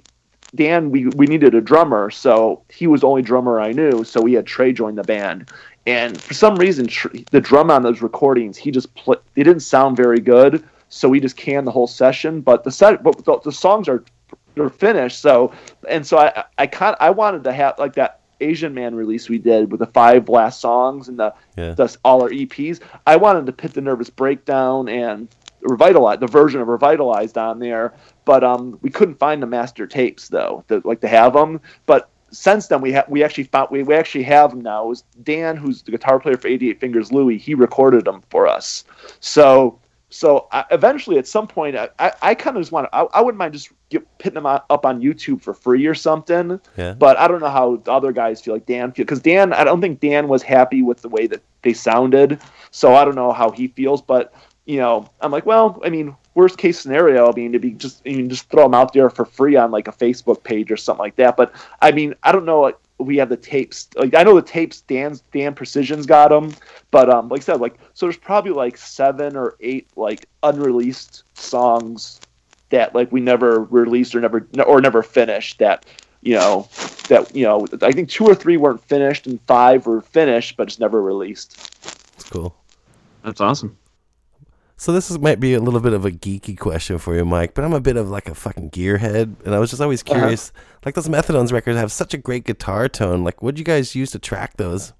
Dan, 0.54 0.90
we, 0.90 1.06
we 1.06 1.26
needed 1.26 1.54
a 1.54 1.60
drummer, 1.60 2.10
so 2.10 2.62
he 2.68 2.86
was 2.86 3.02
the 3.02 3.06
only 3.06 3.22
drummer 3.22 3.60
I 3.60 3.72
knew. 3.72 4.02
So 4.04 4.20
we 4.20 4.32
had 4.32 4.46
Trey 4.46 4.72
join 4.72 4.96
the 4.96 5.04
band, 5.04 5.50
and 5.86 6.20
for 6.20 6.34
some 6.34 6.56
reason, 6.56 6.86
tr- 6.86 7.08
the 7.30 7.40
drum 7.40 7.70
on 7.70 7.82
those 7.82 8.02
recordings, 8.02 8.56
he 8.56 8.70
just 8.70 8.94
pl- 8.94 9.20
they 9.34 9.42
didn't 9.42 9.62
sound 9.62 9.96
very 9.96 10.20
good. 10.20 10.64
So 10.88 11.08
we 11.08 11.20
just 11.20 11.36
canned 11.36 11.66
the 11.66 11.70
whole 11.70 11.86
session. 11.86 12.40
But 12.40 12.64
the 12.64 12.70
set, 12.70 13.02
but 13.02 13.24
the, 13.24 13.38
the 13.44 13.52
songs 13.52 13.88
are 13.88 14.04
they're 14.54 14.68
finished. 14.68 15.20
So 15.20 15.52
and 15.88 16.06
so 16.06 16.18
I 16.18 16.44
I 16.58 16.66
kind 16.66 16.96
I 17.00 17.10
wanted 17.10 17.44
to 17.44 17.52
have 17.52 17.78
like 17.78 17.94
that 17.94 18.20
Asian 18.40 18.74
Man 18.74 18.94
release 18.94 19.28
we 19.28 19.38
did 19.38 19.70
with 19.70 19.80
the 19.80 19.86
five 19.86 20.28
last 20.28 20.60
songs 20.60 21.08
and 21.08 21.18
the 21.18 21.32
Yeah. 21.56 21.74
the 21.74 21.96
all 22.04 22.22
our 22.22 22.30
EPs. 22.30 22.80
I 23.06 23.16
wanted 23.16 23.46
to 23.46 23.52
put 23.52 23.72
the 23.72 23.80
Nervous 23.80 24.10
Breakdown 24.10 24.88
and 24.88 25.28
revitalize 25.62 26.18
the 26.18 26.26
version 26.26 26.60
of 26.62 26.68
revitalized 26.68 27.36
on 27.36 27.58
there 27.58 27.92
but 28.24 28.42
um 28.42 28.78
we 28.80 28.88
couldn't 28.88 29.18
find 29.18 29.42
the 29.42 29.46
master 29.46 29.86
tapes 29.86 30.28
though 30.28 30.64
to 30.68 30.80
like 30.86 31.02
to 31.02 31.06
have 31.06 31.34
them 31.34 31.60
but 31.84 32.08
since 32.30 32.68
then 32.68 32.80
we 32.80 32.92
have 32.92 33.08
we 33.08 33.22
actually 33.22 33.44
found 33.44 33.68
we, 33.70 33.82
we 33.82 33.94
actually 33.94 34.24
have 34.24 34.50
them 34.50 34.60
now 34.60 34.84
it 34.84 34.88
was 34.88 35.04
dan 35.22 35.56
who's 35.56 35.82
the 35.82 35.90
guitar 35.90 36.20
player 36.20 36.36
for 36.36 36.48
88 36.48 36.80
fingers 36.80 37.12
louie 37.12 37.38
he 37.38 37.54
recorded 37.54 38.04
them 38.04 38.22
for 38.30 38.46
us. 38.46 38.84
So 39.20 39.78
so 40.12 40.48
I, 40.50 40.64
eventually 40.72 41.18
at 41.18 41.26
some 41.26 41.46
point 41.46 41.76
i 41.76 41.88
i, 41.98 42.12
I 42.22 42.34
kind 42.34 42.56
of 42.56 42.62
just 42.62 42.72
want 42.72 42.86
to 42.86 42.94
I, 42.94 43.02
I 43.04 43.20
wouldn't 43.20 43.38
mind 43.38 43.54
just 43.54 43.70
get, 43.90 44.06
putting 44.18 44.34
them 44.34 44.46
on, 44.46 44.60
up 44.70 44.84
on 44.86 45.00
youtube 45.00 45.42
for 45.42 45.54
free 45.54 45.86
or 45.86 45.94
something. 45.94 46.60
Yeah. 46.76 46.94
but 46.94 47.18
I 47.18 47.28
don't 47.28 47.40
know 47.40 47.50
how 47.50 47.76
the 47.76 47.92
other 47.92 48.12
guys 48.12 48.40
feel 48.40 48.54
like 48.54 48.66
Dan 48.66 48.92
feel 48.92 49.04
because 49.04 49.20
Dan 49.20 49.52
I 49.52 49.64
don't 49.64 49.80
think 49.80 50.00
Dan 50.00 50.28
was 50.28 50.42
happy 50.42 50.82
with 50.82 51.02
the 51.02 51.08
way 51.08 51.26
that 51.26 51.42
they 51.62 51.72
sounded. 51.72 52.40
So 52.70 52.94
I 52.94 53.04
don't 53.04 53.16
know 53.16 53.32
how 53.32 53.50
he 53.50 53.68
feels 53.68 54.02
but 54.02 54.32
you 54.66 54.78
know 54.78 55.08
I'm 55.20 55.32
like 55.32 55.46
well 55.46 55.80
I 55.84 55.90
mean 55.90 56.16
worst 56.34 56.58
case 56.58 56.78
scenario 56.78 57.30
I 57.30 57.34
mean 57.34 57.52
to 57.52 57.58
be 57.58 57.70
just 57.72 58.04
you 58.06 58.16
can 58.16 58.30
just 58.30 58.48
throw 58.50 58.64
them 58.64 58.74
out 58.74 58.92
there 58.92 59.10
for 59.10 59.24
free 59.24 59.56
on 59.56 59.70
like 59.70 59.88
a 59.88 59.92
Facebook 59.92 60.42
page 60.42 60.70
or 60.70 60.76
something 60.76 61.00
like 61.00 61.16
that 61.16 61.36
but 61.36 61.52
I 61.80 61.92
mean 61.92 62.14
I 62.22 62.32
don't 62.32 62.44
know 62.44 62.60
like, 62.60 62.78
we 62.98 63.16
have 63.16 63.28
the 63.28 63.36
tapes 63.36 63.88
like 63.96 64.14
I 64.14 64.22
know 64.22 64.34
the 64.34 64.42
tapes 64.42 64.82
Dan's 64.82 65.22
Dan 65.32 65.54
Precision's 65.54 66.06
got 66.06 66.28
them 66.28 66.54
but 66.90 67.10
um 67.10 67.28
like 67.28 67.40
I 67.40 67.44
said 67.44 67.60
like 67.60 67.78
so 67.94 68.06
there's 68.06 68.16
probably 68.16 68.52
like 68.52 68.76
seven 68.76 69.36
or 69.36 69.56
eight 69.60 69.88
like 69.96 70.26
unreleased 70.42 71.24
songs 71.34 72.20
that 72.70 72.94
like 72.94 73.10
we 73.10 73.20
never 73.20 73.64
released 73.64 74.14
or 74.14 74.20
never 74.20 74.46
or 74.66 74.80
never 74.80 75.02
finished 75.02 75.58
that 75.58 75.86
you 76.22 76.34
know 76.34 76.68
that 77.08 77.34
you 77.34 77.44
know 77.44 77.66
I 77.82 77.92
think 77.92 78.08
two 78.08 78.24
or 78.24 78.34
three 78.34 78.56
weren't 78.56 78.84
finished 78.84 79.26
and 79.26 79.40
five 79.42 79.86
were 79.86 80.00
finished 80.00 80.56
but 80.56 80.68
it's 80.68 80.78
never 80.78 81.02
released. 81.02 81.56
It's 82.14 82.24
cool. 82.24 82.54
That's 83.22 83.40
awesome. 83.40 83.76
So 84.80 84.92
this 84.92 85.10
is, 85.10 85.18
might 85.18 85.40
be 85.40 85.52
a 85.52 85.60
little 85.60 85.78
bit 85.80 85.92
of 85.92 86.06
a 86.06 86.10
geeky 86.10 86.58
question 86.58 86.96
for 86.96 87.14
you, 87.14 87.26
Mike, 87.26 87.52
but 87.52 87.64
I'm 87.66 87.74
a 87.74 87.80
bit 87.80 87.98
of 87.98 88.08
like 88.08 88.30
a 88.30 88.34
fucking 88.34 88.70
gearhead, 88.70 89.34
and 89.44 89.54
I 89.54 89.58
was 89.58 89.68
just 89.68 89.82
always 89.82 90.00
Uh-huh. 90.02 90.18
curious. 90.20 90.52
Like 90.86 90.94
those 90.94 91.06
Methadones 91.06 91.52
records 91.52 91.76
have 91.78 91.92
such 91.92 92.14
a 92.14 92.16
great 92.16 92.44
guitar 92.44 92.88
tone. 92.88 93.22
Like, 93.22 93.42
what'd 93.42 93.58
you 93.58 93.64
guys 93.66 93.94
use 93.94 94.10
to 94.12 94.18
track 94.18 94.56
those? 94.56 94.94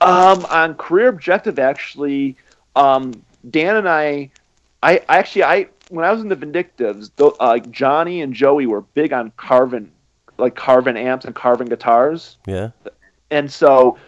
Um, 0.00 0.46
on 0.46 0.76
Career 0.76 1.08
Objective, 1.08 1.58
actually, 1.58 2.36
um, 2.74 3.12
Dan 3.50 3.76
and 3.76 3.86
I, 3.86 4.30
I 4.82 5.02
I 5.10 5.18
actually 5.18 5.44
I 5.44 5.66
when 5.90 6.06
I 6.06 6.10
was 6.10 6.22
in 6.22 6.30
the 6.30 6.36
Vindictives, 6.36 7.10
tho- 7.16 7.36
uh, 7.38 7.48
like 7.48 7.70
Johnny 7.70 8.22
and 8.22 8.32
Joey 8.32 8.64
were 8.64 8.80
big 8.80 9.12
on 9.12 9.30
Carvin, 9.36 9.90
like 10.38 10.54
Carvin 10.54 10.96
amps 10.96 11.26
and 11.26 11.34
Carvin 11.34 11.66
guitars. 11.68 12.38
Yeah. 12.46 12.70
and 13.30 13.52
so 13.52 13.98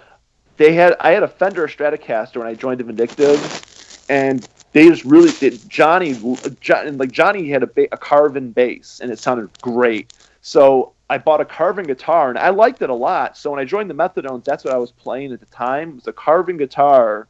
they 0.57 0.73
had 0.73 0.97
I 1.01 1.11
had 1.11 1.23
a 1.23 1.29
Fender 1.29 1.69
Stratocaster 1.69 2.39
when 2.39 2.47
I 2.47 2.55
joined 2.55 2.81
the 2.81 2.85
Vindictives, 2.85 4.07
and 4.09 4.49
they 4.73 4.89
just 4.89 5.05
really 5.05 5.31
did. 5.33 5.69
Johnny, 5.69 6.15
John, 6.61 6.99
like 6.99 7.11
Johnny 7.11 7.49
had 7.49 7.63
a, 7.63 7.67
ba- 7.67 7.93
a 7.93 7.97
Carvin 7.97 8.53
bass, 8.53 9.01
and 9.03 9.11
it 9.11 9.19
sounded 9.19 9.51
great. 9.61 10.13
So 10.43 10.93
I 11.09 11.19
bought 11.19 11.41
a 11.41 11.45
Carvin 11.45 11.87
guitar, 11.87 12.31
and 12.31 12.39
I 12.39 12.51
liked 12.51 12.83
it 12.83 12.91
a 12.91 12.95
lot. 12.95 13.37
So 13.37 13.51
when 13.51 13.61
I 13.61 13.65
joined 13.65 13.91
the 13.91 13.95
Methadones, 13.95 14.45
that's 14.45 14.65
what 14.65 14.73
I 14.73 14.79
was 14.79 14.93
playing 14.93 15.33
at 15.33 15.41
the 15.41 15.47
time. 15.47 15.91
It 15.91 15.95
was 15.97 16.07
a 16.07 16.13
Carvin 16.13 16.57
guitar, 16.57 17.27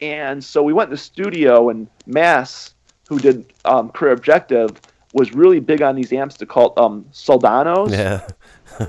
and 0.00 0.42
so 0.42 0.62
we 0.62 0.72
went 0.72 0.88
in 0.88 0.92
the 0.92 0.96
studio, 0.96 1.68
and 1.68 1.88
Mass, 2.06 2.74
who 3.08 3.18
did 3.18 3.52
um, 3.64 3.90
Career 3.90 4.12
Objective, 4.12 4.80
was 5.12 5.32
really 5.32 5.60
big 5.60 5.82
on 5.82 5.94
these 5.94 6.12
amps 6.12 6.36
to 6.36 6.46
call 6.46 6.74
um, 6.76 7.04
Soldanos 7.12 7.90
Yeah. 7.90 8.26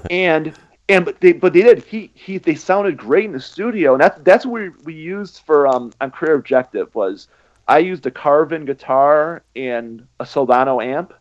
and 0.10 0.54
and 0.90 1.06
but 1.06 1.20
they 1.22 1.32
but 1.32 1.54
they 1.54 1.62
did 1.62 1.84
he 1.86 2.12
he 2.14 2.38
they 2.38 2.56
sounded 2.56 2.98
great 2.98 3.26
in 3.26 3.32
the 3.32 3.40
studio 3.40 3.94
and 3.94 4.02
that's 4.02 4.20
that's 4.24 4.46
what 4.46 4.62
we, 4.62 4.70
we 4.84 4.94
used 4.94 5.42
for 5.46 5.68
um 5.68 5.94
on 6.02 6.12
career 6.12 6.36
objective 6.36 6.94
was 6.94 7.28
i 7.70 7.78
used 7.78 8.06
a 8.06 8.12
carvin 8.12 8.66
guitar 8.66 9.44
and 9.56 10.06
a 10.20 10.26
soldano 10.26 10.84
amp. 10.84 11.14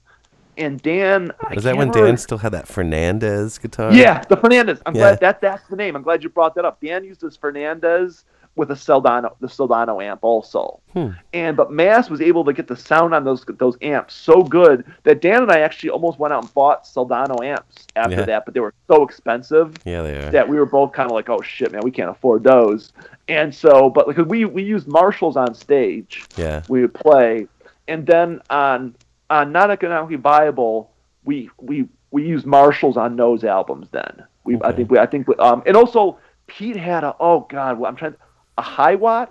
And 0.56 0.82
dan 0.82 1.30
I 1.48 1.54
Was 1.54 1.62
that 1.64 1.76
when 1.76 1.88
remember- 1.90 2.08
Dan 2.08 2.16
still 2.16 2.38
had 2.38 2.50
that 2.52 2.66
Fernandes 2.66 3.60
guitar? 3.62 3.92
yeah 3.92 4.24
the 4.24 4.36
Fernandes. 4.36 4.80
I'm 4.86 4.94
Yeah. 4.96 5.02
glad 5.02 5.20
that 5.20 5.40
that's 5.40 5.68
the 5.68 5.76
name. 5.76 5.94
I'm 5.94 6.02
glad 6.02 6.24
you 6.24 6.30
brought 6.30 6.56
that 6.56 6.64
up. 6.64 6.80
Dan 6.80 7.04
used 7.04 7.20
his 7.20 7.38
Fernandes 7.38 8.24
with 8.58 8.70
a 8.70 8.74
soldano 8.74 9.34
the 9.40 9.46
soldano 9.46 10.02
amp 10.04 10.20
also 10.22 10.80
Hmm. 10.92 11.10
and 11.32 11.56
but 11.56 11.70
Mass 11.70 12.10
was 12.10 12.20
able 12.20 12.44
to 12.46 12.52
get 12.52 12.66
the 12.66 12.76
sound 12.76 13.14
on 13.14 13.22
those 13.24 13.44
those 13.58 13.76
amps 13.82 14.14
so 14.14 14.42
good 14.42 14.84
that 15.04 15.20
Dan 15.20 15.42
and 15.42 15.52
I 15.52 15.60
actually 15.60 15.90
almost 15.90 16.18
went 16.18 16.32
out 16.34 16.42
and 16.44 16.54
bought 16.54 16.84
Soldano 16.84 17.44
amps 17.44 17.86
after 17.94 18.16
Yeah. 18.16 18.24
that, 18.24 18.44
but 18.44 18.54
they 18.54 18.60
were 18.60 18.74
so 18.90 19.02
expensive 19.04 19.74
Yeah, 19.84 20.02
they 20.02 20.16
are. 20.16 20.30
that 20.30 20.48
we 20.48 20.58
were 20.58 20.66
both 20.66 20.92
kind 20.92 21.06
of 21.08 21.14
like, 21.14 21.28
oh 21.28 21.40
shit, 21.42 21.70
man, 21.72 21.82
we 21.82 21.90
can't 21.90 22.10
afford 22.10 22.42
those. 22.42 22.92
And 23.28 23.54
so, 23.54 23.90
but 23.90 24.06
because 24.08 24.26
we 24.26 24.44
we 24.46 24.62
used 24.62 24.88
Marshalls 24.88 25.36
on 25.36 25.54
stage, 25.54 26.24
Yeah. 26.36 26.62
we 26.68 26.80
would 26.80 26.94
play, 26.94 27.46
and 27.86 28.06
then 28.06 28.40
on 28.50 28.94
on 29.30 29.52
not 29.52 29.70
economically 29.70 30.16
viable, 30.16 30.90
we 31.24 31.50
we 31.60 31.86
we 32.10 32.24
used 32.24 32.46
Marshalls 32.46 32.96
on 32.96 33.14
those 33.16 33.44
albums. 33.44 33.88
Then 33.90 34.24
we 34.44 34.58
I 34.62 34.72
think 34.72 34.90
we 34.90 34.98
I 34.98 35.06
think 35.06 35.28
we, 35.28 35.34
um 35.36 35.62
and 35.66 35.76
also 35.76 36.18
Pete 36.46 36.76
had 36.76 37.04
a 37.04 37.14
oh 37.20 37.40
god, 37.50 37.82
I'm 37.84 37.94
trying 37.94 38.14
a 38.58 38.62
Hiwatt, 38.62 39.28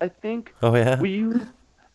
I 0.00 0.08
think 0.08 0.54
Oh 0.62 0.74
yeah. 0.74 0.98
we 1.00 1.10
use 1.10 1.42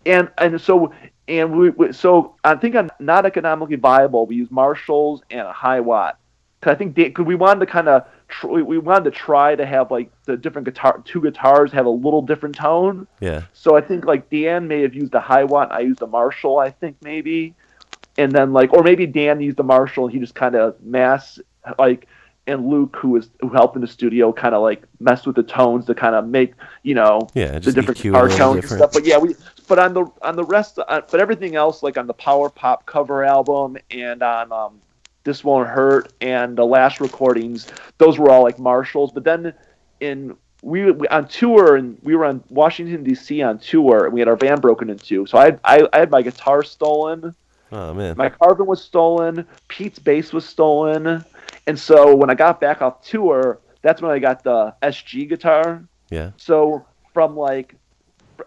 and 0.06 0.30
and 0.38 0.60
so 0.62 0.94
and 1.28 1.58
we, 1.58 1.70
we 1.72 1.94
so 1.94 2.36
I 2.44 2.56
think 2.56 2.76
on 2.76 2.92
not 3.00 3.26
economically 3.26 3.78
viable 3.78 4.26
we 4.28 4.36
use 4.36 4.52
Marshalls 4.52 5.24
and 5.32 5.48
a 5.48 5.54
Hiwatt. 5.54 6.14
Cause 6.62 6.72
I 6.72 6.76
think 6.76 6.96
because 6.96 7.26
we 7.26 7.36
wanted 7.36 7.62
to 7.62 7.66
kind 7.66 7.90
of 7.90 8.06
tr- 8.30 8.48
we- 8.48 8.78
wanted 8.78 9.06
to 9.06 9.12
try 9.12 9.56
to 9.56 9.66
have 9.66 9.92
like 9.92 10.12
the 10.26 10.38
different 10.38 10.66
guitar 10.66 11.02
two 11.06 11.22
guitars 11.22 11.72
have 11.72 11.86
a 11.86 11.90
little 11.90 12.22
different 12.22 12.56
tone 12.56 13.08
yeah. 13.20 13.44
so 13.54 13.76
I 13.76 13.82
think 13.82 14.06
like 14.06 14.30
Dan 14.30 14.68
may 14.68 14.82
have 14.82 14.94
used 14.94 15.14
a 15.14 15.20
Hiwatt 15.20 15.72
I 15.72 15.80
used 15.82 16.02
a 16.02 16.08
Marshall 16.08 16.60
I 16.60 16.70
think 16.70 16.98
maybe 17.02 17.54
and 18.18 18.32
then 18.32 18.54
like 18.54 18.72
or 18.74 18.84
maybe 18.84 19.06
Dan 19.08 19.42
used 19.42 19.58
the 19.58 19.64
Marshall 19.64 20.06
and 20.06 20.14
he 20.14 20.20
just 20.20 20.36
kind 20.36 20.56
of 20.56 20.82
mass 20.82 21.40
like 21.78 22.08
and 22.48 22.68
Luke 22.68 22.96
who 22.98 23.10
was 23.10 23.30
who 23.40 23.50
helped 23.50 23.76
in 23.76 23.82
the 23.82 23.88
studio 23.88 24.34
kind 24.34 24.54
of 24.54 24.62
like 24.62 24.84
messed 25.00 25.26
with 25.26 25.36
the 25.36 25.44
tones 25.44 25.86
to 25.86 25.96
kind 25.96 26.16
of 26.16 26.28
make 26.28 26.54
you 26.84 26.96
know 26.96 27.30
Yeah, 27.34 27.60
the 27.60 27.72
different 27.72 28.02
guitar 28.02 28.30
tones 28.30 28.66
and 28.66 28.78
stuff. 28.80 28.92
But 28.92 29.06
yeah, 29.06 29.18
we 29.18 29.36
but 29.68 29.80
on 29.80 29.94
the 29.94 30.06
on 30.22 30.36
the 30.36 30.44
rest, 30.44 30.80
uh, 30.80 31.02
but 31.10 31.20
everything 31.20 31.56
else 31.56 31.84
like 31.84 31.98
on 31.98 32.08
the 32.08 32.14
Power 32.14 32.50
Pop 32.50 32.86
cover 32.86 33.24
album 33.24 33.78
and 33.92 34.22
on 34.22 34.52
um, 34.52 34.82
This 35.24 35.44
Won't 35.44 35.70
Hurt 35.70 36.12
and 36.22 36.58
the 36.58 36.66
last 36.66 37.00
recordings, 37.00 37.68
those 37.98 38.20
were 38.20 38.30
all 38.30 38.44
like 38.44 38.60
Marshalls. 38.60 39.12
But 39.12 39.24
then 39.24 39.54
in 40.00 40.36
we, 40.64 40.92
we 40.92 41.08
on 41.10 41.28
tour 41.28 41.76
and 41.76 41.98
we 42.04 42.16
were 42.16 42.26
on 42.26 42.44
Washington 42.50 43.04
D.C. 43.04 43.42
on 43.42 43.60
tour 43.60 44.06
and 44.06 44.14
we 44.14 44.22
had 44.22 44.28
our 44.30 44.38
van 44.38 44.60
broken 44.60 44.90
into. 44.90 45.26
So 45.26 45.38
I 45.38 45.46
had, 45.46 45.60
I, 45.64 45.88
I 45.92 46.00
had 46.00 46.10
my 46.10 46.22
guitar 46.22 46.64
stolen. 46.64 47.36
Oh 47.72 47.94
man. 47.94 48.16
My 48.18 48.30
Carvin 48.30 48.66
was 48.66 48.84
stolen. 48.84 49.46
Pete's 49.68 50.00
bass 50.00 50.32
was 50.32 50.46
stolen. 50.46 51.26
And 51.68 51.80
so 51.80 52.16
when 52.16 52.30
I 52.30 52.36
got 52.36 52.60
back 52.60 52.82
off 52.82 53.02
tour, 53.04 53.60
that's 53.82 54.02
when 54.02 54.12
I 54.12 54.20
got 54.20 54.44
the 54.44 54.74
SG 54.82 55.28
guitar. 55.30 55.84
Yeah. 56.10 56.32
So 56.38 56.86
from 57.14 57.36
like 57.38 57.76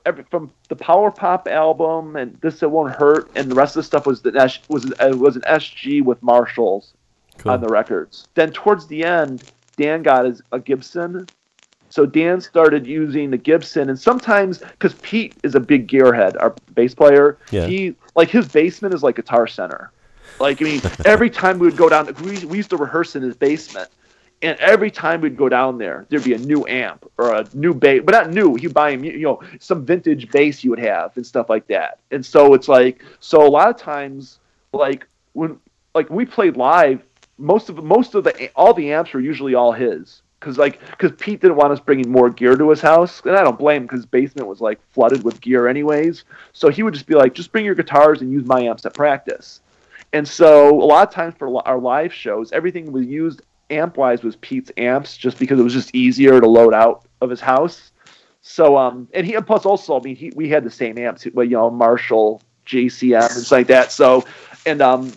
every, 0.04 0.24
from 0.30 0.50
the 0.68 0.76
Power 0.76 1.10
Pop 1.10 1.48
album 1.48 2.16
and 2.16 2.36
This 2.40 2.62
It 2.62 2.70
Won't 2.70 2.94
Hurt 2.94 3.30
and 3.34 3.50
the 3.50 3.54
rest 3.54 3.76
of 3.76 3.80
the 3.80 3.84
stuff 3.86 4.06
was 4.06 4.22
the 4.22 4.32
was 4.68 4.92
uh, 5.00 5.16
was 5.16 5.36
an 5.36 5.42
SG 5.42 6.02
with 6.04 6.22
Marshalls 6.22 6.92
Cool. 7.38 7.52
on 7.52 7.60
the 7.60 7.68
records. 7.68 8.26
Then 8.34 8.50
towards 8.52 8.86
the 8.86 9.04
end, 9.04 9.44
Dan 9.76 10.02
got 10.02 10.24
his, 10.24 10.42
a 10.52 10.58
Gibson. 10.58 11.26
So 11.88 12.04
Dan 12.04 12.40
started 12.40 12.86
using 12.86 13.30
the 13.30 13.36
Gibson, 13.38 13.88
and 13.88 13.98
sometimes 13.98 14.58
because 14.58 14.94
Pete 15.02 15.34
is 15.42 15.54
a 15.54 15.60
big 15.60 15.86
gearhead, 15.88 16.34
our 16.40 16.54
bass 16.74 16.94
player, 16.94 17.38
Yeah. 17.50 17.66
he 17.66 17.94
like 18.16 18.28
his 18.28 18.48
basement 18.48 18.92
is 18.94 19.02
like 19.02 19.16
Guitar 19.16 19.46
Center. 19.46 19.92
Like 20.38 20.60
I 20.60 20.64
mean, 20.64 20.80
every 21.04 21.30
time 21.30 21.58
we 21.58 21.66
would 21.66 21.76
go 21.76 21.88
down, 21.88 22.12
we, 22.22 22.44
we 22.44 22.56
used 22.56 22.70
to 22.70 22.76
rehearse 22.76 23.16
in 23.16 23.22
his 23.22 23.36
basement, 23.36 23.88
And 24.42 24.58
every 24.58 24.90
time 24.90 25.22
we'd 25.22 25.36
go 25.36 25.48
down 25.48 25.78
there, 25.78 26.06
there'd 26.08 26.24
be 26.24 26.34
a 26.34 26.38
new 26.38 26.66
amp 26.66 27.10
or 27.16 27.34
a 27.34 27.46
new 27.54 27.72
bass, 27.72 28.02
but 28.04 28.12
not 28.12 28.30
new. 28.30 28.54
He'd 28.54 28.74
buy 28.74 28.90
him, 28.92 29.02
you 29.04 29.18
know, 29.20 29.40
some 29.60 29.84
vintage 29.84 30.30
bass 30.30 30.58
he 30.58 30.68
would 30.68 30.78
have 30.78 31.16
and 31.16 31.26
stuff 31.26 31.48
like 31.48 31.66
that. 31.68 32.00
And 32.10 32.24
so 32.24 32.52
it's 32.54 32.68
like, 32.68 33.02
so 33.20 33.46
a 33.46 33.48
lot 33.48 33.68
of 33.68 33.76
times, 33.76 34.38
like 34.72 35.06
when, 35.32 35.58
like 35.94 36.10
we 36.10 36.26
played 36.26 36.56
live, 36.56 37.02
most 37.38 37.68
of 37.68 37.82
most 37.82 38.14
of 38.14 38.24
the 38.24 38.50
all 38.56 38.72
the 38.74 38.92
amps 38.92 39.12
were 39.12 39.20
usually 39.20 39.54
all 39.54 39.72
his 39.72 40.22
because 40.40 40.58
like 40.58 40.80
because 40.90 41.12
Pete 41.18 41.40
didn't 41.40 41.56
want 41.56 41.72
us 41.72 41.80
bringing 41.80 42.10
more 42.10 42.30
gear 42.30 42.56
to 42.56 42.70
his 42.70 42.80
house, 42.80 43.20
and 43.24 43.36
I 43.36 43.42
don't 43.42 43.58
blame 43.58 43.82
him 43.82 43.86
because 43.86 44.06
basement 44.06 44.48
was 44.48 44.60
like 44.60 44.78
flooded 44.92 45.24
with 45.24 45.40
gear 45.40 45.66
anyways. 45.66 46.24
So 46.52 46.68
he 46.68 46.82
would 46.82 46.94
just 46.94 47.06
be 47.06 47.14
like, 47.14 47.34
just 47.34 47.52
bring 47.52 47.64
your 47.64 47.74
guitars 47.74 48.20
and 48.20 48.30
use 48.30 48.44
my 48.46 48.60
amps 48.60 48.86
at 48.86 48.94
practice. 48.94 49.60
And 50.12 50.26
so 50.26 50.70
a 50.70 50.84
lot 50.84 51.06
of 51.06 51.12
times 51.12 51.34
for 51.38 51.66
our 51.66 51.78
live 51.78 52.12
shows, 52.12 52.52
everything 52.52 52.92
we 52.92 53.06
used 53.06 53.42
amp 53.70 53.96
wise 53.96 54.22
was 54.22 54.36
Pete's 54.36 54.70
amps, 54.76 55.16
just 55.16 55.38
because 55.38 55.58
it 55.58 55.62
was 55.62 55.72
just 55.72 55.94
easier 55.94 56.40
to 56.40 56.46
load 56.46 56.74
out 56.74 57.06
of 57.20 57.30
his 57.30 57.40
house. 57.40 57.92
So 58.40 58.76
um, 58.76 59.08
and 59.12 59.26
he 59.26 59.34
and 59.34 59.46
plus 59.46 59.66
also, 59.66 59.98
I 59.98 60.02
mean, 60.02 60.16
he, 60.16 60.32
we 60.36 60.48
had 60.48 60.64
the 60.64 60.70
same 60.70 60.98
amps, 60.98 61.26
well, 61.34 61.44
you 61.44 61.56
know, 61.56 61.70
Marshall, 61.70 62.40
JCM, 62.66 63.22
and 63.22 63.30
stuff 63.30 63.52
like 63.52 63.66
that. 63.66 63.90
So 63.90 64.24
and 64.66 64.80
um, 64.80 65.12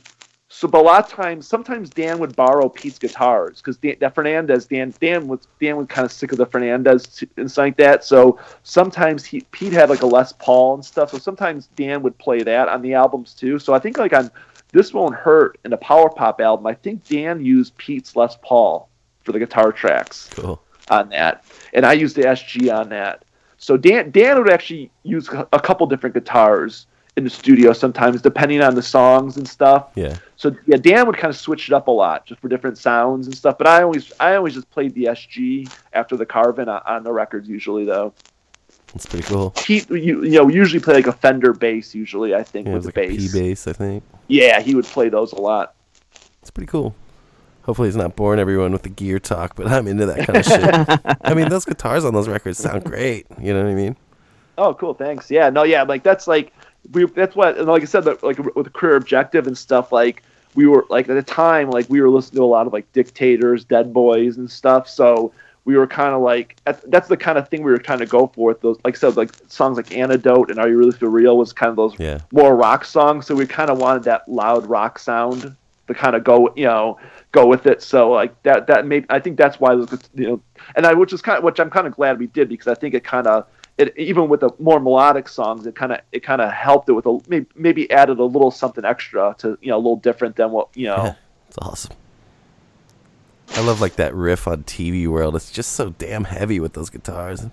so, 0.60 0.68
but 0.68 0.80
a 0.80 0.82
lot 0.82 1.06
of 1.06 1.10
times, 1.10 1.48
sometimes 1.48 1.90
Dan 1.92 2.18
would 2.20 2.36
borrow 2.36 2.68
Pete's 2.68 2.98
guitars 3.00 3.62
because 3.62 3.78
that 3.78 4.00
Fernandes, 4.16 4.68
Dan, 4.68 4.94
Dan 5.00 5.28
was 5.28 5.48
Dan 5.62 5.78
was 5.78 5.88
kind 5.88 6.06
of 6.06 6.12
sick 6.12 6.32
of 6.32 6.38
the 6.38 6.48
Fernandes 6.48 7.24
and 7.38 7.50
stuff 7.50 7.64
like 7.64 7.78
that. 7.78 8.04
So 8.04 8.40
sometimes 8.64 9.24
he 9.24 9.42
Pete 9.52 9.74
had 9.74 9.90
like 9.90 10.02
a 10.02 10.08
Les 10.08 10.34
Paul 10.34 10.74
and 10.74 10.84
stuff. 10.84 11.12
So 11.12 11.18
sometimes 11.20 11.68
Dan 11.76 12.02
would 12.02 12.18
play 12.18 12.42
that 12.44 12.68
on 12.68 12.82
the 12.82 12.96
albums 12.96 13.36
too. 13.36 13.60
So 13.60 13.74
I 13.74 13.80
think 13.80 13.98
like 14.00 14.12
on 14.12 14.32
this 14.72 14.94
won't 14.94 15.16
hurt 15.16 15.58
in 15.66 15.72
the 15.72 15.78
Power 15.78 16.10
Pop 16.10 16.40
album, 16.42 16.66
I 16.68 16.74
think 16.74 17.08
Dan 17.08 17.44
used 17.44 17.76
Pete's 17.78 18.16
Les 18.16 18.38
Paul 18.42 18.90
for 19.24 19.32
the 19.32 19.40
guitar 19.40 19.72
tracks 19.72 20.30
Cool. 20.34 20.62
on 20.90 21.10
that, 21.10 21.44
and 21.74 21.86
I 21.86 21.94
used 21.94 22.16
the 22.16 22.24
SG 22.24 22.74
on 22.74 22.90
that. 22.90 23.26
So 23.58 23.76
Dan 23.78 24.12
Dan 24.12 24.38
would 24.38 24.50
actually 24.50 24.90
use 25.04 25.30
a 25.52 25.60
couple 25.60 25.86
different 25.88 26.14
guitars 26.14 26.88
in 27.18 27.26
the 27.26 27.30
studio 27.30 27.74
sometimes, 27.74 28.22
depending 28.22 28.62
on 28.62 28.76
the 28.76 28.82
songs 28.82 29.36
and 29.36 29.46
stuff. 29.46 29.90
Yeah. 29.96 30.16
So 30.38 30.56
yeah, 30.66 30.78
Dan 30.78 31.06
would 31.08 31.18
kind 31.18 31.30
of 31.30 31.38
switch 31.38 31.68
it 31.68 31.74
up 31.74 31.88
a 31.88 31.92
lot 31.92 32.26
just 32.26 32.40
for 32.40 32.48
different 32.48 32.78
sounds 32.78 33.28
and 33.28 33.36
stuff. 33.36 33.58
But 33.58 33.68
I 33.68 33.82
always 33.84 34.14
I 34.20 34.36
always 34.36 34.54
just 34.54 34.70
played 34.72 34.94
the 34.94 35.06
SG 35.06 35.70
after 35.92 36.16
the 36.16 36.26
Carvin 36.26 36.70
on, 36.70 36.82
on 36.86 37.04
the 37.04 37.12
records 37.12 37.50
usually 37.50 37.84
though. 37.84 38.14
That's 38.94 39.06
pretty 39.06 39.28
cool. 39.28 39.52
Pete 39.52 39.90
you, 39.90 40.24
you 40.24 40.32
know 40.32 40.48
usually 40.48 40.80
play 40.80 40.96
like 40.96 41.08
a 41.08 41.12
Fender 41.14 41.54
bass 41.54 41.94
usually 41.94 42.34
I 42.34 42.44
think 42.44 42.66
Yeah, 42.66 42.72
it 42.72 42.76
with 42.76 42.86
was 42.86 42.94
the 42.94 43.00
like 43.02 43.10
a 43.10 43.12
P 43.12 43.18
bass. 43.18 43.34
bass, 43.34 43.68
I 43.68 43.74
think. 43.74 44.04
Yeah, 44.28 44.62
he 44.62 44.74
would 44.76 44.86
play 44.86 45.10
those 45.10 45.32
a 45.32 45.40
lot. 45.42 45.76
It's 46.42 46.50
pretty 46.52 46.68
cool. 46.68 46.96
Hopefully, 47.64 47.88
he's 47.88 47.96
not 47.96 48.16
boring 48.16 48.40
everyone 48.40 48.72
with 48.72 48.82
the 48.82 48.90
gear 48.90 49.20
talk, 49.20 49.56
but 49.56 49.68
I'm 49.68 49.88
into 49.88 50.08
that 50.08 50.26
kind 50.26 50.38
of 50.38 50.46
shit. 50.46 51.18
I 51.22 51.34
mean, 51.36 51.50
those 51.50 51.66
guitars 51.66 52.04
on 52.04 52.14
those 52.14 52.28
records 52.28 52.58
sound 52.58 52.84
great. 52.84 53.28
You 53.40 53.54
know 53.54 53.64
what 53.64 53.70
I 53.70 53.76
mean? 53.76 53.96
Oh, 54.58 54.74
cool. 54.74 54.96
Thanks. 54.96 55.30
Yeah. 55.30 55.50
No. 55.52 55.62
Yeah. 55.64 55.84
Like 55.84 56.02
that's 56.02 56.28
like 56.28 56.52
we. 56.92 57.06
That's 57.06 57.36
what. 57.36 57.58
And 57.58 57.68
like 57.68 57.84
I 57.84 57.86
said, 57.86 58.06
like 58.24 58.40
with 58.56 58.74
career 58.74 58.96
objective 58.96 59.46
and 59.46 59.56
stuff. 59.56 59.92
Like 59.92 60.24
we 60.56 60.66
were 60.66 60.86
like 60.90 61.10
at 61.10 61.14
the 61.14 61.22
time, 61.22 61.70
like 61.70 61.88
we 61.90 62.02
were 62.02 62.10
listening 62.10 62.38
to 62.38 62.44
a 62.44 62.46
lot 62.46 62.66
of 62.66 62.74
like 62.74 62.92
Dictators, 62.94 63.64
Dead 63.66 63.94
Boys, 63.94 64.38
and 64.38 64.50
stuff. 64.50 64.90
So 64.90 65.32
we 65.66 65.78
were 65.78 65.88
kind 65.88 66.14
of 66.14 66.22
like 66.22 66.56
that's, 66.66 66.84
that's 66.88 67.08
the 67.08 67.18
kind 67.18 67.38
of 67.38 67.48
thing 67.50 67.64
we 67.64 67.72
were 67.72 67.78
trying 67.78 68.00
to 68.00 68.06
go 68.06 68.28
for 68.28 68.48
with 68.48 68.62
those. 68.62 68.78
Like 68.84 68.96
I 68.96 69.00
said, 69.00 69.18
like 69.18 69.32
songs 69.48 69.78
like 69.78 69.96
Antidote 69.96 70.50
and 70.50 70.60
Are 70.60 70.68
You 70.68 70.78
Really 70.78 70.92
For 70.92 71.10
Real 71.10 71.38
was 71.38 71.54
kind 71.54 71.70
of 71.70 71.76
those 71.76 71.94
Yeah. 72.00 72.20
more 72.32 72.56
rock 72.56 72.86
songs. 72.86 73.28
So 73.28 73.36
we 73.36 73.46
kind 73.46 73.70
of 73.70 73.78
wanted 73.78 74.04
that 74.04 74.28
loud 74.28 74.66
rock 74.68 75.00
sound 75.00 75.56
to 75.88 75.94
kind 75.94 76.16
of 76.16 76.24
go, 76.24 76.54
you 76.56 76.66
know, 76.66 76.98
go 77.32 77.46
with 77.46 77.66
it. 77.66 77.82
So 77.82 78.12
like 78.12 78.42
that 78.44 78.68
that 78.68 78.86
made 78.86 79.06
I 79.10 79.20
think 79.20 79.38
that's 79.38 79.60
why 79.60 79.76
those 79.76 79.90
you 80.16 80.28
know, 80.28 80.42
and 80.76 80.86
I 80.86 80.94
which 80.94 81.14
is 81.14 81.22
kind 81.22 81.38
of 81.38 81.44
which 81.44 81.60
I'm 81.60 81.70
kind 81.70 81.88
of 81.88 81.94
glad 81.96 82.20
we 82.20 82.28
did 82.28 82.50
because 82.50 82.68
I 82.68 82.76
think 82.76 82.96
it 82.96 83.04
kind 83.04 83.28
of 83.28 83.46
it 83.78 83.94
even 83.98 84.28
with 84.28 84.42
the 84.42 84.50
more 84.60 84.80
melodic 84.80 85.28
songs 85.30 85.66
it 85.66 85.76
kind 85.76 85.92
of 85.92 86.00
it 86.12 86.22
kind 86.22 86.42
of 86.42 86.52
helped 86.52 86.90
it 86.90 86.94
with 86.94 87.06
a 87.06 87.20
maybe, 87.28 87.46
maybe 87.56 87.92
added 87.92 88.20
a 88.20 88.24
little 88.26 88.52
something 88.52 88.86
extra 88.86 89.36
to 89.40 89.58
you 89.62 89.70
know 89.70 89.78
a 89.78 89.84
little 89.84 89.96
different 89.98 90.36
than 90.36 90.52
what 90.52 90.70
you 90.76 90.88
know. 90.88 91.16
It's 91.50 91.58
awesome. 91.64 91.96
I 93.56 93.62
love 93.62 93.82
like 93.82 93.96
that 93.96 94.14
riff 94.14 94.48
on 94.48 94.64
TV 94.64 95.08
World. 95.08 95.36
It's 95.36 95.52
just 95.52 95.74
so 95.74 95.90
damn 95.92 96.24
heavy 96.24 96.60
with 96.60 96.74
those 96.74 96.90
guitars. 96.90 97.46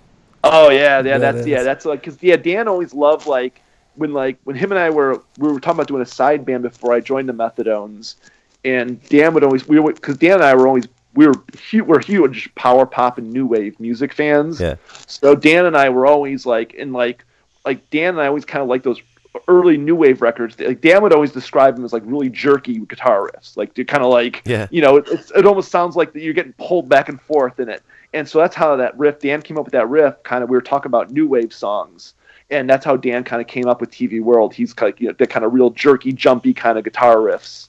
Oh 0.43 0.69
yeah, 0.69 0.99
yeah, 0.99 1.01
Yeah, 1.01 1.17
that's 1.17 1.39
it 1.39 1.47
yeah, 1.47 1.63
that's 1.63 1.85
like 1.85 2.01
because 2.01 2.21
yeah, 2.21 2.37
Dan 2.37 2.67
always 2.67 2.93
loved 2.93 3.27
like 3.27 3.61
when 3.95 4.13
like 4.13 4.37
when 4.43 4.55
him 4.55 4.71
and 4.71 4.79
I 4.79 4.89
were 4.89 5.21
we 5.37 5.51
were 5.51 5.59
talking 5.59 5.77
about 5.77 5.87
doing 5.87 6.01
a 6.01 6.05
side 6.05 6.45
band 6.45 6.63
before 6.63 6.93
I 6.93 6.99
joined 6.99 7.27
the 7.27 7.33
Methadones, 7.33 8.15
and 8.63 9.01
Dan 9.09 9.33
would 9.33 9.43
always 9.43 9.67
we 9.67 9.79
were 9.79 9.93
because 9.93 10.17
Dan 10.17 10.35
and 10.35 10.43
I 10.43 10.55
were 10.55 10.67
always 10.67 10.87
we 11.15 11.27
were 11.27 11.33
huge, 11.59 11.85
we're 11.85 12.01
huge 12.01 12.53
power 12.55 12.85
pop 12.85 13.17
and 13.17 13.31
new 13.31 13.45
wave 13.45 13.79
music 13.79 14.13
fans. 14.13 14.61
Yeah. 14.61 14.75
So 15.07 15.35
Dan 15.35 15.65
and 15.65 15.75
I 15.75 15.89
were 15.89 16.05
always 16.05 16.45
like 16.45 16.75
in 16.75 16.93
like 16.93 17.25
like 17.65 17.89
Dan 17.89 18.09
and 18.09 18.21
I 18.21 18.27
always 18.27 18.45
kind 18.45 18.61
of 18.61 18.69
like 18.69 18.83
those 18.83 19.01
early 19.47 19.77
new 19.77 19.95
wave 19.95 20.21
records. 20.21 20.59
Like 20.59 20.81
Dan 20.81 21.01
would 21.03 21.13
always 21.13 21.31
describe 21.31 21.75
them 21.75 21.85
as 21.85 21.93
like 21.93 22.03
really 22.05 22.29
jerky 22.29 22.79
guitar 22.79 23.29
riffs, 23.31 23.57
like 23.57 23.73
they're 23.73 23.85
kind 23.85 24.03
of 24.03 24.09
like 24.11 24.41
Yeah. 24.45 24.67
you 24.71 24.81
know 24.81 24.97
it, 24.97 25.07
it's, 25.09 25.31
it 25.31 25.45
almost 25.45 25.71
sounds 25.71 25.95
like 25.95 26.13
that 26.13 26.21
you're 26.21 26.33
getting 26.33 26.53
pulled 26.53 26.87
back 26.89 27.09
and 27.09 27.21
forth 27.21 27.59
in 27.59 27.69
it. 27.69 27.83
And 28.13 28.27
so 28.27 28.39
that's 28.39 28.55
how 28.55 28.75
that 28.77 28.97
riff 28.97 29.19
Dan 29.19 29.41
came 29.41 29.57
up 29.57 29.65
with 29.65 29.73
that 29.73 29.89
riff. 29.89 30.21
Kind 30.23 30.43
of 30.43 30.49
we 30.49 30.55
were 30.55 30.61
talking 30.61 30.89
about 30.89 31.11
new 31.11 31.27
wave 31.27 31.53
songs. 31.53 32.13
And 32.49 32.69
that's 32.69 32.85
how 32.85 32.95
Dan 32.95 33.25
kind 33.25 33.41
of 33.41 33.47
came 33.47 33.67
up 33.67 33.81
with 33.81 33.91
TV 33.91 34.21
World. 34.21 34.53
He's 34.53 34.71
kind 34.73 34.93
of, 34.93 35.01
you 35.01 35.07
know, 35.09 35.15
that 35.19 35.29
kind 35.29 35.43
of 35.43 35.53
real 35.53 35.69
jerky, 35.69 36.13
jumpy 36.13 36.53
kind 36.53 36.77
of 36.77 36.85
guitar 36.85 37.17
riffs. 37.17 37.67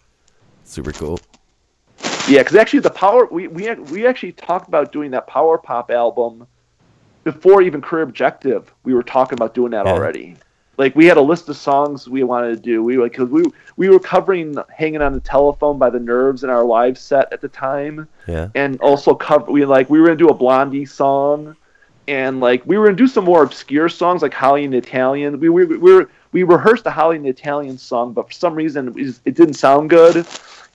Super 0.62 0.93
cool. 0.93 1.19
Yeah, 2.28 2.39
because 2.39 2.55
actually 2.55 2.81
the 2.81 2.90
power 2.90 3.27
we 3.27 3.49
we 3.49 3.74
we 3.74 4.07
actually 4.07 4.32
talked 4.32 4.69
about 4.69 4.93
doing 4.93 5.11
that 5.12 5.27
power 5.27 5.59
pop 5.59 5.90
album 5.90 6.47
before 7.24 7.61
even 7.62 7.81
Career 7.82 8.03
Objective. 8.05 8.73
We 8.85 8.95
were 8.95 9.03
talking 9.03 9.36
about 9.36 9.55
doing 9.55 9.73
that 9.73 9.86
Yeah. 9.86 9.93
already. 9.93 10.36
Like 10.79 10.95
we 10.95 11.07
had 11.07 11.17
a 11.17 11.23
list 11.23 11.49
of 11.49 11.57
songs 11.57 12.09
we 12.09 12.23
wanted 12.23 12.57
to 12.57 12.63
do. 12.63 12.83
We 12.83 12.97
like 12.97 13.13
because 13.13 13.29
we 13.29 13.45
we 13.77 13.89
were 13.89 13.99
covering 13.99 14.57
"Hanging 14.75 15.03
on 15.03 15.13
the 15.13 15.21
Telephone" 15.21 15.77
by 15.77 15.91
the 15.91 15.99
Nerves 15.99 16.45
in 16.45 16.51
our 16.51 16.65
live 16.65 16.97
set 16.97 17.33
at 17.33 17.41
the 17.41 17.49
time, 17.49 18.09
Yeah. 18.29 18.49
and 18.55 18.81
also 18.81 19.15
cover 19.15 19.51
we 19.51 19.65
like 19.65 19.91
we 19.91 20.01
were 20.01 20.07
gonna 20.07 20.17
do 20.17 20.29
a 20.29 20.35
Blondie 20.35 20.87
song, 20.87 21.57
and 22.07 22.39
like 22.41 22.63
we 22.65 22.79
were 22.79 22.87
gonna 22.87 22.97
do 22.97 23.09
some 23.09 23.25
more 23.25 23.43
obscure 23.43 23.89
songs 23.89 24.23
like 24.23 24.33
Holly 24.33 24.65
and 24.65 24.73
the 24.73 24.79
Italian. 24.79 25.41
We 25.41 25.49
we 25.49 25.65
we 25.65 25.93
were 25.95 26.09
we 26.31 26.45
rehearsed 26.45 26.85
the 26.85 26.93
Holly 26.93 27.17
and 27.17 27.25
the 27.25 27.31
Italian 27.31 27.77
song, 27.77 28.13
but 28.13 28.29
for 28.29 28.33
some 28.33 28.55
reason 28.55 28.89
it, 28.89 28.97
just, 28.97 29.21
it 29.25 29.35
didn't 29.35 29.55
sound 29.55 29.91
good 29.91 30.27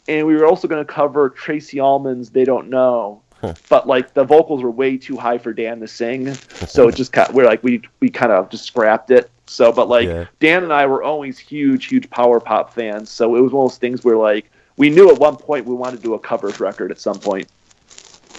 and 0.08 0.28
we 0.28 0.36
were 0.36 0.46
also 0.46 0.68
going 0.68 0.86
to 0.86 0.92
cover 0.92 1.30
Tracey 1.30 1.80
Ullman's 1.80 2.30
"They 2.30 2.44
Don't 2.44 2.70
Know," 2.70 3.22
but 3.70 3.88
like 3.88 4.14
the 4.14 4.24
vocals 4.24 4.64
were 4.64 4.72
way 4.72 4.98
too 4.98 5.18
high 5.18 5.38
for 5.38 5.54
Dan 5.54 5.80
to 5.80 5.88
sing, 5.88 6.34
so 6.34 6.88
it 6.88 6.96
just 6.96 7.12
kind 7.12 7.34
we're 7.34 7.46
like 7.46 7.64
we 7.64 7.82
we 8.00 8.10
kind 8.10 8.32
of 8.32 8.50
just 8.50 8.66
scrapped 8.66 9.12
it. 9.12 9.30
So, 9.46 9.72
but 9.72 9.90
like 9.90 10.08
Yeah. 10.08 10.26
Dan 10.40 10.64
and 10.64 10.74
I 10.74 10.86
were 10.86 11.04
always 11.04 11.38
huge, 11.38 11.86
huge 11.86 12.10
power 12.10 12.40
pop 12.40 12.74
fans, 12.74 13.10
so 13.10 13.36
it 13.36 13.42
was 13.42 13.52
one 13.52 13.66
of 13.66 13.72
those 13.72 13.78
things 13.78 14.04
where 14.04 14.18
like 14.18 14.50
we 14.78 14.90
knew 14.90 15.12
at 15.12 15.20
one 15.20 15.36
point 15.36 15.66
we 15.66 15.76
wanted 15.76 15.98
to 15.98 16.04
do 16.04 16.14
a 16.14 16.20
covers 16.20 16.60
record 16.60 16.92
at 16.92 17.00
some 17.00 17.20
point. 17.20 17.48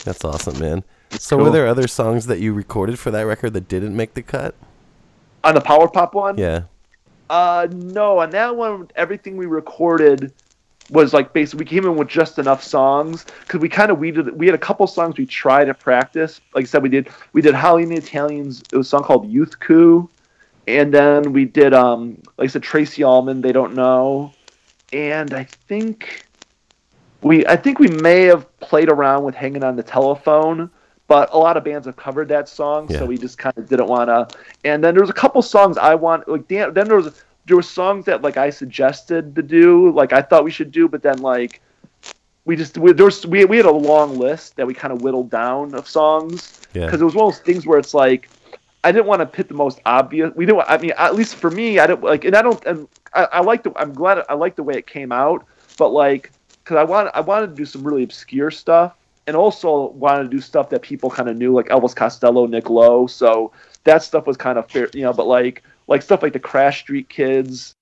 That's 0.05 0.25
awesome, 0.25 0.59
man. 0.59 0.85
So, 1.13 1.37
cool. 1.37 1.47
were 1.47 1.51
there 1.53 1.67
other 1.67 1.87
songs 1.87 2.27
that 2.27 2.41
you 2.41 2.53
recorded 2.53 2.99
for 2.99 3.11
that 3.13 3.23
record 3.23 3.53
that 3.55 3.69
didn't 3.69 3.97
make 3.97 4.15
the 4.15 4.23
cut? 4.23 4.55
On 5.45 5.55
the 5.55 5.61
power 5.61 5.89
pop 5.89 6.15
one, 6.15 6.39
Yeah. 6.39 6.63
Uh, 7.31 7.67
no, 7.71 8.19
on 8.19 8.31
that 8.31 8.55
one, 8.55 8.91
everything 8.97 9.37
we 9.37 9.47
recorded 9.47 10.33
was 10.91 11.15
like 11.15 11.33
basically 11.33 11.65
we 11.65 11.69
came 11.71 11.85
in 11.87 11.97
with 11.97 12.09
just 12.09 12.39
enough 12.39 12.63
songs 12.63 13.25
because 13.41 13.61
we 13.61 13.69
kind 13.69 13.91
of 13.91 13.99
we 13.99 14.11
did 14.11 14.39
we 14.39 14.47
had 14.47 14.55
a 14.55 14.59
couple 14.59 14.87
songs 14.87 15.17
we 15.17 15.27
tried 15.27 15.67
to 15.67 15.75
practice. 15.75 16.41
Like 16.55 16.65
I 16.65 16.67
said, 16.67 16.83
we 16.83 16.89
did 16.89 17.09
we 17.33 17.41
did 17.43 17.55
Holly 17.55 17.85
and 17.85 17.93
the 17.93 17.97
Italians. 17.97 18.63
It 18.73 18.77
was 18.77 18.87
a 18.87 18.91
song 18.91 19.03
called 19.03 19.29
Youth 19.31 19.59
Coup, 19.61 20.09
and 20.67 20.93
then 20.93 21.33
we 21.33 21.45
did 21.47 21.73
um 21.75 22.19
like 22.37 22.49
I 22.49 22.53
said 22.53 22.63
Tracey 22.63 23.03
Ullman. 23.03 23.41
They 23.41 23.53
don't 23.53 23.75
know, 23.75 24.33
and 24.93 25.33
I 25.33 25.45
think 25.45 26.27
we 27.23 27.47
I 27.47 27.57
think 27.57 27.79
we 27.79 27.89
may 27.89 28.23
have 28.25 28.45
played 28.61 28.91
around 28.91 29.25
with 29.25 29.35
Hanging 29.35 29.65
on 29.65 29.77
the 29.77 29.83
Telephone. 29.83 30.71
But 31.07 31.35
a 31.35 31.39
lot 31.39 31.59
of 31.59 31.65
bands 31.65 31.87
have 31.87 31.97
covered 31.97 32.29
that 32.29 32.49
song, 32.49 32.87
Yeah. 32.89 33.01
so 33.01 33.05
we 33.05 33.19
just 33.19 33.37
kind 33.37 33.57
of 33.59 33.69
didn't 33.69 33.89
want 33.89 34.09
to. 34.09 34.27
And 34.65 34.83
then 34.83 34.95
there 34.95 35.03
was 35.03 35.11
a 35.11 35.15
couple 35.15 35.43
songs 35.43 35.77
I 35.77 35.95
want, 35.95 36.27
like 36.27 36.49
Dan, 36.49 36.73
then 36.73 36.89
there 36.89 36.97
was 36.97 37.23
there 37.47 37.57
were 37.57 37.63
songs 37.63 38.05
that 38.07 38.23
like 38.23 38.37
I 38.37 38.51
suggested 38.51 39.35
to 39.37 39.43
do, 39.43 39.91
like 39.93 40.13
I 40.13 40.23
thought 40.23 40.45
we 40.45 40.51
should 40.51 40.71
do, 40.73 40.89
but 40.89 41.03
then 41.03 41.19
like 41.19 41.61
we 42.45 42.57
just 42.57 42.77
we, 42.79 42.93
there 42.93 43.07
was 43.07 43.27
we 43.27 43.45
we 43.45 43.57
had 43.57 43.67
a 43.67 43.71
long 43.73 44.19
list 44.19 44.57
that 44.57 44.67
we 44.67 44.75
kind 44.75 44.93
of 44.93 45.03
whittled 45.03 45.31
down 45.31 45.75
of 45.75 45.89
songs 45.89 46.61
Yeah. 46.75 46.87
because 46.87 47.01
it 47.01 47.05
was 47.05 47.15
one 47.15 47.29
of 47.29 47.35
those 47.35 47.41
things 47.43 47.67
where 47.67 47.79
it's 47.79 47.95
like 47.95 48.29
I 48.83 48.93
didn't 48.93 49.07
want 49.07 49.21
to 49.21 49.27
pick 49.27 49.49
the 49.49 49.55
most 49.55 49.81
obvious. 49.87 50.31
We 50.37 50.45
didn't. 50.45 50.65
I 50.69 50.77
mean, 50.77 50.93
at 50.99 51.15
least 51.15 51.37
for 51.37 51.51
me, 51.51 51.79
I 51.79 51.87
didn't 51.87 52.03
like, 52.03 52.27
and 52.27 52.37
I 52.37 52.43
don't. 52.43 52.63
And 52.67 52.87
I, 53.15 53.25
I 53.33 53.41
like 53.41 53.63
the. 53.63 53.73
I'm 53.77 53.95
glad. 53.95 54.23
I 54.29 54.35
like 54.35 54.57
the 54.57 54.63
way 54.63 54.75
it 54.75 54.87
came 54.87 55.11
out, 55.11 55.47
but 55.79 55.89
like, 55.89 56.31
because 56.63 56.77
I 56.77 56.85
want. 56.85 57.11
I 57.15 57.21
wanted 57.21 57.47
to 57.49 57.55
do 57.55 57.65
some 57.65 57.83
really 57.83 58.03
obscure 58.03 58.51
stuff, 58.51 58.95
and 59.27 59.35
also 59.37 59.89
wanted 59.93 60.25
to 60.25 60.29
do 60.29 60.39
stuff 60.39 60.69
that 60.69 60.83
people 60.83 61.09
kind 61.09 61.31
of 61.31 61.37
knew, 61.39 61.55
like 61.55 61.69
Elvis 61.69 61.97
Costello, 61.97 62.45
Nick 62.47 62.69
Lowe. 62.69 63.07
So 63.07 63.53
that 63.85 64.03
stuff 64.03 64.27
was 64.27 64.37
kind 64.37 64.59
of 64.59 64.71
fair, 64.71 64.91
you 64.93 65.01
know. 65.01 65.15
But 65.15 65.29
like, 65.29 65.63
like 65.87 66.03
stuff 66.03 66.23
like 66.23 66.33
the 66.33 66.41
Crash 66.41 66.81
Street 66.81 67.09
Kids. 67.09 67.75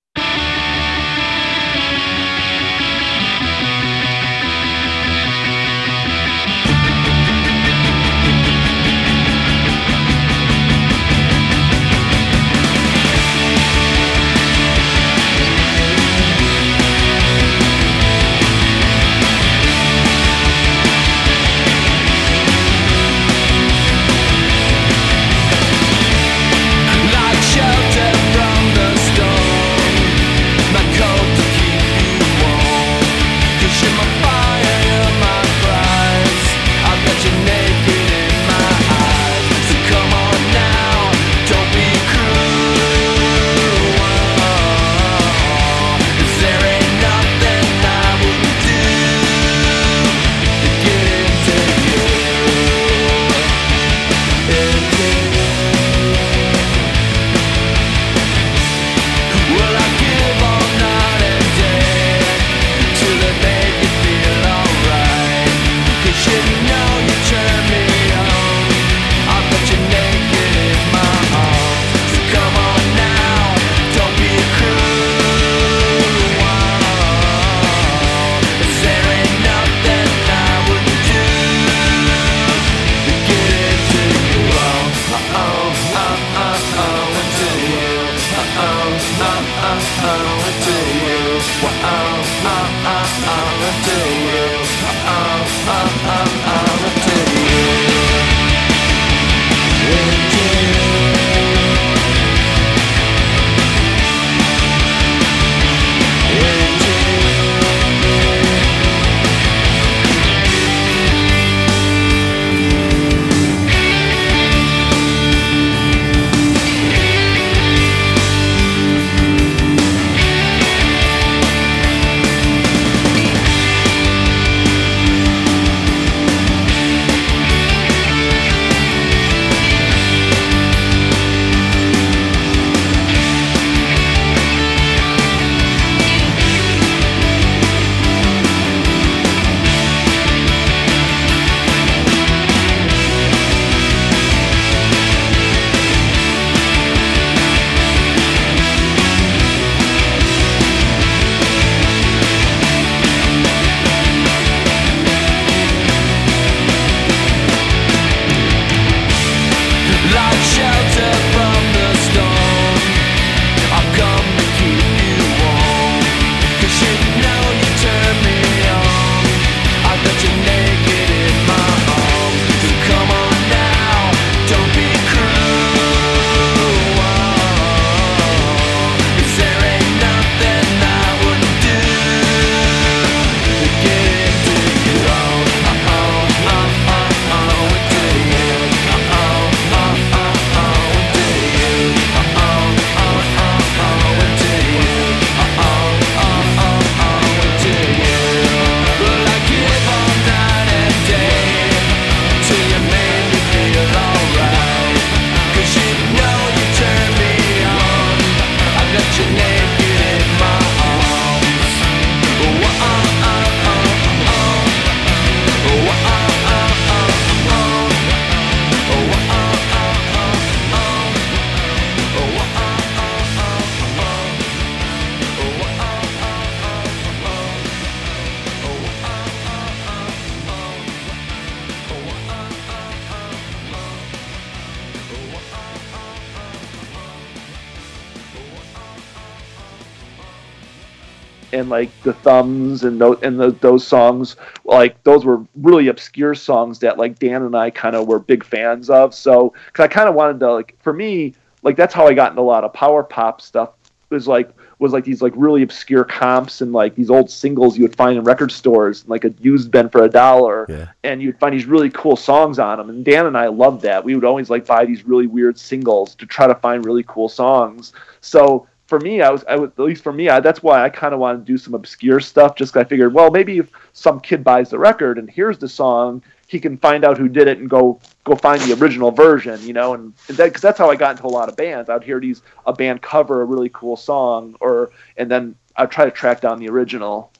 The 242.03 242.13
thumbs 242.13 242.83
and 242.83 242.99
those 242.99 243.17
and 243.21 243.39
the, 243.39 243.51
those 243.51 243.85
songs 243.85 244.35
like 244.65 245.01
those 245.03 245.25
were 245.25 245.41
really 245.55 245.87
obscure 245.87 246.35
songs 246.35 246.79
that 246.79 246.97
like 246.97 247.19
Dan 247.19 247.43
and 247.43 247.55
I 247.55 247.69
kind 247.69 247.95
of 247.95 248.07
were 248.07 248.19
big 248.19 248.43
fans 248.43 248.89
of. 248.89 249.13
So 249.13 249.53
cuz 249.73 249.83
I 249.83 249.87
kind 249.87 250.09
of 250.09 250.15
wanted 250.15 250.39
to 250.41 250.53
like 250.53 250.75
for 250.81 250.93
me 250.93 251.33
like 251.63 251.75
that's 251.77 251.93
how 251.93 252.07
I 252.07 252.13
got 252.13 252.31
into 252.31 252.41
a 252.41 252.43
lot 252.43 252.63
of 252.63 252.73
power 252.73 253.03
pop 253.03 253.41
stuff 253.41 253.69
was 254.09 254.27
like 254.27 254.49
was 254.79 254.93
like 254.93 255.05
these 255.05 255.21
like 255.21 255.33
really 255.35 255.63
obscure 255.63 256.03
comps 256.03 256.61
and 256.61 256.71
like 256.73 256.93
these 256.95 257.09
old 257.09 257.29
singles 257.29 257.77
you 257.77 257.83
would 257.83 257.95
find 257.95 258.17
in 258.17 258.23
record 258.23 258.51
stores 258.51 259.07
like 259.07 259.23
a 259.25 259.33
used 259.39 259.71
bin 259.71 259.89
for 259.89 260.03
a 260.03 260.09
dollar 260.09 260.65
Yeah. 260.69 260.87
and 261.03 261.21
you'd 261.21 261.39
find 261.39 261.53
these 261.53 261.65
really 261.65 261.89
cool 261.89 262.15
songs 262.15 262.59
on 262.59 262.77
them 262.77 262.89
and 262.89 263.03
Dan 263.03 263.25
and 263.25 263.37
I 263.37 263.47
loved 263.47 263.81
that 263.83 264.03
we 264.03 264.13
would 264.13 264.25
always 264.25 264.49
like 264.49 264.65
buy 264.65 264.85
these 264.85 265.05
really 265.05 265.25
weird 265.25 265.57
singles 265.57 266.15
to 266.15 266.25
try 266.25 266.47
to 266.47 266.55
find 266.55 266.85
really 266.85 267.03
cool 267.07 267.29
songs 267.29 267.93
so 268.21 268.67
for 268.93 268.99
me 268.99 269.23
I 269.23 269.31
was 269.31 269.43
I 269.45 269.55
was 269.55 269.71
at 269.71 269.79
least 269.79 270.03
for 270.03 270.13
me 270.13 270.29
I, 270.29 270.39
that's 270.39 270.61
why 270.61 270.83
I 270.83 270.89
kind 270.89 271.15
of 271.15 271.19
wanted 271.19 271.39
to 271.39 271.51
do 271.51 271.57
some 271.57 271.73
obscure 271.73 272.19
stuff 272.19 272.55
just 272.55 272.77
I 272.77 272.83
figured 272.83 273.11
well 273.11 273.31
maybe 273.31 273.57
if 273.57 273.71
some 273.93 274.19
kid 274.19 274.43
buys 274.43 274.69
the 274.69 274.77
record 274.77 275.17
and 275.17 275.27
hears 275.27 275.57
the 275.57 275.67
song 275.67 276.21
he 276.53 276.59
can 276.59 276.77
find 276.77 277.03
out 277.03 277.17
who 277.17 277.27
did 277.27 277.47
it 277.47 277.57
and 277.57 277.67
go 277.67 277.99
go 278.23 278.35
find 278.35 278.61
the 278.61 278.73
original 278.79 279.09
version, 279.09 279.59
you 279.65 279.73
know, 279.73 279.95
and, 279.95 280.13
and 280.27 280.37
that 280.37 280.45
because 280.45 280.61
that's 280.61 280.77
how 280.77 280.89
I 280.91 280.95
got 280.95 281.17
into 281.17 281.25
a 281.25 281.27
lot 281.27 281.49
of 281.49 281.55
bands. 281.55 281.89
I'd 281.89 282.03
hear 282.03 282.19
these 282.19 282.43
a 282.67 282.71
band 282.71 283.01
cover 283.01 283.41
a 283.41 283.45
really 283.45 283.69
cool 283.73 283.97
song, 283.97 284.55
or 284.59 284.91
and 285.17 285.31
then 285.31 285.55
I'd 285.75 285.89
try 285.89 286.05
to 286.05 286.11
track 286.11 286.41
down 286.41 286.59
the 286.59 286.69
original. 286.69 287.31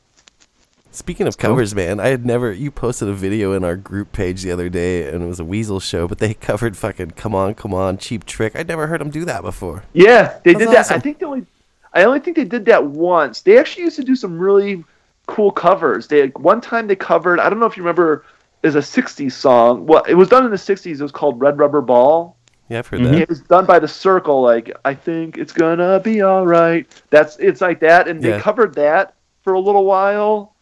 Speaking 0.94 1.26
of 1.28 1.40
covers, 1.40 1.74
man, 1.74 2.00
I 2.00 2.10
had 2.10 2.24
never. 2.24 2.52
You 2.52 2.70
posted 2.70 3.08
a 3.10 3.14
video 3.14 3.54
in 3.54 3.64
our 3.64 3.76
group 3.76 4.12
page 4.12 4.44
the 4.44 4.52
other 4.52 4.70
day, 4.70 5.10
and 5.10 5.24
it 5.24 5.26
was 5.26 5.40
a 5.40 5.44
Weasel 5.46 5.80
show, 5.80 6.08
but 6.08 6.20
they 6.20 6.34
covered 6.50 6.78
fucking 6.78 7.12
"Come 7.12 7.34
On, 7.34 7.56
Come 7.56 7.74
On" 7.74 7.98
Cheap 7.98 8.26
Trick. 8.26 8.56
I'd 8.56 8.68
never 8.68 8.86
heard 8.86 9.02
them 9.02 9.10
do 9.10 9.26
that 9.26 9.42
before. 9.42 9.84
Yeah, 9.94 10.38
they 10.44 10.54
That's 10.54 10.66
did 10.66 10.74
that. 10.76 10.92
I 10.92 11.00
think 11.00 11.18
they 11.18 11.26
only, 11.26 11.46
I 11.94 12.04
only 12.04 12.20
think 12.20 12.38
they 12.38 12.44
did 12.46 12.66
that 12.66 12.86
once. 12.86 13.42
They 13.42 13.58
actually 13.58 13.86
used 13.86 13.96
to 13.96 14.04
do 14.04 14.16
some 14.16 14.38
really 14.38 14.84
cool 15.26 15.52
covers. 15.52 16.08
They 16.08 16.28
one 16.28 16.62
time 16.62 16.86
they 16.88 16.96
covered. 16.96 17.40
I 17.40 17.50
don't 17.50 17.60
know 17.60 17.66
if 17.66 17.76
you 17.76 17.84
remember. 17.84 18.24
Is 18.62 18.76
a 18.76 18.80
'60s 18.80 19.34
song. 19.34 19.86
Well, 19.88 20.04
it 20.04 20.14
was 20.14 20.30
done 20.30 20.46
in 20.46 20.52
the 20.52 20.56
'60s. 20.58 20.86
It 21.00 21.02
was 21.02 21.12
called 21.12 21.42
Red 21.42 21.58
Rubber 21.60 21.82
Ball. 21.82 22.38
Yeah, 22.70 22.80
I've 22.80 22.88
heard 22.88 23.02
Mhm. 23.02 23.12
that. 23.12 23.22
It 23.24 23.28
was 23.30 23.42
done 23.42 23.66
by 23.66 23.78
the 23.80 23.88
Cyrkle. 23.88 24.42
Like 24.42 24.72
I 24.86 24.94
think 24.94 25.38
it's 25.38 25.52
gonna 25.52 26.00
be 26.00 26.22
all 26.22 26.46
right. 26.48 26.86
That's 27.10 27.36
it's 27.40 27.60
like 27.60 27.80
that, 27.82 28.08
and 28.08 28.24
Yeah. 28.24 28.38
they 28.38 28.40
covered 28.42 28.76
that 28.76 29.16
for 29.42 29.52
a 29.52 29.60
little 29.60 29.84
while, 29.84 30.53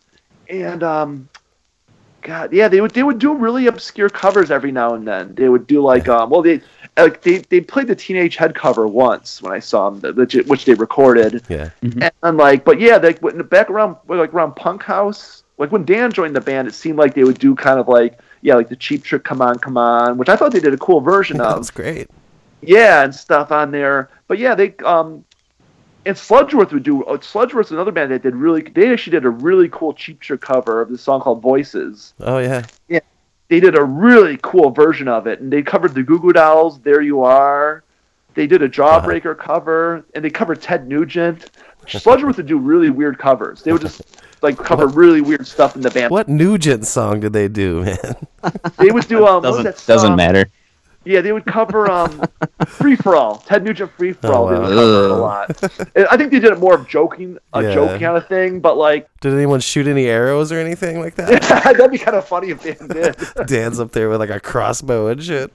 and 0.51 0.83
um, 0.83 1.29
God, 2.21 2.53
yeah, 2.53 2.67
they 2.67 2.81
would 2.81 2.91
they 2.91 3.03
would 3.03 3.17
do 3.19 3.33
really 3.33 3.67
obscure 3.67 4.09
covers 4.09 4.51
every 4.51 4.71
now 4.71 4.93
and 4.93 5.07
then. 5.07 5.33
They 5.33 5.49
would 5.49 5.65
do 5.65 5.81
like 5.81 6.07
um, 6.07 6.29
well 6.29 6.41
they 6.43 6.61
like 6.97 7.21
they 7.21 7.39
they 7.39 7.61
played 7.61 7.87
the 7.87 7.95
Teenage 7.95 8.35
Head 8.35 8.53
cover 8.53 8.87
once 8.87 9.41
when 9.41 9.51
I 9.53 9.59
saw 9.59 9.89
them, 9.89 10.15
which 10.15 10.33
which 10.45 10.65
they 10.65 10.73
recorded, 10.75 11.43
Yeah. 11.49 11.69
and, 11.81 12.11
and 12.21 12.37
like 12.37 12.63
but 12.63 12.79
yeah, 12.79 12.99
they 12.99 13.13
when 13.13 13.41
back 13.47 13.69
around 13.69 13.95
like 14.07 14.33
around 14.33 14.55
Punk 14.55 14.83
House, 14.83 15.43
like 15.57 15.71
when 15.71 15.83
Dan 15.85 16.11
joined 16.11 16.35
the 16.35 16.41
band, 16.41 16.67
it 16.67 16.73
seemed 16.75 16.99
like 16.99 17.15
they 17.15 17.23
would 17.23 17.39
do 17.39 17.55
kind 17.55 17.79
of 17.79 17.87
like 17.87 18.19
yeah 18.41 18.53
like 18.55 18.69
the 18.69 18.75
Cheap 18.75 19.03
Trick, 19.03 19.23
Come 19.23 19.41
On, 19.41 19.57
Come 19.57 19.77
On, 19.77 20.17
which 20.17 20.29
I 20.29 20.35
thought 20.35 20.51
they 20.51 20.59
did 20.59 20.73
a 20.73 20.77
cool 20.77 21.01
version 21.01 21.37
that 21.37 21.47
of 21.47 21.57
was 21.59 21.71
great. 21.71 22.07
yeah, 22.61 23.03
and 23.03 23.15
stuff 23.15 23.51
on 23.51 23.71
there. 23.71 24.09
But 24.27 24.37
yeah, 24.37 24.53
they 24.53 24.75
um, 24.85 25.25
and 26.05 26.15
Sludgeworth 26.15 26.71
would 26.71 26.83
do. 26.83 27.03
Uh, 27.03 27.17
Sludgeworth's 27.17 27.71
another 27.71 27.91
band 27.91 28.11
that 28.11 28.23
did 28.23 28.35
really. 28.35 28.61
They 28.61 28.91
actually 28.91 29.11
did 29.11 29.25
a 29.25 29.29
really 29.29 29.69
cool 29.69 29.93
Cheap 29.93 30.19
Trick 30.19 30.41
cover 30.41 30.81
of 30.81 30.89
this 30.89 31.01
song 31.01 31.21
called 31.21 31.41
Voices. 31.41 32.13
Oh 32.19 32.39
yeah. 32.39 32.65
Yeah. 32.87 32.99
They 33.49 33.59
did 33.59 33.77
a 33.77 33.83
really 33.83 34.39
cool 34.41 34.69
version 34.71 35.07
of 35.07 35.27
it, 35.27 35.41
and 35.41 35.51
they 35.51 35.61
covered 35.61 35.93
the 35.93 36.03
Goo 36.03 36.19
Goo 36.19 36.31
Dolls. 36.31 36.79
There 36.79 37.01
you 37.01 37.23
are. 37.23 37.83
They 38.33 38.47
did 38.47 38.61
a 38.61 38.69
Jawbreaker 38.69 39.37
cover, 39.37 40.05
and 40.15 40.23
they 40.23 40.29
covered 40.29 40.61
Ted 40.61 40.87
Nugent. 40.87 41.51
Sludgeworth 41.85 42.37
would 42.37 42.47
do 42.47 42.57
really 42.57 42.89
weird 42.89 43.19
covers. 43.19 43.61
They 43.61 43.73
would 43.73 43.81
just 43.81 44.01
like 44.41 44.57
cover 44.57 44.87
really 44.87 45.19
weird 45.19 45.45
stuff 45.45 45.75
in 45.75 45.81
the 45.81 45.89
band. 45.91 46.11
What 46.11 46.29
Nugent 46.29 46.87
song 46.87 47.19
did 47.19 47.33
they 47.33 47.47
do, 47.47 47.83
man? 47.83 48.27
They 48.77 48.91
would 48.91 49.07
do 49.07 49.25
um, 49.27 49.43
what 49.43 49.43
was 49.43 49.63
Doesn't 49.63 49.85
doesn't 49.85 50.15
matter. 50.15 50.45
Yeah, 51.03 51.21
they 51.21 51.31
would 51.31 51.45
cover 51.45 51.89
um, 51.89 52.21
Free 52.67 52.95
for 52.95 53.15
All. 53.15 53.37
Ted 53.37 53.63
Nugent 53.63 53.91
Free 53.97 54.13
for 54.13 54.27
All. 54.31 54.47
Oh, 54.49 54.53
They 54.53 54.59
would 54.59 54.69
cover 54.69 55.03
it 55.05 55.11
a 55.11 55.15
lot. 55.15 55.89
And 55.95 56.05
I 56.11 56.17
think 56.17 56.31
they 56.31 56.39
did 56.39 56.51
it 56.51 56.59
more 56.59 56.75
of 56.75 56.87
joking, 56.87 57.39
a 57.53 57.63
Yeah. 57.63 57.73
joke 57.73 57.99
kind 57.99 58.17
of 58.17 58.27
thing. 58.27 58.59
But 58.59 58.77
like, 58.77 59.09
Did 59.19 59.33
anyone 59.33 59.61
shoot 59.61 59.87
any 59.87 60.05
arrows 60.05 60.51
or 60.51 60.59
anything 60.59 60.99
like 60.99 61.15
that? 61.15 61.41
that'd 61.63 61.89
be 61.91 61.97
kind 61.97 62.15
of 62.17 62.27
funny 62.27 62.49
if 62.51 62.61
they 62.61 62.73
did. 62.75 63.15
Dan's 63.47 63.79
up 63.79 63.91
there 63.93 64.09
with 64.09 64.19
like 64.19 64.29
a 64.29 64.39
crossbow 64.39 65.07
and 65.07 65.23
shit. 65.23 65.51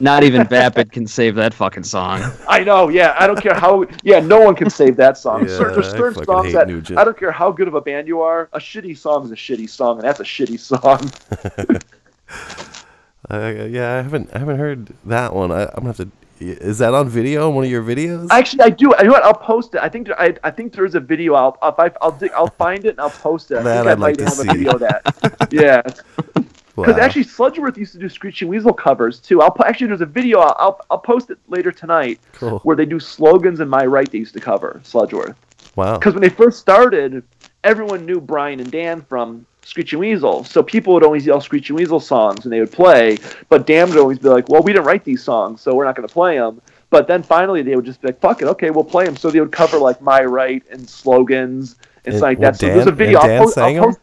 Not 0.00 0.22
even 0.22 0.46
Vapid 0.46 0.92
can 0.92 1.08
save 1.08 1.34
that 1.34 1.52
fucking 1.52 1.82
song. 1.82 2.22
I 2.48 2.62
know. 2.62 2.88
Yeah, 2.88 3.16
I 3.18 3.26
don't 3.26 3.40
care 3.42 3.54
how. 3.54 3.84
Yeah, 4.04 4.20
no 4.20 4.40
one 4.40 4.54
can 4.54 4.70
save 4.70 4.94
that 4.96 5.18
song. 5.18 5.40
Yeah, 5.48 5.56
Cer- 5.58 5.72
There's 5.74 5.88
I 5.92 5.98
certain 5.98 6.14
fucking 6.14 6.24
songs 6.24 6.46
hate 6.46 6.52
that 6.54 6.68
Nugent. 6.68 6.98
I 7.00 7.04
don't 7.04 7.18
care 7.18 7.32
how 7.32 7.50
good 7.50 7.66
of 7.66 7.74
a 7.74 7.80
band 7.80 8.06
you 8.06 8.20
are. 8.22 8.48
A 8.52 8.58
shitty 8.60 8.96
song 8.96 9.24
is 9.24 9.32
a 9.32 9.34
shitty 9.34 9.68
song, 9.68 9.96
and 9.98 10.04
that's 10.06 10.20
a 10.20 10.22
shitty 10.22 10.60
song. 10.60 11.10
Uh, 13.30 13.66
yeah, 13.68 13.94
I 13.94 13.96
haven't 14.02 14.30
I 14.34 14.38
haven't 14.38 14.58
heard 14.58 14.92
that 15.04 15.34
one. 15.34 15.52
I, 15.52 15.62
I'm 15.64 15.84
gonna 15.84 15.88
have 15.88 15.96
to. 15.98 16.10
Is 16.40 16.78
that 16.78 16.94
on 16.94 17.08
video 17.08 17.50
one 17.50 17.64
of 17.64 17.70
your 17.70 17.82
videos? 17.82 18.28
Actually, 18.30 18.62
I 18.62 18.70
do. 18.70 18.94
I 18.94 19.02
know 19.02 19.10
what? 19.10 19.24
I'll 19.24 19.34
post 19.34 19.74
it. 19.74 19.80
I 19.82 19.88
think 19.88 20.08
I, 20.16 20.34
I 20.44 20.50
think 20.50 20.72
there's 20.72 20.94
a 20.94 21.00
video. 21.00 21.34
I'll 21.34 21.58
I'll, 21.60 21.76
I'll, 22.00 22.12
dig, 22.12 22.30
I'll 22.32 22.46
find 22.46 22.84
it 22.84 22.90
and 22.90 23.00
I'll 23.00 23.10
post 23.10 23.50
it. 23.50 23.58
I 23.58 23.62
That 23.64 23.76
think 23.84 23.88
I 23.88 23.92
I'd 23.92 23.98
like 23.98 24.18
might 24.18 24.18
to 24.18 24.24
have 24.24 24.32
a 24.32 24.36
see. 24.52 24.58
video 24.58 24.72
of 24.74 24.80
that. 24.80 25.48
yeah. 25.52 25.82
Wow. 26.76 26.84
Because 26.84 27.00
actually, 27.00 27.24
Sludgeworth 27.24 27.76
used 27.76 27.92
to 27.94 27.98
do 27.98 28.08
Screeching 28.08 28.46
Weasel 28.46 28.72
covers 28.72 29.18
too. 29.18 29.42
I'll 29.42 29.54
actually 29.66 29.88
there's 29.88 30.00
a 30.00 30.06
video. 30.06 30.38
I'll, 30.38 30.54
I'll 30.58 30.80
I'll 30.92 30.98
post 30.98 31.30
it 31.30 31.38
later 31.48 31.72
tonight 31.72 32.20
Cool. 32.34 32.60
where 32.60 32.76
they 32.76 32.86
do 32.86 33.00
slogans 33.00 33.58
and 33.60 33.68
My 33.68 33.84
Right. 33.84 34.08
They 34.10 34.18
used 34.18 34.34
to 34.34 34.40
cover 34.40 34.80
Sludgeworth 34.84 35.34
Wow. 35.74 35.98
because 35.98 36.14
when 36.14 36.22
they 36.22 36.28
first 36.28 36.60
started, 36.60 37.24
everyone 37.64 38.06
knew 38.06 38.20
Brian 38.20 38.60
and 38.60 38.70
Dan 38.70 39.02
from 39.02 39.44
Screeching 39.62 39.98
Weasel, 39.98 40.44
so 40.44 40.62
people 40.62 40.94
would 40.94 41.04
always 41.04 41.26
yell 41.26 41.40
Screeching 41.40 41.76
Weasel 41.76 42.00
songs 42.00 42.44
and 42.44 42.52
they 42.52 42.60
would 42.60 42.72
play. 42.72 43.18
But 43.48 43.66
Dan 43.66 43.90
would 43.90 43.98
always 43.98 44.18
be 44.18 44.28
like, 44.28 44.48
"Well, 44.48 44.62
we 44.62 44.72
didn't 44.72 44.86
write 44.86 45.04
these 45.04 45.22
songs, 45.22 45.60
so 45.60 45.74
we're 45.74 45.84
not 45.84 45.94
going 45.94 46.08
to 46.08 46.12
play 46.12 46.38
them." 46.38 46.62
But 46.90 47.06
then 47.06 47.22
finally, 47.22 47.60
they 47.62 47.76
would 47.76 47.84
just 47.84 48.00
be 48.00 48.08
like, 48.08 48.20
"Fuck 48.20 48.40
it, 48.40 48.48
okay, 48.48 48.70
we'll 48.70 48.84
play 48.84 49.04
them." 49.04 49.16
So 49.16 49.30
they 49.30 49.40
would 49.40 49.52
cover 49.52 49.78
like 49.78 50.00
My 50.00 50.22
Right 50.22 50.62
and 50.70 50.88
slogans 50.88 51.76
and 52.06 52.20
like 52.20 52.38
well, 52.38 52.52
that. 52.52 52.60
So 52.60 52.66
there's 52.66 52.86
a 52.86 52.92
video. 52.92 53.20
and 53.20 53.30
I'll 53.32 53.36
Dan 53.36 53.42
post, 53.44 53.54
sang 53.54 53.78
I'll 53.78 53.84
post, 53.84 53.98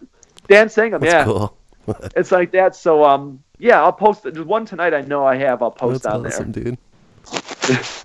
Dan 0.48 0.70
sang 0.70 0.92
them. 0.92 1.02
That's 1.02 1.14
yeah 1.14 1.24
cool. 1.26 1.58
it's 2.16 2.32
like 2.32 2.52
that. 2.52 2.76
So 2.76 3.04
um, 3.04 3.44
yeah, 3.58 3.82
I'll 3.82 3.94
post 3.94 4.24
There's 4.24 4.38
one 4.46 4.66
tonight. 4.66 4.94
I 4.94 5.02
know 5.02 5.26
I 5.26 5.36
have. 5.38 5.62
I'll 5.62 5.72
post 5.72 6.04
That's 6.04 6.16
on 6.16 6.26
awesome, 6.26 6.52
there. 6.52 6.64
dude. 6.64 6.78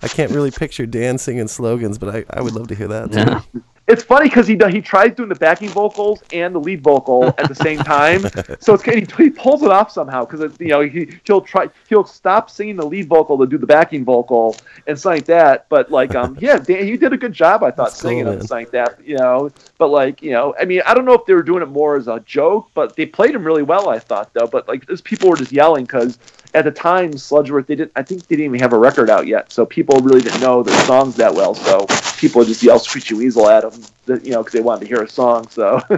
I 0.02 0.08
can't 0.08 0.30
really 0.30 0.50
picture 0.50 0.86
Dan 0.86 1.18
singing 1.18 1.48
slogans, 1.48 1.98
but 1.98 2.14
I, 2.14 2.24
I 2.30 2.42
would 2.42 2.54
love 2.54 2.68
to 2.68 2.74
hear 2.74 2.88
that. 2.88 3.12
Too. 3.12 3.18
Yeah. 3.18 3.42
It's 3.90 4.04
funny 4.04 4.28
because 4.28 4.46
he 4.46 4.56
he 4.70 4.80
tries 4.80 5.14
doing 5.14 5.28
the 5.28 5.34
backing 5.34 5.68
vocals 5.68 6.22
and 6.32 6.54
the 6.54 6.60
lead 6.60 6.80
vocal 6.80 7.26
at 7.26 7.48
the 7.48 7.54
same 7.54 7.78
time. 7.78 8.24
So 8.60 8.74
it's 8.74 8.82
he, 8.84 9.06
he 9.16 9.30
pulls 9.30 9.62
it 9.62 9.70
off 9.70 9.90
somehow 9.90 10.24
because 10.24 10.58
you 10.60 10.68
know 10.68 10.80
he 10.80 11.12
he'll 11.24 11.40
try 11.40 11.68
he'll 11.88 12.04
stop 12.04 12.50
singing 12.50 12.76
the 12.76 12.84
lead 12.84 13.08
vocal 13.08 13.38
to 13.38 13.46
do 13.46 13.58
the 13.58 13.66
backing 13.66 14.04
vocal 14.04 14.56
and 14.86 14.98
something 14.98 15.18
like 15.18 15.26
that. 15.26 15.68
But 15.68 15.90
like 15.90 16.14
um 16.14 16.36
yeah, 16.40 16.58
Dan, 16.58 16.86
he 16.86 16.96
did 16.96 17.12
a 17.12 17.16
good 17.16 17.32
job 17.32 17.62
I 17.62 17.70
thought 17.70 17.88
That's 17.88 18.00
singing 18.00 18.20
it 18.20 18.24
man. 18.24 18.34
and 18.34 18.48
something 18.48 18.66
like 18.66 18.72
that. 18.72 19.04
You 19.04 19.16
know, 19.16 19.50
but 19.78 19.88
like 19.88 20.22
you 20.22 20.32
know 20.32 20.54
I 20.58 20.64
mean 20.64 20.82
I 20.86 20.94
don't 20.94 21.04
know 21.04 21.14
if 21.14 21.24
they 21.26 21.34
were 21.34 21.42
doing 21.42 21.62
it 21.62 21.68
more 21.68 21.96
as 21.96 22.06
a 22.06 22.20
joke, 22.20 22.70
but 22.74 22.96
they 22.96 23.06
played 23.06 23.34
him 23.34 23.44
really 23.44 23.62
well 23.62 23.88
I 23.88 23.98
thought 23.98 24.32
though. 24.34 24.46
But 24.46 24.68
like 24.68 24.86
those 24.86 25.00
people 25.00 25.30
were 25.30 25.36
just 25.36 25.52
yelling 25.52 25.84
because 25.84 26.18
at 26.54 26.64
the 26.64 26.70
time 26.70 27.12
Sludgeworth 27.12 27.66
they 27.66 27.76
didn't 27.76 27.92
I 27.96 28.02
think 28.02 28.26
they 28.26 28.36
didn't 28.36 28.54
even 28.54 28.60
have 28.60 28.72
a 28.72 28.78
record 28.78 29.10
out 29.10 29.26
yet, 29.26 29.52
so 29.52 29.66
people 29.66 30.00
really 30.00 30.20
didn't 30.20 30.40
know 30.40 30.62
their 30.62 30.78
songs 30.84 31.16
that 31.16 31.34
well. 31.34 31.54
So 31.54 31.86
people 32.18 32.44
just 32.44 32.62
yell 32.62 32.78
"Screechy 32.78 33.14
Weasel" 33.14 33.48
at 33.48 33.62
them, 33.62 34.20
you 34.22 34.32
know, 34.32 34.42
because 34.42 34.52
they 34.52 34.60
wanted 34.60 34.80
to 34.80 34.86
hear 34.86 35.02
a 35.02 35.08
song. 35.08 35.48
So 35.48 35.80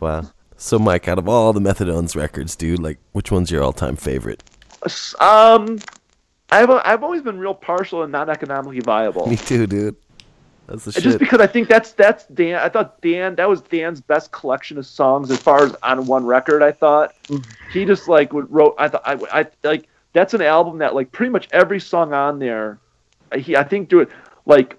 Wow. 0.00 0.30
So, 0.56 0.78
Mike, 0.78 1.08
out 1.08 1.18
of 1.18 1.28
all 1.28 1.52
the 1.52 1.60
Methadone's 1.60 2.16
records, 2.16 2.56
dude, 2.56 2.80
like, 2.80 2.98
which 3.12 3.30
one's 3.30 3.50
your 3.50 3.62
all-time 3.62 3.96
favorite? 3.96 4.42
um, 5.20 5.78
I've 6.50 6.70
I've 6.70 7.04
always 7.04 7.22
been 7.22 7.38
real 7.38 7.54
partial 7.54 8.02
and 8.02 8.10
not 8.10 8.28
economically 8.28 8.80
viable. 8.80 9.26
Me 9.30 9.36
too, 9.36 9.66
dude. 9.66 9.96
That's 10.70 10.84
the 10.84 10.92
Just 10.92 11.18
because 11.18 11.40
I 11.40 11.48
think 11.48 11.68
that's 11.68 11.92
that's 11.92 12.26
Dan. 12.26 12.54
I 12.54 12.68
thought 12.68 13.00
Dan 13.00 13.34
that 13.34 13.48
was 13.48 13.60
Dan's 13.60 14.00
best 14.00 14.30
collection 14.30 14.78
of 14.78 14.86
songs 14.86 15.30
as 15.30 15.38
far 15.38 15.64
as 15.64 15.74
on 15.82 16.06
one 16.06 16.24
record. 16.24 16.62
I 16.62 16.70
thought 16.70 17.12
mm. 17.24 17.44
he 17.72 17.84
just 17.84 18.06
like 18.06 18.32
would 18.32 18.50
wrote. 18.50 18.76
I 18.78 18.88
thought 18.88 19.02
I, 19.04 19.40
I 19.40 19.46
like 19.64 19.88
that's 20.12 20.32
an 20.32 20.42
album 20.42 20.78
that 20.78 20.94
like 20.94 21.10
pretty 21.10 21.30
much 21.30 21.48
every 21.50 21.80
song 21.80 22.12
on 22.12 22.38
there. 22.38 22.78
Uh, 23.32 23.38
he 23.38 23.56
I 23.56 23.64
think 23.64 23.88
do 23.88 23.98
it 23.98 24.10
like 24.46 24.78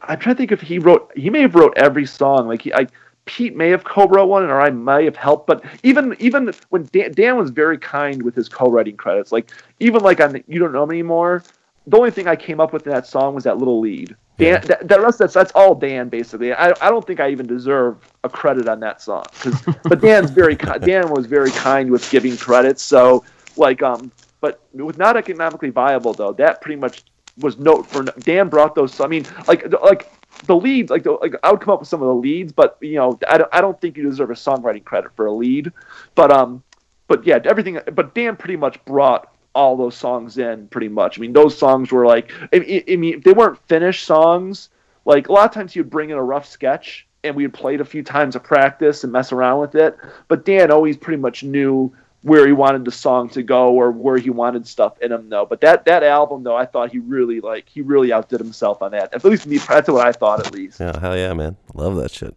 I'm 0.00 0.18
trying 0.18 0.36
to 0.36 0.38
think 0.38 0.52
if 0.52 0.62
he 0.62 0.78
wrote. 0.78 1.12
He 1.14 1.28
may 1.28 1.42
have 1.42 1.54
wrote 1.54 1.74
every 1.76 2.06
song. 2.06 2.48
Like 2.48 2.62
he 2.62 2.72
I. 2.72 2.86
Pete 3.26 3.56
may 3.56 3.70
have 3.70 3.84
co-wrote 3.84 4.26
one, 4.26 4.44
or 4.44 4.60
I 4.60 4.68
may 4.68 5.06
have 5.06 5.16
helped. 5.16 5.46
But 5.46 5.64
even 5.82 6.14
even 6.18 6.52
when 6.68 6.86
Dan, 6.92 7.10
Dan 7.12 7.38
was 7.38 7.48
very 7.48 7.78
kind 7.78 8.22
with 8.22 8.34
his 8.34 8.50
co-writing 8.50 8.98
credits, 8.98 9.32
like 9.32 9.50
even 9.80 10.02
like 10.02 10.20
on 10.20 10.32
the, 10.32 10.44
you 10.46 10.58
don't 10.58 10.72
know 10.72 10.84
me 10.84 10.96
anymore. 10.96 11.42
The 11.86 11.96
only 11.98 12.10
thing 12.10 12.26
I 12.28 12.36
came 12.36 12.60
up 12.60 12.72
with 12.72 12.86
in 12.86 12.92
that 12.92 13.06
song 13.06 13.34
was 13.34 13.44
that 13.44 13.58
little 13.58 13.80
lead. 13.80 14.16
Dan, 14.38 14.62
that, 14.66 14.88
that 14.88 15.00
rest 15.00 15.18
that's 15.18 15.34
that's 15.34 15.52
all 15.54 15.74
Dan 15.74 16.08
basically. 16.08 16.52
I, 16.52 16.70
I 16.80 16.90
don't 16.90 17.06
think 17.06 17.20
I 17.20 17.30
even 17.30 17.46
deserve 17.46 17.98
a 18.24 18.28
credit 18.28 18.68
on 18.68 18.80
that 18.80 19.00
song. 19.00 19.24
'cause- 19.40 19.62
but 19.84 20.00
Dan's 20.00 20.30
very 20.30 20.56
Dan 20.56 21.10
was 21.10 21.26
very 21.26 21.50
kind 21.52 21.90
with 21.90 22.10
giving 22.10 22.36
credits. 22.36 22.82
So 22.82 23.24
like 23.56 23.82
um, 23.82 24.10
but 24.40 24.60
with 24.72 24.98
not 24.98 25.16
economically 25.16 25.70
viable 25.70 26.12
though, 26.14 26.32
that 26.32 26.60
pretty 26.62 26.80
much 26.80 27.04
was 27.38 27.58
note 27.58 27.86
for 27.86 28.02
Dan 28.02 28.48
brought 28.48 28.74
those. 28.74 29.00
I 29.00 29.06
mean 29.06 29.24
like 29.46 29.70
like 29.82 30.10
the 30.46 30.56
leads, 30.56 30.90
like, 30.90 31.04
the, 31.04 31.12
like 31.12 31.34
I 31.44 31.52
would 31.52 31.60
come 31.60 31.72
up 31.74 31.80
with 31.80 31.88
some 31.88 32.02
of 32.02 32.08
the 32.08 32.14
leads, 32.14 32.52
but 32.52 32.76
you 32.80 32.96
know, 32.96 33.18
I 33.28 33.38
don't, 33.38 33.48
I 33.54 33.60
don't 33.60 33.80
think 33.80 33.96
you 33.96 34.02
deserve 34.02 34.30
a 34.30 34.34
songwriting 34.34 34.84
credit 34.84 35.12
for 35.14 35.26
a 35.26 35.32
lead. 35.32 35.72
But 36.16 36.32
um, 36.32 36.62
but 37.06 37.24
yeah, 37.24 37.38
everything. 37.44 37.78
But 37.92 38.14
Dan 38.14 38.36
pretty 38.36 38.56
much 38.56 38.84
brought 38.84 39.32
all 39.54 39.76
those 39.76 39.94
songs 39.96 40.38
in 40.38 40.66
pretty 40.68 40.88
much. 40.88 41.18
I 41.18 41.20
mean, 41.20 41.32
those 41.32 41.56
songs 41.56 41.92
were 41.92 42.06
like, 42.06 42.32
I, 42.52 42.84
I- 42.88 42.96
mean, 42.96 43.14
if 43.14 43.22
they 43.24 43.32
weren't 43.32 43.58
finished 43.68 44.04
songs. 44.04 44.70
Like 45.06 45.28
a 45.28 45.32
lot 45.32 45.44
of 45.44 45.52
times, 45.52 45.74
he 45.74 45.80
would 45.80 45.90
bring 45.90 46.08
in 46.08 46.16
a 46.16 46.22
rough 46.22 46.48
sketch, 46.48 47.06
and 47.24 47.36
we 47.36 47.44
would 47.44 47.52
play 47.52 47.74
it 47.74 47.80
a 47.82 47.84
few 47.84 48.02
times 48.02 48.36
of 48.36 48.42
practice 48.42 49.04
and 49.04 49.12
mess 49.12 49.32
around 49.32 49.60
with 49.60 49.74
it. 49.74 49.98
But 50.28 50.46
Dan 50.46 50.70
always 50.70 50.96
pretty 50.96 51.20
much 51.20 51.42
knew 51.42 51.92
where 52.22 52.46
he 52.46 52.54
wanted 52.54 52.86
the 52.86 52.90
song 52.90 53.28
to 53.28 53.42
go 53.42 53.74
or 53.74 53.90
where 53.90 54.16
he 54.16 54.30
wanted 54.30 54.66
stuff 54.66 54.98
in 55.02 55.12
him 55.12 55.28
though. 55.28 55.44
But 55.44 55.60
that 55.60 55.84
that 55.84 56.02
album 56.02 56.42
though, 56.42 56.56
I 56.56 56.64
thought 56.64 56.90
he 56.90 57.00
really 57.00 57.40
like 57.42 57.68
he 57.68 57.82
really 57.82 58.14
outdid 58.14 58.40
himself 58.40 58.80
on 58.80 58.92
that. 58.92 59.12
At 59.12 59.22
least 59.26 59.46
me, 59.46 59.58
that's 59.58 59.90
what 59.90 60.06
I 60.06 60.12
thought 60.12 60.40
at 60.46 60.54
least. 60.54 60.80
Yeah, 60.80 60.98
hell 60.98 61.14
yeah, 61.18 61.34
man. 61.34 61.54
Love 61.74 61.96
that 61.96 62.10
shit. 62.10 62.34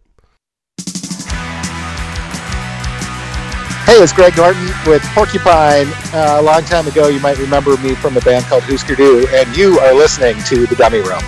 Hey, 3.88 4.02
it's 4.02 4.12
Greg 4.12 4.36
Norton 4.36 4.68
with 4.86 5.02
Porcupine. 5.14 5.88
Uh, 6.12 6.36
a 6.38 6.42
long 6.42 6.62
time 6.64 6.86
ago, 6.86 7.08
you 7.08 7.20
might 7.20 7.38
remember 7.38 7.74
me 7.78 7.94
from 7.94 8.18
a 8.18 8.20
band 8.20 8.44
called 8.44 8.62
Husker 8.64 8.94
Du, 8.94 9.26
and 9.30 9.56
you 9.56 9.78
are 9.78 9.94
listening 9.94 10.36
to 10.42 10.66
The 10.66 10.76
Dummy 10.76 10.98
Room. 10.98 11.22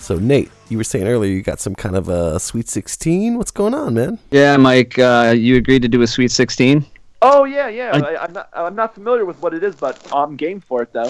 So 0.00 0.18
Nate, 0.18 0.50
you 0.70 0.78
were 0.78 0.84
saying 0.84 1.06
earlier 1.08 1.32
you 1.32 1.42
got 1.42 1.60
some 1.60 1.74
kind 1.74 1.96
of 1.96 2.08
a 2.08 2.38
sweet 2.38 2.68
sixteen. 2.68 3.36
What's 3.36 3.50
going 3.50 3.74
on, 3.74 3.94
man? 3.94 4.18
Yeah, 4.30 4.56
Mike, 4.56 4.98
uh, 4.98 5.34
you 5.36 5.56
agreed 5.56 5.82
to 5.82 5.88
do 5.88 6.02
a 6.02 6.06
Sweet 6.06 6.30
16? 6.30 6.84
Oh 7.22 7.44
yeah, 7.44 7.68
yeah. 7.68 7.90
I- 7.94 8.14
I, 8.14 8.24
I'm 8.24 8.32
not 8.32 8.48
I'm 8.54 8.74
not 8.74 8.94
familiar 8.94 9.24
with 9.24 9.40
what 9.42 9.52
it 9.52 9.62
is, 9.62 9.74
but 9.74 9.98
I'm 10.12 10.36
game 10.36 10.60
for 10.60 10.82
it 10.82 10.92
though. 10.92 11.08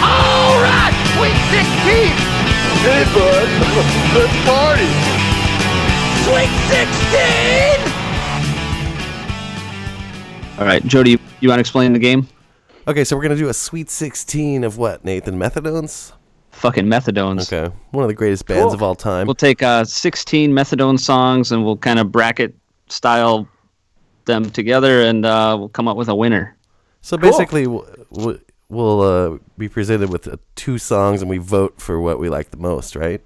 Alright, 0.00 0.94
Sweet 1.14 1.38
16! 1.50 2.14
Hey, 2.84 3.02
bud, 3.12 3.48
let's 4.14 4.36
party! 4.46 4.90
Sweet 6.24 6.52
16! 6.70 7.82
All 10.60 10.66
right, 10.66 10.82
Jody, 10.86 11.18
you 11.40 11.48
want 11.48 11.58
to 11.58 11.60
explain 11.60 11.92
the 11.92 11.98
game? 11.98 12.28
Okay, 12.88 13.04
so 13.04 13.14
we're 13.16 13.22
gonna 13.22 13.36
do 13.36 13.48
a 13.50 13.54
sweet 13.54 13.90
sixteen 13.90 14.64
of 14.64 14.78
what, 14.78 15.04
Nathan? 15.04 15.38
Methadones? 15.38 16.12
Fucking 16.52 16.86
methadones. 16.86 17.52
Okay, 17.52 17.72
one 17.90 18.02
of 18.02 18.08
the 18.08 18.14
greatest 18.14 18.46
bands 18.46 18.64
Cool. 18.64 18.74
of 18.74 18.82
all 18.82 18.94
time. 18.94 19.26
We'll 19.26 19.34
take 19.34 19.62
uh, 19.62 19.84
16 19.84 20.50
methadone 20.50 20.98
songs 20.98 21.52
and 21.52 21.64
we'll 21.64 21.76
kind 21.76 21.98
of 22.00 22.10
bracket 22.10 22.54
style 22.88 23.46
them 24.24 24.50
together 24.50 25.02
and 25.02 25.24
uh, 25.26 25.54
we'll 25.58 25.68
come 25.68 25.86
up 25.86 25.96
with 25.96 26.08
a 26.08 26.14
winner. 26.14 26.56
So 27.02 27.16
basically, 27.16 27.64
w- 27.64 27.84
w- 28.12 28.40
we'll 28.70 29.00
uh, 29.02 29.38
be 29.56 29.68
presented 29.68 30.10
with 30.10 30.26
uh, 30.26 30.36
two 30.56 30.78
songs, 30.78 31.20
and 31.20 31.30
we 31.30 31.38
vote 31.38 31.80
for 31.80 32.00
what 32.00 32.18
we 32.18 32.28
like 32.28 32.50
the 32.50 32.56
most, 32.56 32.96
right? 32.96 33.20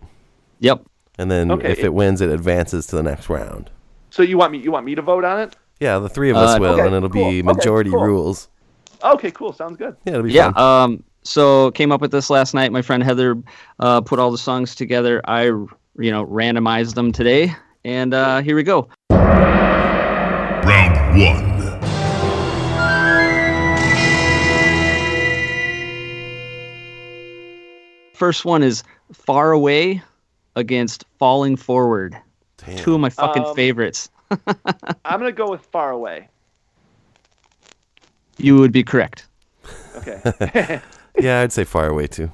Yep. 0.58 0.84
And 1.18 1.30
then 1.30 1.50
Okay. 1.52 1.70
if 1.70 1.78
it 1.78 1.94
wins, 1.94 2.20
it 2.20 2.28
advances 2.30 2.86
to 2.88 2.96
the 2.96 3.02
next 3.02 3.28
round. 3.30 3.70
So 4.10 4.22
you 4.22 4.36
want 4.36 4.52
me 4.52 4.58
you 4.58 4.72
want 4.72 4.84
me 4.84 4.94
to 4.96 5.02
vote 5.02 5.24
on 5.24 5.40
it? 5.40 5.56
Yeah, 5.80 6.00
the 6.00 6.08
three 6.08 6.30
of 6.30 6.36
us 6.36 6.56
Uh, 6.56 6.60
will, 6.60 6.70
okay, 6.74 6.86
and 6.86 6.94
it'll 6.94 7.08
cool. 7.08 7.30
be 7.30 7.38
Okay, 7.38 7.42
majority 7.42 7.90
cool. 7.90 8.02
rules. 8.04 8.48
Okay, 9.04 9.30
cool. 9.30 9.52
Sounds 9.52 9.76
good. 9.76 9.96
Yeah, 10.04 10.12
it'll 10.14 10.22
be 10.24 10.32
Yeah. 10.32 10.52
fun. 10.52 10.62
Um, 10.92 11.02
so 11.24 11.70
came 11.72 11.92
up 11.92 12.00
with 12.00 12.10
this 12.12 12.30
last 12.30 12.54
night. 12.54 12.72
My 12.72 12.82
friend 12.82 13.02
Heather 13.02 13.36
uh, 13.80 14.00
put 14.00 14.18
all 14.18 14.30
the 14.30 14.38
songs 14.38 14.74
together. 14.74 15.20
I, 15.26 15.44
you 15.44 15.68
know, 16.10 16.24
randomized 16.26 16.94
them 16.94 17.12
today, 17.12 17.52
and 17.84 18.14
uh, 18.14 18.40
here 18.42 18.56
we 18.56 18.62
go. 18.62 18.88
Round 19.10 21.18
one. 21.20 21.52
First 28.14 28.44
one 28.44 28.62
is 28.62 28.84
"Far 29.12 29.52
Away" 29.52 30.02
against 30.54 31.04
"Falling 31.18 31.56
Forward." 31.56 32.16
Damn. 32.58 32.76
Two 32.76 32.94
of 32.94 33.00
my 33.00 33.10
fucking 33.10 33.44
Um, 33.44 33.56
favorites. 33.56 34.10
I'm 34.30 35.18
gonna 35.18 35.32
go 35.32 35.50
with 35.50 35.62
Far 35.72 35.90
Away. 35.90 36.28
You 38.38 38.56
would 38.56 38.72
be 38.72 38.82
correct. 38.82 39.26
Okay. 39.96 40.80
yeah, 41.20 41.40
I'd 41.40 41.52
say 41.52 41.64
far 41.64 41.88
away 41.88 42.06
too. 42.06 42.30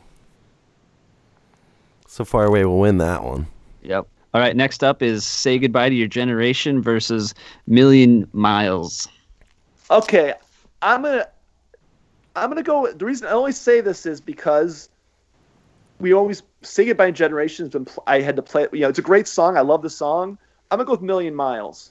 So 2.06 2.24
far 2.24 2.46
away 2.46 2.64
will 2.64 2.78
win 2.78 2.98
that 2.98 3.22
one. 3.22 3.46
Yep. 3.82 4.06
All 4.34 4.40
right. 4.40 4.56
Next 4.56 4.82
up 4.84 5.02
is 5.02 5.24
"Say 5.24 5.58
Goodbye 5.58 5.88
to 5.88 5.94
Your 5.94 6.08
Generation" 6.08 6.82
versus 6.82 7.34
"Million 7.66 8.28
Miles." 8.32 9.08
Okay, 9.90 10.34
I'm 10.82 11.02
gonna 11.02 11.28
I'm 12.36 12.50
gonna 12.50 12.62
go. 12.62 12.90
The 12.92 13.04
reason 13.04 13.26
I 13.26 13.32
always 13.32 13.56
say 13.56 13.80
this 13.80 14.06
is 14.06 14.20
because 14.20 14.88
we 16.00 16.12
always 16.12 16.42
say 16.62 16.84
goodbye 16.84 17.10
generations. 17.10 17.70
Been 17.70 17.84
pl- 17.84 18.04
I 18.06 18.20
had 18.20 18.36
to 18.36 18.42
play. 18.42 18.64
it. 18.64 18.72
You 18.72 18.80
know, 18.80 18.88
it's 18.88 18.98
a 18.98 19.02
great 19.02 19.26
song. 19.26 19.56
I 19.56 19.60
love 19.60 19.82
the 19.82 19.90
song. 19.90 20.38
I'm 20.70 20.78
gonna 20.78 20.86
go 20.86 20.92
with 20.92 21.02
Million 21.02 21.34
Miles. 21.34 21.90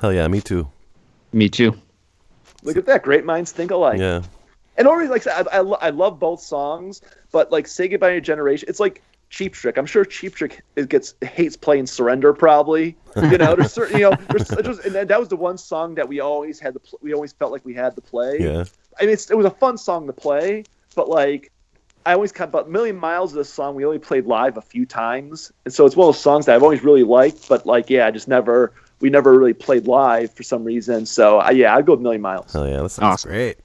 Hell 0.00 0.12
yeah, 0.12 0.26
me 0.28 0.40
too. 0.40 0.68
Me 1.32 1.48
too. 1.48 1.76
Look 2.64 2.76
at 2.76 2.86
that. 2.86 3.02
Great 3.02 3.24
minds 3.24 3.52
think 3.52 3.70
alike. 3.70 4.00
Yeah. 4.00 4.22
And 4.76 4.88
always 4.88 5.10
like 5.10 5.26
I 5.26 5.44
I, 5.52 5.58
I, 5.58 5.90
love 5.90 6.18
both 6.18 6.40
songs, 6.40 7.00
but 7.30 7.52
like 7.52 7.68
say 7.68 7.86
goodbye 7.86 8.08
to 8.08 8.14
your 8.14 8.20
generation. 8.20 8.68
It's 8.68 8.80
like 8.80 9.02
Cheap 9.30 9.52
Trick. 9.52 9.76
I'm 9.76 9.86
sure 9.86 10.04
Cheap 10.04 10.34
Trick 10.34 10.62
it 10.74 10.88
gets 10.88 11.14
hates 11.20 11.56
playing 11.56 11.86
Surrender 11.86 12.32
probably. 12.32 12.96
You 13.16 13.38
know, 13.38 13.54
there's 13.54 13.72
certain 13.72 13.98
you 13.98 14.10
know, 14.10 14.16
there's, 14.30 14.48
there's 14.48 14.78
and 14.80 15.08
that 15.08 15.20
was 15.20 15.28
the 15.28 15.36
one 15.36 15.56
song 15.56 15.94
that 15.94 16.08
we 16.08 16.18
always 16.18 16.58
had 16.58 16.74
to 16.74 16.80
pl- 16.80 16.98
we 17.00 17.14
always 17.14 17.32
felt 17.32 17.52
like 17.52 17.64
we 17.64 17.72
had 17.72 17.94
to 17.94 18.00
play. 18.00 18.38
Yeah. 18.40 18.64
I 18.98 19.04
mean, 19.04 19.12
it's, 19.12 19.30
it 19.30 19.36
was 19.36 19.46
a 19.46 19.50
fun 19.50 19.78
song 19.78 20.08
to 20.08 20.12
play, 20.12 20.64
but 20.94 21.08
like, 21.08 21.52
I 22.06 22.12
always 22.12 22.32
kind 22.32 22.48
of, 22.48 22.52
but 22.52 22.68
Million 22.68 22.96
Miles 22.96 23.32
of 23.32 23.38
this 23.38 23.52
song 23.52 23.74
we 23.74 23.84
only 23.84 23.98
played 23.98 24.26
live 24.26 24.56
a 24.56 24.62
few 24.62 24.84
times, 24.84 25.52
and 25.64 25.72
so 25.72 25.86
it's 25.86 25.96
one 25.96 26.08
of 26.08 26.14
those 26.14 26.22
songs 26.22 26.46
that 26.46 26.54
I've 26.54 26.62
always 26.62 26.82
really 26.84 27.02
liked, 27.02 27.48
but 27.48 27.66
like, 27.66 27.88
yeah, 27.88 28.06
I 28.06 28.10
just 28.10 28.28
never, 28.28 28.72
we 29.00 29.10
never 29.10 29.36
really 29.38 29.52
played 29.52 29.86
live 29.86 30.32
for 30.32 30.42
some 30.42 30.64
reason. 30.64 31.06
So 31.06 31.40
uh, 31.40 31.50
yeah, 31.50 31.76
I'd 31.76 31.86
go 31.86 31.92
with 31.92 32.00
Million 32.00 32.22
Miles. 32.22 32.52
Hell 32.52 32.68
yeah, 32.68 32.82
that 32.82 32.88
sounds 32.90 33.14
Awesome. 33.14 33.30
great. 33.30 33.58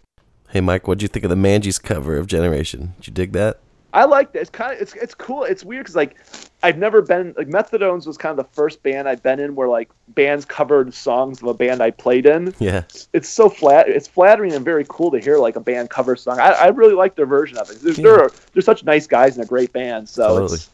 Hey 0.49 0.61
Mike, 0.61 0.87
what'd 0.87 1.01
you 1.01 1.07
think 1.07 1.23
of 1.25 1.29
the 1.29 1.35
Manges' 1.35 1.79
cover 1.79 2.17
of 2.17 2.27
Generation? 2.27 2.93
Did 2.97 3.07
you 3.07 3.13
dig 3.13 3.31
that? 3.33 3.59
I 3.91 4.05
like 4.05 4.33
that. 4.33 4.41
It's 4.41 4.51
kind 4.51 4.73
of, 4.75 4.79
it's, 4.81 4.93
it's 4.93 5.15
cool. 5.15 5.43
It's 5.45 5.63
weird 5.63 5.83
because 5.83 5.95
like, 5.95 6.15
I've 6.61 6.77
never 6.77 7.01
been 7.01 7.33
like 7.37 7.47
Methadones 7.47 8.05
was 8.05 8.17
kind 8.19 8.37
of 8.37 8.45
the 8.45 8.51
first 8.53 8.83
band 8.83 9.09
I've 9.09 9.23
been 9.23 9.39
in 9.39 9.55
where 9.55 9.67
like 9.67 9.89
bands 10.09 10.45
covered 10.45 10.93
songs 10.93 11.41
of 11.41 11.47
a 11.47 11.55
band 11.55 11.81
I 11.81 11.89
played 11.89 12.27
in. 12.27 12.53
Yeah. 12.59 12.83
It's 13.13 13.29
so 13.29 13.49
flat. 13.49 13.89
It's 13.89 14.07
flattering 14.07 14.53
and 14.53 14.63
very 14.63 14.85
cool 14.89 15.09
to 15.09 15.19
hear 15.19 15.37
like 15.37 15.55
a 15.55 15.59
band 15.59 15.89
cover 15.89 16.15
song. 16.15 16.39
I, 16.39 16.51
I 16.51 16.67
really 16.67 16.93
like 16.93 17.15
their 17.15 17.25
version 17.25 17.57
of 17.57 17.67
it. 17.71 17.79
They're, 17.81 17.93
they're 17.93 18.29
they're 18.53 18.61
such 18.61 18.83
nice 18.83 19.07
guys 19.07 19.37
and 19.37 19.43
a 19.43 19.47
great 19.47 19.73
band. 19.73 20.07
So 20.07 20.45
it's, 20.45 20.69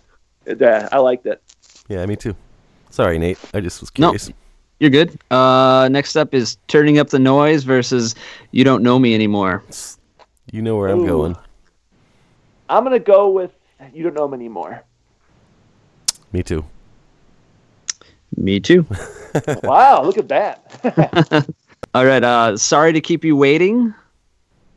yeah, 0.45 0.89
I 0.91 0.97
liked 0.97 1.25
it. 1.25 1.41
Yeah, 1.87 2.05
me 2.05 2.17
too. 2.17 2.35
Sorry, 2.89 3.17
Nate. 3.17 3.39
I 3.53 3.61
just 3.61 3.79
was 3.79 3.91
No. 3.97 4.13
Curious. 4.79 4.79
You're 4.79 4.89
good. 4.89 5.19
Uh, 5.31 5.87
next 5.89 6.15
up 6.15 6.33
is 6.33 6.57
"Turning 6.67 6.97
Up 6.99 7.09
the 7.09 7.19
Noise" 7.19 7.63
versus 7.63 8.15
"You 8.51 8.63
Don't 8.63 8.83
Know 8.83 8.99
Me 8.99 9.13
Anymore." 9.13 9.63
You 10.51 10.61
know 10.61 10.77
where 10.77 10.89
I'm 10.89 11.05
going. 11.05 11.35
I'm 12.69 12.83
gonna 12.83 12.99
go 12.99 13.29
with 13.29 13.51
you 13.93 14.03
don't 14.03 14.13
know 14.15 14.27
Me 14.27 14.35
anymore. 14.35 14.83
Me 16.31 16.43
too. 16.43 16.65
Me 18.37 18.59
too. 18.59 18.85
wow, 19.63 20.03
look 20.03 20.17
at 20.17 20.27
that. 20.27 21.47
All 21.93 22.05
right. 22.05 22.23
Uh, 22.23 22.57
"Sorry 22.57 22.93
to 22.93 23.01
Keep 23.01 23.23
You 23.23 23.35
Waiting" 23.35 23.93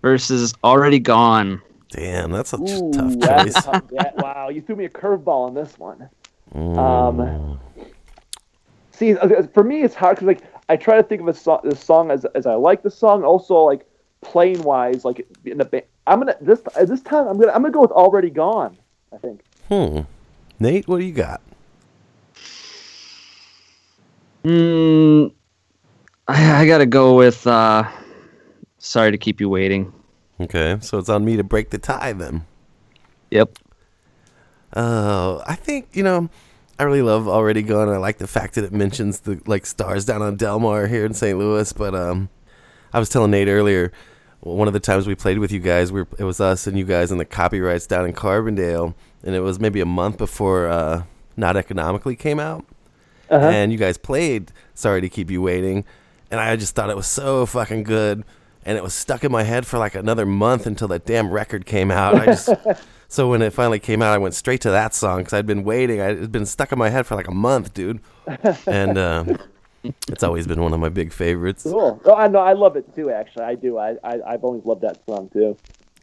versus 0.03 0.55
"Already 0.63 0.99
Gone." 0.99 1.61
Damn, 1.91 2.31
that's 2.31 2.53
a 2.53 2.61
Ooh, 2.61 2.93
tough 2.93 3.15
that's 3.19 3.55
choice. 3.55 3.65
tough. 3.65 3.85
Yeah, 3.91 4.11
wow, 4.17 4.51
you 4.51 4.61
threw 4.61 4.77
me 4.77 4.85
a 4.85 4.91
curveball 4.91 5.47
on 5.47 5.55
this 5.55 5.79
one. 5.79 6.09
Mm. 6.55 6.79
Um, 6.79 7.61
see, 8.99 9.17
uh, 9.17 9.47
for 9.55 9.65
me, 9.65 9.83
it's 9.83 9.95
hard 9.95 10.17
because 10.17 10.27
like 10.27 10.43
I 10.69 10.77
try 10.77 10.97
to 10.97 11.03
think 11.03 11.23
of 11.23 11.29
a 11.29 11.35
song, 11.35 11.61
this 11.65 11.81
song 11.81 12.11
as 12.11 12.25
as 12.35 12.47
I 12.47 12.55
like 12.55 12.83
the 12.83 12.91
song. 12.91 13.25
Also, 13.25 13.55
like 13.63 13.87
playing 14.21 14.63
wise, 14.63 15.05
like 15.05 15.27
in 15.45 15.59
the 15.59 15.65
band. 15.65 15.85
I'm 16.07 16.21
gonna 16.21 16.37
this 16.41 16.61
uh, 16.77 16.85
this 16.85 17.01
time 17.03 17.29
I'm 17.29 17.39
gonna 17.39 17.53
I'm 17.53 17.63
gonna 17.63 17.73
go 17.73 17.83
with 17.83 17.93
already 17.93 18.31
gone. 18.31 18.77
I 19.13 19.19
think. 19.19 19.43
Hmm. 19.69 20.01
Nate, 20.59 20.89
what 20.89 20.99
do 20.99 21.05
you 21.05 21.13
got? 21.13 21.41
Hmm. 24.45 25.27
I, 26.27 26.63
I 26.63 26.67
gotta 26.67 26.87
go 26.87 27.15
with 27.15 27.47
uh, 27.47 27.89
"Sorry 28.79 29.11
to 29.11 29.19
Keep 29.19 29.41
You 29.41 29.49
Waiting." 29.49 29.93
Okay, 30.41 30.79
so 30.81 30.99
it's 30.99 31.09
on 31.09 31.25
me 31.25 31.37
to 31.37 31.45
break 31.45 31.71
the 31.71 31.79
tie 31.79 32.13
then. 32.13 32.47
Yep. 33.31 33.59
Oh, 34.77 35.43
I 35.47 35.55
think 35.55 35.89
you 35.93 36.03
know, 36.03 36.29
I 36.79 36.85
really 36.85 37.03
love 37.03 37.27
already 37.27 37.63
gone. 37.63 37.89
I 37.89 37.97
like 37.97 38.19
the 38.19 38.27
fact 38.29 38.55
that 38.55 38.65
it 38.65 38.73
mentions 38.73 39.21
the 39.21 39.41
like 39.47 39.67
stars 39.67 40.05
down 40.05 40.23
on 40.23 40.37
Delmar 40.37 40.87
here 40.87 41.05
in 41.05 41.13
St. 41.15 41.37
Louis, 41.39 41.73
but 41.73 41.95
um, 41.95 42.29
I 42.93 42.99
was 43.01 43.09
telling 43.09 43.31
Nate 43.33 43.49
earlier. 43.49 43.93
One 44.41 44.69
of 44.69 44.75
the 44.75 44.81
times 44.81 45.09
we 45.09 45.17
played 45.17 45.39
with 45.39 45.51
you 45.51 45.59
guys, 45.59 45.91
we 45.91 46.03
were, 46.03 46.09
it 46.17 46.23
was 46.23 46.41
us 46.41 46.69
and 46.69 46.79
you 46.79 46.85
guys 46.85 47.11
and 47.11 47.19
the 47.19 47.25
copyrights 47.25 47.89
down 47.89 48.07
in 48.07 48.13
Carbondale, 48.13 48.95
and 49.25 49.35
it 49.35 49.41
was 49.41 49.59
maybe 49.59 49.81
a 49.81 49.85
month 49.87 50.17
before 50.17 50.69
uh, 50.69 51.03
Not 51.37 51.57
Economically 51.57 52.15
came 52.15 52.39
out, 52.39 52.65
Uh-huh. 53.29 53.45
and 53.49 53.73
you 53.73 53.79
guys 53.79 53.99
played 53.99 54.53
Sorry 54.75 55.01
to 55.01 55.09
Keep 55.09 55.33
You 55.33 55.43
Waiting, 55.43 55.85
and 56.31 56.39
I 56.39 56.55
just 56.55 56.77
thought 56.77 56.89
it 56.89 56.95
was 56.97 57.09
so 57.09 57.47
fucking 57.47 57.83
good, 57.83 58.23
and 58.65 58.79
it 58.79 58.85
was 58.85 58.95
stuck 58.95 59.25
in 59.25 59.33
my 59.33 59.43
head 59.43 59.67
for 59.67 59.77
like 59.77 59.97
another 59.97 60.25
month 60.25 60.67
until 60.69 60.87
that 60.89 61.05
damn 61.05 61.31
record 61.33 61.67
came 61.67 61.91
out. 61.91 62.15
I 62.15 62.27
just 62.27 62.51
so 63.09 63.31
when 63.31 63.41
it 63.41 63.53
finally 63.55 63.79
came 63.79 64.03
out, 64.03 64.13
I 64.13 64.19
went 64.19 64.35
straight 64.35 64.61
to 64.63 64.71
that 64.71 64.95
song 64.95 65.19
because 65.19 65.33
I'd 65.33 65.47
been 65.47 65.65
waiting. 65.65 66.01
I, 66.01 66.11
it'd 66.11 66.31
been 66.31 66.47
stuck 66.47 66.73
in 66.73 66.79
my 66.79 66.91
head 66.91 67.07
for 67.07 67.15
like 67.15 67.27
a 67.27 67.35
month, 67.35 67.73
dude, 67.73 68.01
and 68.67 68.99
uh, 68.99 69.25
it's 70.09 70.23
always 70.23 70.47
been 70.47 70.61
one 70.61 70.75
of 70.75 70.81
my 70.81 70.91
big 70.91 71.13
favorites. 71.13 71.63
Cool. 71.63 72.01
Oh, 72.05 72.15
I 72.15 72.29
know. 72.29 72.41
I 72.41 72.53
love 72.53 72.77
it 72.77 72.95
too. 72.95 73.11
Actually, 73.11 73.45
I 73.45 73.55
do. 73.55 73.79
I, 73.79 73.97
I 74.05 74.21
I've 74.27 74.45
always 74.45 74.65
loved 74.65 74.83
that 74.83 75.05
song 75.07 75.31
too. 75.33 75.57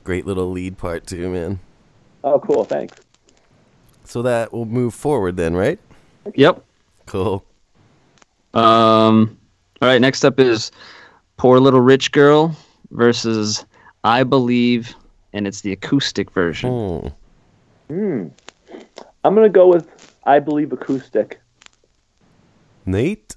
Great 0.04 0.26
little 0.26 0.50
lead 0.50 0.78
part 0.78 1.06
too, 1.06 1.30
man. 1.30 1.60
Oh, 2.24 2.40
cool. 2.40 2.64
Thanks. 2.64 2.96
So 4.04 4.24
that 4.24 4.52
will 4.52 4.66
move 4.66 4.94
forward 4.94 5.38
then, 5.38 5.56
right? 5.56 5.80
Yep. 6.34 6.64
Cool. 7.06 7.46
Um. 8.56 9.38
All 9.82 9.90
right. 9.90 10.02
Next 10.02 10.26
up 10.26 10.40
is 10.40 10.72
"Poor 11.38 11.60
Little 11.60 11.82
Rich 11.82 12.12
Girl" 12.14 12.56
versus 12.90 13.64
"I 14.04 14.24
Believe," 14.24 14.96
and 15.36 15.46
it's 15.46 15.62
the 15.62 15.74
acoustic 15.74 16.32
version. 16.32 16.72
Hmm. 16.72 17.08
Hmm. 17.94 18.28
I'm 19.24 19.36
gonna 19.36 19.50
go 19.50 19.68
with 19.68 20.18
"I 20.24 20.40
Believe" 20.40 20.72
acoustic. 20.72 21.42
Nate? 22.86 23.36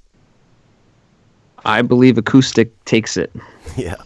I 1.65 1.83
believe 1.83 2.17
acoustic 2.17 2.83
takes 2.85 3.17
it. 3.17 3.31
Yeah, 3.77 3.97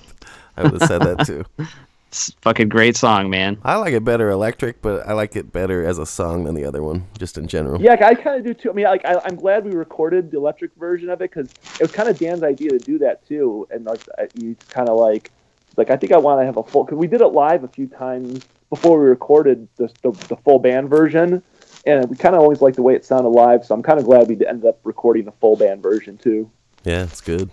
I 0.56 0.64
would 0.64 0.72
have 0.72 0.88
said 0.88 1.02
that 1.02 1.24
too. 1.26 1.44
It's 2.08 2.28
a 2.28 2.32
fucking 2.42 2.68
great 2.68 2.94
song, 2.94 3.30
man. 3.30 3.56
I 3.64 3.76
like 3.76 3.94
it 3.94 4.04
better 4.04 4.28
electric, 4.28 4.82
but 4.82 5.08
I 5.08 5.14
like 5.14 5.34
it 5.34 5.50
better 5.50 5.82
as 5.82 5.96
a 5.96 6.04
song 6.04 6.44
than 6.44 6.54
the 6.54 6.66
other 6.66 6.82
one, 6.82 7.06
just 7.16 7.38
in 7.38 7.48
general. 7.48 7.80
Yeah, 7.80 7.92
I 7.92 8.14
kind 8.14 8.38
of 8.38 8.44
do 8.44 8.52
too. 8.52 8.68
I 8.68 8.74
mean, 8.74 8.84
like, 8.84 9.02
I, 9.06 9.18
I'm 9.24 9.34
glad 9.34 9.64
we 9.64 9.70
recorded 9.72 10.30
the 10.30 10.36
electric 10.36 10.74
version 10.74 11.08
of 11.08 11.22
it 11.22 11.30
because 11.30 11.48
it 11.76 11.80
was 11.80 11.90
kind 11.90 12.10
of 12.10 12.18
Dan's 12.18 12.42
idea 12.42 12.68
to 12.68 12.78
do 12.78 12.98
that 12.98 13.26
too. 13.26 13.66
And 13.70 13.86
like, 13.86 14.02
you 14.34 14.56
kind 14.68 14.90
of 14.90 14.98
like, 14.98 15.30
like 15.76 15.90
I 15.90 15.96
think 15.96 16.12
I 16.12 16.18
want 16.18 16.40
to 16.40 16.46
have 16.46 16.56
a 16.56 16.62
full 16.62 16.84
because 16.84 16.98
we 16.98 17.06
did 17.06 17.20
it 17.20 17.28
live 17.28 17.64
a 17.64 17.68
few 17.68 17.86
times 17.86 18.44
before 18.70 18.98
we 18.98 19.06
recorded 19.06 19.68
the 19.76 19.88
the, 20.02 20.10
the 20.28 20.36
full 20.36 20.58
band 20.58 20.88
version, 20.88 21.42
and 21.86 22.08
we 22.08 22.16
kind 22.16 22.34
of 22.34 22.40
always 22.40 22.60
liked 22.60 22.76
the 22.76 22.82
way 22.82 22.94
it 22.94 23.04
sounded 23.04 23.30
live. 23.30 23.64
So 23.64 23.74
I'm 23.74 23.82
kind 23.82 23.98
of 23.98 24.04
glad 24.04 24.28
we 24.28 24.34
ended 24.46 24.66
up 24.66 24.80
recording 24.84 25.24
the 25.24 25.32
full 25.32 25.56
band 25.56 25.82
version 25.82 26.18
too. 26.18 26.50
Yeah, 26.84 27.04
it's 27.04 27.20
good. 27.20 27.50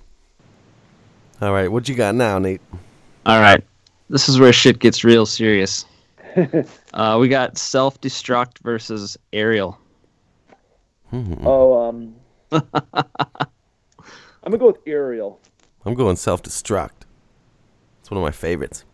All 1.42 1.54
right, 1.54 1.72
what 1.72 1.88
you 1.88 1.96
got 1.96 2.16
now, 2.16 2.38
Nate? 2.40 2.62
All 3.26 3.40
right. 3.40 3.64
This 4.10 4.28
is 4.28 4.40
where 4.40 4.52
shit 4.52 4.80
gets 4.80 5.04
real 5.04 5.26
serious. 5.26 5.86
uh, 6.94 7.18
we 7.20 7.28
got 7.28 7.58
self 7.58 8.02
destruct 8.02 8.60
versus 8.60 9.18
Ariel. 9.34 9.78
Oh, 11.12 11.88
um, 11.88 12.16
I'm 12.52 12.64
gonna 14.44 14.58
go 14.58 14.68
with 14.68 14.80
Ariel. 14.86 15.40
I'm 15.86 15.94
going 15.94 16.16
self 16.16 16.44
destruct. 16.44 17.06
It's 18.10 18.12
one 18.12 18.24
of 18.24 18.26
my 18.26 18.32
favorites. 18.32 18.86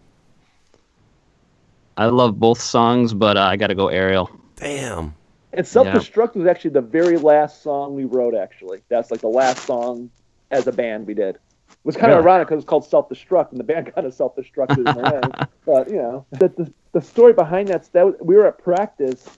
I 1.96 2.08
love 2.08 2.38
both 2.38 2.60
songs, 2.60 3.14
but 3.14 3.38
uh, 3.38 3.44
I 3.44 3.56
got 3.56 3.68
to 3.68 3.74
go 3.74 3.88
Ariel. 3.88 4.30
Damn. 4.58 5.16
And 5.54 5.66
Self 5.66 5.88
Destruct 5.88 6.36
was 6.36 6.46
actually 6.46 6.72
the 6.72 6.82
very 6.82 7.16
last 7.16 7.64
song 7.64 7.96
we 7.96 8.04
wrote. 8.04 8.36
Actually, 8.36 8.82
that's 8.90 9.12
like 9.12 9.22
the 9.22 9.30
last 9.30 9.60
song 9.66 10.10
as 10.52 10.68
a 10.68 10.74
band 10.74 11.08
we 11.08 11.14
did. 11.14 11.36
It 11.36 11.40
was 11.86 11.96
kind 11.96 12.12
of 12.12 12.18
Really? 12.18 12.30
ironic 12.30 12.50
because 12.50 12.64
it's 12.64 12.70
called 12.70 12.84
Self 12.84 13.08
Destruct, 13.08 13.52
and 13.52 13.60
the 13.62 13.64
band 13.64 13.90
kind 13.96 14.06
of 14.06 14.14
self 14.14 14.36
destructed 14.36 14.80
in 14.80 14.84
the 14.84 15.16
end. 15.24 15.48
But 15.66 15.88
you 15.90 15.96
know, 15.96 16.26
the, 16.32 16.50
the 16.50 16.74
the 16.92 17.02
story 17.02 17.32
behind 17.32 17.70
that's 17.70 17.88
that 17.90 18.06
was, 18.06 18.16
we 18.20 18.36
were 18.36 18.46
at 18.46 18.58
practice, 18.58 19.30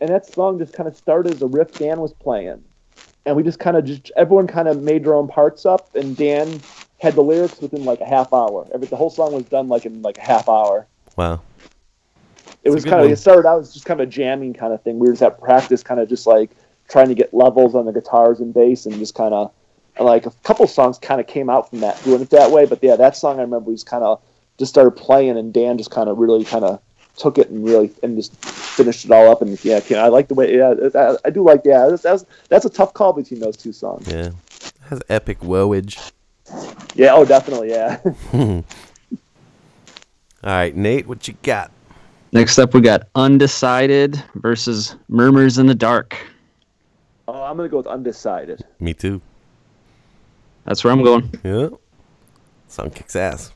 and 0.00 0.10
that 0.10 0.26
song 0.26 0.58
just 0.58 0.72
kind 0.72 0.88
of 0.88 0.96
started 0.96 1.34
as 1.34 1.42
a 1.42 1.46
riff 1.46 1.70
Dan 1.70 2.00
was 2.00 2.12
playing, 2.14 2.64
and 3.26 3.36
we 3.36 3.44
just 3.44 3.60
kind 3.60 3.76
of 3.76 3.84
just 3.84 4.10
everyone 4.16 4.48
kind 4.48 4.66
of 4.66 4.82
made 4.82 5.04
their 5.04 5.14
own 5.14 5.28
parts 5.28 5.64
up, 5.64 5.94
and 5.94 6.16
Dan 6.16 6.60
had 7.00 7.14
the 7.14 7.22
lyrics 7.22 7.60
within 7.60 7.84
like 7.84 8.00
a 8.00 8.04
half 8.04 8.32
hour. 8.32 8.68
Every 8.72 8.86
the 8.86 8.96
whole 8.96 9.10
song 9.10 9.32
was 9.32 9.44
done 9.44 9.68
like 9.68 9.86
in 9.86 10.02
like 10.02 10.18
a 10.18 10.22
half 10.22 10.48
hour. 10.48 10.86
Wow. 11.16 11.40
It 12.62 12.70
was 12.70 12.84
kind 12.84 13.04
of 13.04 13.10
it 13.10 13.16
started 13.16 13.48
out 13.48 13.60
as 13.60 13.72
just 13.72 13.86
kind 13.86 14.00
of 14.00 14.08
a 14.08 14.10
jamming 14.10 14.52
kind 14.52 14.72
of 14.72 14.82
thing. 14.82 14.98
We 14.98 15.06
were 15.06 15.14
just 15.14 15.22
at 15.22 15.40
practice, 15.40 15.82
kind 15.82 15.98
of 15.98 16.08
just 16.08 16.26
like 16.26 16.50
trying 16.88 17.08
to 17.08 17.14
get 17.14 17.32
levels 17.32 17.74
on 17.74 17.86
the 17.86 17.92
guitars 17.92 18.40
and 18.40 18.52
bass, 18.52 18.84
and 18.84 18.94
just 18.96 19.14
kind 19.14 19.32
of 19.32 19.50
like 19.98 20.26
a 20.26 20.30
couple 20.42 20.66
songs 20.66 20.98
kind 20.98 21.20
of 21.20 21.26
came 21.26 21.48
out 21.48 21.70
from 21.70 21.80
that 21.80 22.02
doing 22.04 22.20
it 22.20 22.30
that 22.30 22.50
way. 22.50 22.66
But 22.66 22.80
yeah, 22.82 22.96
that 22.96 23.16
song 23.16 23.38
I 23.38 23.42
remember 23.42 23.70
we 23.70 23.74
just 23.74 23.86
kind 23.86 24.04
of 24.04 24.20
just 24.58 24.70
started 24.70 24.90
playing, 24.90 25.38
and 25.38 25.54
Dan 25.54 25.78
just 25.78 25.90
kind 25.90 26.10
of 26.10 26.18
really 26.18 26.44
kind 26.44 26.64
of 26.64 26.82
took 27.16 27.38
it 27.38 27.48
and 27.48 27.64
really 27.64 27.90
and 28.02 28.16
just 28.16 28.36
finished 28.44 29.06
it 29.06 29.10
all 29.10 29.30
up. 29.30 29.40
And 29.40 29.62
yeah, 29.64 29.80
I 29.96 30.08
like 30.08 30.28
the 30.28 30.34
way. 30.34 30.54
Yeah, 30.54 30.74
I, 30.94 31.16
I 31.24 31.30
do 31.30 31.42
like. 31.42 31.62
Yeah, 31.64 31.86
that's, 31.88 32.02
that's 32.02 32.26
that's 32.50 32.66
a 32.66 32.70
tough 32.70 32.92
call 32.92 33.14
between 33.14 33.40
those 33.40 33.56
two 33.56 33.72
songs. 33.72 34.06
Yeah. 34.06 34.26
It 34.26 34.72
has 34.90 35.02
epic 35.08 35.40
woeage. 35.40 36.12
Yeah. 36.94 37.14
Oh, 37.14 37.24
definitely. 37.24 37.70
Yeah. 37.70 37.98
All 38.32 38.64
right, 40.42 40.74
Nate, 40.74 41.06
what 41.06 41.28
you 41.28 41.34
got? 41.42 41.70
Next 42.32 42.58
up, 42.58 42.72
we 42.72 42.80
got 42.80 43.08
Undecided 43.14 44.22
versus 44.36 44.96
Murmurs 45.08 45.58
in 45.58 45.66
the 45.66 45.74
Dark. 45.74 46.16
oh, 47.28 47.42
I'm 47.42 47.56
gonna 47.56 47.68
go 47.68 47.76
with 47.78 47.86
undecided. 47.86 48.64
Me 48.78 48.94
too. 48.94 49.20
That's 50.64 50.84
where 50.84 50.92
I'm 50.92 51.02
going. 51.02 51.30
Yeah. 51.42 51.68
Song 52.68 52.90
kicks 52.90 53.16
ass. 53.16 53.52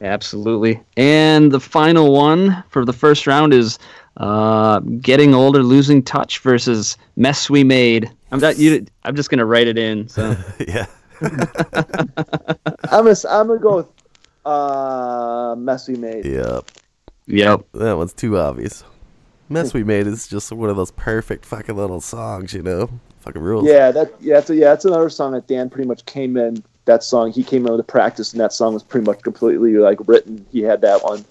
Absolutely. 0.00 0.80
And 0.96 1.50
the 1.50 1.60
final 1.60 2.12
one 2.12 2.62
for 2.68 2.84
the 2.84 2.92
first 2.92 3.26
round 3.26 3.52
is 3.52 3.78
uh, 4.18 4.80
Getting 5.00 5.34
Older, 5.34 5.62
Losing 5.62 6.02
Touch 6.02 6.38
versus 6.38 6.96
Mess 7.16 7.50
We 7.50 7.64
Made. 7.64 8.10
I'm 8.30 8.38
not, 8.40 8.58
you, 8.58 8.86
I'm 9.02 9.16
just 9.16 9.30
gonna 9.30 9.46
write 9.46 9.66
it 9.66 9.76
in. 9.78 10.08
So 10.08 10.36
yeah. 10.68 10.86
I'm 12.90 13.04
gonna 13.04 13.16
I'm 13.28 13.46
gonna 13.48 13.58
go 13.58 13.76
with 13.76 13.88
uh, 14.44 15.54
Mess 15.56 15.88
We 15.88 15.96
Made. 15.96 16.24
Yep. 16.24 16.70
Yep. 17.26 17.66
That 17.72 17.96
one's 17.96 18.12
too 18.12 18.38
obvious. 18.38 18.84
Mess 19.48 19.74
We 19.74 19.84
Made 19.84 20.06
is 20.06 20.26
just 20.26 20.52
one 20.52 20.70
of 20.70 20.76
those 20.76 20.90
perfect 20.92 21.44
fucking 21.44 21.76
little 21.76 22.00
songs, 22.00 22.54
you 22.54 22.62
know? 22.62 22.88
Fucking 23.20 23.42
rules. 23.42 23.66
Yeah, 23.66 23.90
that 23.90 24.12
yeah, 24.20 24.38
it's 24.38 24.50
a, 24.50 24.56
yeah, 24.56 24.72
it's 24.72 24.84
another 24.84 25.08
song 25.08 25.32
that 25.32 25.46
Dan 25.46 25.70
pretty 25.70 25.88
much 25.88 26.04
came 26.06 26.36
in. 26.36 26.62
That 26.84 27.02
song 27.02 27.32
he 27.32 27.42
came 27.42 27.64
in 27.66 27.72
with 27.72 27.80
a 27.80 27.84
practice, 27.84 28.32
and 28.32 28.40
that 28.40 28.52
song 28.52 28.74
was 28.74 28.82
pretty 28.82 29.06
much 29.06 29.22
completely 29.22 29.74
like 29.74 29.98
written. 30.06 30.44
He 30.52 30.60
had 30.60 30.82
that 30.82 31.02
one. 31.02 31.24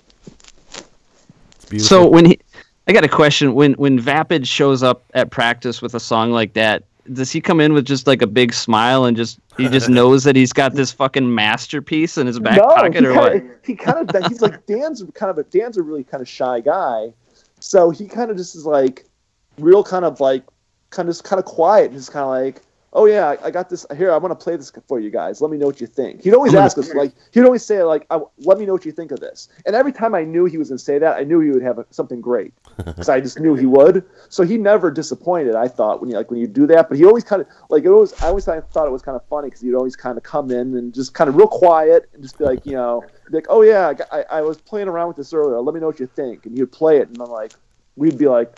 So 1.78 2.08
when 2.08 2.26
he, 2.26 2.40
I 2.88 2.94
got 2.94 3.04
a 3.04 3.10
question. 3.10 3.54
When 3.54 3.74
when 3.74 4.00
Vapid 4.00 4.48
shows 4.48 4.82
up 4.82 5.04
at 5.14 5.30
practice 5.30 5.82
with 5.82 5.94
a 5.94 6.00
song 6.00 6.32
like 6.32 6.54
that, 6.54 6.84
does 7.12 7.32
he 7.32 7.42
come 7.42 7.60
in 7.60 7.74
with 7.74 7.86
just 7.86 8.08
like 8.08 8.22
a 8.22 8.28
big 8.28 8.54
smile 8.54 9.06
and 9.06 9.18
just 9.18 9.40
he 9.58 9.68
just 9.68 9.90
knows 9.98 10.24
that 10.24 10.36
he's 10.36 10.54
got 10.54 10.74
this 10.74 10.92
fucking 10.92 11.34
masterpiece 11.34 12.18
in 12.18 12.28
his 12.28 12.40
back 12.40 12.60
pocket 12.60 13.06
or 13.06 13.14
kinda, 13.14 13.14
what? 13.14 13.44
He 13.66 13.76
kind 13.76 14.10
of 14.10 14.26
he's 14.26 14.42
like 14.42 14.66
Dan's 14.68 15.04
kind 15.14 15.30
of 15.30 15.38
a 15.38 15.44
Dan's 15.44 15.78
a 15.78 15.82
really 15.82 16.04
kind 16.04 16.22
of 16.22 16.28
shy 16.28 16.62
guy, 16.62 17.14
so 17.60 17.90
he 17.90 18.08
kind 18.08 18.32
of 18.32 18.38
just 18.38 18.56
is 18.56 18.66
like 18.66 19.06
real 19.58 19.84
kind 19.84 20.06
of 20.06 20.20
like 20.22 20.44
kind 20.92 21.10
of 21.10 21.14
just 21.14 21.24
kind 21.24 21.40
of 21.40 21.46
quiet 21.46 21.88
and 21.88 21.96
just 21.96 22.12
kind 22.12 22.24
of 22.24 22.30
like. 22.30 22.62
Oh 22.96 23.06
yeah, 23.06 23.30
I, 23.30 23.48
I 23.48 23.52
got 23.52 23.70
this 23.70 23.88
here. 23.98 24.12
I 24.12 24.18
want 24.18 24.38
to 24.38 24.44
play 24.44 24.56
this 24.56 24.72
for 24.88 25.00
you 25.00 25.10
guys. 25.10 25.42
Let 25.42 25.50
me 25.50 25.58
know 25.58 25.66
what 25.66 25.82
you 25.82 25.88
think. 25.88 26.24
He'd 26.24 26.36
always 26.36 26.54
ask 26.54 26.78
us 26.78 26.94
like 26.94 27.12
he'd 27.32 27.44
always 27.44 27.66
say 27.66 27.82
like, 27.82 28.06
I, 28.12 28.20
"Let 28.38 28.60
me 28.60 28.68
know 28.68 28.74
what 28.74 28.86
you 28.86 28.92
think 28.92 29.12
of 29.12 29.20
this." 29.20 29.50
And 29.66 29.76
every 29.76 29.92
time 29.92 30.14
I 30.14 30.24
knew 30.24 30.46
he 30.46 30.60
was 30.60 30.70
going 30.70 30.78
to 30.78 30.84
say 30.84 31.00
that, 31.00 31.18
I 31.18 31.24
knew 31.24 31.40
he 31.40 31.50
would 31.50 31.64
have 31.64 31.80
a, 31.80 31.88
something 31.90 32.22
great 32.22 32.54
because 32.78 33.10
I 33.10 33.20
just 33.20 33.40
knew 33.40 33.56
he 33.56 33.66
would. 33.66 34.06
So 34.30 34.44
he 34.44 34.58
never 34.58 34.92
disappointed. 34.92 35.56
I 35.56 35.68
thought 35.68 36.02
when 36.02 36.10
you 36.12 36.16
like 36.16 36.30
when 36.30 36.40
you 36.40 36.46
do 36.46 36.68
that, 36.68 36.88
but 36.88 37.00
he 37.00 37.06
always 37.06 37.24
kind 37.24 37.42
of 37.42 37.48
like 37.70 37.84
it 37.84 37.90
was. 37.90 38.14
I 38.22 38.28
always 38.28 38.46
thought, 38.46 38.72
thought 38.72 38.88
it 38.88 38.92
was 38.92 39.02
kind 39.02 39.16
of 39.16 39.26
funny 39.26 39.48
because 39.48 39.62
he'd 39.62 39.74
always 39.74 39.96
kind 39.96 40.16
of 40.16 40.24
come 40.24 40.52
in 40.52 40.78
and 40.78 40.94
just 40.94 41.16
kind 41.16 41.30
of 41.30 41.36
real 41.36 41.48
quiet 41.48 42.10
and 42.14 42.22
just 42.22 42.38
be 42.38 42.46
like, 42.46 42.64
you 42.64 42.74
know, 42.74 43.04
be 43.32 43.38
like, 43.38 43.48
"Oh 43.50 43.64
yeah, 43.64 43.94
I, 44.12 44.20
I, 44.20 44.26
I 44.38 44.42
was 44.42 44.62
playing 44.62 44.88
around 44.88 45.08
with 45.08 45.18
this 45.18 45.34
earlier. 45.34 45.60
Let 45.60 45.74
me 45.74 45.82
know 45.82 45.88
what 45.88 46.00
you 46.00 46.08
think." 46.08 46.46
And 46.46 46.56
he'd 46.56 46.72
play 46.72 47.00
it, 47.00 47.08
and 47.08 47.20
I'm 47.20 47.32
like, 47.32 47.54
we'd 47.96 48.20
be 48.20 48.28
like, 48.28 48.56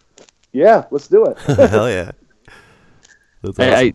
"Yeah, 0.52 0.86
let's 0.92 1.08
do 1.08 1.26
it." 1.26 1.38
Hell 1.70 1.90
yeah. 1.90 2.12
That's 3.42 3.60
awesome. 3.60 3.74
I, 3.74 3.76
I 3.76 3.94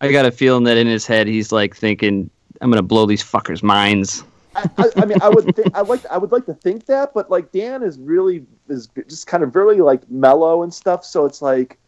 I 0.00 0.12
got 0.12 0.26
a 0.26 0.30
feeling 0.30 0.64
that 0.64 0.76
in 0.76 0.86
his 0.86 1.06
head 1.06 1.26
he's 1.26 1.52
like 1.52 1.76
thinking, 1.76 2.30
"I'm 2.60 2.70
gonna 2.70 2.82
blow 2.82 3.06
these 3.06 3.22
fuckers' 3.22 3.62
minds." 3.62 4.24
I, 4.54 4.90
I 4.96 5.04
mean, 5.04 5.18
I 5.22 5.28
would, 5.28 5.54
think, 5.54 5.76
I 5.76 5.82
like, 5.82 6.04
I 6.06 6.18
would 6.18 6.32
like 6.32 6.46
to 6.46 6.54
think 6.54 6.86
that, 6.86 7.14
but 7.14 7.30
like 7.30 7.52
Dan 7.52 7.82
is 7.82 7.98
really 7.98 8.44
is 8.68 8.88
just 9.08 9.26
kind 9.26 9.42
of 9.42 9.54
really 9.54 9.80
like 9.80 10.08
mellow 10.10 10.62
and 10.62 10.72
stuff. 10.74 11.04
So 11.04 11.26
it's 11.26 11.40
like, 11.40 11.78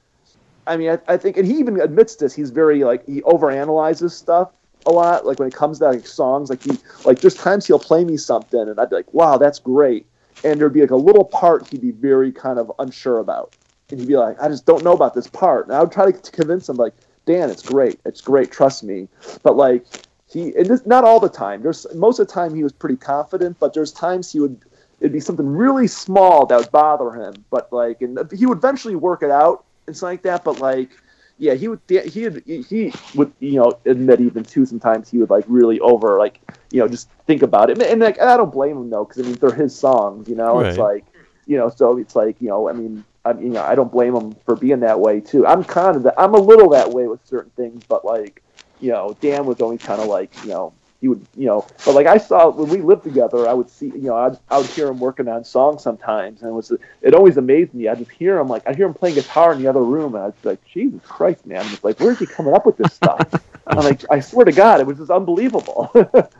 I 0.67 0.77
mean, 0.77 0.91
I, 0.91 0.99
I 1.09 1.17
think, 1.17 1.37
and 1.37 1.47
he 1.47 1.59
even 1.59 1.81
admits 1.81 2.17
this. 2.17 2.35
He's 2.35 2.51
very 2.51 2.85
like 2.85 3.05
he 3.07 3.23
overanalyzes 3.23 4.13
stuff 4.13 4.53
a 4.87 4.91
lot. 4.91 5.27
Like 5.27 5.39
when 5.39 5.49
it 5.49 5.55
comes 5.55 5.79
to 5.81 5.87
like 5.87 6.07
songs, 6.07 6.51
like 6.51 6.63
he 6.63 6.79
like 7.05 7.21
there's 7.21 7.35
times 7.35 7.67
he'll 7.67 7.79
play 7.79 8.05
me 8.05 8.17
something, 8.17 8.61
and 8.61 8.79
I'd 8.79 8.91
be 8.91 8.97
like, 8.97 9.13
wow, 9.13 9.37
that's 9.37 9.59
great, 9.59 10.07
and 10.45 10.61
there'd 10.61 10.73
be 10.73 10.81
like 10.81 10.91
a 10.91 10.97
little 10.97 11.25
part 11.25 11.69
he'd 11.69 11.81
be 11.81 11.93
very 11.93 12.31
kind 12.31 12.59
of 12.59 12.71
unsure 12.79 13.19
about, 13.19 13.57
and 13.91 13.99
he'd 13.99 14.09
be 14.09 14.17
like, 14.17 14.41
I 14.41 14.49
just 14.49 14.67
don't 14.67 14.85
know 14.85 14.93
about 14.93 15.15
this 15.15 15.27
part, 15.27 15.67
and 15.67 15.75
I 15.75 15.81
would 15.81 15.93
try 15.93 16.11
to 16.11 16.31
convince 16.31 16.69
him 16.69 16.77
like, 16.77 16.95
Dan, 17.31 17.51
it's 17.51 17.63
great, 17.63 18.01
it's 18.05 18.21
great, 18.21 18.51
trust 18.51 18.83
me, 18.83 19.09
but 19.43 19.57
like 19.57 19.85
he 20.33 20.55
and 20.57 20.67
this, 20.67 20.85
not 20.87 21.05
all 21.05 21.21
the 21.21 21.29
time. 21.29 21.63
There's 21.63 21.87
most 21.95 22.19
of 22.19 22.27
the 22.27 22.33
time 22.33 22.55
he 22.55 22.63
was 22.63 22.73
pretty 22.73 22.97
confident, 22.97 23.59
but 23.61 23.73
there's 23.73 23.93
times 23.93 24.33
he 24.33 24.41
would 24.41 24.61
it'd 25.01 25.13
be 25.13 25.21
something 25.21 25.47
really 25.47 25.87
small 25.87 26.47
that 26.47 26.57
would 26.57 26.73
bother 26.73 27.13
him. 27.13 27.45
But 27.51 27.73
like, 27.73 28.03
and 28.03 28.19
he 28.33 28.47
would 28.47 28.59
eventually 28.59 28.97
work 28.97 29.23
it 29.23 29.31
out 29.31 29.65
and 29.87 29.97
something 29.97 30.15
like 30.15 30.23
that. 30.23 30.45
But 30.45 30.61
like, 30.61 30.91
yeah, 31.39 31.55
he 31.55 31.69
would 31.69 31.81
he 31.89 32.29
would, 32.29 32.43
he 32.47 32.93
would 33.15 33.33
you 33.39 33.61
know 33.61 33.79
admit 33.87 34.21
even 34.21 34.45
too 34.45 34.67
sometimes 34.67 35.11
he 35.11 35.19
would 35.19 35.31
like 35.31 35.45
really 35.47 35.81
over 35.81 36.19
like 36.19 36.41
you 36.71 36.81
know 36.81 36.89
just 36.89 37.09
think 37.27 37.43
about 37.43 37.71
it. 37.71 37.79
And, 37.79 37.83
and 37.83 38.01
like 38.01 38.21
I 38.21 38.37
don't 38.37 38.53
blame 38.53 38.77
him 38.77 38.91
though 38.91 39.05
because 39.05 39.25
I 39.25 39.29
mean 39.29 39.39
they're 39.41 39.53
his 39.53 39.77
songs 39.77 40.29
you 40.29 40.35
know? 40.35 40.61
It's 40.61 40.79
like 40.79 41.05
you 41.47 41.57
know 41.57 41.71
so 41.71 41.97
it's 41.97 42.17
like 42.17 42.37
you 42.41 42.49
know 42.49 42.69
I 42.69 42.73
mean 42.73 43.05
I 43.25 43.33
mean, 43.33 43.47
you 43.47 43.53
know 43.53 43.63
I 43.63 43.75
don't 43.75 43.93
blame 43.93 44.15
him 44.15 44.35
for 44.45 44.57
being 44.57 44.81
that 44.81 44.99
way 44.99 45.21
too. 45.21 45.47
I'm 45.47 45.65
kind 45.65 45.97
of 45.97 46.03
that 46.05 46.15
I'm 46.19 46.35
a 46.35 46.39
little 46.39 46.71
that 46.71 46.91
way 46.91 47.07
with 47.07 47.25
certain 47.27 47.51
things 47.53 47.83
but 47.89 48.05
like 48.05 48.43
you 48.81 48.91
know 48.91 49.17
Dan 49.21 49.47
was 49.47 49.61
always 49.61 49.81
kind 49.81 50.01
of 50.01 50.09
like 50.09 50.31
you 50.43 50.51
know 50.51 50.73
he 51.01 51.09
would 51.09 51.25
you 51.37 51.47
know 51.47 51.67
but 51.85 51.95
like 51.95 52.07
I 52.07 52.19
saw 52.19 52.51
when 52.51 52.69
we 52.69 52.81
lived 52.81 53.05
together 53.05 53.47
I 53.49 53.53
would 53.53 53.69
see 53.69 53.87
you 53.87 54.03
know 54.03 54.17
I'd, 54.17 54.39
I 54.51 54.59
would 54.59 54.67
hear 54.69 54.89
him 54.89 54.99
working 54.99 55.29
on 55.29 55.45
songs 55.45 55.83
sometimes 55.83 56.43
and 56.43 56.51
it 56.51 56.55
was 56.55 56.73
it 57.03 57.15
always 57.15 57.37
amazed 57.37 57.75
me. 57.75 57.89
I 57.89 57.95
just 57.95 58.11
hear 58.11 58.39
him 58.39 58.49
like 58.49 58.67
I 58.67 58.75
hear 58.75 58.87
him 58.87 58.95
playing 58.95 59.17
guitar 59.17 59.53
in 59.53 59.63
the 59.63 59.69
other 59.69 59.85
room 59.85 60.15
and 60.15 60.25
I 60.25 60.27
was 60.27 60.35
like 60.43 60.65
Jesus 60.65 61.01
Christ 61.05 61.47
man. 61.47 61.65
I 61.65 61.73
it's 61.73 61.85
like 61.85 62.01
where's 62.01 62.19
he 62.19 62.27
coming 62.27 62.55
up 62.55 62.65
with 62.67 62.77
this 62.77 62.95
stuff? 62.95 63.45
I'm 63.67 63.85
like 63.85 64.03
I 64.11 64.21
swear 64.21 64.45
to 64.45 64.53
God 64.53 64.81
it 64.81 64.87
was 64.87 64.99
just 64.99 65.11
unbelievable. 65.11 65.91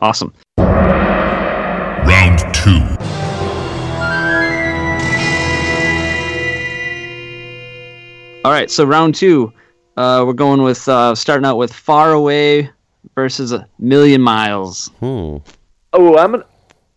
Awesome. 0.00 0.34
Round 2.06 2.38
two. 2.54 2.93
All 8.44 8.52
right, 8.52 8.70
so 8.70 8.84
round 8.84 9.14
two, 9.14 9.50
uh, 9.96 10.22
we're 10.26 10.34
going 10.34 10.62
with 10.62 10.86
uh, 10.86 11.14
starting 11.14 11.46
out 11.46 11.56
with 11.56 11.72
Far 11.72 12.12
Away 12.12 12.68
versus 13.14 13.52
a 13.52 13.66
Million 13.78 14.20
Miles. 14.20 14.88
Hmm. 15.00 15.38
oh 15.94 16.18
I'm 16.18 16.32
gonna 16.32 16.44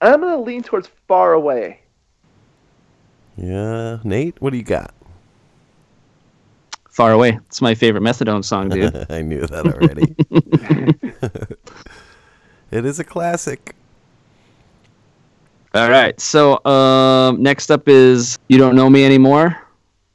I'm 0.02 0.19
gonna 0.19 0.41
lean 0.41 0.61
towards 0.61 0.90
far 1.07 1.32
away 1.32 1.80
Yeah, 3.38 3.99
Nate, 4.03 4.41
what 4.41 4.49
do 4.49 4.57
you 4.57 4.64
got? 4.64 4.94
Far 6.90 7.14
Away. 7.14 7.40
It's 7.45 7.61
my 7.61 7.76
favorite 7.76 8.02
Methadone 8.02 8.44
song, 8.44 8.68
dude. 8.68 9.06
I 9.10 9.22
knew 9.22 9.45
that 9.48 9.68
already. 9.68 10.15
it 12.72 12.86
is 12.86 12.99
a 12.99 13.06
classic. 13.06 13.74
All 15.74 15.90
right, 15.90 16.19
so 16.19 16.61
um, 16.65 17.41
next 17.41 17.72
up 17.72 17.88
is 17.88 18.38
You 18.49 18.57
Don't 18.57 18.76
Know 18.76 18.90
Me 18.90 19.06
Anymore 19.06 19.56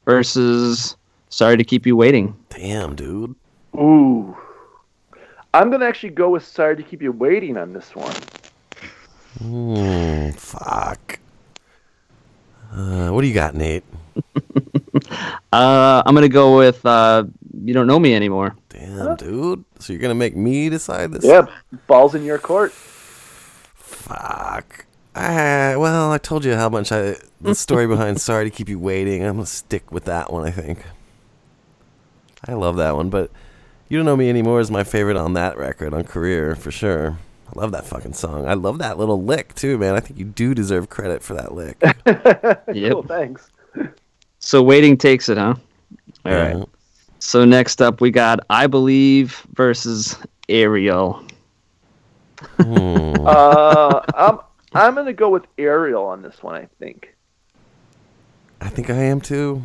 versus 0.04 0.96
Sorry 1.32 1.56
to 1.56 1.64
Keep 1.64 1.86
You 1.86 1.96
Waiting. 1.96 2.36
Damn, 2.50 2.94
dude. 2.94 3.34
Ooh. 3.74 4.36
I'm 5.54 5.70
gonna 5.70 5.86
actually 5.86 6.10
go 6.10 6.28
with 6.28 6.44
sorry 6.44 6.76
to 6.76 6.82
keep 6.82 7.00
you 7.00 7.10
waiting 7.10 7.56
on 7.56 7.72
this 7.72 7.96
one. 7.96 8.14
Hmm. 9.38 10.30
Fuck. 10.32 11.20
Uh, 12.70 13.08
what 13.08 13.22
do 13.22 13.28
you 13.28 13.34
got, 13.34 13.54
Nate? 13.54 13.82
Uh, 15.52 16.02
I'm 16.06 16.14
going 16.14 16.22
to 16.22 16.30
go 16.30 16.56
with 16.56 16.84
uh, 16.86 17.24
You 17.62 17.74
Don't 17.74 17.86
Know 17.86 17.98
Me 17.98 18.14
Anymore. 18.14 18.56
Damn, 18.70 19.16
dude. 19.16 19.64
So 19.78 19.92
you're 19.92 20.00
gonna 20.00 20.14
make 20.14 20.34
me 20.34 20.70
decide 20.70 21.12
this? 21.12 21.24
Yeah, 21.24 21.46
balls 21.86 22.14
in 22.14 22.24
your 22.24 22.38
court. 22.38 22.72
Fuck. 23.74 24.86
Well, 25.14 26.12
I 26.12 26.18
told 26.18 26.44
you 26.44 26.54
how 26.54 26.70
much 26.70 26.90
I 26.90 27.16
the 27.40 27.54
story 27.54 27.86
behind 27.86 28.20
"Sorry 28.20 28.44
to 28.44 28.50
Keep 28.50 28.70
You 28.70 28.78
Waiting." 28.78 29.24
I'm 29.24 29.36
gonna 29.36 29.46
stick 29.46 29.92
with 29.92 30.04
that 30.04 30.32
one. 30.32 30.46
I 30.46 30.50
think. 30.50 30.82
I 32.46 32.54
love 32.54 32.76
that 32.76 32.96
one, 32.96 33.08
but 33.10 33.30
"You 33.88 33.98
Don't 33.98 34.06
Know 34.06 34.16
Me 34.16 34.28
Anymore" 34.28 34.60
is 34.60 34.70
my 34.70 34.84
favorite 34.84 35.16
on 35.16 35.34
that 35.34 35.56
record 35.56 35.94
on 35.94 36.04
Career 36.04 36.54
for 36.56 36.70
sure. 36.70 37.18
I 37.54 37.58
love 37.60 37.72
that 37.72 37.86
fucking 37.86 38.14
song. 38.14 38.46
I 38.46 38.54
love 38.54 38.78
that 38.78 38.98
little 38.98 39.22
lick 39.22 39.54
too, 39.54 39.76
man. 39.78 39.94
I 39.94 40.00
think 40.00 40.18
you 40.18 40.24
do 40.24 40.54
deserve 40.54 40.88
credit 40.88 41.22
for 41.22 41.34
that 41.34 41.52
lick. 41.52 41.80
Yep. 42.74 42.92
Cool, 42.92 43.02
thanks. 43.02 43.50
So 44.38 44.62
Waiting 44.62 44.96
takes 44.96 45.28
it, 45.28 45.36
huh? 45.38 45.54
All 46.24 46.32
right. 46.32 46.56
Yeah. 46.56 46.64
So 47.18 47.44
next 47.44 47.80
up, 47.80 48.00
we 48.00 48.10
got 48.10 48.40
I 48.50 48.66
Believe 48.66 49.46
versus 49.54 50.16
Ariel. 50.48 51.24
Hmm. 52.58 53.00
Uh, 53.22 54.00
I'm 54.16 54.40
I'm 54.74 54.94
gonna 54.96 55.12
go 55.12 55.30
with 55.30 55.44
Ariel 55.58 56.02
on 56.04 56.22
this 56.22 56.42
one. 56.42 56.56
I 56.56 56.66
think. 56.80 57.14
I 58.60 58.68
think 58.68 58.90
I 58.90 58.96
am 58.96 59.20
too. 59.20 59.62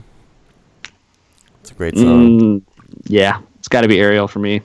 It's 1.67 1.73
a 1.73 1.75
great 1.75 1.97
song. 1.97 2.39
Mm, 2.39 2.61
yeah, 3.07 3.41
it's 3.59 3.67
got 3.67 3.81
to 3.81 3.89
be 3.89 3.99
Ariel 3.99 4.29
for 4.29 4.39
me. 4.39 4.61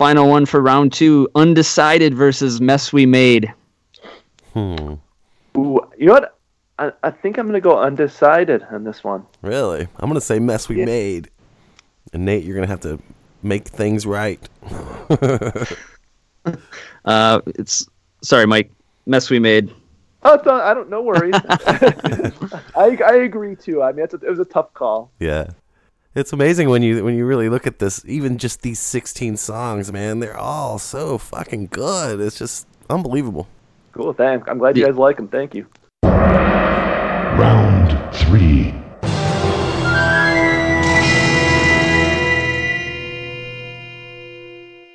Final 0.00 0.30
one 0.30 0.46
for 0.46 0.62
round 0.62 0.94
two: 0.94 1.28
undecided 1.34 2.14
versus 2.14 2.58
mess 2.58 2.90
we 2.90 3.04
made. 3.04 3.52
Hmm. 4.54 4.94
Ooh, 5.58 5.78
you 5.98 6.06
know 6.06 6.14
what? 6.14 6.38
I, 6.78 6.90
I 7.02 7.10
think 7.10 7.36
I'm 7.36 7.46
gonna 7.46 7.60
go 7.60 7.78
undecided 7.78 8.62
on 8.72 8.84
this 8.84 9.04
one. 9.04 9.26
Really? 9.42 9.86
I'm 9.98 10.08
gonna 10.08 10.22
say 10.22 10.38
mess 10.38 10.70
we 10.70 10.78
Yeah. 10.78 10.86
made. 10.86 11.28
And 12.14 12.24
Nate, 12.24 12.44
you're 12.44 12.54
gonna 12.54 12.66
have 12.66 12.80
to 12.80 12.98
make 13.42 13.68
things 13.68 14.06
right. 14.06 14.40
Uh, 17.04 17.40
it's 17.46 17.86
sorry, 18.22 18.46
Mike. 18.46 18.70
Mess 19.06 19.28
we 19.28 19.38
made. 19.38 19.70
Oh, 20.22 20.34
it's 20.34 20.44
not, 20.46 20.62
I 20.64 20.72
don't. 20.74 20.88
No 20.88 21.02
worries. 21.02 21.34
I 22.74 22.96
I 23.06 23.14
agree 23.16 23.54
too. 23.56 23.82
I 23.82 23.92
mean, 23.92 24.04
it's 24.04 24.14
a, 24.14 24.18
it 24.18 24.30
was 24.30 24.38
a 24.38 24.44
tough 24.46 24.72
call. 24.72 25.10
yeah. 25.18 25.50
It's 26.12 26.32
amazing 26.32 26.68
when 26.68 26.82
you 26.82 27.04
when 27.04 27.14
you 27.14 27.24
really 27.24 27.48
look 27.48 27.68
at 27.68 27.78
this. 27.78 28.04
Even 28.04 28.36
just 28.36 28.62
these 28.62 28.80
16 28.80 29.36
songs, 29.36 29.92
man, 29.92 30.18
they're 30.18 30.36
all 30.36 30.80
so 30.80 31.18
fucking 31.18 31.68
good. 31.68 32.20
It's 32.20 32.36
just 32.36 32.66
unbelievable. 32.88 33.46
Cool. 33.92 34.12
Thanks. 34.12 34.48
I'm 34.48 34.58
glad 34.58 34.76
you 34.76 34.84
guys 34.84 34.96
like 34.96 35.18
them. 35.18 35.28
Thank 35.28 35.54
you. 35.54 35.68
Round 36.02 37.92
three. 38.16 38.74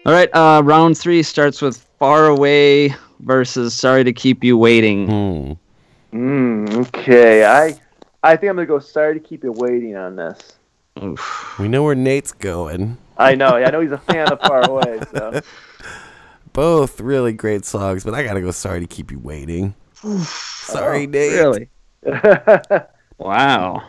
All 0.06 0.12
right, 0.12 0.30
uh, 0.36 0.62
round 0.64 0.98
three 0.98 1.24
starts 1.24 1.62
with 1.62 1.78
far 1.98 2.28
away 2.28 2.94
versus 3.22 3.74
sorry 3.74 4.04
to 4.04 4.12
keep 4.12 4.44
you 4.44 4.58
waiting. 4.58 5.08
Hmm. 5.08 5.54
Mm, 6.14 6.88
okay. 6.88 7.46
I 7.46 7.80
I 8.22 8.36
think 8.36 8.50
I'm 8.50 8.58
gonna 8.58 8.66
go. 8.66 8.80
Sorry 8.80 9.14
to 9.14 9.20
keep 9.26 9.46
you 9.46 9.54
waiting 9.54 9.96
on 9.96 10.18
this. 10.18 10.58
We 11.60 11.68
know 11.68 11.84
where 11.84 11.96
Nate's 11.96 12.32
going. 12.32 12.98
I 13.18 13.36
know. 13.36 13.50
I 13.56 13.70
know 13.70 13.82
he's 13.82 13.92
a 13.92 13.98
fan 13.98 14.32
of 14.32 14.40
Far 14.42 14.62
Away. 14.70 15.00
So 15.14 15.42
Both 16.54 17.02
really 17.02 17.34
great 17.34 17.66
songs, 17.66 18.04
but 18.06 18.14
I 18.14 18.24
gotta 18.24 18.42
go. 18.42 18.52
Sorry 18.52 18.80
to 18.80 18.88
keep 18.88 19.12
you 19.12 19.20
waiting. 19.20 19.76
Sorry, 20.24 21.04
Oh, 21.04 21.10
Nate. 21.10 21.32
Really? 21.34 21.70
Wow. 23.18 23.84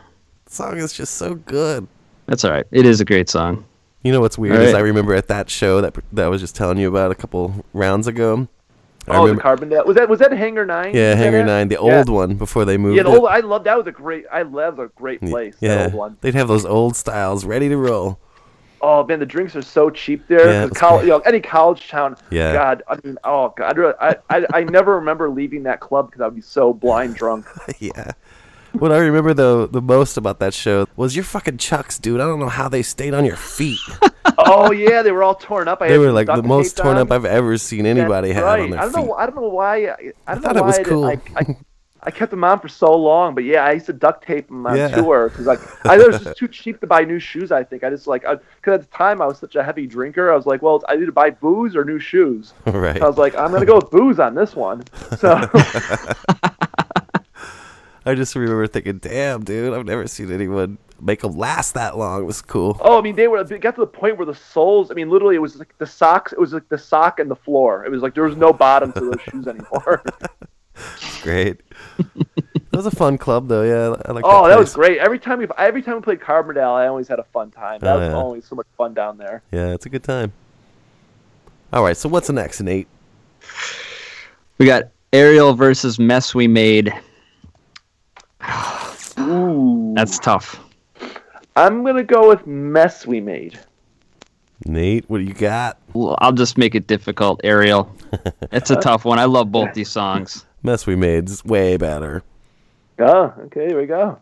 song 0.47 0.77
is 0.79 0.93
just 0.93 1.15
so 1.17 1.35
good. 1.35 1.87
That's 2.27 2.45
all 2.45 2.51
right. 2.53 2.65
It 2.71 2.87
is 2.87 3.01
a 3.01 3.05
great 3.05 3.29
song. 3.29 3.65
You 4.03 4.13
know 4.13 4.21
what's 4.21 4.39
weird 4.39 4.57
All 4.57 4.63
is. 4.63 4.75
I 4.75 4.79
remember 4.81 5.15
at 5.15 5.27
that 5.29 5.51
show 5.51 5.81
that 5.81 5.97
that 6.13 6.25
I 6.27 6.29
was 6.29 6.41
just 6.41 6.55
telling 6.55 6.79
you 6.79 6.89
about 6.89 7.11
a 7.11 7.15
couple 7.17 7.65
rounds 7.73 8.07
ago. 8.07 8.47
I 9.09 9.17
oh, 9.19 9.27
the 9.27 9.35
remember, 9.35 9.43
Carbondale. 9.43 9.87
Was 9.87 9.97
that 9.97 10.09
was 10.09 10.19
that 10.21 10.33
Hangar 10.33 10.67
Nine? 10.67 10.95
yeah, 10.95 11.11
Was 11.11 11.19
Hangar? 11.19 11.45
Nine, 11.45 11.69
the 11.69 11.75
Yeah. 11.81 11.99
old 11.99 12.09
one 12.09 12.35
before 12.35 12.65
they 12.65 12.77
moved. 12.77 12.97
Yeah, 12.97 13.05
the 13.05 13.13
it. 13.13 13.19
old. 13.19 13.29
I 13.29 13.41
love 13.41 13.65
that 13.65 13.77
was 13.79 13.87
a 13.87 13.93
great. 13.93 14.25
I 14.33 14.43
love 14.43 14.79
a 14.79 14.89
great 14.89 15.21
place. 15.21 15.55
yeah, 15.61 15.77
That 15.77 15.85
old 15.87 15.95
one. 15.95 16.17
they'd 16.21 16.35
have 16.35 16.49
those 16.49 16.65
old 16.65 16.97
styles 16.97 17.45
ready 17.45 17.69
to 17.69 17.77
roll. 17.77 18.19
Oh 18.83 19.05
man, 19.07 19.19
the 19.21 19.27
drinks 19.27 19.57
are 19.57 19.63
so 19.63 19.89
cheap 19.91 20.27
there. 20.29 20.39
Yeah, 20.41 20.45
'cause 20.63 20.69
that's 20.71 20.81
col- 20.81 20.97
great. 20.99 21.05
you 21.07 21.11
know, 21.13 21.19
any 21.21 21.41
college 21.41 21.89
town. 21.89 22.17
Yeah. 22.31 22.53
God, 22.53 22.83
I 22.89 22.99
mean, 23.03 23.17
oh 23.25 23.55
God, 23.57 23.79
I, 24.01 24.17
I, 24.29 24.47
I 24.53 24.65
never 24.65 24.97
remember 24.97 25.31
leaving 25.31 25.63
that 25.65 25.81
club 25.81 26.11
because 26.11 26.21
I'd 26.21 26.35
be 26.35 26.43
so 26.43 26.73
blind 26.75 27.15
drunk. 27.15 27.47
yeah. 27.79 28.13
What 28.79 28.93
I 28.93 28.99
remember 28.99 29.35
though 29.35 29.67
the 29.67 29.81
most 29.83 30.17
about 30.17 30.39
that 30.41 30.55
show 30.55 30.87
was 30.97 31.15
your 31.17 31.25
fucking 31.25 31.59
chucks, 31.59 31.99
dude. 31.99 32.21
I 32.21 32.25
don't 32.25 32.39
know 32.41 32.49
how 32.49 32.69
they 32.69 32.83
stayed 32.83 33.15
on 33.15 33.25
your 33.25 33.37
feet. 33.37 33.79
oh 34.39 34.71
yeah, 34.73 35.03
they 35.03 35.13
were 35.13 35.23
all 35.23 35.35
torn 35.35 35.69
up. 35.69 35.81
I 35.83 35.89
they 35.89 35.99
were 35.99 36.13
like 36.13 36.27
the 36.27 36.43
most 36.43 36.77
torn 36.77 36.97
up 36.97 37.11
I've 37.11 37.25
ever 37.25 37.57
seen 37.59 37.87
anybody 37.87 38.29
That's 38.29 38.37
have 38.39 38.45
right. 38.47 38.61
on 38.63 38.71
their 38.71 38.81
I 38.81 38.83
don't 38.85 38.93
feet. 38.95 39.05
know. 39.07 39.15
I 39.15 39.27
don't 39.27 39.37
know 39.37 39.49
why. 39.49 39.87
I, 39.87 39.97
I 40.27 40.35
don't 40.35 40.43
thought 40.43 40.55
know 40.57 40.63
it 40.63 40.67
was 40.67 40.77
why 40.77 40.81
I 40.81 40.85
cool. 40.85 41.05
I, 41.05 41.21
I, 41.37 41.57
I 42.03 42.11
kept 42.13 42.31
them 42.31 42.45
on 42.45 42.61
for 42.61 42.69
so 42.69 42.95
long, 42.95 43.35
but 43.35 43.43
yeah, 43.43 43.65
I 43.65 43.73
used 43.73 43.87
to 43.87 43.93
duct 43.93 44.25
tape 44.25 44.47
them 44.47 44.65
on 44.67 44.77
Yeah. 44.77 44.89
tour 44.89 45.29
because 45.29 45.47
like 45.47 45.59
I 45.87 45.97
it 45.99 46.07
was 46.07 46.23
just 46.23 46.37
too 46.39 46.47
cheap 46.47 46.81
to 46.81 46.87
buy 46.87 47.03
new 47.05 47.19
shoes. 47.19 47.51
I 47.51 47.65
think 47.65 47.83
I 47.83 47.91
just 47.91 48.07
like 48.07 48.23
because 48.23 48.75
at 48.75 48.81
the 48.83 48.97
time 48.97 49.21
I 49.21 49.27
was 49.27 49.39
such 49.39 49.57
a 49.57 49.65
heavy 49.65 49.87
drinker. 49.89 50.31
I 50.31 50.37
was 50.37 50.47
like, 50.47 50.63
well, 50.63 50.85
I 50.89 50.97
need 50.97 51.07
to 51.07 51.13
buy 51.13 51.31
booze 51.31 51.75
or 51.75 51.85
new 51.85 51.99
shoes. 51.99 52.53
Right. 52.67 52.99
So 52.99 53.05
I 53.05 53.09
was 53.09 53.19
like, 53.19 53.35
I'm 53.37 53.51
gonna 53.51 53.67
go 53.67 53.77
with 53.77 53.91
booze 53.91 54.19
on 54.21 54.35
this 54.35 54.55
one. 54.55 54.85
So 55.17 55.35
I 58.07 58.15
just 58.15 58.35
remember 58.37 58.67
thinking, 58.69 58.99
"Damn, 58.99 59.43
dude, 59.45 59.75
I've 59.75 59.85
never 59.85 60.07
seen 60.07 60.31
anyone 60.33 60.79
make 61.01 61.21
them 61.23 61.37
last 61.37 61.75
that 61.75 61.99
long." 61.99 62.23
It 62.23 62.25
was 62.27 62.41
cool. 62.41 62.79
Oh, 62.81 62.99
I 62.99 63.03
mean, 63.03 63.17
they 63.17 63.27
were. 63.29 63.39
It 63.39 63.61
got 63.61 63.75
to 63.75 63.81
the 63.81 63.87
point 63.87 64.17
where 64.17 64.27
the 64.27 64.35
soles. 64.35 64.91
I 64.91 64.95
mean, 64.95 65.11
literally, 65.11 65.35
it 65.35 65.41
was 65.43 65.57
like 65.57 65.77
the 65.79 65.87
socks. 65.87 66.33
It 66.33 66.39
was 66.39 66.53
like 66.53 66.69
the 66.69 66.79
sock 66.79 67.19
and 67.19 67.31
the 67.31 67.37
floor. 67.37 67.85
It 67.85 67.91
was 67.91 68.03
like 68.03 68.15
there 68.15 68.25
was 68.25 68.37
no 68.37 68.53
bottom 68.53 68.93
to 68.93 69.01
those 69.01 69.21
shoes 69.31 69.47
anymore. 69.49 70.03
Great. 71.23 71.63
that 71.97 72.73
was 72.73 72.87
a 72.87 72.91
fun 72.91 73.17
club, 73.19 73.49
though. 73.49 73.63
Yeah, 73.63 74.01
I 74.05 74.13
like. 74.13 74.25
oh, 74.27 74.47
that 74.47 74.59
was 74.59 74.75
great. 74.75 74.99
Every 74.99 75.19
time 75.19 75.39
we 75.39 75.47
every 75.59 75.83
time 75.83 75.97
we 75.97 76.03
played 76.03 76.21
Carbondale, 76.21 76.75
I 76.75 76.87
always 76.87 77.09
had 77.09 77.19
a 77.19 77.25
fun 77.25 77.51
time. 77.51 77.81
That 77.81 77.97
Oh, 77.97 77.99
was 77.99 78.09
yeah. 78.09 78.15
always 78.15 78.45
so 78.47 78.55
much 78.57 78.67
fun 78.77 78.93
down 78.95 79.17
there. 79.19 79.43
Yeah, 79.51 79.73
it's 79.73 79.87
a 79.87 79.89
good 79.89 80.05
time. 80.05 80.33
All 81.73 81.83
right, 81.83 81.97
so 81.97 82.09
what's 82.09 82.27
the 82.29 82.33
next, 82.35 82.61
Nate? 82.61 82.87
We 84.59 84.67
got 84.67 84.85
Ariel 85.13 85.55
versus 85.55 85.99
Mess 85.99 86.35
We 86.35 86.47
Made. 86.47 86.93
Ooh, 89.19 89.93
That's 89.97 90.19
tough. 90.19 90.61
I'm 91.57 91.85
gonna 91.85 92.05
go 92.05 92.29
with 92.29 92.47
mess 92.47 93.07
we 93.07 93.21
made. 93.21 93.59
Nate, 94.65 95.05
what 95.09 95.19
do 95.19 95.25
you 95.25 95.35
got? 95.35 95.79
Well, 95.95 96.17
I'll 96.21 96.33
just 96.33 96.59
make 96.59 96.75
it 96.75 96.87
difficult. 96.87 97.41
Ariel. 97.45 97.95
It's 98.53 98.71
a 98.71 98.77
tough 98.77 99.05
one. 99.05 99.19
I 99.19 99.25
love 99.25 99.53
both 99.53 99.75
these 99.75 99.91
songs. 99.91 100.47
Mess 100.63 100.87
we 100.87 100.97
made 100.97 101.29
is 101.29 101.45
way 101.45 101.77
better. 101.77 102.23
Oh, 102.99 103.35
okay, 103.47 103.67
here 103.67 103.79
we 103.79 103.87
go. 103.87 104.19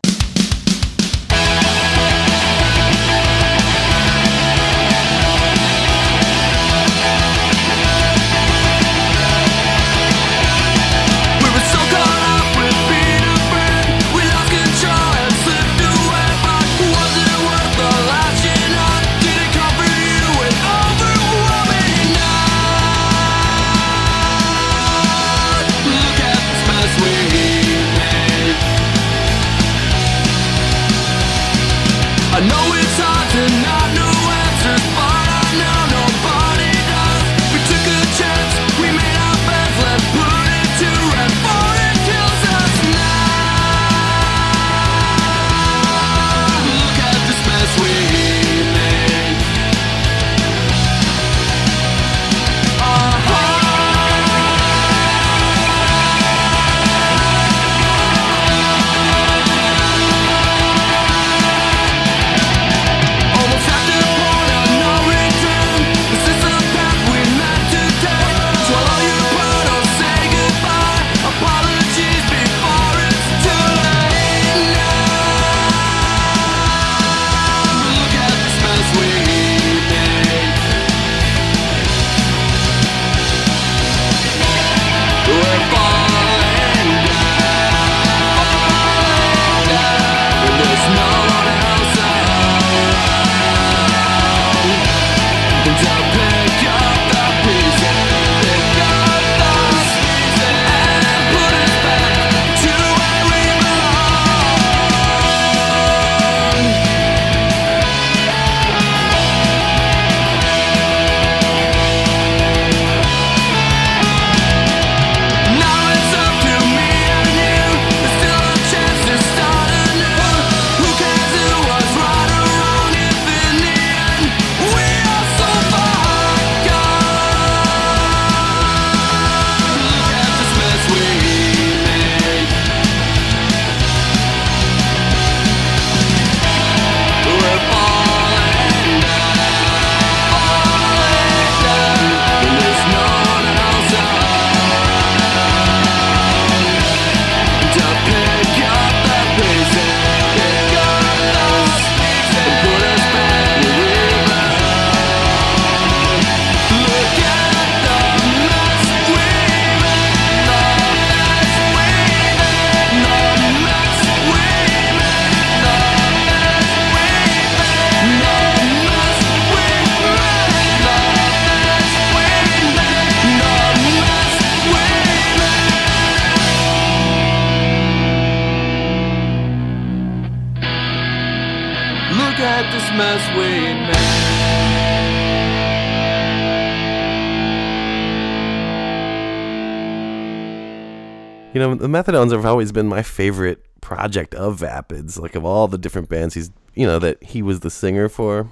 You 191.75 191.87
the 191.87 191.87
Methadones 191.87 192.31
have 192.31 192.45
always 192.45 192.71
been 192.71 192.87
my 192.87 193.01
favorite 193.01 193.63
project 193.81 194.33
of 194.35 194.59
Vapids. 194.59 195.19
Like 195.19 195.35
of 195.35 195.45
all 195.45 195.67
the 195.67 195.77
different 195.77 196.09
bands 196.09 196.33
he's, 196.33 196.51
you 196.73 196.85
know, 196.87 196.99
that 196.99 197.21
he 197.23 197.41
was 197.41 197.59
the 197.61 197.69
singer 197.69 198.09
for. 198.09 198.49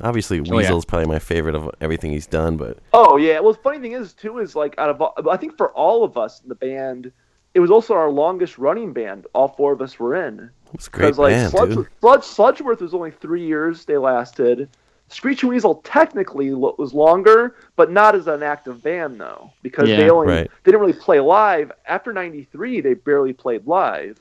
Obviously, 0.00 0.40
Oh, 0.40 0.58
yeah. 0.58 0.78
Probably 0.86 1.06
my 1.06 1.18
favorite 1.18 1.54
of 1.54 1.70
everything 1.80 2.12
he's 2.12 2.26
done, 2.26 2.56
but 2.56 2.78
Oh 2.92 3.16
yeah. 3.16 3.40
Well, 3.40 3.52
the 3.54 3.58
funny 3.60 3.78
thing 3.80 3.92
is 3.92 4.12
too 4.12 4.38
is 4.38 4.54
like 4.54 4.78
out 4.78 4.90
of 4.90 5.00
all, 5.00 5.14
I 5.30 5.36
think 5.36 5.56
for 5.56 5.70
all 5.72 6.04
of 6.04 6.16
us 6.18 6.42
in 6.42 6.48
the 6.48 6.54
band, 6.54 7.12
it 7.54 7.60
was 7.60 7.70
also 7.70 7.94
our 7.94 8.10
longest 8.10 8.58
running 8.58 8.92
band. 8.92 9.26
All 9.34 9.48
four 9.48 9.72
of 9.72 9.80
us 9.80 9.98
were 9.98 10.14
in. 10.26 10.50
it's 10.74 10.86
a 10.88 10.90
great 10.90 11.16
like 11.16 11.32
band, 11.32 11.50
Sludge, 11.50 11.74
dude. 11.74 11.88
Sludge, 12.00 12.20
Sludgeworth 12.22 12.80
was 12.82 12.92
only 12.92 13.10
three 13.10 13.46
years 13.46 13.86
they 13.86 13.96
lasted. 13.96 14.68
Screeching 15.08 15.48
Weasel 15.48 15.76
technically 15.76 16.52
was 16.52 16.92
longer, 16.92 17.56
but 17.76 17.90
not 17.90 18.14
as 18.14 18.26
an 18.26 18.42
active 18.42 18.82
band 18.82 19.20
though, 19.20 19.52
because 19.62 19.88
Yeah, 19.90 19.96
they 19.96 20.10
only 20.10 20.28
right. 20.28 20.50
they 20.64 20.72
didn't 20.72 20.80
really 20.80 20.92
play 20.92 21.20
live. 21.20 21.70
After 21.86 22.12
'93, 22.12 22.80
they 22.80 22.94
barely 22.94 23.32
played 23.32 23.66
live. 23.66 24.16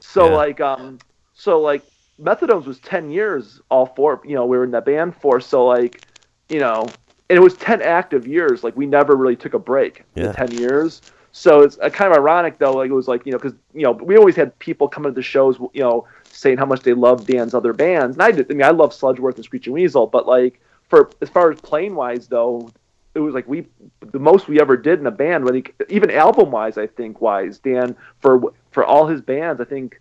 So 0.00 0.28
Yeah. 0.28 0.36
like 0.36 0.60
um, 0.60 1.00
so 1.34 1.60
like 1.60 1.84
Methadones 2.20 2.66
was 2.66 2.80
ten 2.80 3.10
years. 3.10 3.60
All 3.70 3.86
four, 3.86 4.20
you 4.24 4.34
know, 4.34 4.46
we 4.46 4.56
were 4.56 4.64
in 4.64 4.70
that 4.72 4.86
band 4.86 5.14
for. 5.16 5.40
So 5.40 5.66
like, 5.66 6.02
you 6.48 6.60
know, 6.60 6.94
and 7.28 7.36
it 7.36 7.42
was 7.42 7.54
ten 7.56 7.82
active 7.82 8.26
years. 8.26 8.64
Like 8.64 8.76
we 8.76 8.86
never 8.86 9.16
really 9.16 9.36
took 9.36 9.54
a 9.54 9.58
break 9.58 10.04
Yeah. 10.14 10.22
the 10.22 10.28
ten 10.28 10.52
years. 10.52 11.02
So 11.32 11.62
it's 11.62 11.78
uh, 11.78 11.90
kind 11.90 12.10
of 12.12 12.18
ironic 12.18 12.58
though. 12.58 12.76
Like 12.76 12.90
it 12.90 12.94
was 12.94 13.08
like 13.08 13.26
you 13.26 13.32
know 13.32 13.38
because 13.38 13.56
you 13.74 13.82
know 13.82 13.92
we 13.92 14.16
always 14.16 14.36
had 14.36 14.58
people 14.58 14.88
coming 14.88 15.12
to 15.12 15.14
the 15.14 15.22
shows, 15.22 15.58
you 15.72 15.82
know, 15.82 16.06
saying 16.32 16.58
how 16.58 16.66
much 16.66 16.80
they 16.80 16.94
love 16.94 17.26
Dan's 17.26 17.54
other 17.54 17.72
bands. 17.72 18.16
And 18.16 18.22
I 18.22 18.30
did. 18.30 18.50
I 18.50 18.54
mean, 18.54 18.64
I 18.64 18.70
love 18.70 18.92
Sludgeworth 18.92 19.36
and 19.36 19.44
Screeching 19.44 19.72
Weasel, 19.72 20.06
but 20.06 20.26
like 20.26 20.60
for 20.88 21.10
as 21.20 21.28
far 21.28 21.50
as 21.50 21.60
playing 21.60 21.94
wise 21.94 22.26
though, 22.26 22.70
it 23.14 23.20
was 23.20 23.34
like 23.34 23.46
we 23.46 23.66
the 24.00 24.18
most 24.18 24.48
we 24.48 24.60
ever 24.60 24.76
did 24.76 24.98
in 24.98 25.06
a 25.06 25.10
band. 25.10 25.44
When 25.44 25.56
he, 25.56 25.64
even 25.88 26.10
album 26.10 26.50
wise, 26.50 26.78
I 26.78 26.86
think 26.86 27.20
wise 27.20 27.58
Dan 27.58 27.96
for 28.20 28.52
for 28.70 28.84
all 28.84 29.06
his 29.06 29.20
bands, 29.20 29.60
I 29.60 29.64
think 29.64 30.00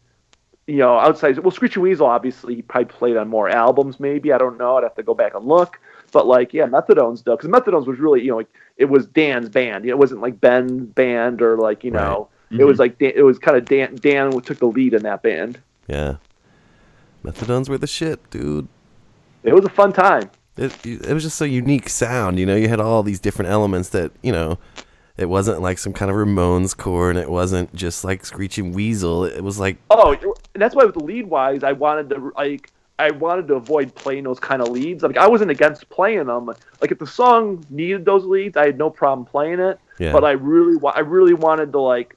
you 0.68 0.78
know, 0.78 0.98
outside 0.98 1.38
well, 1.40 1.52
Screeching 1.52 1.82
Weasel 1.82 2.08
obviously 2.08 2.56
he 2.56 2.62
probably 2.62 2.86
played 2.86 3.18
on 3.18 3.28
more 3.28 3.50
albums. 3.50 4.00
Maybe 4.00 4.32
I 4.32 4.38
don't 4.38 4.58
know. 4.58 4.78
I'd 4.78 4.84
have 4.84 4.96
to 4.96 5.04
go 5.04 5.14
back 5.14 5.34
and 5.36 5.46
look. 5.46 5.80
But 6.12 6.28
like, 6.28 6.54
yeah, 6.54 6.66
Methadones 6.66 7.24
though, 7.24 7.36
because 7.36 7.50
Methadones 7.50 7.88
was 7.88 8.00
really 8.00 8.22
you 8.22 8.32
know 8.32 8.38
like 8.38 8.50
it 8.78 8.86
was 8.86 9.06
Dan's 9.06 9.50
band. 9.50 9.86
It 9.86 9.98
wasn't 9.98 10.22
like 10.22 10.40
Ben's 10.40 10.88
band 10.94 11.42
or 11.42 11.58
like 11.58 11.84
you 11.84 11.92
know 11.92 12.30
it 12.52 12.56
mm-hmm. 12.56 12.66
was 12.66 12.80
like 12.80 12.98
Dan, 13.00 13.14
it 13.16 13.24
was 13.24 13.40
kind 13.40 13.58
of 13.58 13.66
Dan. 13.66 13.96
Dan 13.96 14.32
took 14.42 14.60
the 14.60 14.66
lead 14.66 14.94
in 14.94 15.04
that 15.04 15.24
band. 15.24 15.60
Yeah. 15.88 16.16
Methadones 17.24 17.70
were 17.70 17.78
the 17.78 17.88
shit, 17.88 18.30
dude. 18.30 18.68
It 19.44 19.54
was 19.54 19.66
a 19.66 19.70
fun 19.70 19.94
time. 19.94 20.30
It, 20.58 20.86
it 20.86 21.14
was 21.14 21.24
just 21.24 21.42
a 21.42 21.50
unique 21.50 21.90
sound, 21.90 22.40
you 22.40 22.46
know. 22.46 22.56
You 22.56 22.68
had 22.68 22.80
all 22.80 23.04
these 23.04 23.20
different 23.20 23.52
elements 23.52 23.90
that, 23.90 24.12
you 24.22 24.32
know, 24.32 24.58
it 25.18 25.26
wasn't 25.30 25.62
like 25.62 25.78
some 25.78 25.94
kind 25.94 26.12
of 26.12 26.18
Ramones 26.18 26.76
core, 26.76 27.10
and 27.10 27.18
it 27.18 27.30
wasn't 27.30 27.74
just 27.76 28.04
like 28.04 28.26
Screeching 28.26 28.74
Weasel. 28.74 29.26
It 29.26 29.44
was 29.44 29.60
like, 29.60 29.78
Oh, 29.90 30.14
and 30.54 30.62
that's 30.62 30.76
why 30.76 30.84
with 30.86 30.96
the 30.96 31.04
lead 31.04 31.28
wise, 31.28 31.64
I 31.64 31.72
wanted 31.74 32.10
to 32.10 32.32
like 32.36 32.70
I 33.00 33.12
wanted 33.12 33.48
to 33.48 33.56
avoid 33.56 33.96
playing 33.96 34.26
those 34.26 34.40
kind 34.40 34.62
of 34.62 34.70
leads. 34.70 35.04
Like 35.04 35.18
I 35.18 35.28
wasn't 35.28 35.52
against 35.52 35.90
playing 35.90 36.26
them. 36.26 36.46
Like 36.46 36.92
if 36.92 37.00
the 37.00 37.08
song 37.08 37.66
needed 37.70 38.06
those 38.06 38.26
leads, 38.26 38.58
I 38.58 38.66
had 38.66 38.78
no 38.78 38.90
problem 38.90 39.26
playing 39.26 39.60
it. 39.60 39.80
Yeah. 40.00 40.12
But 40.12 40.24
I 40.24 40.32
really, 40.32 40.80
I 40.94 41.00
really 41.00 41.34
wanted 41.34 41.72
to 41.72 41.80
like 41.80 42.16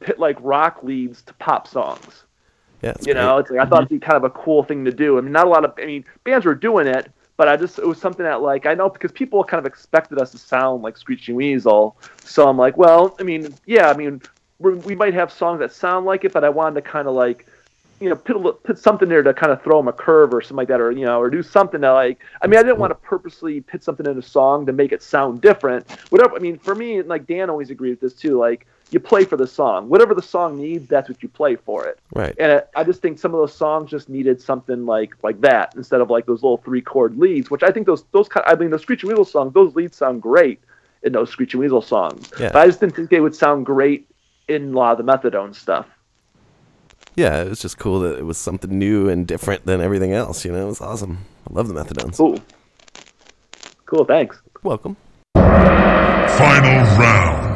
pit 0.00 0.18
like 0.18 0.38
rock 0.40 0.82
leads 0.82 1.22
to 1.22 1.34
pop 1.34 1.66
songs. 1.66 2.24
Yeah, 2.84 2.94
you 3.06 3.14
know, 3.14 3.38
it's 3.38 3.50
like 3.50 3.60
I 3.60 3.64
thought 3.64 3.84
mm-hmm. 3.84 3.94
it'd 3.94 4.00
be 4.00 4.06
kind 4.06 4.16
of 4.16 4.24
a 4.24 4.30
cool 4.30 4.62
thing 4.62 4.84
to 4.84 4.92
do. 4.92 5.18
I 5.18 5.20
mean, 5.20 5.32
not 5.32 5.46
a 5.46 5.50
lot 5.50 5.64
of, 5.64 5.74
I 5.78 5.86
mean, 5.86 6.04
bands 6.24 6.44
were 6.46 6.54
doing 6.54 6.86
it, 6.86 7.10
but 7.36 7.48
I 7.48 7.56
just 7.56 7.78
it 7.78 7.86
was 7.86 7.98
something 7.98 8.24
that 8.24 8.42
like 8.42 8.66
I 8.66 8.74
know 8.74 8.88
because 8.88 9.12
people 9.12 9.42
kind 9.42 9.58
of 9.58 9.66
expected 9.66 10.18
us 10.18 10.30
to 10.32 10.38
sound 10.38 10.82
like 10.82 10.96
Screeching 10.96 11.34
Weasel. 11.34 11.96
So 12.24 12.48
I'm 12.48 12.58
like, 12.58 12.76
well, 12.76 13.16
I 13.18 13.22
mean, 13.22 13.54
yeah, 13.66 13.90
I 13.90 13.96
mean, 13.96 14.22
we're, 14.58 14.76
we 14.76 14.94
might 14.94 15.14
have 15.14 15.32
songs 15.32 15.60
that 15.60 15.72
sound 15.72 16.06
like 16.06 16.24
it, 16.24 16.32
but 16.32 16.44
I 16.44 16.48
wanted 16.50 16.76
to 16.76 16.82
kind 16.82 17.08
of 17.08 17.14
like. 17.14 17.46
You 18.00 18.10
know, 18.10 18.16
put, 18.16 18.36
a, 18.36 18.52
put 18.52 18.76
something 18.78 19.08
there 19.08 19.22
to 19.22 19.32
kind 19.32 19.52
of 19.52 19.62
throw 19.62 19.78
them 19.78 19.86
a 19.86 19.92
curve 19.92 20.34
or 20.34 20.42
something 20.42 20.56
like 20.56 20.68
that, 20.68 20.80
or 20.80 20.90
you 20.90 21.06
know, 21.06 21.18
or 21.20 21.30
do 21.30 21.44
something 21.44 21.80
to 21.80 21.92
like. 21.92 22.18
I 22.42 22.48
mean, 22.48 22.58
I 22.58 22.62
didn't 22.64 22.78
want 22.78 22.90
to 22.90 22.96
purposely 22.96 23.60
put 23.60 23.84
something 23.84 24.04
in 24.04 24.18
a 24.18 24.22
song 24.22 24.66
to 24.66 24.72
make 24.72 24.90
it 24.90 25.00
sound 25.00 25.40
different. 25.40 25.88
Whatever. 26.10 26.34
I 26.34 26.40
mean, 26.40 26.58
for 26.58 26.74
me, 26.74 27.02
like 27.02 27.24
Dan 27.26 27.48
always 27.48 27.70
agreed 27.70 27.90
with 27.90 28.00
this 28.00 28.12
too. 28.12 28.36
Like, 28.36 28.66
you 28.94 29.00
play 29.00 29.24
for 29.24 29.36
the 29.36 29.46
song. 29.46 29.88
Whatever 29.90 30.14
the 30.14 30.22
song 30.22 30.56
needs, 30.58 30.88
that's 30.88 31.08
what 31.08 31.22
you 31.22 31.28
play 31.28 31.56
for 31.56 31.84
it. 31.86 31.98
Right. 32.14 32.34
And 32.38 32.52
I- 32.52 32.80
I 32.80 32.84
just 32.84 33.02
think 33.02 33.18
some 33.18 33.34
of 33.34 33.40
those 33.40 33.52
songs 33.54 33.90
just 33.90 34.08
needed 34.08 34.40
something 34.40 34.86
like 34.86 35.10
like 35.22 35.40
that 35.42 35.74
instead 35.76 36.00
of 36.00 36.08
like 36.10 36.24
those 36.26 36.42
little 36.42 36.58
three 36.58 36.80
chord 36.80 37.18
leads, 37.18 37.50
which 37.50 37.62
I 37.62 37.70
think 37.70 37.86
those 37.86 38.04
those 38.12 38.28
kind. 38.28 38.44
I 38.46 38.54
mean, 38.54 38.70
those 38.70 38.82
Screeching 38.82 39.08
Weasel 39.10 39.24
songs, 39.26 39.52
those 39.52 39.74
leads 39.74 39.96
sound 39.96 40.22
great 40.22 40.60
in 41.02 41.12
those 41.12 41.28
Screeching 41.28 41.60
Weasel 41.60 41.82
songs. 41.82 42.30
Yeah. 42.40 42.50
But 42.52 42.62
I 42.62 42.66
just 42.66 42.80
didn't 42.80 42.96
think 42.96 43.10
they 43.10 43.20
would 43.20 43.34
sound 43.34 43.66
great 43.66 44.08
in 44.48 44.72
a 44.72 44.76
lot 44.78 44.98
of 44.98 45.04
the 45.04 45.12
Methadone 45.12 45.54
stuff. 45.54 45.86
yeah, 47.16 47.42
it 47.42 47.48
was 47.48 47.60
just 47.60 47.78
cool 47.78 48.00
that 48.00 48.18
it 48.18 48.24
was 48.24 48.36
something 48.38 48.76
new 48.78 49.08
and 49.08 49.26
different 49.26 49.64
than 49.66 49.80
everything 49.80 50.12
else. 50.12 50.44
You 50.44 50.52
know, 50.52 50.64
it 50.64 50.66
was 50.68 50.80
awesome. 50.80 51.18
I 51.48 51.52
love 51.54 51.68
the 51.68 51.74
Methadones. 51.74 52.16
Cool. 52.16 52.38
Cool. 53.86 54.04
Thanks. 54.04 54.40
Welcome. 54.62 54.96
Final 55.34 56.84
round. 56.98 57.53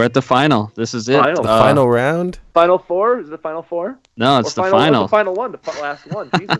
We're 0.00 0.06
at 0.06 0.14
the 0.14 0.22
final. 0.22 0.72
This 0.76 0.94
is 0.94 1.10
it. 1.10 1.20
Final. 1.20 1.42
The 1.42 1.48
Uh, 1.50 1.60
final 1.60 1.86
round. 1.90 2.38
Final 2.54 2.78
four 2.78 3.20
is 3.20 3.28
it 3.28 3.32
the 3.32 3.36
final 3.36 3.60
four? 3.62 3.98
No, 4.16 4.38
it's 4.38 4.52
Or 4.56 4.64
the 4.64 4.70
final. 4.70 4.78
final. 4.80 5.02
The 5.02 5.08
final 5.08 5.34
one. 5.34 5.52
The 5.52 5.80
last 5.82 6.06
one. 6.06 6.30
Jesus. 6.38 6.58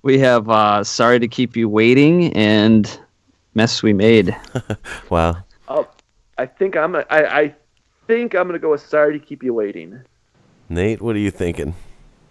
We 0.00 0.18
have 0.20 0.48
uh, 0.48 0.82
"Sorry 0.82 1.18
to 1.18 1.28
Keep 1.28 1.56
You 1.58 1.68
Waiting" 1.68 2.32
and 2.32 2.98
"Mess 3.54 3.82
We 3.82 3.92
Made." 3.92 4.34
Wow. 5.10 5.36
oh, 5.68 5.86
I 6.38 6.46
think 6.46 6.74
I'm. 6.74 6.92
Gonna, 6.92 7.04
I 7.10 7.40
I 7.42 7.54
think 8.06 8.34
I'm 8.34 8.46
gonna 8.46 8.58
go 8.58 8.70
with 8.70 8.80
"Sorry 8.86 9.12
to 9.18 9.22
Keep 9.22 9.42
You 9.42 9.52
Waiting." 9.52 10.00
Nate, 10.70 11.02
what 11.02 11.14
are 11.16 11.18
you 11.18 11.30
thinking? 11.30 11.74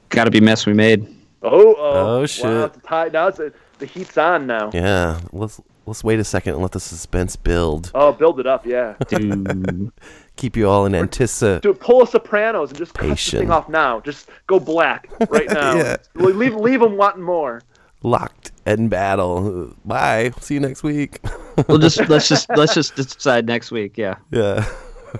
Got 0.10 0.24
to 0.24 0.32
be 0.32 0.40
"Mess 0.42 0.66
We 0.66 0.74
Made." 0.74 1.06
Oh, 1.44 1.52
oh, 1.52 1.76
Oh, 1.78 2.20
Wow, 2.22 2.26
shit. 2.26 2.46
it's 2.48 2.78
a 2.78 2.82
tie. 2.82 3.10
Now 3.14 3.28
it's 3.28 3.40
a, 3.40 3.52
the 3.78 3.86
heat's 3.86 4.18
on 4.18 4.48
now. 4.48 4.72
Yeah, 4.74 5.20
let's 5.32 5.62
let's 5.86 6.04
wait 6.04 6.20
a 6.20 6.24
second 6.24 6.54
and 6.54 6.62
let 6.64 6.72
the 6.72 6.80
suspense 6.80 7.36
build. 7.36 7.92
Oh, 7.94 8.12
build 8.14 8.40
it 8.40 8.48
up, 8.48 8.66
yeah. 8.66 8.96
Dude. 10.40 10.54
Keep 10.54 10.58
you 10.58 10.70
all 10.70 10.86
in 10.86 10.96
anticipation. 10.96 11.62
Do 11.62 11.74
pull 11.74 12.04
a 12.04 12.08
Sopranos 12.08 12.70
and 12.70 12.78
just 12.78 12.94
cut 12.94 13.10
the 13.10 13.16
thing 13.16 13.52
off 13.52 13.68
now. 13.70 14.00
Just 14.00 14.30
go 14.48 14.60
black 14.60 15.10
right 15.30 15.48
now. 15.52 15.76
Yeah. 15.76 15.98
Leave 16.16 16.56
leave 16.56 16.80
them 16.80 16.96
wanting 16.98 17.24
more. 17.24 17.62
Locked 18.02 18.52
in 18.66 18.88
battle. 18.88 19.74
Bye. 19.84 20.32
See 20.40 20.54
you 20.54 20.60
next 20.62 20.84
week. 20.84 21.20
we'll 21.68 21.80
just 21.80 22.00
let's 22.10 22.30
just 22.30 22.50
let's 22.56 22.74
just 22.74 22.96
decide 22.96 23.46
next 23.46 23.72
week. 23.72 23.98
Yeah. 23.98 24.16
Yeah. 24.32 24.66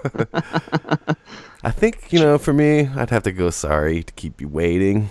I 1.64 1.72
think, 1.72 2.14
you 2.14 2.20
know, 2.20 2.38
for 2.38 2.54
me, 2.54 2.88
I'd 2.88 3.10
have 3.10 3.24
to 3.24 3.34
go 3.34 3.50
sorry 3.50 4.04
to 4.04 4.14
keep 4.14 4.40
you 4.40 4.48
waiting. 4.48 5.10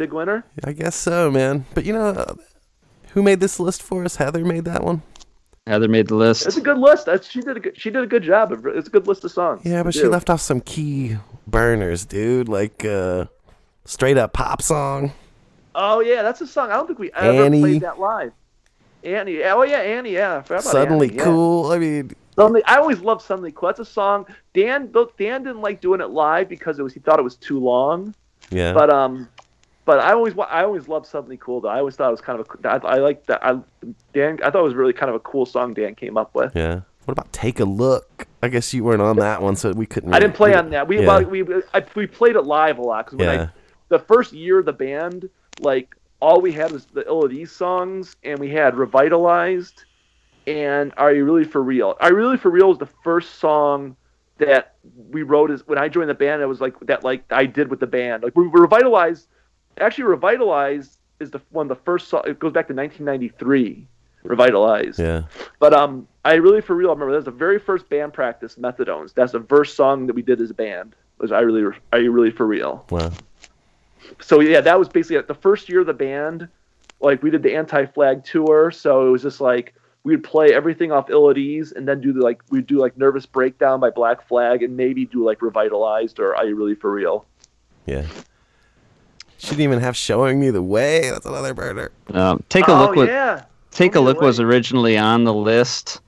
Big 0.00 0.14
winner. 0.14 0.42
I 0.64 0.72
guess 0.72 0.96
so, 0.96 1.30
man. 1.30 1.66
But 1.74 1.84
you 1.84 1.92
know, 1.92 2.38
who 3.12 3.22
made 3.22 3.40
this 3.40 3.60
list 3.60 3.82
for 3.82 4.02
us? 4.02 4.16
Heather 4.16 4.46
made 4.46 4.64
that 4.64 4.82
one. 4.82 5.02
Heather 5.66 5.88
made 5.88 6.08
the 6.08 6.14
list. 6.14 6.46
It's 6.46 6.56
a 6.56 6.62
good 6.62 6.78
list. 6.78 7.04
That's, 7.04 7.28
she 7.28 7.42
did 7.42 7.58
a 7.58 7.60
good, 7.60 7.78
she 7.78 7.90
did 7.90 8.02
a 8.02 8.06
good 8.06 8.22
job. 8.22 8.50
It's 8.66 8.88
a 8.88 8.90
good 8.90 9.06
list 9.06 9.24
of 9.24 9.30
songs. 9.30 9.60
Yeah, 9.62 9.82
but 9.82 9.92
she 9.92 10.00
do. 10.00 10.08
left 10.08 10.30
off 10.30 10.40
some 10.40 10.62
key 10.62 11.18
burners, 11.46 12.06
dude. 12.06 12.48
Like 12.48 12.82
uh, 12.82 13.26
straight 13.84 14.16
up 14.16 14.32
pop 14.32 14.62
song. 14.62 15.12
Oh 15.74 16.00
yeah, 16.00 16.22
that's 16.22 16.40
a 16.40 16.46
song. 16.46 16.70
I 16.70 16.74
don't 16.74 16.86
think 16.86 16.98
we 16.98 17.12
ever 17.12 17.44
Annie. 17.44 17.60
played 17.60 17.82
that 17.82 18.00
live. 18.00 18.32
Annie. 19.04 19.44
Oh 19.44 19.62
yeah, 19.64 19.80
Annie. 19.80 20.12
Yeah. 20.12 20.38
I 20.38 20.42
forgot 20.42 20.62
about 20.62 20.72
Suddenly 20.72 21.08
Annie, 21.08 21.16
yeah. 21.18 21.24
cool. 21.24 21.72
I 21.72 21.78
mean, 21.78 22.10
Suddenly, 22.36 22.64
I 22.64 22.76
always 22.76 23.00
loved 23.00 23.20
Suddenly 23.20 23.52
Cool. 23.52 23.68
That's 23.68 23.80
a 23.80 23.84
song. 23.84 24.24
Dan, 24.54 24.90
Dan 25.18 25.42
didn't 25.42 25.60
like 25.60 25.82
doing 25.82 26.00
it 26.00 26.08
live 26.08 26.48
because 26.48 26.78
it 26.78 26.82
was 26.82 26.94
he 26.94 27.00
thought 27.00 27.18
it 27.18 27.22
was 27.22 27.36
too 27.36 27.58
long. 27.60 28.14
yeah. 28.50 28.72
But 28.72 28.88
um, 28.88 29.28
but 29.84 29.98
I 30.00 30.12
always 30.12 30.34
I 30.38 30.62
always 30.62 30.88
loved 30.88 31.06
Suddenly 31.06 31.36
Cool 31.36 31.60
though. 31.62 31.68
I 31.68 31.78
always 31.78 31.96
thought 31.96 32.08
it 32.08 32.12
was 32.12 32.20
kind 32.20 32.40
of 32.40 32.46
a, 32.64 32.68
I, 32.68 32.96
I 32.96 32.98
like 32.98 33.26
that. 33.26 33.44
I 33.44 33.58
Dan, 34.12 34.38
I 34.42 34.50
thought 34.50 34.60
it 34.60 34.64
was 34.64 34.74
really 34.74 34.92
kind 34.92 35.08
of 35.10 35.16
a 35.16 35.20
cool 35.20 35.46
song 35.46 35.74
Dan 35.74 35.94
came 35.94 36.16
up 36.16 36.34
with. 36.34 36.54
yeah. 36.54 36.80
What 37.06 37.12
about 37.12 37.32
Take 37.32 37.58
a 37.60 37.64
Look? 37.64 38.28
I 38.42 38.48
guess 38.48 38.72
you 38.74 38.84
weren't 38.84 39.02
on 39.02 39.16
that 39.16 39.42
one, 39.42 39.56
so 39.56 39.72
we 39.72 39.86
couldn't. 39.86 40.14
I 40.14 40.20
didn't 40.20 40.34
play 40.34 40.54
on 40.54 40.70
that. 40.70 40.86
We 40.86 41.02
yeah. 41.02 41.20
we 41.20 41.44
I, 41.74 41.82
we 41.96 42.06
played 42.06 42.36
it 42.36 42.42
live 42.42 42.78
a 42.78 42.82
lot 42.82 43.06
because 43.06 43.18
when 43.18 43.28
Yeah. 43.28 43.42
I 43.44 43.48
the 43.88 43.98
first 43.98 44.32
year 44.32 44.60
of 44.60 44.66
the 44.66 44.72
band, 44.72 45.28
like 45.60 45.96
all 46.20 46.40
we 46.40 46.52
had 46.52 46.70
was 46.70 46.84
the 46.86 47.04
Ill 47.06 47.24
at 47.24 47.32
Ease 47.32 47.50
songs, 47.50 48.16
and 48.22 48.38
we 48.38 48.50
had 48.50 48.76
Revitalized 48.76 49.84
and 50.46 50.92
Are 50.96 51.12
You 51.12 51.24
Really 51.24 51.44
for 51.44 51.62
Real? 51.62 51.96
Are 52.00 52.10
You 52.10 52.16
Really 52.16 52.36
for 52.36 52.50
Real 52.50 52.68
was 52.68 52.78
the 52.78 52.88
first 53.02 53.36
song 53.36 53.96
that 54.38 54.74
we 55.10 55.22
wrote 55.22 55.50
as 55.50 55.66
when 55.66 55.78
I 55.78 55.88
joined 55.88 56.10
the 56.10 56.14
band. 56.14 56.42
It 56.42 56.46
was 56.46 56.60
like 56.60 56.78
that 56.80 57.02
like 57.02 57.24
I 57.32 57.46
did 57.46 57.68
with 57.68 57.80
the 57.80 57.86
band. 57.86 58.22
Like 58.22 58.36
we 58.36 58.46
Revitalized, 58.46 59.26
actually 59.80 60.04
Revitalized 60.04 60.98
is 61.20 61.30
the 61.30 61.40
one 61.50 61.70
of 61.70 61.76
the 61.76 61.82
first 61.84 62.08
song. 62.08 62.22
It 62.26 62.38
goes 62.38 62.52
back 62.52 62.68
to 62.68 62.74
1993. 62.74 63.86
Revitalized. 64.22 64.98
Yeah. 64.98 65.22
But 65.58 65.72
um, 65.72 66.06
I 66.24 66.34
really 66.34 66.60
for 66.60 66.74
real 66.74 66.90
I 66.90 66.92
remember 66.92 67.12
that 67.12 67.18
was 67.18 67.24
the 67.24 67.30
very 67.30 67.58
first 67.58 67.88
band 67.88 68.12
practice, 68.12 68.56
Methadones. 68.56 69.14
That's 69.14 69.32
the 69.32 69.40
first 69.40 69.76
song 69.76 70.06
that 70.06 70.14
we 70.14 70.22
did 70.22 70.40
as 70.40 70.50
a 70.50 70.54
band. 70.54 70.94
Was 71.18 71.32
I 71.32 71.40
really 71.40 71.76
are 71.92 72.00
you 72.00 72.10
really 72.10 72.30
for 72.30 72.46
real? 72.46 72.84
Wow. 72.90 73.12
So 74.20 74.40
yeah, 74.40 74.60
that 74.60 74.78
was 74.78 74.88
basically 74.88 75.16
it. 75.16 75.28
the 75.28 75.34
first 75.34 75.68
year 75.68 75.80
of 75.80 75.86
the 75.86 75.94
band. 75.94 76.48
Like 77.00 77.22
we 77.22 77.30
did 77.30 77.42
the 77.42 77.54
anti-flag 77.54 78.24
tour, 78.24 78.70
so 78.70 79.06
it 79.06 79.10
was 79.10 79.22
just 79.22 79.40
like 79.40 79.74
we'd 80.02 80.22
play 80.22 80.52
everything 80.52 80.92
off 80.92 81.08
Ill 81.08 81.30
at 81.30 81.38
Ease, 81.38 81.72
and 81.72 81.88
then 81.88 82.00
do 82.00 82.12
the, 82.12 82.20
like 82.20 82.42
we'd 82.50 82.66
do 82.66 82.78
like 82.78 82.96
Nervous 82.98 83.24
Breakdown 83.24 83.80
by 83.80 83.90
Black 83.90 84.26
Flag, 84.26 84.62
and 84.62 84.76
maybe 84.76 85.06
do 85.06 85.24
like 85.24 85.40
Revitalized 85.40 86.18
or 86.18 86.36
Are 86.36 86.46
You 86.46 86.56
Really 86.56 86.74
for 86.74 86.90
Real? 86.92 87.24
Yeah. 87.86 88.04
She 89.40 89.50
didn't 89.50 89.62
even 89.62 89.80
have 89.80 89.96
showing 89.96 90.38
me 90.38 90.50
the 90.50 90.62
way. 90.62 91.08
That's 91.10 91.24
another 91.24 91.54
burner. 91.54 91.90
Um, 92.12 92.44
take 92.50 92.68
a 92.68 92.72
oh 92.72 92.80
look. 92.80 92.96
What, 92.96 93.08
yeah, 93.08 93.44
Take 93.70 93.92
a 93.92 93.94
Show 93.94 94.00
Me 94.02 94.06
look 94.08 94.20
was 94.20 94.38
originally 94.38 94.98
on 94.98 95.24
the 95.24 95.32
list, 95.32 96.02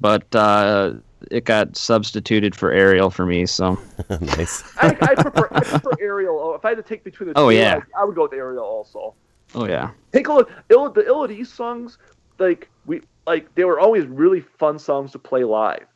but 0.00 0.34
uh, 0.34 0.94
it 1.30 1.44
got 1.44 1.76
substituted 1.76 2.54
for 2.54 2.72
Ariel 2.72 3.10
for 3.10 3.26
me. 3.26 3.44
So 3.44 3.78
nice. 4.08 4.62
I, 4.78 4.96
I 5.02 5.14
prefer 5.14 5.48
I 5.50 5.60
prefer 5.60 5.90
Ariel. 6.00 6.38
Oh, 6.40 6.54
If 6.54 6.64
I 6.64 6.70
had 6.70 6.76
to 6.76 6.82
take 6.82 7.04
between 7.04 7.28
the 7.28 7.34
two, 7.34 7.40
Oh, 7.40 7.48
yeah. 7.50 7.80
I, 7.94 8.00
I 8.00 8.04
would 8.06 8.14
go 8.14 8.22
with 8.22 8.32
Ariel 8.32 8.64
also. 8.64 9.14
Oh 9.54 9.66
yeah. 9.66 9.90
take 10.12 10.28
a 10.28 10.32
look. 10.32 10.50
Ill, 10.70 10.90
the 10.90 11.06
Ill 11.06 11.24
at 11.24 11.30
Ease 11.30 11.52
songs, 11.52 11.98
like 12.38 12.70
we 12.86 13.02
like 13.26 13.54
they 13.54 13.64
were 13.64 13.78
always 13.78 14.06
really 14.06 14.40
fun 14.40 14.78
songs 14.78 15.12
to 15.12 15.18
play 15.18 15.44
live. 15.44 15.86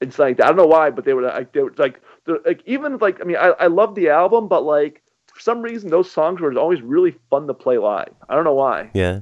It's 0.00 0.18
like 0.18 0.40
I 0.40 0.46
don't 0.46 0.56
know 0.56 0.66
why, 0.66 0.88
but 0.88 1.04
they 1.04 1.12
were 1.12 1.22
like 1.22 1.52
they 1.52 1.60
were 1.60 1.74
like 1.76 2.00
like 2.46 2.62
even 2.64 2.96
like 2.96 3.20
I 3.20 3.24
mean 3.24 3.36
I 3.36 3.48
I 3.60 3.66
love 3.66 3.94
the 3.94 4.08
album, 4.08 4.48
but 4.48 4.62
like 4.64 5.02
for 5.38 5.42
some 5.42 5.62
reason 5.62 5.88
those 5.88 6.10
songs 6.10 6.40
were 6.40 6.52
always 6.58 6.82
really 6.82 7.14
fun 7.30 7.46
to 7.46 7.54
play 7.54 7.78
live. 7.78 8.12
I 8.28 8.34
don't 8.34 8.42
know 8.42 8.54
why. 8.54 8.90
Yeah. 8.92 9.20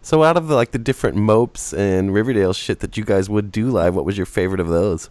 So 0.00 0.24
out 0.24 0.38
of 0.38 0.48
the, 0.48 0.54
like 0.54 0.70
the 0.70 0.78
different 0.78 1.16
mopes 1.16 1.74
and 1.74 2.12
Riverdale 2.12 2.54
shit 2.54 2.80
that 2.80 2.96
you 2.96 3.04
guys 3.04 3.28
would 3.28 3.52
do 3.52 3.70
live, 3.70 3.94
what 3.94 4.06
was 4.06 4.16
your 4.16 4.26
favorite 4.26 4.60
of 4.60 4.68
those? 4.68 5.10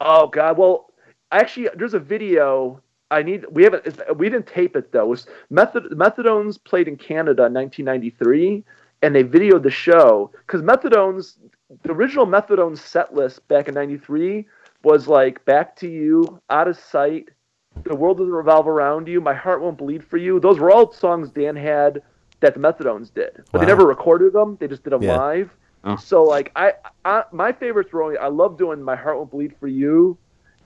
Oh 0.00 0.26
God, 0.26 0.56
well 0.56 0.90
actually 1.30 1.68
there's 1.76 1.92
a 1.92 1.98
video. 1.98 2.80
I 3.10 3.22
need. 3.22 3.44
We 3.50 3.62
haven't. 3.62 4.18
We 4.18 4.30
didn't 4.30 4.46
tape 4.46 4.74
it 4.74 4.92
though. 4.92 5.04
It 5.04 5.08
was 5.08 5.26
Method 5.50 5.84
Methadones 5.92 6.62
played 6.62 6.88
in 6.88 6.96
Canada 6.96 7.46
in 7.46 7.54
1993, 7.54 8.64
and 9.02 9.14
they 9.14 9.24
videoed 9.24 9.62
the 9.62 9.70
show 9.70 10.30
because 10.46 10.62
Methadones, 10.62 11.36
the 11.82 11.92
original 11.92 12.26
Methadones 12.26 12.78
set 12.78 13.14
list 13.14 13.46
back 13.48 13.68
in 13.68 13.74
'93 13.74 14.46
was 14.82 15.08
like 15.08 15.42
"Back 15.46 15.74
to 15.76 15.88
You," 15.88 16.38
"Out 16.50 16.68
of 16.68 16.78
Sight," 16.78 17.30
"The 17.84 17.94
World 17.96 18.18
Doesn't 18.18 18.32
Revolve 18.32 18.66
Around 18.68 19.08
You," 19.08 19.20
"My 19.20 19.34
Heart 19.34 19.62
Won't 19.62 19.78
Bleed 19.78 20.04
for 20.04 20.16
You." 20.16 20.40
Those 20.40 20.58
were 20.58 20.70
all 20.70 20.92
songs 20.92 21.30
Dan 21.30 21.56
had 21.56 22.02
that 22.40 22.54
the 22.54 22.60
Methadones 22.60 23.12
did, 23.12 23.42
but 23.52 23.58
they 23.60 23.66
never 23.66 23.86
recorded 23.86 24.32
them. 24.32 24.56
They 24.60 24.68
just 24.68 24.84
did 24.84 24.92
them 24.92 25.02
Yeah. 25.02 25.16
live. 25.16 25.50
Oh. 25.84 25.96
So 25.96 26.22
like 26.24 26.50
I, 26.56 26.72
I, 27.04 27.24
my 27.32 27.52
favorites 27.52 27.92
were 27.92 28.02
only 28.02 28.18
I 28.18 28.28
love 28.28 28.56
doing 28.58 28.82
"My 28.82 28.96
Heart 28.96 29.16
Won't 29.18 29.30
Bleed 29.30 29.54
for 29.58 29.68
You." 29.68 30.16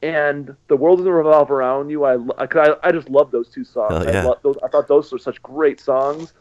and 0.02 0.56
the 0.66 0.76
world 0.76 0.98
doesn't 0.98 1.12
revolve 1.12 1.48
around 1.52 1.89
you. 1.89 2.02
I, 2.05 2.16
I, 2.39 2.74
I 2.82 2.90
just 2.90 3.09
love 3.09 3.30
those 3.30 3.48
two 3.48 3.62
songs. 3.62 4.05
Yeah. 4.05 4.22
I, 4.22 4.24
lo- 4.24 4.39
those, 4.43 4.56
I 4.64 4.66
thought 4.66 4.89
those 4.89 5.12
were 5.12 5.18
such 5.18 5.40
great 5.44 5.78
songs. 5.80 6.32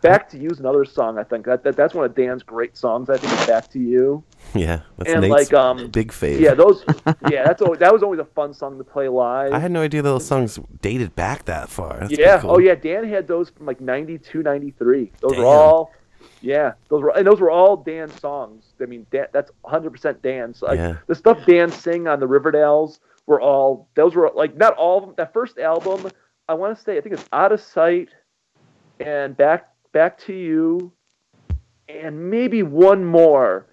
Back 0.00 0.26
to 0.30 0.38
You 0.38 0.48
is 0.48 0.58
another 0.58 0.86
song. 0.86 1.18
I 1.18 1.24
think 1.24 1.44
that, 1.44 1.62
that 1.64 1.76
that's 1.76 1.92
one 1.92 2.06
of 2.06 2.14
Dan's 2.14 2.42
great 2.42 2.78
songs. 2.78 3.10
I 3.10 3.18
think 3.18 3.30
is 3.38 3.46
Back 3.46 3.68
to 3.72 3.78
You. 3.78 4.24
Yeah, 4.54 4.80
that's 4.98 5.10
And, 5.10 5.20
Nate's 5.20 5.30
like, 5.30 5.52
um, 5.52 5.88
big 5.88 6.10
fave. 6.10 6.40
Yeah, 6.40 6.54
those. 6.54 6.84
yeah, 7.30 7.44
that's 7.44 7.62
always, 7.62 7.78
that 7.80 7.92
was 7.92 8.02
always 8.02 8.18
a 8.18 8.24
fun 8.24 8.52
song 8.52 8.78
to 8.78 8.84
play 8.84 9.08
live. 9.08 9.52
I 9.52 9.58
had 9.60 9.70
no 9.70 9.82
idea 9.82 10.02
those 10.02 10.26
songs 10.26 10.58
dated 10.82 11.14
back 11.14 11.44
that 11.44 11.68
far. 11.68 12.00
That's 12.00 12.18
yeah. 12.18 12.40
cool. 12.40 12.52
Oh 12.52 12.58
yeah. 12.58 12.74
Dan 12.74 13.08
had 13.08 13.28
those 13.28 13.50
from 13.50 13.66
like 13.66 13.80
92, 13.80 14.42
93. 14.42 15.12
Those 15.20 15.32
Damn. 15.32 15.40
were 15.40 15.46
all. 15.46 15.92
Yeah, 16.42 16.72
those 16.88 17.02
were 17.02 17.10
and 17.16 17.26
those 17.26 17.40
were 17.40 17.50
all 17.50 17.76
Dan 17.76 18.10
songs. 18.18 18.64
I 18.80 18.86
mean, 18.86 19.06
Dan, 19.10 19.26
that's 19.32 19.50
100 19.60 19.90
percent 19.90 20.22
Dan's. 20.22 20.62
Like 20.62 20.78
Yeah. 20.78 20.96
the 21.06 21.14
stuff 21.14 21.38
Dan 21.46 21.70
sing 21.70 22.08
on 22.08 22.18
the 22.18 22.26
Riverdales 22.26 22.98
were 23.26 23.40
all. 23.40 23.88
Those 23.94 24.14
were 24.14 24.30
like 24.34 24.56
not 24.56 24.74
all 24.74 24.98
of 24.98 25.04
them. 25.04 25.14
That 25.16 25.32
first 25.32 25.58
album, 25.58 26.10
I 26.48 26.54
want 26.54 26.76
to 26.76 26.82
say, 26.82 26.96
I 26.98 27.00
think 27.00 27.14
it's 27.14 27.26
Out 27.32 27.52
of 27.52 27.60
Sight, 27.60 28.08
and 28.98 29.36
Back 29.36 29.68
Back 29.92 30.18
to 30.20 30.32
You, 30.32 30.92
and 31.88 32.30
maybe 32.30 32.62
one 32.62 33.04
more 33.04 33.66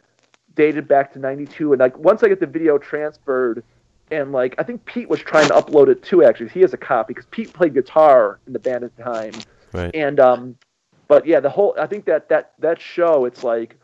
dated 0.57 0.88
back 0.88 1.13
to 1.13 1.19
92 1.19 1.71
and 1.73 1.79
like 1.79 1.97
once 1.97 2.23
i 2.23 2.27
get 2.27 2.39
the 2.41 2.45
video 2.47 2.77
transferred 2.77 3.63
and 4.11 4.31
like 4.34 4.55
i 4.57 4.63
think 4.63 4.84
pete 4.85 5.07
was 5.07 5.21
trying 5.21 5.47
to 5.47 5.53
upload 5.53 5.88
it 5.88 6.01
too 6.03 6.23
actually 6.23 6.49
he 6.49 6.59
has 6.61 6.73
a 6.73 6.77
copy 6.77 7.13
because 7.13 7.25
pete 7.31 7.53
played 7.53 7.73
guitar 7.73 8.39
in 8.47 8.51
the 8.53 8.59
band 8.59 8.84
at 8.84 8.93
the 8.97 9.03
time 9.03 9.34
Right. 9.71 9.93
and 9.93 10.19
um 10.19 10.57
but 11.07 11.25
yeah 11.25 11.39
the 11.39 11.49
whole 11.49 11.75
i 11.79 11.85
think 11.88 12.05
that 12.05 12.27
that 12.29 12.53
that 12.59 12.81
show 12.81 13.25
it's 13.25 13.43
like 13.43 13.77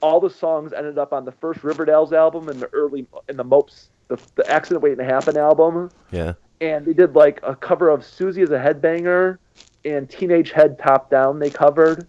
all 0.00 0.20
the 0.20 0.30
songs 0.30 0.72
ended 0.72 0.96
up 0.98 1.12
on 1.12 1.24
the 1.26 1.32
first 1.32 1.62
riverdale's 1.64 2.12
album 2.12 2.48
and 2.48 2.62
the 2.62 2.68
early 2.72 3.06
in 3.28 3.36
the 3.36 3.44
mopes 3.44 3.90
the, 4.08 4.18
the 4.36 4.48
accident 4.50 4.82
waiting 4.82 4.98
to 4.98 5.04
happen 5.04 5.36
album 5.36 5.90
Yeah. 6.12 6.34
and 6.60 6.86
they 6.86 6.92
did 6.92 7.14
like 7.14 7.40
a 7.42 7.56
cover 7.56 7.88
of 7.90 8.04
susie 8.04 8.42
as 8.42 8.50
a 8.50 8.58
headbanger 8.58 9.38
and 9.84 10.08
teenage 10.08 10.52
head 10.52 10.78
top 10.78 11.10
down 11.10 11.38
they 11.38 11.50
covered 11.50 12.06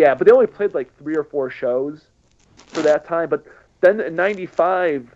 yeah, 0.00 0.14
but 0.14 0.26
they 0.26 0.32
only 0.32 0.46
played 0.46 0.72
like 0.72 0.96
three 0.96 1.14
or 1.14 1.24
four 1.24 1.50
shows 1.50 2.06
for 2.68 2.80
that 2.80 3.04
time. 3.04 3.28
But 3.28 3.44
then 3.82 4.00
in 4.00 4.16
'95, 4.16 5.14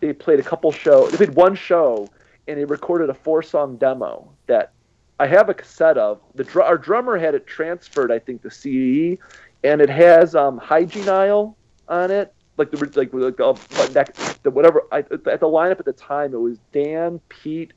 they 0.00 0.12
played 0.12 0.40
a 0.40 0.42
couple 0.42 0.72
shows. 0.72 1.12
They 1.12 1.16
played 1.18 1.36
one 1.36 1.54
show, 1.54 2.10
and 2.48 2.58
they 2.58 2.64
recorded 2.64 3.08
a 3.08 3.14
four-song 3.14 3.76
demo 3.76 4.28
that 4.48 4.72
I 5.20 5.28
have 5.28 5.48
a 5.48 5.54
cassette 5.54 5.96
of. 5.96 6.20
The 6.34 6.42
dr- 6.42 6.66
our 6.66 6.76
drummer 6.76 7.16
had 7.16 7.36
it 7.36 7.46
transferred, 7.46 8.10
I 8.10 8.18
think, 8.18 8.42
to 8.42 8.50
CE, 8.50 9.16
and 9.62 9.80
it 9.80 9.88
has 9.88 10.34
um, 10.34 10.58
Hygiene 10.58 11.08
Aisle 11.08 11.56
on 11.88 12.10
it, 12.10 12.34
like 12.56 12.72
the 12.72 12.78
like, 12.96 13.12
like 13.12 13.40
uh, 13.40 13.52
that, 13.92 14.40
the 14.42 14.50
whatever. 14.50 14.82
I, 14.90 14.98
at 14.98 15.20
the 15.20 15.46
lineup 15.46 15.78
at 15.78 15.84
the 15.84 15.92
time, 15.92 16.34
it 16.34 16.40
was 16.40 16.58
Dan, 16.72 17.20
Pete. 17.28 17.72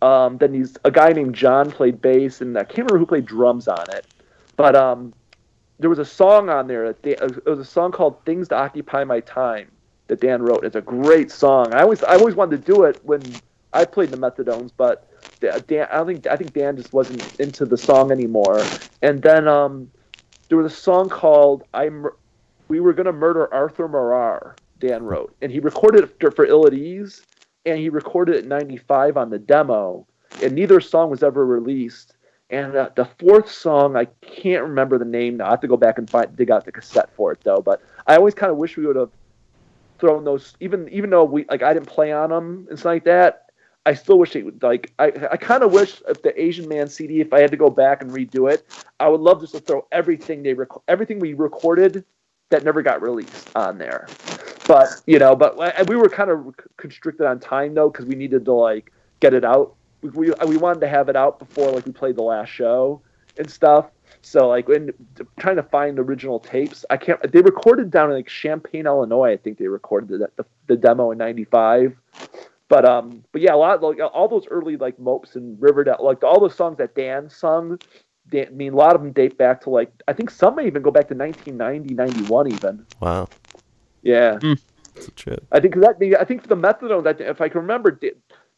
Um, 0.00 0.38
then 0.38 0.54
he's 0.54 0.78
a 0.84 0.90
guy 0.90 1.12
named 1.12 1.34
John 1.34 1.70
played 1.70 2.00
bass, 2.00 2.40
and 2.40 2.56
I 2.56 2.64
can't 2.64 2.78
remember 2.78 2.98
who 2.98 3.06
played 3.06 3.26
drums 3.26 3.68
on 3.68 3.84
it. 3.90 4.06
But 4.56 4.74
um, 4.74 5.12
there 5.78 5.90
was 5.90 5.98
a 5.98 6.04
song 6.04 6.48
on 6.48 6.66
there. 6.66 6.86
That 6.88 7.02
Dan, 7.02 7.16
it 7.20 7.48
was 7.48 7.58
a 7.58 7.64
song 7.64 7.92
called 7.92 8.24
"Things 8.24 8.48
to 8.48 8.56
Occupy 8.56 9.04
My 9.04 9.20
Time" 9.20 9.70
that 10.08 10.20
Dan 10.20 10.42
wrote. 10.42 10.64
It's 10.64 10.76
a 10.76 10.80
great 10.80 11.30
song. 11.30 11.72
I 11.72 11.82
always 11.82 12.02
I 12.02 12.14
always 12.14 12.34
wanted 12.34 12.64
to 12.64 12.72
do 12.72 12.84
it 12.84 13.00
when 13.04 13.40
I 13.72 13.84
played 13.84 14.10
the 14.10 14.16
Methadones, 14.16 14.72
but 14.76 15.08
Dan 15.40 15.86
I 15.90 15.96
don't 15.96 16.06
think 16.06 16.26
I 16.26 16.36
think 16.36 16.54
Dan 16.54 16.76
just 16.76 16.92
wasn't 16.92 17.22
into 17.38 17.64
the 17.64 17.76
song 17.76 18.10
anymore. 18.10 18.60
And 19.02 19.22
then 19.22 19.46
um, 19.48 19.90
there 20.48 20.58
was 20.58 20.72
a 20.72 20.76
song 20.76 21.08
called 21.08 21.64
"I'm." 21.74 22.06
We 22.68 22.80
were 22.80 22.92
gonna 22.92 23.12
murder 23.12 23.52
Arthur 23.52 23.88
Marar. 23.88 24.56
Dan 24.78 25.04
wrote, 25.04 25.34
and 25.40 25.50
he 25.50 25.60
recorded 25.60 26.10
it 26.20 26.36
for 26.36 26.44
Ill 26.44 26.66
at 26.66 26.74
Ease, 26.74 27.24
and 27.64 27.78
he 27.78 27.88
recorded 27.88 28.36
it 28.36 28.42
in 28.42 28.48
'95 28.48 29.16
on 29.16 29.30
the 29.30 29.38
demo. 29.38 30.06
And 30.42 30.54
neither 30.54 30.80
song 30.80 31.08
was 31.08 31.22
ever 31.22 31.46
released. 31.46 32.15
And 32.50 32.76
uh, 32.76 32.90
the 32.94 33.06
fourth 33.18 33.50
song, 33.50 33.96
I 33.96 34.04
can't 34.20 34.62
remember 34.62 34.98
the 34.98 35.04
name 35.04 35.38
now. 35.38 35.46
I 35.46 35.50
have 35.50 35.60
to 35.62 35.68
go 35.68 35.76
back 35.76 35.98
and 35.98 36.08
find 36.08 36.34
dig 36.36 36.50
out 36.50 36.64
the 36.64 36.72
cassette 36.72 37.10
for 37.14 37.32
it 37.32 37.40
though. 37.42 37.60
But 37.60 37.82
I 38.06 38.16
always 38.16 38.34
kind 38.34 38.52
of 38.52 38.58
wish 38.58 38.76
we 38.76 38.86
would 38.86 38.96
have 38.96 39.10
thrown 39.98 40.24
those, 40.24 40.54
even 40.60 40.88
even 40.90 41.10
though 41.10 41.24
we 41.24 41.44
like 41.50 41.62
I 41.62 41.74
didn't 41.74 41.86
play 41.86 42.12
on 42.12 42.30
them 42.30 42.66
and 42.70 42.78
stuff 42.78 42.90
like 42.90 43.04
that. 43.04 43.42
I 43.84 43.94
still 43.94 44.18
wish 44.18 44.32
they 44.32 44.42
would 44.42 44.62
like 44.62 44.92
I 44.98 45.06
I 45.30 45.36
kind 45.36 45.62
of 45.62 45.72
wish 45.72 46.02
if 46.08 46.22
the 46.22 46.40
Asian 46.40 46.68
Man 46.68 46.88
CD, 46.88 47.20
if 47.20 47.32
I 47.32 47.40
had 47.40 47.50
to 47.50 47.56
go 47.56 47.70
back 47.70 48.02
and 48.02 48.10
redo 48.10 48.52
it, 48.52 48.64
I 49.00 49.08
would 49.08 49.20
love 49.20 49.40
just 49.40 49.54
to 49.54 49.60
throw 49.60 49.86
everything 49.90 50.42
they 50.42 50.54
rec- 50.54 50.68
everything 50.88 51.18
we 51.18 51.34
recorded 51.34 52.04
that 52.50 52.64
never 52.64 52.82
got 52.82 53.02
released 53.02 53.50
on 53.56 53.78
there. 53.78 54.06
But 54.66 54.88
you 55.06 55.18
know, 55.18 55.34
but 55.34 55.56
we 55.88 55.96
were 55.96 56.08
kind 56.08 56.30
of 56.30 56.54
constricted 56.76 57.26
on 57.26 57.40
time 57.40 57.74
though 57.74 57.88
because 57.88 58.06
we 58.06 58.14
needed 58.14 58.44
to 58.44 58.52
like 58.52 58.92
get 59.20 59.34
it 59.34 59.44
out 59.44 59.75
we 60.02 60.30
we 60.46 60.56
wanted 60.56 60.80
to 60.80 60.88
have 60.88 61.08
it 61.08 61.16
out 61.16 61.38
before 61.38 61.70
like 61.70 61.86
we 61.86 61.92
played 61.92 62.16
the 62.16 62.22
last 62.22 62.48
show 62.48 63.00
and 63.38 63.50
stuff. 63.50 63.86
So 64.22 64.48
like 64.48 64.68
when 64.68 64.90
trying 65.38 65.56
to 65.56 65.62
find 65.62 65.98
original 65.98 66.40
tapes, 66.40 66.84
I 66.90 66.96
can't. 66.96 67.20
They 67.32 67.40
recorded 67.40 67.90
down 67.90 68.10
in 68.10 68.16
like 68.16 68.28
Champaign, 68.28 68.86
Illinois. 68.86 69.32
I 69.32 69.36
think 69.36 69.58
they 69.58 69.68
recorded 69.68 70.08
the 70.08 70.28
the, 70.36 70.44
the 70.66 70.76
demo 70.76 71.10
in 71.10 71.18
'95. 71.18 71.96
But 72.68 72.84
um, 72.84 73.24
but 73.32 73.40
yeah, 73.40 73.54
a 73.54 73.56
lot 73.56 73.82
like 73.82 73.98
all 74.12 74.28
those 74.28 74.46
early 74.48 74.76
like 74.76 74.98
Mopes 74.98 75.36
and 75.36 75.60
Riverdale, 75.60 75.98
like 76.00 76.24
all 76.24 76.40
those 76.40 76.54
songs 76.54 76.78
that 76.78 76.94
Dan 76.94 77.30
sung. 77.30 77.78
Dan, 78.28 78.48
I 78.48 78.50
mean, 78.50 78.72
a 78.72 78.76
lot 78.76 78.96
of 78.96 79.02
them 79.02 79.12
date 79.12 79.38
back 79.38 79.60
to 79.62 79.70
like 79.70 79.92
I 80.08 80.12
think 80.12 80.30
some 80.30 80.56
may 80.56 80.66
even 80.66 80.82
go 80.82 80.90
back 80.90 81.08
to 81.08 81.14
1990, 81.14 81.94
91 81.94 82.52
even. 82.52 82.86
Wow. 83.00 83.28
Yeah. 84.02 84.38
Mm. 84.40 84.60
That's 84.94 85.08
a 85.08 85.10
trip. 85.12 85.46
I 85.52 85.60
think 85.60 85.74
that 85.76 85.96
I 86.18 86.24
think 86.24 86.42
for 86.42 86.48
the 86.48 86.56
that 86.56 87.20
if 87.20 87.40
I 87.40 87.48
can 87.48 87.60
remember, 87.60 88.00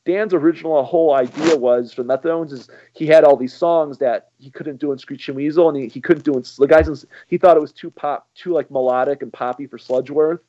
Dan's 0.04 0.32
original 0.32 0.82
whole 0.84 1.14
idea 1.14 1.56
was 1.56 1.92
for 1.92 2.02
Methadones 2.02 2.52
is 2.52 2.70
he 2.94 3.06
had 3.06 3.24
all 3.24 3.36
these 3.36 3.52
songs 3.52 3.98
that 3.98 4.28
he 4.38 4.50
couldn't 4.50 4.80
do 4.80 4.92
in 4.92 4.98
Screeching 4.98 5.34
Weasel, 5.34 5.68
and 5.68 5.76
he, 5.76 5.88
he 5.88 6.00
couldn't 6.00 6.24
do 6.24 6.32
in 6.34 6.44
the 6.58 6.66
guys. 6.66 6.88
In, 6.88 6.96
he 7.26 7.36
thought 7.36 7.56
it 7.56 7.60
was 7.60 7.72
too 7.72 7.90
pop, 7.90 8.26
too 8.34 8.52
like 8.52 8.70
melodic 8.70 9.22
and 9.22 9.32
poppy 9.32 9.66
for 9.66 9.76
Sludgeworth. 9.76 10.40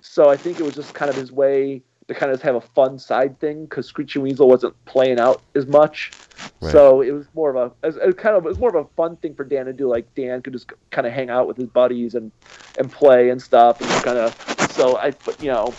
So 0.00 0.30
I 0.30 0.36
think 0.36 0.60
it 0.60 0.62
was 0.62 0.74
just 0.74 0.94
kind 0.94 1.10
of 1.10 1.16
his 1.16 1.32
way 1.32 1.82
to 2.08 2.14
kind 2.14 2.32
of 2.32 2.42
have 2.42 2.54
a 2.56 2.60
fun 2.60 2.98
side 2.98 3.38
thing 3.38 3.64
because 3.64 3.86
Screeching 3.86 4.22
Weasel 4.22 4.48
wasn't 4.48 4.74
playing 4.84 5.20
out 5.20 5.42
as 5.54 5.66
much. 5.66 6.12
Right. 6.60 6.72
So 6.72 7.02
it 7.02 7.12
was 7.12 7.26
more 7.34 7.54
of 7.54 7.56
a, 7.56 7.86
it 7.86 8.06
was 8.06 8.14
kind 8.16 8.36
of 8.36 8.44
it 8.44 8.48
was 8.48 8.58
more 8.58 8.74
of 8.74 8.84
a 8.84 8.88
fun 8.96 9.16
thing 9.16 9.34
for 9.34 9.44
Dan 9.44 9.66
to 9.66 9.72
do. 9.72 9.88
Like 9.88 10.12
Dan 10.14 10.42
could 10.42 10.52
just 10.52 10.72
kind 10.90 11.06
of 11.06 11.12
hang 11.12 11.30
out 11.30 11.46
with 11.46 11.56
his 11.56 11.68
buddies 11.68 12.14
and 12.14 12.32
and 12.78 12.90
play 12.90 13.30
and 13.30 13.40
stuff, 13.40 13.80
and 13.80 13.90
kind 14.04 14.18
of. 14.18 14.70
So 14.70 14.96
I, 14.96 15.14
you 15.40 15.50
know, 15.50 15.74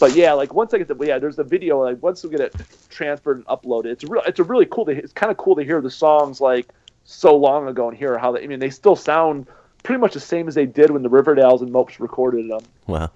but 0.00 0.16
yeah, 0.16 0.32
like 0.32 0.54
once 0.54 0.74
I 0.74 0.78
get 0.78 0.88
the 0.88 0.96
yeah, 1.04 1.18
there's 1.18 1.36
the 1.36 1.44
video. 1.44 1.84
Like 1.84 2.02
once 2.02 2.24
we 2.24 2.30
get 2.30 2.40
it 2.40 2.54
transferred 2.88 3.36
and 3.36 3.46
uploaded, 3.46 3.86
it's 3.86 4.04
real. 4.04 4.22
It's 4.26 4.40
a 4.40 4.44
really 4.44 4.66
cool. 4.66 4.86
To, 4.86 4.92
it's 4.92 5.12
kind 5.12 5.30
of 5.30 5.36
cool 5.36 5.54
to 5.56 5.62
hear 5.62 5.80
the 5.80 5.90
songs 5.90 6.40
like 6.40 6.68
so 7.04 7.36
long 7.36 7.68
ago 7.68 7.88
and 7.88 7.96
hear 7.96 8.18
how 8.18 8.32
they. 8.32 8.42
I 8.42 8.46
mean, 8.46 8.58
they 8.58 8.70
still 8.70 8.96
sound 8.96 9.46
pretty 9.82 10.00
much 10.00 10.14
the 10.14 10.20
same 10.20 10.48
as 10.48 10.54
they 10.54 10.66
did 10.66 10.90
when 10.90 11.02
the 11.02 11.10
Riverdales 11.10 11.60
and 11.60 11.70
Mopes 11.70 12.00
recorded 12.00 12.50
them. 12.50 12.62
Wow. 12.86 13.10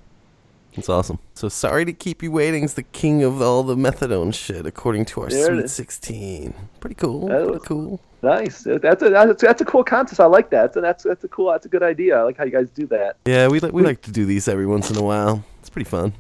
That's 0.74 0.88
awesome. 0.88 1.20
So 1.34 1.48
sorry 1.48 1.84
to 1.84 1.92
keep 1.92 2.22
you 2.22 2.32
waiting. 2.32 2.64
It's 2.64 2.74
the 2.74 2.82
king 2.82 3.22
of 3.22 3.40
all 3.40 3.62
the 3.62 3.76
methadone 3.76 4.34
shit, 4.34 4.66
according 4.66 5.04
to 5.06 5.22
our 5.22 5.28
there 5.28 5.54
Sweet 5.54 5.70
Sixteen. 5.70 6.52
Pretty 6.80 6.96
cool. 6.96 7.28
That 7.28 7.46
Pretty 7.46 7.64
cool. 7.64 8.00
Nice. 8.22 8.62
That's 8.64 9.02
a 9.02 9.10
that's, 9.10 9.40
that's 9.40 9.60
a 9.60 9.64
cool 9.64 9.84
contest. 9.84 10.20
I 10.20 10.26
like 10.26 10.50
that. 10.50 10.72
That's 10.72 11.04
that's 11.04 11.22
a 11.22 11.28
cool. 11.28 11.52
That's 11.52 11.66
a 11.66 11.68
good 11.68 11.82
idea. 11.84 12.18
I 12.18 12.22
like 12.22 12.36
how 12.36 12.44
you 12.44 12.50
guys 12.50 12.70
do 12.70 12.86
that. 12.88 13.16
Yeah, 13.24 13.48
we 13.48 13.60
like 13.60 13.72
we 13.72 13.82
like 13.82 14.02
to 14.02 14.10
do 14.10 14.26
these 14.26 14.48
every 14.48 14.66
once 14.66 14.90
in 14.90 14.96
a 14.96 15.02
while. 15.02 15.44
It's 15.60 15.70
pretty 15.70 15.88
fun. 15.88 16.12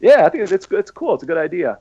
Yeah, 0.00 0.24
I 0.24 0.28
think 0.28 0.42
it's 0.42 0.52
it's, 0.52 0.66
it's 0.70 0.90
cool. 0.90 1.14
It's 1.14 1.22
a 1.22 1.26
good 1.26 1.38
idea. 1.38 1.78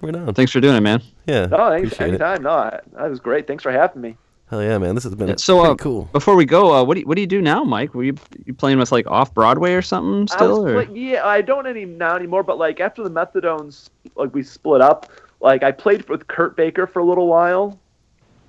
Right 0.00 0.14
on. 0.16 0.34
Thanks 0.34 0.52
for 0.52 0.60
doing 0.60 0.76
it, 0.76 0.80
man. 0.80 1.00
Yeah. 1.26 1.46
No, 1.46 1.70
thanks, 1.70 1.96
for 1.96 2.04
anytime. 2.04 2.38
It. 2.38 2.42
No, 2.42 2.80
that 2.94 3.10
was 3.10 3.20
great. 3.20 3.46
Thanks 3.46 3.62
for 3.62 3.70
having 3.70 4.02
me. 4.02 4.16
Hell 4.50 4.62
yeah, 4.62 4.76
man! 4.76 4.94
This 4.94 5.04
has 5.04 5.14
been 5.14 5.28
yeah, 5.28 5.36
so 5.38 5.64
uh, 5.64 5.74
cool. 5.76 6.10
Before 6.12 6.36
we 6.36 6.44
go, 6.44 6.74
uh, 6.74 6.84
what 6.84 6.94
do 6.94 7.00
you, 7.00 7.06
what 7.06 7.14
do 7.14 7.22
you 7.22 7.26
do 7.26 7.40
now, 7.40 7.64
Mike? 7.64 7.94
Were 7.94 8.04
you 8.04 8.14
you 8.44 8.52
playing 8.52 8.78
with 8.78 8.92
like 8.92 9.06
off 9.06 9.32
Broadway 9.32 9.72
or 9.72 9.80
something 9.80 10.28
still? 10.28 10.66
Or? 10.66 10.84
Play, 10.84 10.94
yeah, 10.94 11.26
I 11.26 11.40
don't 11.40 11.66
any 11.66 11.86
now 11.86 12.16
anymore. 12.16 12.42
But 12.42 12.58
like 12.58 12.78
after 12.78 13.02
the 13.02 13.10
Methadones, 13.10 13.88
like 14.14 14.34
we 14.34 14.42
split 14.42 14.82
up. 14.82 15.10
Like 15.40 15.62
I 15.62 15.72
played 15.72 16.06
with 16.10 16.26
Kurt 16.26 16.54
Baker 16.54 16.86
for 16.86 16.98
a 16.98 17.04
little 17.04 17.28
while. 17.28 17.80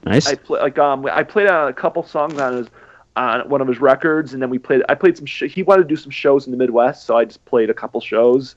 Nice. 0.04 0.28
I 0.28 0.36
play 0.36 0.60
like 0.60 0.78
um 0.78 1.06
I 1.06 1.24
played 1.24 1.48
on 1.48 1.70
a 1.70 1.74
couple 1.74 2.04
songs 2.04 2.38
on 2.38 2.58
his 2.58 2.68
on 3.16 3.48
one 3.48 3.62
of 3.62 3.68
his 3.70 3.80
records, 3.80 4.34
and 4.34 4.42
then 4.42 4.50
we 4.50 4.60
played. 4.60 4.82
I 4.90 4.96
played 4.96 5.16
some. 5.16 5.26
Sh- 5.26 5.44
he 5.50 5.64
wanted 5.64 5.84
to 5.84 5.88
do 5.88 5.96
some 5.96 6.12
shows 6.12 6.48
in 6.48 6.52
the 6.52 6.58
Midwest, 6.58 7.06
so 7.06 7.16
I 7.16 7.24
just 7.24 7.46
played 7.46 7.70
a 7.70 7.74
couple 7.74 8.02
shows 8.02 8.56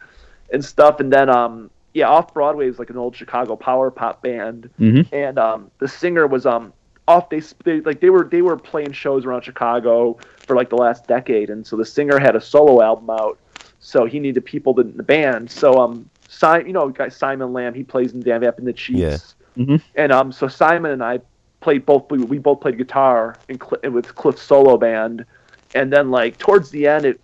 and 0.53 0.65
stuff. 0.65 1.01
And 1.01 1.13
then 1.13 1.29
um 1.29 1.71
yeah, 1.95 2.09
off 2.09 2.35
Broadway 2.35 2.69
is 2.69 2.79
like 2.79 2.91
an 2.91 2.99
old 2.99 3.17
Chicago 3.17 3.57
power 3.57 3.91
pop 3.91 4.23
band, 4.23 4.69
mm-hmm. 4.79 5.15
and 5.15 5.39
um 5.39 5.71
the 5.79 5.89
singer 5.89 6.27
was 6.27 6.45
um 6.45 6.73
off 7.09 7.31
they, 7.31 7.41
they 7.65 7.81
like 7.81 8.01
they 8.01 8.11
were 8.11 8.25
they 8.25 8.43
were 8.43 8.57
playing 8.57 8.93
shows 8.93 9.25
around 9.25 9.43
Chicago 9.43 10.19
for 10.47 10.57
like 10.57 10.69
the 10.69 10.77
last 10.77 11.07
decade, 11.07 11.51
and 11.51 11.67
so 11.67 11.77
the 11.77 11.85
singer 11.85 12.19
had 12.19 12.37
a 12.37 12.41
solo 12.41 12.83
album 12.83 13.09
out, 13.11 13.39
so 13.81 14.05
he 14.05 14.19
needed 14.19 14.45
people 14.45 14.79
in 14.81 14.97
the 14.97 15.03
band. 15.03 15.51
So 15.51 15.81
um 15.81 16.11
Simon, 16.29 16.67
you 16.67 16.73
know, 16.75 16.89
guy 16.91 17.09
Simon 17.09 17.53
Lamb, 17.53 17.73
he 17.73 17.83
plays 17.83 18.13
in 18.13 18.21
Dan 18.21 18.41
Vapid 18.41 18.59
and 18.59 18.67
the 18.67 18.73
Cheats, 18.75 19.35
yeah. 19.57 19.65
mm-hmm. 19.65 19.77
and 19.95 20.13
um 20.13 20.33
so 20.33 20.49
Simon 20.49 20.93
and 20.93 21.03
I 21.03 21.21
played 21.61 21.87
both 21.87 22.11
we, 22.11 22.19
we 22.19 22.39
both 22.39 22.61
played 22.61 22.77
guitar 22.77 23.37
in 23.49 23.59
Cl- 23.59 23.93
with 23.93 24.15
Cliff's 24.15 24.43
solo 24.43 24.77
band, 24.77 25.25
and 25.75 25.91
then 25.91 26.11
like 26.11 26.37
towards 26.37 26.71
the 26.71 26.87
end 26.87 27.07
it 27.07 27.21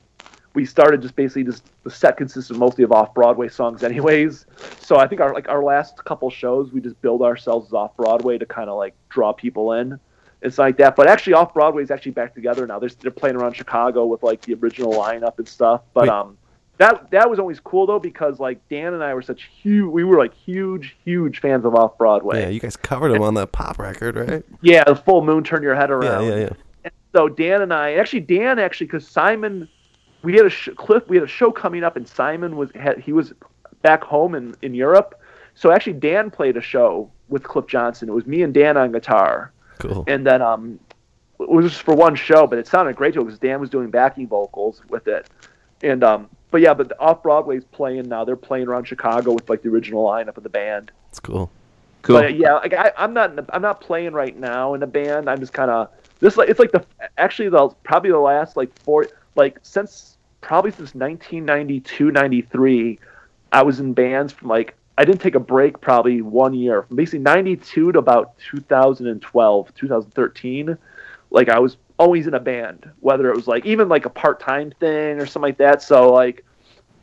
we 0.54 0.64
started 0.64 1.00
just 1.02 1.16
basically 1.16 1.44
just 1.44 1.64
the 1.82 1.90
set 1.90 2.16
consisted 2.16 2.56
mostly 2.56 2.84
of 2.84 2.92
off 2.92 3.14
Broadway 3.14 3.48
songs 3.48 3.82
anyways. 3.82 4.46
So 4.80 4.96
I 4.96 5.06
think 5.06 5.20
our 5.20 5.32
like 5.32 5.48
our 5.48 5.62
last 5.62 6.04
couple 6.04 6.30
shows 6.30 6.72
we 6.72 6.80
just 6.80 7.00
build 7.00 7.22
ourselves 7.22 7.72
off 7.72 7.96
Broadway 7.96 8.38
to 8.38 8.46
kind 8.46 8.68
of 8.68 8.76
like 8.76 8.94
draw 9.08 9.32
people 9.32 9.72
in. 9.72 9.98
It's 10.42 10.58
like 10.58 10.76
that, 10.78 10.96
but 10.96 11.06
actually 11.06 11.34
off 11.34 11.54
Broadway 11.54 11.84
is 11.84 11.90
actually 11.90 12.12
back 12.12 12.34
together 12.34 12.66
now. 12.66 12.80
They're, 12.80 12.90
they're 13.00 13.12
playing 13.12 13.36
around 13.36 13.54
Chicago 13.54 14.06
with 14.06 14.24
like 14.24 14.42
the 14.42 14.54
original 14.54 14.92
lineup 14.92 15.38
and 15.38 15.46
stuff. 15.46 15.82
But 15.94 16.02
Wait. 16.02 16.08
um, 16.10 16.36
that 16.78 17.10
that 17.12 17.30
was 17.30 17.38
always 17.38 17.60
cool 17.60 17.86
though 17.86 18.00
because 18.00 18.40
like 18.40 18.66
Dan 18.68 18.92
and 18.92 19.04
I 19.04 19.14
were 19.14 19.22
such 19.22 19.48
huge, 19.62 19.90
we 19.90 20.04
were 20.04 20.18
like 20.18 20.34
huge, 20.34 20.96
huge 21.04 21.40
fans 21.40 21.64
of 21.64 21.74
off 21.74 21.96
Broadway. 21.96 22.40
Yeah, 22.40 22.48
you 22.48 22.60
guys 22.60 22.76
covered 22.76 23.12
them 23.12 23.22
on 23.22 23.34
that 23.34 23.52
pop 23.52 23.78
record, 23.78 24.16
right? 24.16 24.44
Yeah, 24.62 24.82
the 24.84 24.96
Full 24.96 25.24
Moon, 25.24 25.44
Turn 25.44 25.62
Your 25.62 25.76
Head 25.76 25.90
Around. 25.90 26.26
Yeah, 26.26 26.34
yeah, 26.34 26.40
yeah. 26.40 26.52
And 26.84 26.92
so 27.14 27.28
Dan 27.28 27.62
and 27.62 27.72
I, 27.72 27.94
actually 27.94 28.20
Dan 28.20 28.58
actually 28.58 28.88
because 28.88 29.06
Simon 29.06 29.68
we 30.22 30.34
had 30.34 30.46
a 30.46 30.50
sh- 30.50 30.70
Cliff. 30.76 31.08
We 31.08 31.16
had 31.16 31.24
a 31.24 31.28
show 31.28 31.50
coming 31.50 31.84
up, 31.84 31.96
and 31.96 32.06
Simon 32.06 32.56
was 32.56 32.70
had, 32.74 32.98
he 32.98 33.12
was 33.12 33.32
back 33.82 34.02
home 34.02 34.34
in 34.34 34.54
in 34.62 34.74
Europe. 34.74 35.20
So 35.54 35.70
actually, 35.70 35.94
Dan 35.94 36.30
played 36.30 36.56
a 36.56 36.60
show 36.60 37.10
with 37.28 37.42
Cliff 37.42 37.66
Johnson. 37.66 38.08
It 38.08 38.12
was 38.12 38.26
me 38.26 38.42
and 38.42 38.54
Dan 38.54 38.76
on 38.76 38.92
guitar. 38.92 39.52
Cool. 39.78 40.04
And 40.06 40.26
then 40.26 40.40
um, 40.42 40.78
it 41.40 41.48
was 41.48 41.70
just 41.70 41.82
for 41.82 41.94
one 41.94 42.14
show, 42.14 42.46
but 42.46 42.58
it 42.58 42.66
sounded 42.66 42.96
great 42.96 43.14
too 43.14 43.24
because 43.24 43.38
Dan 43.38 43.60
was 43.60 43.70
doing 43.70 43.90
backing 43.90 44.28
vocals 44.28 44.80
with 44.88 45.08
it. 45.08 45.28
And 45.82 46.04
um, 46.04 46.28
but 46.50 46.60
yeah, 46.60 46.74
but 46.74 46.92
Off 47.00 47.22
Broadway's 47.22 47.64
playing 47.64 48.08
now. 48.08 48.24
They're 48.24 48.36
playing 48.36 48.68
around 48.68 48.86
Chicago 48.86 49.32
with 49.32 49.48
like 49.50 49.62
the 49.62 49.70
original 49.70 50.04
lineup 50.04 50.36
of 50.36 50.42
the 50.42 50.48
band. 50.48 50.92
It's 51.10 51.20
cool. 51.20 51.50
Cool. 52.02 52.20
But 52.20 52.36
yeah, 52.36 52.54
like 52.54 52.74
I, 52.74 52.92
I'm 52.96 53.12
not 53.12 53.32
I'm 53.52 53.62
not 53.62 53.80
playing 53.80 54.12
right 54.12 54.36
now 54.36 54.74
in 54.74 54.82
a 54.82 54.86
band. 54.86 55.28
I'm 55.28 55.40
just 55.40 55.52
kind 55.52 55.70
of 55.70 55.88
this 56.20 56.36
like 56.36 56.48
it's 56.48 56.58
like 56.58 56.72
the 56.72 56.84
actually 57.18 57.48
the 57.48 57.68
probably 57.84 58.10
the 58.10 58.18
last 58.18 58.56
like 58.56 58.76
four 58.80 59.08
like 59.34 59.58
since 59.62 60.11
probably 60.42 60.72
since 60.72 60.94
1992, 60.94 62.10
93, 62.10 62.98
I 63.52 63.62
was 63.62 63.80
in 63.80 63.94
bands 63.94 64.32
from 64.32 64.48
like 64.48 64.74
I 64.98 65.06
didn't 65.06 65.22
take 65.22 65.34
a 65.34 65.40
break 65.40 65.80
probably 65.80 66.20
one 66.20 66.52
year 66.52 66.82
from 66.82 66.96
basically 66.96 67.20
92 67.20 67.92
to 67.92 67.98
about 67.98 68.38
2012, 68.50 69.74
2013. 69.74 70.78
like 71.30 71.48
I 71.48 71.58
was 71.58 71.78
always 71.98 72.26
in 72.26 72.34
a 72.34 72.40
band, 72.40 72.90
whether 73.00 73.30
it 73.30 73.36
was 73.36 73.46
like 73.46 73.64
even 73.64 73.88
like 73.88 74.04
a 74.04 74.10
part 74.10 74.38
time 74.40 74.72
thing 74.80 75.18
or 75.18 75.24
something 75.24 75.48
like 75.48 75.58
that. 75.58 75.82
So 75.82 76.12
like 76.12 76.44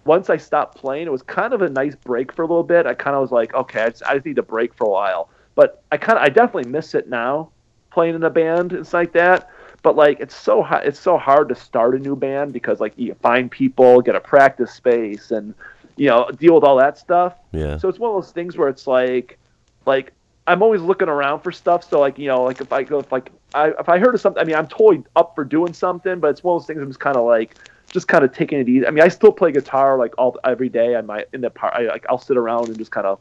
once 0.05 0.29
I 0.29 0.37
stopped 0.37 0.77
playing, 0.77 1.07
it 1.07 1.11
was 1.11 1.23
kind 1.23 1.53
of 1.53 1.61
a 1.61 1.69
nice 1.69 1.95
break 1.95 2.31
for 2.31 2.43
a 2.43 2.45
little 2.45 2.63
bit. 2.63 2.85
I 2.85 2.93
kind 2.93 3.15
of 3.15 3.21
was 3.21 3.31
like, 3.31 3.53
okay, 3.53 3.83
I 3.83 3.89
just, 3.89 4.03
I 4.03 4.13
just 4.13 4.25
need 4.25 4.37
a 4.37 4.43
break 4.43 4.73
for 4.75 4.85
a 4.85 4.89
while. 4.89 5.29
But 5.55 5.83
I 5.91 5.97
kind 5.97 6.17
of 6.17 6.23
I 6.23 6.29
definitely 6.29 6.69
miss 6.69 6.93
it 6.93 7.09
now, 7.09 7.49
playing 7.91 8.15
in 8.15 8.23
a 8.23 8.29
band 8.29 8.73
and 8.73 8.85
stuff 8.85 8.99
like 8.99 9.13
that. 9.13 9.49
But 9.81 9.95
like 9.95 10.19
it's 10.19 10.35
so 10.35 10.61
hard, 10.61 10.85
it's 10.85 10.99
so 10.99 11.17
hard 11.17 11.49
to 11.49 11.55
start 11.55 11.95
a 11.95 11.99
new 11.99 12.15
band 12.15 12.53
because 12.53 12.79
like 12.79 12.93
you 12.97 13.13
find 13.15 13.49
people, 13.49 14.01
get 14.01 14.15
a 14.15 14.19
practice 14.19 14.73
space, 14.73 15.31
and 15.31 15.53
you 15.95 16.07
know 16.07 16.29
deal 16.31 16.55
with 16.55 16.63
all 16.63 16.77
that 16.77 16.97
stuff. 16.97 17.35
Yeah. 17.51 17.77
So 17.77 17.87
it's 17.87 17.99
one 17.99 18.11
of 18.11 18.21
those 18.21 18.31
things 18.31 18.57
where 18.57 18.67
it's 18.67 18.87
like, 18.87 19.37
like 19.85 20.13
I'm 20.47 20.61
always 20.61 20.81
looking 20.81 21.09
around 21.09 21.41
for 21.41 21.51
stuff. 21.51 21.89
So 21.89 21.99
like 21.99 22.17
you 22.17 22.27
know, 22.27 22.43
like 22.43 22.59
if 22.59 22.73
I 22.73 22.83
go, 22.83 22.99
if 22.99 23.11
like 23.11 23.31
I 23.53 23.69
if 23.79 23.87
I 23.87 23.99
heard 23.99 24.15
of 24.15 24.21
something, 24.21 24.41
I 24.41 24.45
mean, 24.45 24.55
I'm 24.55 24.67
totally 24.67 25.03
up 25.15 25.33
for 25.35 25.43
doing 25.43 25.73
something, 25.73 26.19
but 26.19 26.29
it's 26.29 26.43
one 26.43 26.55
of 26.55 26.61
those 26.61 26.67
things 26.67 26.81
I'm 26.81 26.89
just 26.89 26.99
kind 26.99 27.15
of 27.15 27.25
like, 27.25 27.55
just 27.91 28.07
kind 28.07 28.23
of 28.23 28.33
taking 28.33 28.59
it 28.59 28.67
easy. 28.67 28.85
I 28.85 28.91
mean, 28.91 29.03
I 29.03 29.07
still 29.07 29.31
play 29.31 29.51
guitar 29.51 29.97
like 29.97 30.13
all 30.17 30.37
every 30.43 30.69
day. 30.69 30.95
I 30.95 31.01
might 31.01 31.27
in 31.33 31.41
the 31.41 31.49
part, 31.49 31.73
I, 31.73 31.83
like 31.83 32.05
I'll 32.09 32.19
sit 32.19 32.37
around 32.37 32.67
and 32.67 32.77
just 32.77 32.91
kind 32.91 33.07
of 33.07 33.19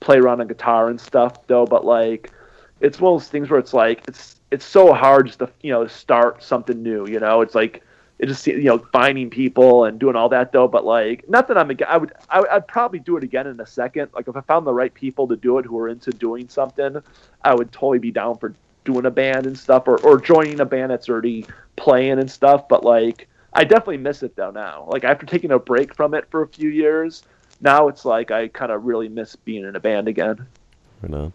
play 0.00 0.18
around 0.18 0.40
on 0.40 0.46
guitar 0.46 0.88
and 0.88 1.00
stuff 1.00 1.46
though. 1.46 1.66
But 1.66 1.84
like, 1.84 2.30
it's 2.80 3.00
one 3.00 3.14
of 3.14 3.20
those 3.20 3.28
things 3.28 3.50
where 3.50 3.58
it's 3.58 3.74
like 3.74 4.02
it's 4.06 4.40
it's 4.56 4.64
so 4.64 4.94
hard 4.94 5.26
just 5.26 5.40
to 5.40 5.50
you 5.60 5.70
know 5.70 5.86
start 5.86 6.42
something 6.42 6.82
new. 6.82 7.06
You 7.06 7.20
know, 7.20 7.42
it's 7.42 7.54
like 7.54 7.82
it 8.18 8.24
just 8.26 8.46
you 8.46 8.64
know 8.64 8.78
finding 8.90 9.28
people 9.28 9.84
and 9.84 9.98
doing 9.98 10.16
all 10.16 10.30
that 10.30 10.50
though. 10.50 10.66
But 10.66 10.86
like, 10.86 11.28
not 11.28 11.46
that 11.48 11.58
I'm 11.58 11.70
I 11.86 11.96
would 11.98 12.14
I, 12.30 12.40
would- 12.40 12.48
I'd 12.48 12.66
probably 12.66 12.98
do 12.98 13.18
it 13.18 13.22
again 13.22 13.46
in 13.46 13.60
a 13.60 13.66
second. 13.66 14.08
Like 14.14 14.28
if 14.28 14.34
I 14.36 14.40
found 14.40 14.66
the 14.66 14.72
right 14.72 14.92
people 14.92 15.28
to 15.28 15.36
do 15.36 15.58
it 15.58 15.66
who 15.66 15.78
are 15.78 15.90
into 15.90 16.10
doing 16.10 16.48
something, 16.48 17.02
I 17.44 17.54
would 17.54 17.70
totally 17.70 17.98
be 17.98 18.10
down 18.10 18.38
for 18.38 18.54
doing 18.86 19.04
a 19.04 19.10
band 19.10 19.46
and 19.46 19.58
stuff 19.58 19.86
or 19.88 20.00
or 20.00 20.18
joining 20.18 20.60
a 20.60 20.64
band 20.64 20.90
that's 20.90 21.10
already 21.10 21.44
playing 21.76 22.18
and 22.18 22.30
stuff. 22.30 22.66
But 22.66 22.82
like, 22.82 23.28
I 23.52 23.64
definitely 23.64 23.98
miss 23.98 24.22
it 24.22 24.36
though 24.36 24.52
now. 24.52 24.86
Like 24.88 25.04
after 25.04 25.26
taking 25.26 25.50
a 25.52 25.58
break 25.58 25.94
from 25.94 26.14
it 26.14 26.30
for 26.30 26.40
a 26.42 26.48
few 26.48 26.70
years. 26.70 27.22
Now 27.60 27.88
it's 27.88 28.04
like 28.04 28.30
I 28.30 28.48
kind 28.48 28.70
of 28.70 28.84
really 28.84 29.08
miss 29.08 29.34
being 29.34 29.64
in 29.64 29.76
a 29.76 29.80
band 29.80 30.08
again. 30.08 30.46
Right. 31.02 31.32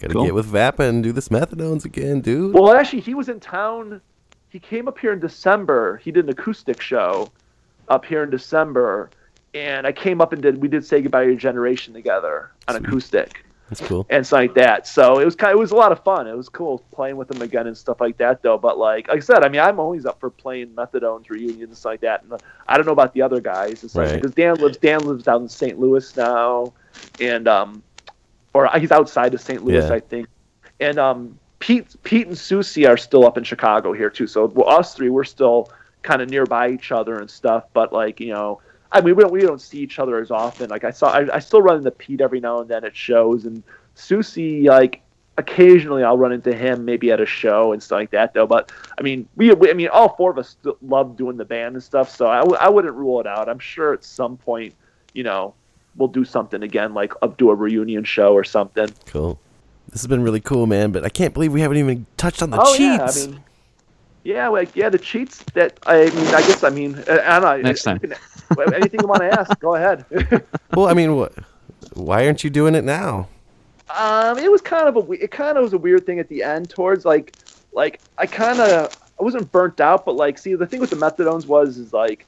Gotta 0.00 0.12
Cool. 0.14 0.24
get 0.24 0.34
with 0.34 0.46
Vapid 0.46 0.88
and 0.88 1.02
do 1.02 1.12
this 1.12 1.28
Methadones 1.28 1.84
again, 1.84 2.20
dude. 2.20 2.54
Well, 2.54 2.72
actually, 2.72 3.00
he 3.00 3.14
was 3.14 3.28
in 3.28 3.40
town. 3.40 4.00
He 4.50 4.58
came 4.58 4.88
up 4.88 4.98
here 4.98 5.12
in 5.12 5.18
December. 5.20 5.96
He 5.98 6.10
did 6.12 6.24
an 6.24 6.30
acoustic 6.30 6.80
show 6.80 7.30
up 7.88 8.04
here 8.04 8.22
in 8.22 8.30
December, 8.30 9.10
and 9.54 9.86
I 9.86 9.92
came 9.92 10.20
up 10.20 10.32
and 10.32 10.40
did. 10.40 10.60
We 10.62 10.68
did 10.68 10.84
"Say 10.84 11.00
Goodbye 11.02 11.24
to 11.24 11.30
Your 11.30 11.36
Generation" 11.38 11.92
together 11.94 12.50
on 12.68 12.76
acoustic 12.76 13.44
That's 13.68 13.80
cool. 13.82 14.06
and 14.08 14.24
stuff 14.26 14.38
like 14.38 14.54
that. 14.54 14.86
So 14.86 15.18
it 15.18 15.24
was 15.24 15.34
kind. 15.34 15.52
Of, 15.52 15.56
It 15.56 15.60
was 15.60 15.72
a 15.72 15.76
lot 15.76 15.90
of 15.92 16.02
fun. 16.04 16.26
It 16.28 16.36
was 16.36 16.48
cool 16.48 16.82
playing 16.92 17.16
with 17.16 17.30
him 17.34 17.42
again 17.42 17.66
and 17.66 17.76
stuff 17.76 18.00
like 18.00 18.16
that, 18.18 18.40
though. 18.42 18.56
But 18.56 18.78
like, 18.78 19.08
like 19.08 19.16
I 19.18 19.20
said, 19.20 19.42
I 19.44 19.48
mean, 19.48 19.60
I'm 19.60 19.80
always 19.80 20.06
up 20.06 20.20
for 20.20 20.30
playing 20.30 20.68
Methadones 20.68 21.28
reunions 21.28 21.62
and 21.64 21.76
stuff 21.76 21.90
like 21.90 22.00
that. 22.02 22.22
And 22.22 22.40
I 22.68 22.76
don't 22.76 22.86
know 22.86 22.92
about 22.92 23.12
the 23.14 23.22
other 23.22 23.40
guys. 23.40 23.82
It's 23.84 23.94
like 23.96 24.06
Right. 24.06 24.14
because 24.14 24.34
Dan 24.34 24.54
lives. 24.56 24.78
Dan 24.78 25.00
lives 25.00 25.24
down 25.24 25.42
in 25.42 25.48
St. 25.48 25.78
Louis 25.78 26.16
now, 26.16 26.72
and 27.20 27.48
um, 27.48 27.82
or 28.54 28.68
he's 28.78 28.92
outside 28.92 29.34
of 29.34 29.40
St. 29.40 29.64
Louis, 29.64 29.84
Yeah. 29.86 29.94
I 29.94 30.00
think. 30.00 30.28
And 30.80 30.98
um, 30.98 31.38
Pete, 31.58 31.96
Pete 32.02 32.26
and 32.26 32.38
Susie 32.38 32.86
are 32.86 32.96
still 32.96 33.26
up 33.26 33.36
in 33.36 33.44
Chicago 33.44 33.92
here 33.92 34.10
too. 34.10 34.26
So 34.26 34.46
well, 34.46 34.68
us 34.68 34.94
three, 34.94 35.10
we're 35.10 35.24
still 35.24 35.70
kind 36.02 36.22
of 36.22 36.30
nearby 36.30 36.70
each 36.70 36.92
other 36.92 37.18
and 37.18 37.28
stuff. 37.30 37.64
But 37.72 37.92
like 37.92 38.20
you 38.20 38.32
know, 38.32 38.60
I 38.92 39.00
mean, 39.00 39.16
we 39.16 39.22
don't 39.22 39.32
we 39.32 39.40
don't 39.40 39.60
see 39.60 39.78
each 39.78 39.98
other 39.98 40.18
as 40.20 40.30
often. 40.30 40.70
Like 40.70 40.84
I 40.84 40.90
saw, 40.90 41.10
I, 41.10 41.36
I 41.36 41.38
still 41.40 41.62
run 41.62 41.78
into 41.78 41.90
Pete 41.90 42.20
every 42.20 42.40
now 42.40 42.60
and 42.60 42.68
then 42.68 42.84
at 42.84 42.96
shows, 42.96 43.44
and 43.44 43.62
Susie 43.94 44.68
like 44.68 45.02
occasionally 45.36 46.02
I'll 46.02 46.18
run 46.18 46.32
into 46.32 46.52
him 46.54 46.84
maybe 46.84 47.12
at 47.12 47.20
a 47.20 47.26
show 47.26 47.72
and 47.72 47.82
stuff 47.82 47.96
like 47.96 48.10
that 48.10 48.34
though. 48.34 48.46
But 48.46 48.72
I 48.98 49.02
mean, 49.02 49.28
we, 49.36 49.52
we 49.54 49.70
I 49.70 49.74
mean, 49.74 49.88
all 49.88 50.14
four 50.16 50.30
of 50.30 50.38
us 50.38 50.56
love 50.82 51.16
doing 51.16 51.36
the 51.36 51.44
band 51.44 51.74
and 51.74 51.82
stuff. 51.82 52.14
So 52.14 52.28
I, 52.28 52.38
w- 52.38 52.56
I 52.60 52.68
wouldn't 52.68 52.94
rule 52.94 53.20
it 53.20 53.26
out. 53.26 53.48
I'm 53.48 53.60
sure 53.60 53.92
at 53.94 54.02
some 54.04 54.36
point, 54.36 54.74
you 55.12 55.22
know, 55.22 55.54
we'll 55.98 56.08
do 56.08 56.24
something 56.24 56.62
again, 56.62 56.94
like 56.94 57.12
up 57.22 57.36
do 57.36 57.50
a 57.50 57.54
reunion 57.54 58.04
show 58.04 58.32
or 58.32 58.44
something. 58.44 58.88
Cool. 59.06 59.38
This 59.90 60.00
has 60.02 60.06
been 60.06 60.22
really 60.22 60.40
cool, 60.40 60.66
man. 60.66 60.92
But 60.92 61.04
I 61.04 61.08
can't 61.08 61.34
believe 61.34 61.52
we 61.52 61.60
haven't 61.60 61.78
even 61.78 62.06
touched 62.16 62.42
on 62.42 62.50
the 62.50 62.60
oh 62.60 62.76
cheats. 62.76 62.80
yeah, 63.18 63.24
I 63.24 63.26
mean, 63.26 63.40
yeah, 64.24 64.48
like 64.48 64.74
yeah, 64.76 64.88
the 64.88 64.98
cheats 64.98 65.44
that 65.54 65.78
I 65.86 66.06
mean, 66.06 66.26
I 66.34 66.40
guess 66.42 66.64
I 66.64 66.70
mean, 66.70 66.96
uh, 67.08 67.22
I 67.24 67.40
don't 67.40 67.62
know. 67.62 67.68
Next 67.68 67.82
time. 67.82 68.00
anything 68.74 69.00
you 69.00 69.08
want 69.08 69.22
to 69.22 69.30
ask, 69.40 69.58
go 69.60 69.74
ahead. 69.74 70.04
well, 70.74 70.86
I 70.86 70.94
mean, 70.94 71.16
what? 71.16 71.34
Why 71.94 72.26
aren't 72.26 72.44
you 72.44 72.50
doing 72.50 72.74
it 72.74 72.84
now? 72.84 73.28
Um, 73.96 74.38
it 74.38 74.50
was 74.50 74.60
kind 74.60 74.88
of 74.88 74.96
a 74.96 75.12
it 75.12 75.30
kind 75.30 75.56
of 75.56 75.64
was 75.64 75.72
a 75.72 75.78
weird 75.78 76.04
thing 76.04 76.18
at 76.18 76.28
the 76.28 76.42
end 76.42 76.70
towards 76.70 77.04
like 77.04 77.36
like 77.72 78.00
I 78.18 78.26
kind 78.26 78.60
of 78.60 78.96
I 79.18 79.22
wasn't 79.22 79.50
burnt 79.50 79.80
out, 79.80 80.04
but 80.04 80.16
like 80.16 80.38
see 80.38 80.54
the 80.54 80.66
thing 80.66 80.80
with 80.80 80.90
the 80.90 80.96
Methadones 80.96 81.46
was 81.46 81.78
is 81.78 81.92
like 81.92 82.26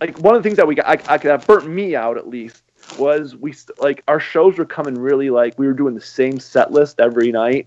like 0.00 0.18
one 0.18 0.34
of 0.34 0.42
the 0.42 0.48
things 0.48 0.56
that 0.56 0.66
we 0.66 0.74
got 0.74 0.86
I, 0.86 1.14
I 1.14 1.18
have 1.18 1.46
burnt 1.46 1.68
me 1.68 1.94
out 1.94 2.18
at 2.18 2.28
least 2.28 2.62
was 2.98 3.36
we 3.36 3.52
st- 3.52 3.80
like 3.80 4.02
our 4.08 4.20
shows 4.20 4.58
were 4.58 4.64
coming 4.64 4.94
really 4.94 5.30
like 5.30 5.58
we 5.58 5.66
were 5.66 5.72
doing 5.72 5.94
the 5.94 6.00
same 6.00 6.38
set 6.38 6.72
list 6.72 7.00
every 7.00 7.32
night, 7.32 7.66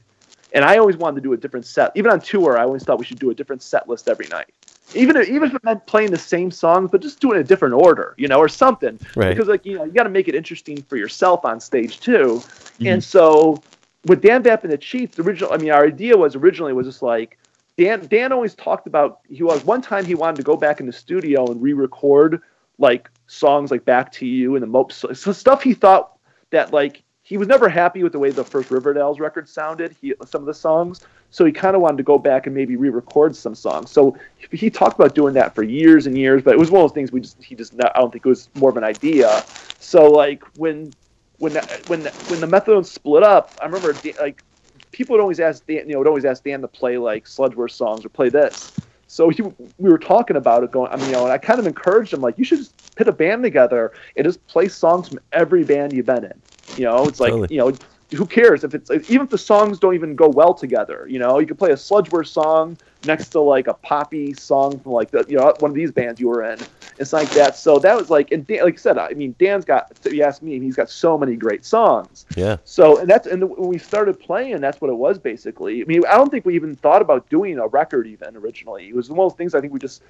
and 0.54 0.66
I 0.66 0.78
always 0.78 0.98
wanted 0.98 1.16
to 1.16 1.22
do 1.22 1.34
a 1.34 1.38
different 1.38 1.66
set. 1.66 1.92
Even 1.96 2.12
on 2.12 2.20
tour, 2.20 2.58
I 2.58 2.64
always 2.64 2.84
thought 2.84 3.00
we 3.00 3.06
should 3.06 3.20
do 3.20 3.30
a 3.30 3.34
different 3.34 3.62
set 3.62 3.88
list 3.88 4.08
every 4.08 4.28
night. 4.28 4.48
Even 4.96 5.16
if, 5.18 5.30
even 5.30 5.50
if 5.50 5.56
it 5.56 5.64
meant 5.64 5.86
playing 5.86 6.10
the 6.10 6.18
same 6.18 6.50
songs, 6.50 6.90
but 6.92 7.02
just 7.02 7.20
doing 7.20 7.40
a 7.40 7.44
different 7.44 7.76
order, 7.76 8.16
you 8.18 8.28
know, 8.28 8.40
or 8.40 8.50
something. 8.50 9.00
Right. 9.16 9.30
Because 9.30 9.48
like 9.48 9.66
you 9.66 9.78
know, 9.78 9.84
you 9.84 9.92
got 9.92 10.04
to 10.04 10.10
make 10.10 10.28
it 10.28 10.36
interesting 10.36 10.82
for 10.82 10.98
yourself 10.98 11.46
on 11.46 11.60
stage 11.60 12.00
too. 12.00 12.42
Mm-hmm. 12.42 12.88
And 12.88 13.04
so 13.04 13.62
with 14.06 14.22
Dan 14.22 14.42
Vapid 14.42 14.72
and 14.72 14.82
the 14.82 15.06
the 15.06 15.22
original, 15.22 15.54
I 15.54 15.58
mean, 15.58 15.72
our 15.72 15.86
idea 15.86 16.18
was 16.18 16.36
originally 16.36 16.74
was 16.74 16.88
just 16.88 17.04
like 17.04 17.38
Dan. 17.78 18.08
Dan 18.08 18.32
always 18.32 18.56
talked 18.56 18.88
about 18.88 19.20
he 19.30 19.44
was 19.44 19.64
one 19.64 19.82
time 19.82 20.06
he 20.06 20.16
wanted 20.16 20.38
to 20.38 20.44
go 20.44 20.56
back 20.56 20.80
in 20.80 20.88
the 20.88 20.94
studio 20.94 21.46
and 21.52 21.62
re-record 21.62 22.42
like 22.80 23.10
songs 23.30 23.70
like 23.70 23.86
Back 23.86 24.12
to 24.14 24.26
You 24.26 24.56
and 24.56 24.64
the 24.64 24.68
Mope, 24.68 24.92
so 24.92 25.14
stuff 25.14 25.62
he 25.62 25.74
thought 25.74 26.18
that 26.50 26.74
like 26.74 27.04
he 27.22 27.38
was 27.38 27.48
never 27.48 27.70
happy 27.70 28.02
with 28.02 28.12
the 28.12 28.18
way 28.18 28.32
the 28.32 28.44
first 28.44 28.72
Riverdale's 28.72 29.20
record 29.20 29.48
sounded. 29.48 29.96
He 30.02 30.16
some 30.26 30.42
of 30.42 30.48
the 30.48 30.54
songs, 30.54 31.02
so 31.30 31.46
he 31.46 31.52
kind 31.52 31.76
of 31.76 31.82
wanted 31.82 31.98
to 31.98 32.04
go 32.04 32.18
back 32.18 32.48
and 32.48 32.56
maybe 32.56 32.76
re-record 32.76 33.36
some 33.36 33.54
songs. 33.54 33.92
So 33.92 34.18
he, 34.52 34.72
talked 34.72 35.00
about 35.00 35.14
doing 35.14 35.36
that 35.36 35.54
for 35.54 35.62
years 35.62 36.08
and 36.08 36.18
years, 36.18 36.42
but 36.42 36.56
it 36.56 36.60
was 36.60 36.72
one 36.72 36.82
of 36.84 36.90
those 36.90 36.96
things 36.96 37.12
we 37.12 37.22
just 37.22 37.42
he 37.42 37.54
just 37.54 37.76
not, 37.76 37.92
I 37.96 38.00
don't 38.00 38.12
think 38.12 38.26
it 38.26 38.30
was 38.30 38.50
more 38.56 38.72
of 38.72 38.78
an 38.78 38.84
idea. 38.84 39.44
So 39.80 40.10
like 40.10 40.44
when 40.58 40.92
when 41.38 41.54
when 41.86 42.02
when 42.02 42.40
the 42.40 42.48
Methadone 42.48 42.86
split 42.86 43.22
up, 43.22 43.54
I 43.62 43.66
remember 43.66 43.96
like 44.20 44.44
people 44.92 45.14
would 45.14 45.22
always 45.22 45.40
ask 45.40 45.66
Dan, 45.68 45.88
you 45.88 45.94
know, 45.94 46.00
would 46.00 46.08
always 46.08 46.26
ask 46.26 46.44
Dan 46.44 46.62
to 46.62 46.68
play 46.68 46.98
like 46.98 47.26
Sludgeworth 47.26 47.72
songs 47.72 48.04
or 48.04 48.10
play 48.10 48.30
this. 48.30 48.74
So 49.10 49.30
he, 49.30 49.42
we 49.42 49.90
were 49.90 49.98
talking 49.98 50.38
about 50.38 50.64
it, 50.64 50.72
going, 50.72 50.92
I 50.92 50.96
mean, 50.96 51.08
you 51.08 51.14
know, 51.14 51.24
and 51.24 51.34
I 51.34 51.40
kind 51.40 51.60
of 51.60 51.66
encouraged 51.66 52.14
him 52.14 52.22
like, 52.22 52.38
you 52.38 52.44
should 52.44 52.60
just 52.60 52.76
put 52.96 53.08
a 53.08 53.12
band 53.12 53.42
together 53.42 53.92
and 54.16 54.24
just 54.24 54.46
play 54.46 54.68
songs 54.68 55.10
from 55.10 55.20
every 55.32 55.64
band 55.64 55.96
you've 55.96 56.06
been 56.06 56.26
in. 56.26 56.42
You 56.76 56.86
know, 56.86 57.08
it's 57.08 57.20
like, 57.20 57.32
Totally. 57.32 57.48
you 57.50 57.58
know, 57.58 57.78
who 58.12 58.26
cares 58.26 58.64
if 58.64 58.74
it's 58.74 58.90
even 58.92 59.22
if 59.22 59.30
the 59.30 59.38
songs 59.38 59.80
don't 59.80 59.94
even 59.94 60.16
go 60.16 60.28
well 60.28 60.54
together? 60.54 61.06
You 61.08 61.20
know, 61.20 61.40
you 61.40 61.46
could 61.46 61.60
play 61.60 61.72
a 61.72 61.76
Sludgeworth 61.76 62.28
song 62.28 62.78
next 63.06 63.30
to 63.30 63.40
like 63.40 63.68
a 63.68 63.74
poppy 63.74 64.34
song 64.34 64.80
from 64.80 64.92
like 64.92 65.12
the 65.12 65.26
you 65.28 65.38
know 65.38 65.54
one 65.60 65.72
of 65.72 65.76
these 65.76 65.92
bands 65.92 66.20
you 66.20 66.28
were 66.28 66.44
in. 66.44 66.60
It's 66.98 67.14
like 67.14 67.30
that. 67.32 67.56
So 67.56 67.80
that 67.80 67.96
was 67.96 68.10
like, 68.10 68.32
and 68.32 68.46
Dan, 68.46 68.64
like 68.64 68.74
I 68.74 68.78
said, 68.78 68.98
I 68.98 69.10
mean, 69.12 69.36
Dan's 69.40 69.64
got. 69.64 69.92
If 70.04 70.12
you 70.12 70.24
ask 70.24 70.42
me, 70.42 70.60
he's 70.60 70.76
got 70.76 70.90
so 70.90 71.18
many 71.18 71.36
great 71.36 71.64
songs. 71.66 72.26
Yeah. 72.36 72.58
So 72.66 73.00
and 73.00 73.10
that's 73.10 73.28
and 73.28 73.42
the, 73.42 73.48
when 73.48 73.70
we 73.70 73.78
started 73.78 74.20
playing, 74.20 74.60
that's 74.60 74.82
what 74.82 74.90
it 74.90 74.98
was 74.98 75.20
basically. 75.20 75.82
I 75.82 75.86
mean, 75.86 76.02
I 76.08 76.16
don't 76.16 76.30
think 76.30 76.46
we 76.46 76.56
even 76.56 76.76
thought 76.76 77.02
about 77.02 77.30
doing 77.30 77.60
a 77.60 77.68
record 77.68 78.08
even 78.08 78.36
originally. 78.36 78.90
It 78.90 78.96
was 78.96 79.10
one 79.10 79.20
of 79.20 79.32
those 79.32 79.38
things 79.38 79.54
I 79.54 79.62
think 79.62 79.74
we 79.74 79.80
just. 79.80 80.02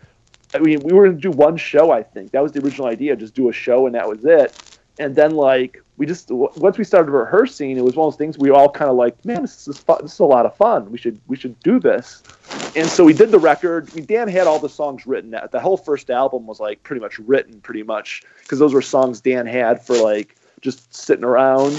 I 0.52 0.58
mean, 0.58 0.80
we 0.80 0.94
were 0.94 1.06
going 1.06 1.16
to 1.16 1.22
do 1.22 1.30
one 1.30 1.58
show. 1.58 1.92
I 1.92 2.02
think 2.02 2.32
that 2.32 2.42
was 2.42 2.52
the 2.52 2.64
original 2.64 2.88
idea, 2.88 3.16
just 3.16 3.36
do 3.36 3.50
a 3.50 3.54
show 3.54 3.86
and 3.86 3.94
that 3.94 4.08
was 4.10 4.26
it. 4.26 4.80
And 4.98 5.16
then 5.16 5.36
like 5.36 5.84
we 6.00 6.06
just 6.06 6.32
once 6.32 6.78
we 6.78 6.86
started 6.86 7.12
rehearsing, 7.12 7.78
it 7.78 7.84
was 7.84 7.98
one 7.98 8.08
of 8.08 8.14
those 8.14 8.18
things 8.18 8.38
we 8.38 8.50
all 8.50 8.72
kind 8.72 8.90
of 8.90 8.96
like, 8.96 9.24
man, 9.26 9.42
this 9.42 9.68
is 9.68 9.78
fun. 9.78 10.00
This 10.02 10.14
is 10.14 10.20
a 10.20 10.26
lot 10.26 10.46
of 10.46 10.56
fun. 10.56 10.90
We 10.90 10.98
should 10.98 11.20
we 11.28 11.36
should 11.36 11.60
do 11.60 11.78
this. 11.78 12.24
And 12.74 12.88
so 12.88 13.04
we 13.04 13.12
did 13.12 13.32
the 13.32 13.38
record. 13.38 13.90
Dan 14.08 14.30
had 14.30 14.48
all 14.48 14.60
the 14.60 14.70
songs 14.70 15.06
written. 15.06 15.36
The 15.52 15.60
whole 15.60 15.76
first 15.76 16.10
album 16.10 16.48
was 16.48 16.62
like 16.62 16.82
pretty 16.84 17.02
much 17.02 17.20
written, 17.20 17.60
pretty 17.60 17.84
much 17.84 18.24
because 18.42 18.60
those 18.60 18.74
were 18.74 18.82
songs 18.82 19.20
Dan 19.20 19.46
had 19.46 19.86
for 19.86 19.98
like 19.98 20.38
just 20.62 20.96
sitting 20.96 21.26
around. 21.26 21.74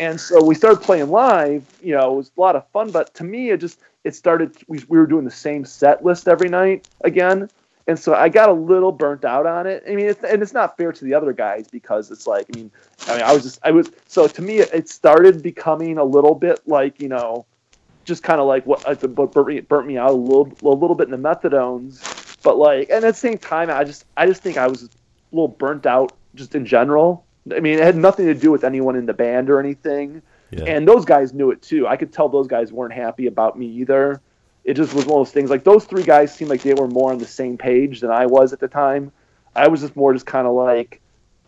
And 0.00 0.18
so 0.18 0.42
we 0.42 0.54
started 0.54 0.80
playing 0.80 1.10
live. 1.10 1.62
You 1.82 1.92
know, 1.92 2.14
it 2.14 2.16
was 2.16 2.32
a 2.34 2.40
lot 2.40 2.56
of 2.56 2.66
fun. 2.68 2.90
But 2.90 3.12
to 3.16 3.24
me, 3.24 3.50
it 3.50 3.60
just 3.60 3.78
it 4.04 4.14
started. 4.14 4.56
We, 4.68 4.82
we 4.88 4.96
were 4.96 5.06
doing 5.06 5.26
the 5.26 5.30
same 5.30 5.66
set 5.66 6.02
list 6.02 6.28
every 6.28 6.48
night 6.48 6.88
again. 7.04 7.50
And 7.86 7.98
so 7.98 8.14
I 8.14 8.28
got 8.28 8.48
a 8.48 8.52
little 8.52 8.92
burnt 8.92 9.24
out 9.24 9.46
on 9.46 9.66
it. 9.66 9.82
I 9.88 9.94
mean, 9.94 10.06
it's, 10.06 10.22
and 10.22 10.42
it's 10.42 10.52
not 10.52 10.76
fair 10.76 10.92
to 10.92 11.04
the 11.04 11.14
other 11.14 11.32
guys 11.32 11.66
because 11.68 12.10
it's 12.10 12.26
like, 12.26 12.46
I 12.52 12.56
mean, 12.56 12.70
I 13.08 13.14
mean, 13.14 13.22
I 13.22 13.32
was 13.32 13.42
just, 13.42 13.58
I 13.64 13.70
was, 13.70 13.90
so 14.06 14.28
to 14.28 14.42
me, 14.42 14.58
it 14.58 14.88
started 14.88 15.42
becoming 15.42 15.98
a 15.98 16.04
little 16.04 16.34
bit 16.34 16.60
like, 16.66 17.00
you 17.00 17.08
know, 17.08 17.46
just 18.04 18.22
kind 18.22 18.40
of 18.40 18.46
like 18.46 18.64
what, 18.66 18.86
like, 18.86 19.00
what 19.02 19.32
burnt, 19.32 19.48
me, 19.48 19.60
burnt 19.60 19.86
me 19.86 19.96
out 19.96 20.10
a 20.10 20.12
little, 20.12 20.52
a 20.62 20.68
little 20.68 20.94
bit 20.94 21.08
in 21.08 21.10
the 21.10 21.28
Methadones. 21.28 22.36
But 22.42 22.58
like, 22.58 22.90
and 22.90 23.04
at 23.04 23.14
the 23.14 23.20
same 23.20 23.38
time, 23.38 23.70
I 23.70 23.84
just, 23.84 24.04
I 24.16 24.26
just 24.26 24.42
think 24.42 24.56
I 24.56 24.66
was 24.66 24.84
a 24.84 24.88
little 25.32 25.48
burnt 25.48 25.86
out 25.86 26.12
just 26.34 26.54
in 26.54 26.64
general. 26.64 27.24
I 27.54 27.60
mean, 27.60 27.78
it 27.78 27.84
had 27.84 27.96
nothing 27.96 28.26
to 28.26 28.34
do 28.34 28.50
with 28.50 28.64
anyone 28.64 28.96
in 28.96 29.06
the 29.06 29.14
band 29.14 29.50
or 29.50 29.58
anything. 29.58 30.22
Yeah. 30.50 30.64
And 30.64 30.86
those 30.86 31.04
guys 31.04 31.32
knew 31.32 31.50
it 31.50 31.62
too. 31.62 31.86
I 31.86 31.96
could 31.96 32.12
tell 32.12 32.28
those 32.28 32.46
guys 32.46 32.72
weren't 32.72 32.92
happy 32.92 33.26
about 33.26 33.58
me 33.58 33.66
either. 33.66 34.20
It 34.70 34.76
just 34.76 34.94
was 34.94 35.04
one 35.04 35.20
of 35.20 35.26
those 35.26 35.32
things. 35.32 35.50
Like 35.50 35.64
those 35.64 35.84
three 35.84 36.04
guys 36.04 36.32
seemed 36.32 36.48
like 36.48 36.62
they 36.62 36.74
were 36.74 36.86
more 36.86 37.10
on 37.10 37.18
the 37.18 37.26
same 37.26 37.58
page 37.58 38.00
than 38.00 38.12
I 38.12 38.26
was 38.26 38.52
at 38.52 38.60
the 38.60 38.68
time. 38.68 39.10
I 39.56 39.66
was 39.66 39.80
just 39.80 39.96
more 39.96 40.12
just 40.12 40.26
kind 40.26 40.46
of 40.46 40.54
like, 40.54 41.00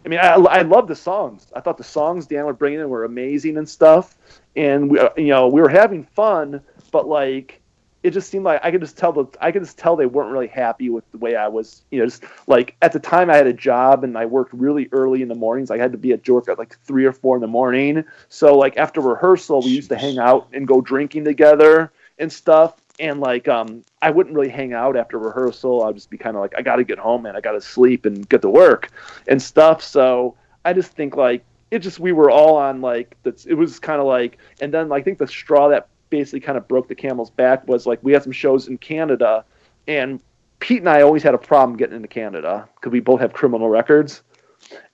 I 0.04 0.08
mean, 0.08 0.18
I, 0.18 0.32
I 0.32 0.62
love 0.62 0.88
the 0.88 0.96
songs. 0.96 1.46
I 1.54 1.60
thought 1.60 1.78
the 1.78 1.84
songs 1.84 2.26
Dan 2.26 2.46
were 2.46 2.52
bringing 2.52 2.80
in 2.80 2.88
were 2.88 3.04
amazing 3.04 3.58
and 3.58 3.68
stuff, 3.68 4.18
and 4.56 4.90
we, 4.90 4.98
you 5.16 5.28
know, 5.28 5.46
we 5.46 5.60
were 5.60 5.68
having 5.68 6.02
fun. 6.02 6.62
But 6.90 7.06
like, 7.06 7.60
it 8.02 8.10
just 8.10 8.28
seemed 8.28 8.44
like 8.44 8.60
I 8.64 8.72
could 8.72 8.80
just 8.80 8.98
tell 8.98 9.12
the 9.12 9.26
I 9.40 9.52
could 9.52 9.62
just 9.62 9.78
tell 9.78 9.94
they 9.94 10.06
weren't 10.06 10.32
really 10.32 10.48
happy 10.48 10.90
with 10.90 11.08
the 11.12 11.18
way 11.18 11.36
I 11.36 11.46
was. 11.46 11.82
You 11.92 12.00
know, 12.00 12.06
just 12.06 12.24
like 12.48 12.74
at 12.82 12.92
the 12.92 12.98
time 12.98 13.30
I 13.30 13.36
had 13.36 13.46
a 13.46 13.52
job 13.52 14.02
and 14.02 14.18
I 14.18 14.26
worked 14.26 14.52
really 14.52 14.88
early 14.90 15.22
in 15.22 15.28
the 15.28 15.36
mornings. 15.36 15.70
I 15.70 15.78
had 15.78 15.92
to 15.92 15.98
be 15.98 16.10
at 16.12 16.26
York 16.26 16.48
at 16.48 16.58
like 16.58 16.76
three 16.80 17.04
or 17.04 17.12
four 17.12 17.36
in 17.36 17.40
the 17.40 17.46
morning. 17.46 18.02
So 18.28 18.58
like 18.58 18.76
after 18.78 19.00
rehearsal, 19.00 19.62
we 19.62 19.70
used 19.70 19.90
to 19.90 19.96
hang 19.96 20.18
out 20.18 20.48
and 20.52 20.66
go 20.66 20.80
drinking 20.80 21.22
together 21.24 21.92
and 22.18 22.32
stuff. 22.32 22.81
And 23.00 23.20
like 23.20 23.48
um, 23.48 23.84
I 24.02 24.10
wouldn't 24.10 24.34
really 24.34 24.50
hang 24.50 24.74
out 24.74 24.96
after 24.96 25.18
rehearsal. 25.18 25.84
I'd 25.84 25.94
just 25.94 26.10
be 26.10 26.18
kind 26.18 26.36
of 26.36 26.42
like 26.42 26.54
I 26.56 26.62
got 26.62 26.76
to 26.76 26.84
get 26.84 26.98
home 26.98 27.26
and 27.26 27.36
I 27.36 27.40
got 27.40 27.52
to 27.52 27.60
sleep 27.60 28.04
and 28.04 28.28
get 28.28 28.42
to 28.42 28.50
work 28.50 28.90
and 29.28 29.40
stuff. 29.40 29.82
So 29.82 30.36
I 30.64 30.72
just 30.72 30.92
think 30.92 31.16
like 31.16 31.44
it 31.70 31.78
just 31.78 31.98
we 31.98 32.12
were 32.12 32.30
all 32.30 32.56
on 32.56 32.80
like 32.82 33.16
that's 33.22 33.46
it 33.46 33.54
was 33.54 33.78
kind 33.78 34.00
of 34.00 34.06
like 34.06 34.38
and 34.60 34.72
then 34.72 34.92
I 34.92 35.00
think 35.00 35.18
the 35.18 35.26
straw 35.26 35.68
that 35.70 35.88
basically 36.12 36.40
kind 36.40 36.58
of 36.58 36.68
broke 36.68 36.86
the 36.86 36.94
camel's 36.94 37.30
back 37.30 37.66
was 37.66 37.86
like 37.86 37.98
we 38.02 38.12
had 38.12 38.22
some 38.22 38.32
shows 38.32 38.68
in 38.68 38.76
Canada, 38.78 39.44
and 39.88 40.20
Pete 40.60 40.80
and 40.80 40.88
I 40.88 41.00
always 41.00 41.22
had 41.22 41.34
a 41.34 41.38
problem 41.38 41.76
getting 41.76 41.96
into 41.96 42.06
Canada 42.06 42.68
because 42.76 42.92
we 42.92 43.00
both 43.00 43.20
have 43.20 43.32
criminal 43.32 43.70
records, 43.70 44.22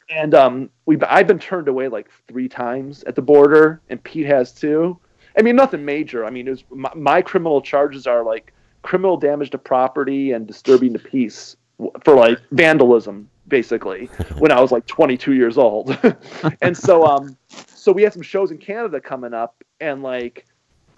and 0.08 0.32
um, 0.34 0.70
we 0.86 0.96
I've 1.02 1.26
been 1.26 1.40
turned 1.40 1.66
away 1.66 1.88
like 1.88 2.08
three 2.28 2.48
times 2.48 3.02
at 3.02 3.16
the 3.16 3.22
border, 3.22 3.82
and 3.90 4.02
Pete 4.02 4.26
has 4.26 4.52
too. 4.52 4.98
I 5.36 5.42
mean, 5.42 5.56
nothing 5.56 5.84
major. 5.84 6.24
I 6.24 6.30
mean, 6.30 6.48
it 6.48 6.50
was, 6.50 6.64
my, 6.70 6.92
my 6.94 7.22
criminal 7.22 7.60
charges 7.60 8.06
are 8.06 8.24
like 8.24 8.52
criminal 8.82 9.16
damage 9.16 9.50
to 9.50 9.58
property 9.58 10.32
and 10.32 10.46
disturbing 10.46 10.92
the 10.92 10.98
peace 10.98 11.56
for 12.04 12.14
like 12.14 12.38
vandalism 12.52 13.28
basically 13.46 14.06
when 14.38 14.52
I 14.52 14.60
was 14.60 14.72
like 14.72 14.86
22 14.86 15.34
years 15.34 15.58
old. 15.58 15.96
and 16.62 16.76
so 16.76 17.04
um 17.06 17.36
so 17.68 17.92
we 17.92 18.02
had 18.02 18.12
some 18.12 18.22
shows 18.22 18.50
in 18.50 18.58
Canada 18.58 19.00
coming 19.00 19.34
up 19.34 19.62
and 19.80 20.02
like 20.02 20.46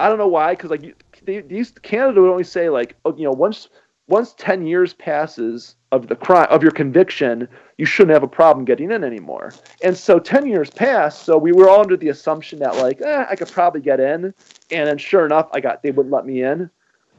I 0.00 0.08
don't 0.08 0.18
know 0.18 0.28
why, 0.28 0.54
because 0.54 0.70
like 0.70 1.04
they, 1.24 1.42
these 1.42 1.72
Canada 1.82 2.22
would 2.22 2.30
only 2.30 2.44
say 2.44 2.70
like, 2.70 2.96
oh, 3.04 3.14
you 3.16 3.24
know, 3.24 3.32
once 3.32 3.68
once 4.08 4.34
ten 4.38 4.66
years 4.66 4.94
passes 4.94 5.76
of 5.92 6.06
the 6.06 6.16
crime 6.16 6.46
of 6.50 6.62
your 6.62 6.70
conviction, 6.70 7.48
you 7.76 7.84
shouldn't 7.84 8.12
have 8.12 8.22
a 8.22 8.28
problem 8.28 8.64
getting 8.64 8.92
in 8.92 9.02
anymore. 9.02 9.52
And 9.82 9.96
so 9.96 10.18
ten 10.18 10.46
years 10.46 10.70
passed, 10.70 11.24
so 11.24 11.36
we 11.36 11.52
were 11.52 11.68
all 11.68 11.80
under 11.80 11.96
the 11.96 12.08
assumption 12.08 12.58
that 12.60 12.76
like, 12.76 13.00
eh, 13.00 13.26
I 13.28 13.36
could 13.36 13.50
probably 13.50 13.80
get 13.80 14.00
in. 14.00 14.32
And 14.70 14.88
then 14.88 14.98
sure 14.98 15.26
enough, 15.26 15.48
I 15.52 15.60
got 15.60 15.82
they 15.82 15.90
wouldn't 15.90 16.12
let 16.12 16.26
me 16.26 16.42
in. 16.42 16.70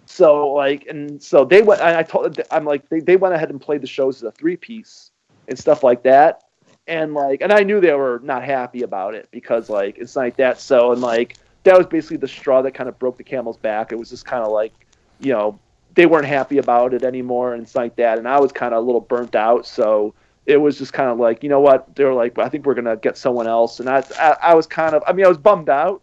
So 0.06 0.50
like, 0.50 0.88
and 0.88 1.22
so 1.22 1.46
they 1.46 1.62
went. 1.62 1.82
I 1.82 2.04
told 2.04 2.40
I'm 2.52 2.66
like, 2.66 2.88
they 2.90 3.00
they 3.00 3.18
went 3.18 3.34
ahead 3.34 3.50
and 3.50 3.60
played 3.60 3.82
the 3.82 3.88
shows 3.88 4.18
as 4.18 4.24
a 4.24 4.32
three 4.32 4.58
piece 4.58 5.12
and 5.48 5.58
stuff 5.58 5.84
like 5.84 6.04
that. 6.04 6.44
And 6.88 7.14
like, 7.14 7.42
and 7.42 7.52
I 7.52 7.64
knew 7.64 7.80
they 7.80 7.94
were 7.94 8.20
not 8.24 8.44
happy 8.44 8.84
about 8.84 9.16
it 9.16 9.28
because 9.32 9.70
like 9.70 9.98
it's 9.98 10.16
like 10.16 10.38
that. 10.38 10.60
So 10.60 10.92
and 10.92 11.02
like 11.02 11.38
that 11.64 11.78
was 11.78 11.88
basically 11.88 12.18
the 12.18 12.28
straw 12.28 12.62
that 12.62 12.74
kind 12.74 12.90
of 12.90 12.98
broke 13.00 13.18
the 13.18 13.24
camel's 13.24 13.58
back. 13.58 13.92
It 13.92 14.00
was 14.00 14.10
just 14.10 14.26
kind 14.26 14.44
of 14.44 14.52
like, 14.52 14.74
you 15.20 15.32
know, 15.32 15.60
they 15.96 16.06
weren't 16.06 16.26
happy 16.26 16.58
about 16.58 16.94
it 16.94 17.04
anymore 17.04 17.54
and 17.54 17.64
it's 17.64 17.76
like 17.76 17.96
that. 17.98 18.18
And 18.18 18.28
I 18.28 18.40
was 18.40 18.52
kind 18.52 18.74
of 18.74 18.84
a 18.84 18.86
little 18.86 19.02
burnt 19.02 19.36
out. 19.36 19.66
So 19.66 20.14
it 20.46 20.58
was 20.58 20.78
just 20.78 20.94
kind 20.94 21.10
of 21.10 21.20
like, 21.20 21.44
you 21.44 21.50
know 21.50 21.60
what? 21.60 21.96
They 21.96 22.04
were 22.04 22.14
like, 22.14 22.38
I 22.40 22.50
think 22.50 22.66
we're 22.66 22.74
going 22.74 22.86
to 22.86 22.98
get 22.98 23.18
someone 23.18 23.48
else. 23.48 23.80
And 23.80 23.90
I, 23.90 24.04
I, 24.18 24.38
I, 24.42 24.56
was 24.56 24.66
kind 24.68 24.96
of, 24.96 25.04
I 25.06 25.14
mean, 25.14 25.26
I 25.26 25.30
was 25.30 25.38
bummed 25.38 25.70
out, 25.70 26.02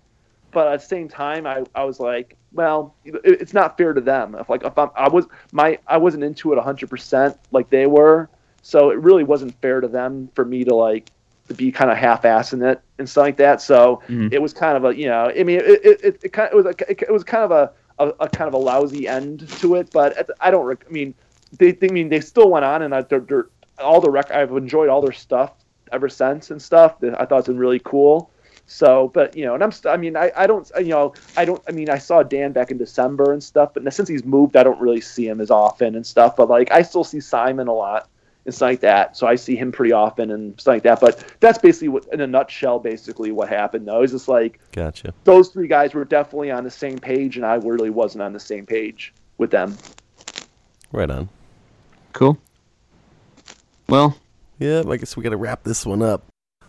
but 0.53 0.69
at 0.69 0.81
the 0.81 0.87
same 0.87 1.09
time, 1.09 1.47
I, 1.47 1.65
I 1.75 1.85
was 1.85 2.01
like, 2.01 2.37
well, 2.53 2.95
it, 3.05 3.21
it's 3.25 3.53
not 3.55 3.77
fair 3.77 3.93
to 3.93 4.01
them. 4.01 4.35
If 4.35 4.49
like, 4.49 4.65
if 4.65 4.77
I'm, 4.79 4.91
I 4.95 5.09
was, 5.09 5.27
my, 5.53 5.79
I 5.87 5.97
wasn't 5.97 6.25
into 6.25 6.53
it 6.53 6.59
hundred 6.59 6.91
percent 6.91 7.37
like 7.51 7.71
they 7.71 7.87
were. 7.87 8.29
So 8.63 8.91
it 8.91 8.99
really 8.99 9.25
wasn't 9.25 9.59
fair 9.61 9.81
to 9.81 9.89
them 9.89 10.29
for 10.35 10.45
me 10.45 10.65
to 10.65 10.75
like 10.75 11.11
to 11.49 11.55
be 11.55 11.73
kind 11.73 11.91
of 11.91 11.97
half-assing 11.97 12.63
it 12.71 12.81
and 12.99 13.09
stuff 13.09 13.23
like 13.23 13.37
that. 13.39 13.63
So 13.63 14.03
Mhm. 14.09 14.33
it 14.33 14.41
was 14.41 14.53
kind 14.53 14.77
of 14.77 14.85
a, 14.85 14.95
you 14.95 15.09
know, 15.09 15.33
I 15.35 15.43
mean, 15.43 15.61
it, 15.61 15.85
it, 15.85 16.05
it, 16.05 16.21
it 16.25 16.33
kind 16.33 16.53
of, 16.53 16.53
it 16.53 16.57
was 16.57 16.67
a, 16.67 16.91
it, 16.91 17.13
was 17.13 17.25
kind 17.25 17.43
of 17.43 17.51
a, 17.51 17.73
a, 17.99 18.09
a 18.21 18.29
kind 18.29 18.49
of 18.49 18.55
a 18.55 18.59
lousy 18.59 19.09
end 19.09 19.49
to 19.59 19.77
it. 19.77 19.93
But 19.93 20.31
I 20.41 20.51
don't, 20.51 20.65
rec- 20.67 20.87
I 20.89 20.93
mean, 20.93 21.15
they, 21.59 21.73
they 21.73 21.89
I 21.89 21.93
mean, 21.93 22.09
they 22.09 22.21
still 22.21 22.51
went 22.51 22.65
on 22.65 22.83
and 22.83 22.95
I, 22.95 23.03
they're, 23.03 23.21
they're, 23.21 23.49
all 23.79 24.01
the 24.01 24.11
rec, 24.11 24.31
I've 24.31 24.51
enjoyed 24.53 24.89
all 24.89 25.01
their 25.01 25.13
stuff 25.13 25.53
ever 25.93 26.09
since 26.09 26.51
and 26.51 26.61
stuff. 26.61 26.97
I 27.03 27.25
thought 27.25 27.41
it's 27.41 27.49
been 27.49 27.59
really 27.59 27.81
cool. 27.81 28.31
So, 28.67 29.09
but 29.15 29.37
you 29.37 29.45
know, 29.47 29.55
and 29.55 29.63
I'm, 29.63 29.73
st- 29.73 29.93
I 29.93 29.97
mean, 29.97 30.17
I, 30.17 30.31
I 30.37 30.47
don't, 30.47 30.71
you 30.79 30.89
know, 30.89 31.15
I 31.37 31.45
don't, 31.45 31.63
I 31.69 31.73
mean, 31.73 31.89
I 31.89 31.99
saw 31.99 32.23
Dan 32.23 32.53
back 32.53 32.71
in 32.71 32.77
December 32.79 33.33
and 33.33 33.43
stuff, 33.43 33.73
but 33.75 33.91
since 33.95 34.09
he's 34.09 34.25
moved, 34.25 34.57
I 34.57 34.63
don't 34.63 34.81
really 34.81 35.01
see 35.01 35.27
him 35.27 35.41
as 35.41 35.51
often 35.51 35.95
and 35.95 36.07
stuff. 36.07 36.37
But 36.37 36.51
like, 36.51 36.71
I 36.73 36.83
still 36.83 37.05
see 37.05 37.21
Simon 37.21 37.69
a 37.69 37.73
lot 37.73 38.11
and 38.49 38.55
stuff 38.55 38.67
like 38.67 38.81
that. 38.81 39.15
So 39.15 39.27
I 39.27 39.35
see 39.35 39.57
him 39.57 39.71
pretty 39.71 39.93
often 39.93 40.31
and 40.31 40.59
stuff 40.59 40.73
like 40.73 40.83
that. 40.85 41.01
But 41.01 41.23
that's 41.39 41.59
basically 41.59 41.89
what, 41.89 42.07
in 42.13 42.23
a 42.23 42.27
nutshell, 42.27 42.79
basically 42.79 43.31
what 43.31 43.51
happened. 43.51 43.87
Though, 43.87 44.03
it's 44.03 44.13
just 44.13 44.27
like 44.27 44.59
Gotcha. 44.73 45.13
those 45.25 45.51
three 45.51 45.69
guys 45.69 45.93
were 45.93 46.07
definitely 46.07 46.51
on 46.51 46.65
the 46.65 46.71
same 46.71 46.99
page, 46.99 47.37
and 47.37 47.45
I 47.45 47.57
really 47.57 47.91
wasn't 47.91 48.23
on 48.23 48.33
the 48.33 48.41
same 48.41 48.65
page 48.65 49.13
with 49.37 49.51
them. 49.51 49.77
Right 50.93 51.11
on. 51.11 51.29
Cool. 52.15 52.39
Well, 53.87 54.17
yeah, 54.59 54.83
I 54.89 54.97
guess 54.97 55.15
we 55.15 55.23
got 55.23 55.31
to 55.31 55.37
wrap 55.37 55.63
this 55.63 55.85
one 55.85 56.01
up. 56.03 56.25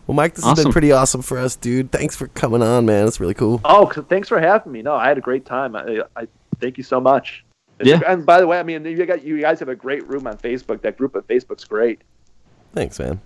Well, 0.06 0.14
Mike, 0.14 0.34
this 0.34 0.44
has 0.44 0.62
been 0.62 0.72
pretty 0.72 0.92
awesome 0.92 1.22
for 1.22 1.38
us, 1.38 1.56
dude. 1.56 1.92
Thanks 1.92 2.14
for 2.14 2.28
coming 2.28 2.62
on, 2.62 2.84
man. 2.84 3.06
It's 3.06 3.20
really 3.20 3.32
cool. 3.34 3.60
Oh, 3.64 3.86
thanks 3.86 4.28
for 4.28 4.38
having 4.38 4.72
me. 4.72 4.82
No, 4.82 4.94
I 4.94 5.08
had 5.08 5.16
a 5.16 5.22
great 5.22 5.46
time. 5.46 5.74
I, 5.74 6.02
I 6.14 6.26
thank 6.60 6.76
you 6.76 6.84
so 6.84 7.00
much. 7.00 7.44
Yeah. 7.82 8.00
And 8.06 8.26
by 8.26 8.40
the 8.40 8.46
way, 8.46 8.58
I 8.58 8.62
mean 8.62 8.84
you 8.84 9.06
got 9.06 9.22
you 9.22 9.40
guys 9.40 9.58
have 9.60 9.68
a 9.68 9.74
great 9.74 10.06
room 10.06 10.26
on 10.26 10.36
Facebook. 10.36 10.82
That 10.82 10.98
group 10.98 11.16
on 11.16 11.22
Facebook's 11.22 11.64
great. 11.64 12.02
Thanks, 12.74 12.98
man. 12.98 13.20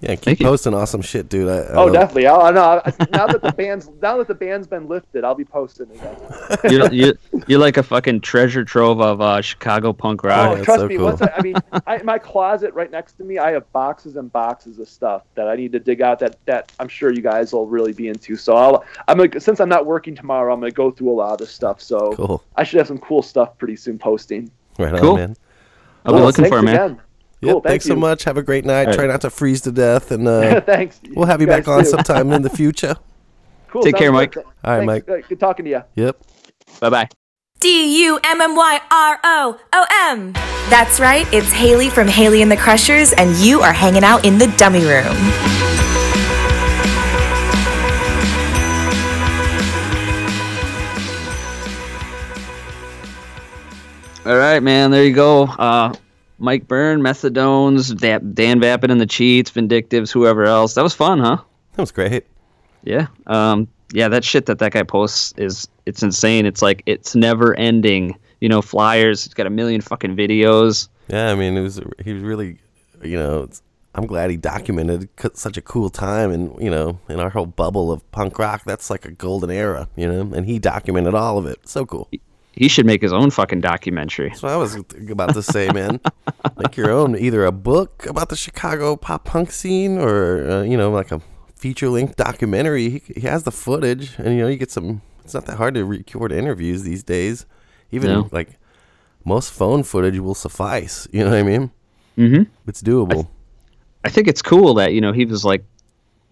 Yeah, 0.00 0.10
keep 0.16 0.20
Thank 0.24 0.40
you. 0.40 0.46
posting 0.46 0.74
awesome 0.74 1.00
shit, 1.00 1.30
dude. 1.30 1.48
I, 1.48 1.60
I 1.60 1.66
Oh, 1.76 1.88
definitely. 1.90 2.26
I, 2.26 2.34
I 2.34 2.50
know. 2.50 2.82
Now 3.12 3.26
that 3.26 3.40
the 3.40 3.52
band's 3.52 3.88
now 4.02 4.18
that 4.18 4.28
the 4.28 4.34
band's 4.34 4.66
been 4.66 4.86
lifted, 4.86 5.24
I'll 5.24 5.34
be 5.34 5.46
posting 5.46 5.90
again. 5.92 6.16
you're, 6.70 6.92
you're, 6.92 7.14
you're 7.46 7.58
like 7.58 7.78
a 7.78 7.82
fucking 7.82 8.20
treasure 8.20 8.64
trove 8.64 9.00
of 9.00 9.22
uh, 9.22 9.40
Chicago 9.40 9.94
punk 9.94 10.22
rock. 10.22 10.58
Oh, 10.58 10.64
trust 10.64 10.84
me. 10.86 10.98
Once 10.98 11.22
I, 11.22 11.32
I 11.36 11.40
mean, 11.42 11.54
I, 11.86 12.02
my 12.02 12.18
closet 12.18 12.74
right 12.74 12.90
next 12.90 13.12
to 13.14 13.24
me, 13.24 13.38
I 13.38 13.52
have 13.52 13.70
boxes 13.72 14.16
and 14.16 14.30
boxes 14.30 14.78
of 14.78 14.88
stuff 14.90 15.22
that 15.36 15.48
I 15.48 15.56
need 15.56 15.72
to 15.72 15.78
dig 15.80 16.02
out. 16.02 16.18
That 16.18 16.36
that 16.44 16.70
I'm 16.78 16.88
sure 16.88 17.10
you 17.10 17.22
guys 17.22 17.54
will 17.54 17.66
really 17.66 17.94
be 17.94 18.08
into. 18.08 18.36
So 18.36 18.56
I'll 18.56 18.84
I'm 19.08 19.16
gonna, 19.16 19.40
since 19.40 19.58
I'm 19.60 19.70
not 19.70 19.86
working 19.86 20.14
tomorrow, 20.14 20.52
I'm 20.52 20.60
gonna 20.60 20.70
go 20.72 20.90
through 20.90 21.12
a 21.12 21.14
lot 21.16 21.32
of 21.32 21.38
this 21.38 21.50
stuff. 21.50 21.80
So 21.80 22.12
Cool. 22.12 22.42
I 22.56 22.64
should 22.64 22.76
have 22.78 22.88
some 22.88 22.98
cool 22.98 23.22
stuff 23.22 23.56
pretty 23.56 23.76
soon 23.76 23.98
posting. 23.98 24.50
Right 24.78 24.92
on, 24.92 25.00
Cool. 25.00 25.16
man. 25.16 25.36
I'll 26.04 26.12
be 26.14 26.20
looking 26.20 26.44
for 26.46 26.58
it, 26.58 26.62
man. 26.62 26.74
again. 26.74 27.00
Yep, 27.44 27.52
Cool, 27.52 27.60
thank 27.60 27.70
thanks 27.72 27.84
so 27.86 27.96
much. 27.96 28.24
Have 28.24 28.36
a 28.36 28.42
great 28.42 28.64
night. 28.64 28.80
All 28.82 28.86
right. 28.86 28.94
Try 28.94 29.06
not 29.06 29.20
to 29.22 29.30
freeze 29.30 29.60
to 29.62 29.72
death, 29.72 30.10
and 30.10 30.26
uh, 30.26 30.60
Thanks. 30.66 31.00
We'll 31.10 31.26
have 31.26 31.40
you, 31.40 31.46
You 31.46 31.52
back 31.52 31.68
on 31.68 31.84
too. 31.84 31.90
sometime 31.90 32.32
in 32.32 32.42
the 32.42 32.50
future. 32.56 32.96
Cool. 33.68 33.82
Take 33.82 33.94
sounds 33.96 34.00
care, 34.00 34.10
good. 34.10 34.14
Mike. 34.14 34.36
All 34.36 34.44
right, 34.78 34.86
Thanks. 34.86 35.08
Mike. 35.08 35.28
Good 35.28 35.40
talking 35.40 35.64
to 35.64 35.70
you. 35.70 35.82
Yep. 35.96 36.16
Bye 36.80 36.90
bye. 36.90 37.08
D 37.60 38.04
U 38.04 38.18
M 38.24 38.40
M 38.40 38.54
Y 38.56 38.80
R 38.90 39.20
O 39.24 39.58
O 39.72 39.86
M. 40.10 40.32
That's 40.70 40.98
right, 40.98 41.26
it's 41.32 41.52
Hayley 41.52 41.88
from 41.90 42.08
Hayley 42.08 42.40
and 42.42 42.50
the 42.50 42.56
Crushers, 42.56 43.12
and 43.12 43.34
you 43.36 43.60
are 43.60 43.72
hanging 43.72 44.02
out 44.04 44.24
in 44.24 44.38
the 44.38 44.46
dummy 44.56 44.84
room. 44.84 45.14
All 54.26 54.36
right, 54.38 54.60
man. 54.62 54.90
There 54.90 55.04
you 55.04 55.12
go. 55.14 55.42
Uh, 55.44 55.92
Mike 56.44 56.68
Byrne, 56.68 57.00
Methadones, 57.00 57.98
Dan 58.34 58.60
Vapid 58.60 58.90
and 58.90 59.00
the 59.00 59.06
Cheats, 59.06 59.50
Vindictives, 59.50 60.12
whoever 60.12 60.44
else. 60.44 60.74
That 60.74 60.82
was 60.82 60.94
fun, 60.94 61.18
huh? 61.18 61.38
That 61.72 61.82
was 61.82 61.90
great. 61.90 62.26
Yeah. 62.84 63.06
Um, 63.26 63.66
yeah, 63.92 64.08
that 64.08 64.24
shit 64.24 64.46
that 64.46 64.58
that 64.58 64.72
guy 64.72 64.82
posts 64.82 65.32
is 65.38 65.66
it's 65.86 66.02
insane. 66.02 66.44
It's 66.44 66.60
like 66.60 66.82
it's 66.86 67.14
never 67.14 67.54
ending. 67.54 68.16
You 68.40 68.50
know, 68.50 68.60
flyers. 68.60 69.24
It's 69.24 69.34
got 69.34 69.46
a 69.46 69.50
million 69.50 69.80
fucking 69.80 70.16
videos. 70.16 70.88
Yeah, 71.08 71.32
I 71.32 71.34
mean, 71.34 71.56
it 71.56 71.62
was 71.62 71.80
he 72.04 72.12
was 72.12 72.22
really, 72.22 72.58
you 73.02 73.16
know, 73.16 73.44
it's, 73.44 73.62
I'm 73.94 74.06
glad 74.06 74.30
he 74.30 74.36
documented 74.36 75.08
such 75.34 75.56
a 75.56 75.62
cool 75.62 75.88
time, 75.88 76.30
and 76.30 76.60
you 76.62 76.68
know, 76.68 76.98
in 77.08 77.20
our 77.20 77.30
whole 77.30 77.46
bubble 77.46 77.90
of 77.90 78.10
punk 78.10 78.38
rock, 78.38 78.64
that's 78.66 78.90
like 78.90 79.06
a 79.06 79.12
golden 79.12 79.50
era, 79.50 79.88
you 79.96 80.06
know, 80.06 80.34
and 80.36 80.44
he 80.44 80.58
documented 80.58 81.14
all 81.14 81.38
of 81.38 81.46
it. 81.46 81.66
So 81.66 81.86
cool. 81.86 82.08
He 82.10 82.20
should 82.68 82.86
make 82.86 83.02
his 83.02 83.12
own 83.12 83.30
fucking 83.30 83.60
documentary. 83.60 84.28
That's 84.28 84.42
what 84.42 84.52
I 84.52 84.56
was 84.56 84.76
about 85.10 85.34
to 85.34 85.42
say, 85.42 85.68
man. 85.70 86.00
Make 86.58 86.76
your 86.76 86.90
own, 86.90 87.16
either 87.18 87.44
a 87.44 87.50
book 87.52 88.06
about 88.06 88.28
the 88.28 88.36
Chicago 88.36 88.94
pop 88.96 89.24
punk 89.24 89.50
scene, 89.50 89.98
or 89.98 90.48
uh, 90.48 90.62
you 90.62 90.76
know, 90.76 90.90
like 90.90 91.10
a 91.10 91.20
feature 91.56 91.88
length 91.88 92.16
documentary. 92.16 92.88
He, 92.90 93.02
he 93.16 93.20
has 93.22 93.42
the 93.42 93.50
footage, 93.50 94.16
and 94.18 94.36
you 94.36 94.42
know, 94.42 94.48
you 94.48 94.56
get 94.56 94.70
some. 94.70 95.02
It's 95.24 95.34
not 95.34 95.46
that 95.46 95.56
hard 95.56 95.74
to 95.74 95.84
record 95.84 96.30
interviews 96.32 96.82
these 96.84 97.02
days. 97.02 97.46
Even 97.90 98.10
No. 98.10 98.28
like 98.30 98.58
most 99.24 99.52
phone 99.52 99.82
footage 99.82 100.18
will 100.18 100.34
suffice. 100.34 101.08
You 101.12 101.24
know 101.24 101.30
what 101.30 101.38
I 101.38 101.42
mean? 101.42 101.70
Mm-hmm. 102.18 102.42
It's 102.68 102.82
doable. 102.82 103.28
I 104.04 104.10
think 104.10 104.28
it's 104.28 104.42
cool 104.42 104.74
that 104.74 104.92
you 104.92 105.00
know 105.00 105.12
he 105.12 105.24
was 105.24 105.44
like 105.44 105.64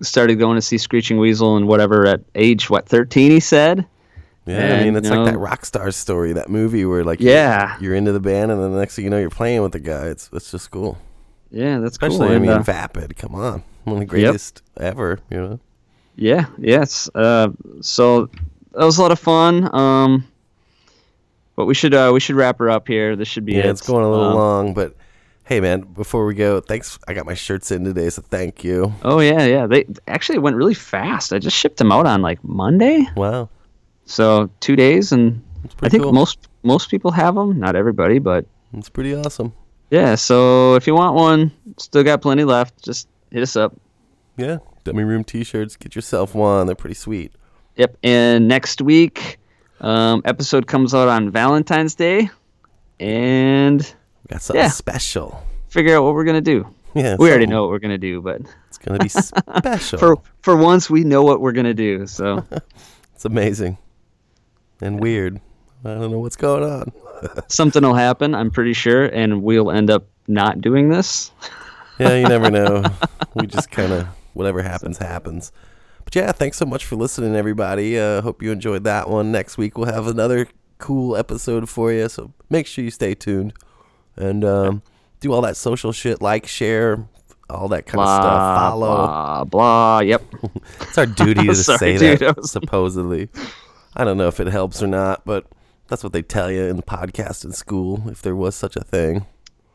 started 0.03 0.37
going 0.39 0.57
to 0.57 0.63
see 0.63 0.79
Screeching 0.79 1.19
Weasel 1.19 1.57
and 1.57 1.67
whatever 1.67 2.07
at 2.07 2.21
age 2.35 2.69
what 2.71 2.87
thirteen 2.87 3.31
he 3.31 3.41
said, 3.41 3.87
Yeah, 4.47 4.75
I 4.81 4.85
mean 4.85 4.97
it's 4.97 5.09
you 5.09 5.15
like 5.15 5.27
that 5.27 5.33
know, 5.35 5.39
rock 5.41 5.65
star 5.65 5.91
story, 5.93 6.33
that 6.33 6.49
movie 6.49 6.85
where 6.85 7.05
like 7.05 7.21
Yeah. 7.21 7.75
you're, 7.75 7.91
you're 7.91 7.95
into 7.97 8.11
the 8.13 8.21
band 8.21 8.51
and 8.51 8.61
then 8.61 8.73
the 8.73 8.79
next 8.79 8.97
thing 8.97 9.05
you 9.05 9.11
know 9.11 9.19
you're 9.19 9.31
playing 9.31 9.63
with 9.63 9.73
the 9.73 9.79
guy. 9.81 10.07
It's 10.07 10.29
it's 10.33 10.51
just 10.51 10.71
cool. 10.71 10.99
Yeah, 11.51 11.79
that's 11.79 11.93
Especially 11.93 12.19
cool. 12.19 12.29
I 12.29 12.35
and, 12.35 12.43
mean 12.43 12.51
uh, 12.53 12.63
Vapid, 12.63 13.17
come 13.17 13.35
on. 13.35 13.63
One 13.85 13.97
of 13.97 14.01
the 14.01 14.07
greatest 14.07 14.63
ever, 14.79 15.19
you 15.31 15.37
know. 15.41 15.61
Yeah, 16.17 16.47
yes. 16.59 17.09
Uh, 17.15 17.51
so 17.83 18.27
that 18.73 18.85
was 18.85 18.99
a 18.99 19.03
lot 19.03 19.13
of 19.13 19.19
fun. 19.19 19.73
Um, 19.75 20.27
but 21.57 21.67
we 21.67 21.75
should 21.75 21.95
uh, 21.95 22.11
we 22.13 22.21
should 22.21 22.37
wrap 22.37 22.59
her 22.59 22.71
up 22.71 22.89
here. 22.89 23.15
This 23.17 23.29
should 23.29 23.45
be 23.45 23.53
Yeah, 23.53 23.67
it. 23.67 23.71
it's 23.71 23.87
going 23.87 24.05
a 24.05 24.11
little 24.11 24.31
Um, 24.31 24.35
long, 24.35 24.75
but 24.75 24.97
hey 25.45 25.61
man, 25.61 25.83
before 25.83 26.25
we 26.27 26.35
go, 26.35 26.61
thanks 26.61 26.99
I 27.07 27.15
got 27.15 27.27
my 27.27 27.35
shirts 27.35 27.71
in 27.71 27.85
today, 27.85 28.09
so 28.11 28.23
thank 28.23 28.65
you. 28.65 28.93
Oh 29.03 29.21
yeah, 29.21 29.45
yeah. 29.45 29.67
They 29.67 29.85
actually 30.09 30.39
went 30.39 30.57
really 30.57 30.75
fast. 30.75 31.33
I 31.33 31.39
just 31.39 31.57
shipped 31.57 31.77
them 31.77 31.93
out 31.93 32.07
on 32.07 32.23
like 32.23 32.43
Monday. 32.43 33.07
Wow. 33.17 33.49
So 34.13 34.51
two 34.61 34.77
days, 34.77 35.11
and 35.13 35.43
I 35.83 35.89
think 35.89 36.03
cool. 36.03 36.13
most 36.13 36.49
most 36.63 36.91
people 36.91 37.11
have 37.13 37.35
them. 37.35 37.59
Not 37.59 37.77
everybody, 37.77 38.19
but 38.19 38.45
It's 38.75 38.91
pretty 38.91 39.15
awesome. 39.15 39.53
yeah. 39.91 40.17
So 40.17 40.75
if 40.75 40.87
you 40.87 40.95
want 40.95 41.15
one, 41.15 41.51
still 41.79 42.05
got 42.05 42.21
plenty 42.21 42.45
left. 42.45 42.83
Just 42.85 43.09
hit 43.31 43.43
us 43.43 43.57
up. 43.57 43.75
Yeah. 44.37 44.59
Dummy 44.85 45.05
room 45.05 45.25
t 45.25 45.45
shirts, 45.45 45.77
get 45.77 45.95
yourself 45.95 46.35
one. 46.35 46.67
They're 46.67 46.75
pretty 46.77 46.95
sweet. 46.95 47.33
Yep. 47.77 47.97
And 48.03 48.49
next 48.49 48.83
week, 48.83 49.39
um, 49.81 50.21
episode 50.27 50.67
comes 50.67 50.93
out 50.95 51.09
on 51.09 51.31
Valentine's 51.31 51.95
Day, 51.95 52.29
and 53.01 53.81
We 53.81 54.29
got 54.29 54.43
something 54.43 54.63
Yeah. 54.63 54.69
special. 54.69 55.43
figure 55.69 55.97
out 55.97 56.05
what 56.05 56.13
we're 56.15 56.25
gonna 56.25 56.41
do. 56.43 56.67
Yeah. 56.95 57.17
we 57.19 57.31
already 57.31 57.47
know 57.47 57.63
what 57.63 57.71
we're 57.71 57.79
gonna 57.79 57.97
do, 57.97 58.21
but 58.21 58.43
It's 58.69 58.77
gonna 58.77 58.99
be 58.99 59.09
special. 59.09 59.99
for 59.99 60.17
for 60.43 60.55
once 60.57 60.91
we 60.91 61.03
know 61.05 61.23
what 61.23 61.41
we're 61.41 61.53
gonna 61.53 61.73
do. 61.73 62.07
So 62.07 62.45
It's 63.15 63.25
amazing. 63.25 63.79
And 64.83 65.01
weird. 65.01 65.41
I 65.85 65.95
don't 65.95 66.11
know 66.11 66.19
what's 66.19 66.37
going 66.37 66.65
on. 66.65 66.93
something 67.49 67.83
will 67.83 67.95
happen, 67.95 68.35
I'm 68.35 68.51
pretty 68.51 68.73
sure, 68.73 69.05
and 69.07 69.43
we'll 69.43 69.71
end 69.71 69.91
up 69.91 70.07
not 70.29 70.61
doing 70.61 70.89
this. 70.91 71.31
yeah, 71.99 72.15
you 72.17 72.29
never 72.29 72.51
know. 72.59 72.83
we 73.35 73.47
just 73.47 73.71
kind 73.71 73.93
of 73.93 74.07
whatever 74.35 74.63
happens 74.63 74.99
happens. 74.99 75.53
But 76.05 76.15
yeah, 76.17 76.33
thanks 76.33 76.57
so 76.57 76.67
much 76.67 76.85
for 76.85 76.97
listening, 76.97 77.37
everybody. 77.37 77.99
Uh, 77.99 78.21
hope 78.23 78.43
you 78.43 78.51
enjoyed 78.53 78.85
that 78.85 79.09
one. 79.09 79.31
Next 79.33 79.57
week 79.57 79.79
we'll 79.79 79.87
have 79.93 80.07
another 80.09 80.49
cool 80.79 81.17
episode 81.17 81.69
for 81.69 81.93
you, 81.93 82.09
so 82.09 82.33
make 82.51 82.67
sure 82.67 82.85
you 82.85 82.91
stay 82.91 83.15
tuned 83.15 83.53
and 84.17 84.45
um, 84.45 84.83
do 85.21 85.33
all 85.33 85.43
that 85.43 85.57
social 85.57 85.93
shit, 85.93 86.21
like, 86.21 86.47
share, 86.47 87.07
all 87.49 87.69
that 87.69 87.87
kind 87.87 88.01
of 88.01 88.09
stuff. 88.09 88.59
Follow. 88.59 88.97
blah 89.07 89.45
blah. 89.45 90.01
Yep. 90.01 90.23
It's 90.81 90.99
our 90.99 91.07
duty 91.07 91.47
to 91.47 91.55
Sorry, 91.55 91.79
say 91.79 91.99
dude, 91.99 92.19
that, 92.19 92.37
was- 92.37 92.51
supposedly. 92.51 93.29
I 93.95 94.05
don't 94.05 94.17
know 94.17 94.29
if 94.29 94.41
it 94.41 94.47
helps 94.47 94.83
or 94.83 94.87
not, 94.87 95.25
but 95.25 95.47
that's 95.89 96.03
what 96.03 96.13
they 96.13 96.23
tell 96.23 96.51
you 96.51 96.63
in 96.65 96.77
the 96.77 96.83
podcast 96.83 97.45
in 97.45 97.53
school, 97.53 98.09
if 98.09 98.23
there 98.23 98.37
was 98.37 98.55
such 98.55 98.77
a 98.77 98.81
thing. 98.83 99.27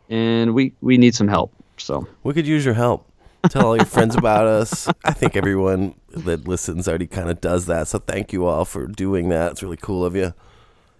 And 0.09 0.53
we 0.53 0.73
we 0.81 0.97
need 0.97 1.13
some 1.15 1.27
help. 1.27 1.53
So 1.77 2.07
We 2.23 2.33
could 2.33 2.47
use 2.47 2.65
your 2.65 2.73
help. 2.73 3.07
Tell 3.49 3.67
all 3.67 3.75
your 3.77 3.85
friends 3.85 4.15
about 4.15 4.47
us. 4.47 4.89
I 5.05 5.13
think 5.13 5.35
everyone 5.35 5.95
that 6.09 6.47
listens 6.47 6.87
already 6.87 7.07
kind 7.07 7.29
of 7.29 7.39
does 7.39 7.67
that. 7.67 7.87
So 7.87 7.99
thank 7.99 8.33
you 8.33 8.45
all 8.45 8.65
for 8.65 8.87
doing 8.87 9.29
that. 9.29 9.51
It's 9.51 9.63
really 9.63 9.77
cool 9.77 10.03
of 10.03 10.15
you. 10.15 10.33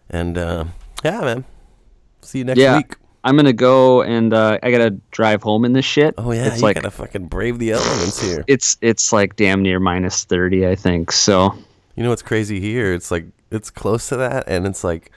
And 0.10 0.38
uh, 0.38 0.66
yeah, 1.04 1.22
man. 1.22 1.46
See 2.22 2.40
you 2.40 2.46
next 2.46 2.60
yeah, 2.60 2.78
week. 2.78 2.96
I'm 3.24 3.36
gonna 3.36 3.54
go 3.54 4.04
and 4.04 4.34
uh, 4.34 4.60
I 4.62 4.72
gotta 4.72 4.92
drive 5.12 5.42
home 5.42 5.66
in 5.66 5.74
this 5.74 5.86
shit. 5.86 6.14
Oh 6.18 6.32
yeah, 6.32 6.48
it's 6.48 6.58
you 6.58 6.62
like 6.62 6.76
gotta 6.76 6.92
fucking 6.92 7.28
brave 7.28 7.60
the 7.60 7.72
elements 7.72 8.22
here. 8.22 8.44
it's 8.48 8.78
it's 8.82 9.12
like 9.12 9.36
damn 9.36 9.62
near 9.62 9.80
minus 9.80 10.24
thirty, 10.24 10.68
I 10.68 10.76
think. 10.76 11.12
So 11.12 11.58
You 11.98 12.04
know 12.04 12.10
what's 12.10 12.22
crazy 12.22 12.60
here? 12.62 12.94
It's 12.94 13.12
like 13.12 13.26
it's 13.52 13.70
close 13.70 14.08
to 14.10 14.18
that, 14.18 14.48
and 14.48 14.66
it's 14.68 14.84
like 14.84 15.12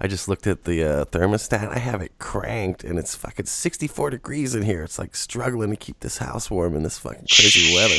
I 0.00 0.06
just 0.08 0.28
looked 0.28 0.46
at 0.46 0.64
the 0.64 0.84
uh, 0.84 1.04
thermostat. 1.06 1.68
I 1.74 1.78
have 1.78 2.02
it 2.02 2.18
cranked, 2.18 2.84
and 2.84 2.98
it's 2.98 3.14
fucking 3.14 3.46
64 3.46 4.10
degrees 4.10 4.54
in 4.54 4.62
here. 4.62 4.82
It's 4.84 4.98
like 4.98 5.16
struggling 5.16 5.70
to 5.70 5.76
keep 5.76 6.00
this 6.00 6.18
house 6.18 6.50
warm 6.50 6.76
in 6.76 6.82
this 6.82 6.98
fucking 6.98 7.26
crazy 7.30 7.74
weather. 7.74 7.94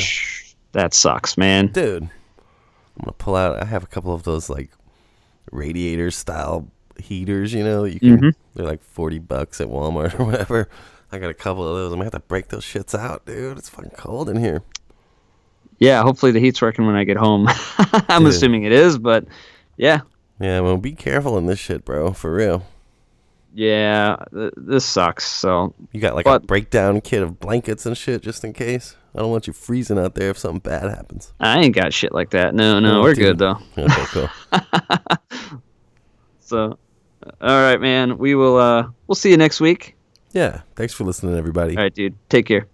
that 0.73 0.93
sucks, 0.93 1.37
man. 1.37 1.67
dude. 1.67 2.03
I'm 2.03 2.09
gonna 3.05 3.13
pull 3.13 3.35
out. 3.35 3.59
I 3.59 3.65
have 3.65 3.83
a 3.83 3.87
couple 3.87 4.13
of 4.13 4.21
those 4.23 4.47
like 4.49 4.69
radiator 5.51 6.11
style 6.11 6.67
heaters. 6.99 7.51
You 7.53 7.63
know, 7.63 7.83
you 7.85 7.99
can. 7.99 8.19
Mhm. 8.19 8.33
They're 8.53 8.67
like 8.67 8.83
forty 8.83 9.17
bucks 9.17 9.59
at 9.59 9.67
Walmart 9.67 10.13
or 10.19 10.25
whatever. 10.25 10.69
I 11.11 11.17
got 11.17 11.31
a 11.31 11.33
couple 11.33 11.67
of 11.67 11.75
those. 11.75 11.91
I'm 11.91 11.97
gonna 11.97 12.05
have 12.05 12.13
to 12.13 12.19
break 12.19 12.49
those 12.49 12.63
shits 12.65 12.97
out, 12.97 13.25
dude. 13.25 13.57
It's 13.57 13.69
fucking 13.69 13.91
cold 13.97 14.29
in 14.29 14.37
here. 14.37 14.61
Yeah, 15.79 16.01
hopefully 16.03 16.31
the 16.31 16.39
heat's 16.39 16.61
working 16.61 16.85
when 16.85 16.95
I 16.95 17.03
get 17.03 17.17
home. 17.17 17.47
I'm 18.09 18.25
assuming 18.25 18.63
it 18.63 18.71
is, 18.71 18.97
but 18.97 19.25
yeah, 19.77 20.01
Yeah, 20.39 20.59
well, 20.61 20.77
be 20.77 20.93
careful 20.93 21.37
in 21.37 21.45
this 21.45 21.59
shit, 21.59 21.83
bro. 21.85 22.13
For 22.13 22.33
real. 22.33 22.65
yeah, 23.53 24.17
th- 24.33 24.53
this 24.55 24.85
sucks. 24.85 25.25
So 25.25 25.73
You 25.91 25.99
got 26.01 26.15
like 26.15 26.25
But- 26.25 26.43
a 26.43 26.45
breakdown 26.45 27.01
kit 27.01 27.21
of 27.23 27.39
blankets 27.39 27.85
and 27.85 27.97
shit 27.97 28.21
just 28.21 28.43
in 28.43 28.53
case. 28.53 28.95
I 29.15 29.19
don't 29.19 29.29
want 29.29 29.45
you 29.45 29.53
freezing 29.53 29.99
out 29.99 30.15
there 30.15 30.31
if 30.31 30.39
something 30.39 30.59
bad 30.59 30.89
happens. 30.89 31.33
I 31.39 31.59
ain't 31.59 31.75
got 31.75 31.93
shit 31.93 32.13
like 32.13 32.31
that. 32.31 32.55
No, 32.55 32.79
no, 32.79 32.99
Oh, 32.99 33.01
we're 33.03 33.13
dude. 33.13 33.37
good 33.37 33.39
though. 33.39 33.57
Okay, 33.77 34.05
cool. 34.07 34.29
So, 36.39 36.77
all 37.41 37.61
right, 37.61 37.79
man. 37.79 38.17
We 38.17 38.35
will. 38.35 38.57
uh 38.57 38.87
We'll 39.07 39.15
see 39.15 39.31
you 39.31 39.37
next 39.37 39.61
week. 39.61 39.95
yeah. 40.33 40.61
Thanks 40.75 40.93
for 40.93 41.03
listening, 41.03 41.35
everybody. 41.37 41.75
All 41.77 41.83
right, 41.83 41.93
dude. 41.93 42.15
Take 42.29 42.45
care. 42.45 42.67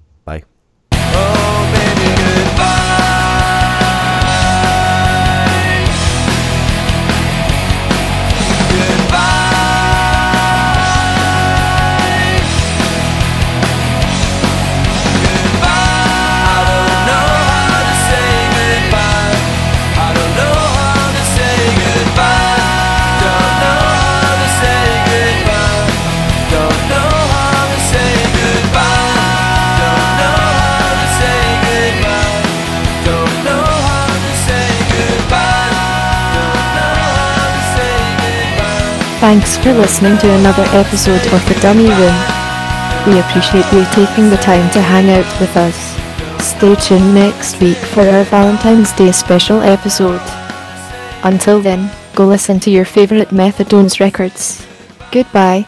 Thanks 39.20 39.58
for 39.58 39.74
listening 39.74 40.18
to 40.20 40.32
another 40.32 40.64
episode 40.72 41.22
of 41.34 41.46
The 41.50 41.60
Dummy 41.62 41.90
Room. 41.90 42.18
We 43.06 43.20
appreciate 43.20 43.68
you 43.74 43.84
taking 43.92 44.30
the 44.30 44.40
time 44.42 44.72
to 44.72 44.82
hang 44.82 45.10
out 45.10 45.28
with 45.42 45.58
us. 45.58 45.76
Stay 46.42 46.74
tuned 46.76 47.14
next 47.14 47.60
week 47.60 47.76
for 47.76 48.02
our 48.02 48.24
Valentine's 48.24 48.94
Day 48.94 49.12
special 49.12 49.62
episode. 49.62 50.22
Until 51.24 51.60
then, 51.62 51.92
go 52.16 52.28
listen 52.28 52.62
to 52.62 52.72
your 52.72 52.86
favorite 52.86 53.30
Methadones 53.30 54.00
records. 54.00 54.66
Goodbye. 55.12 55.68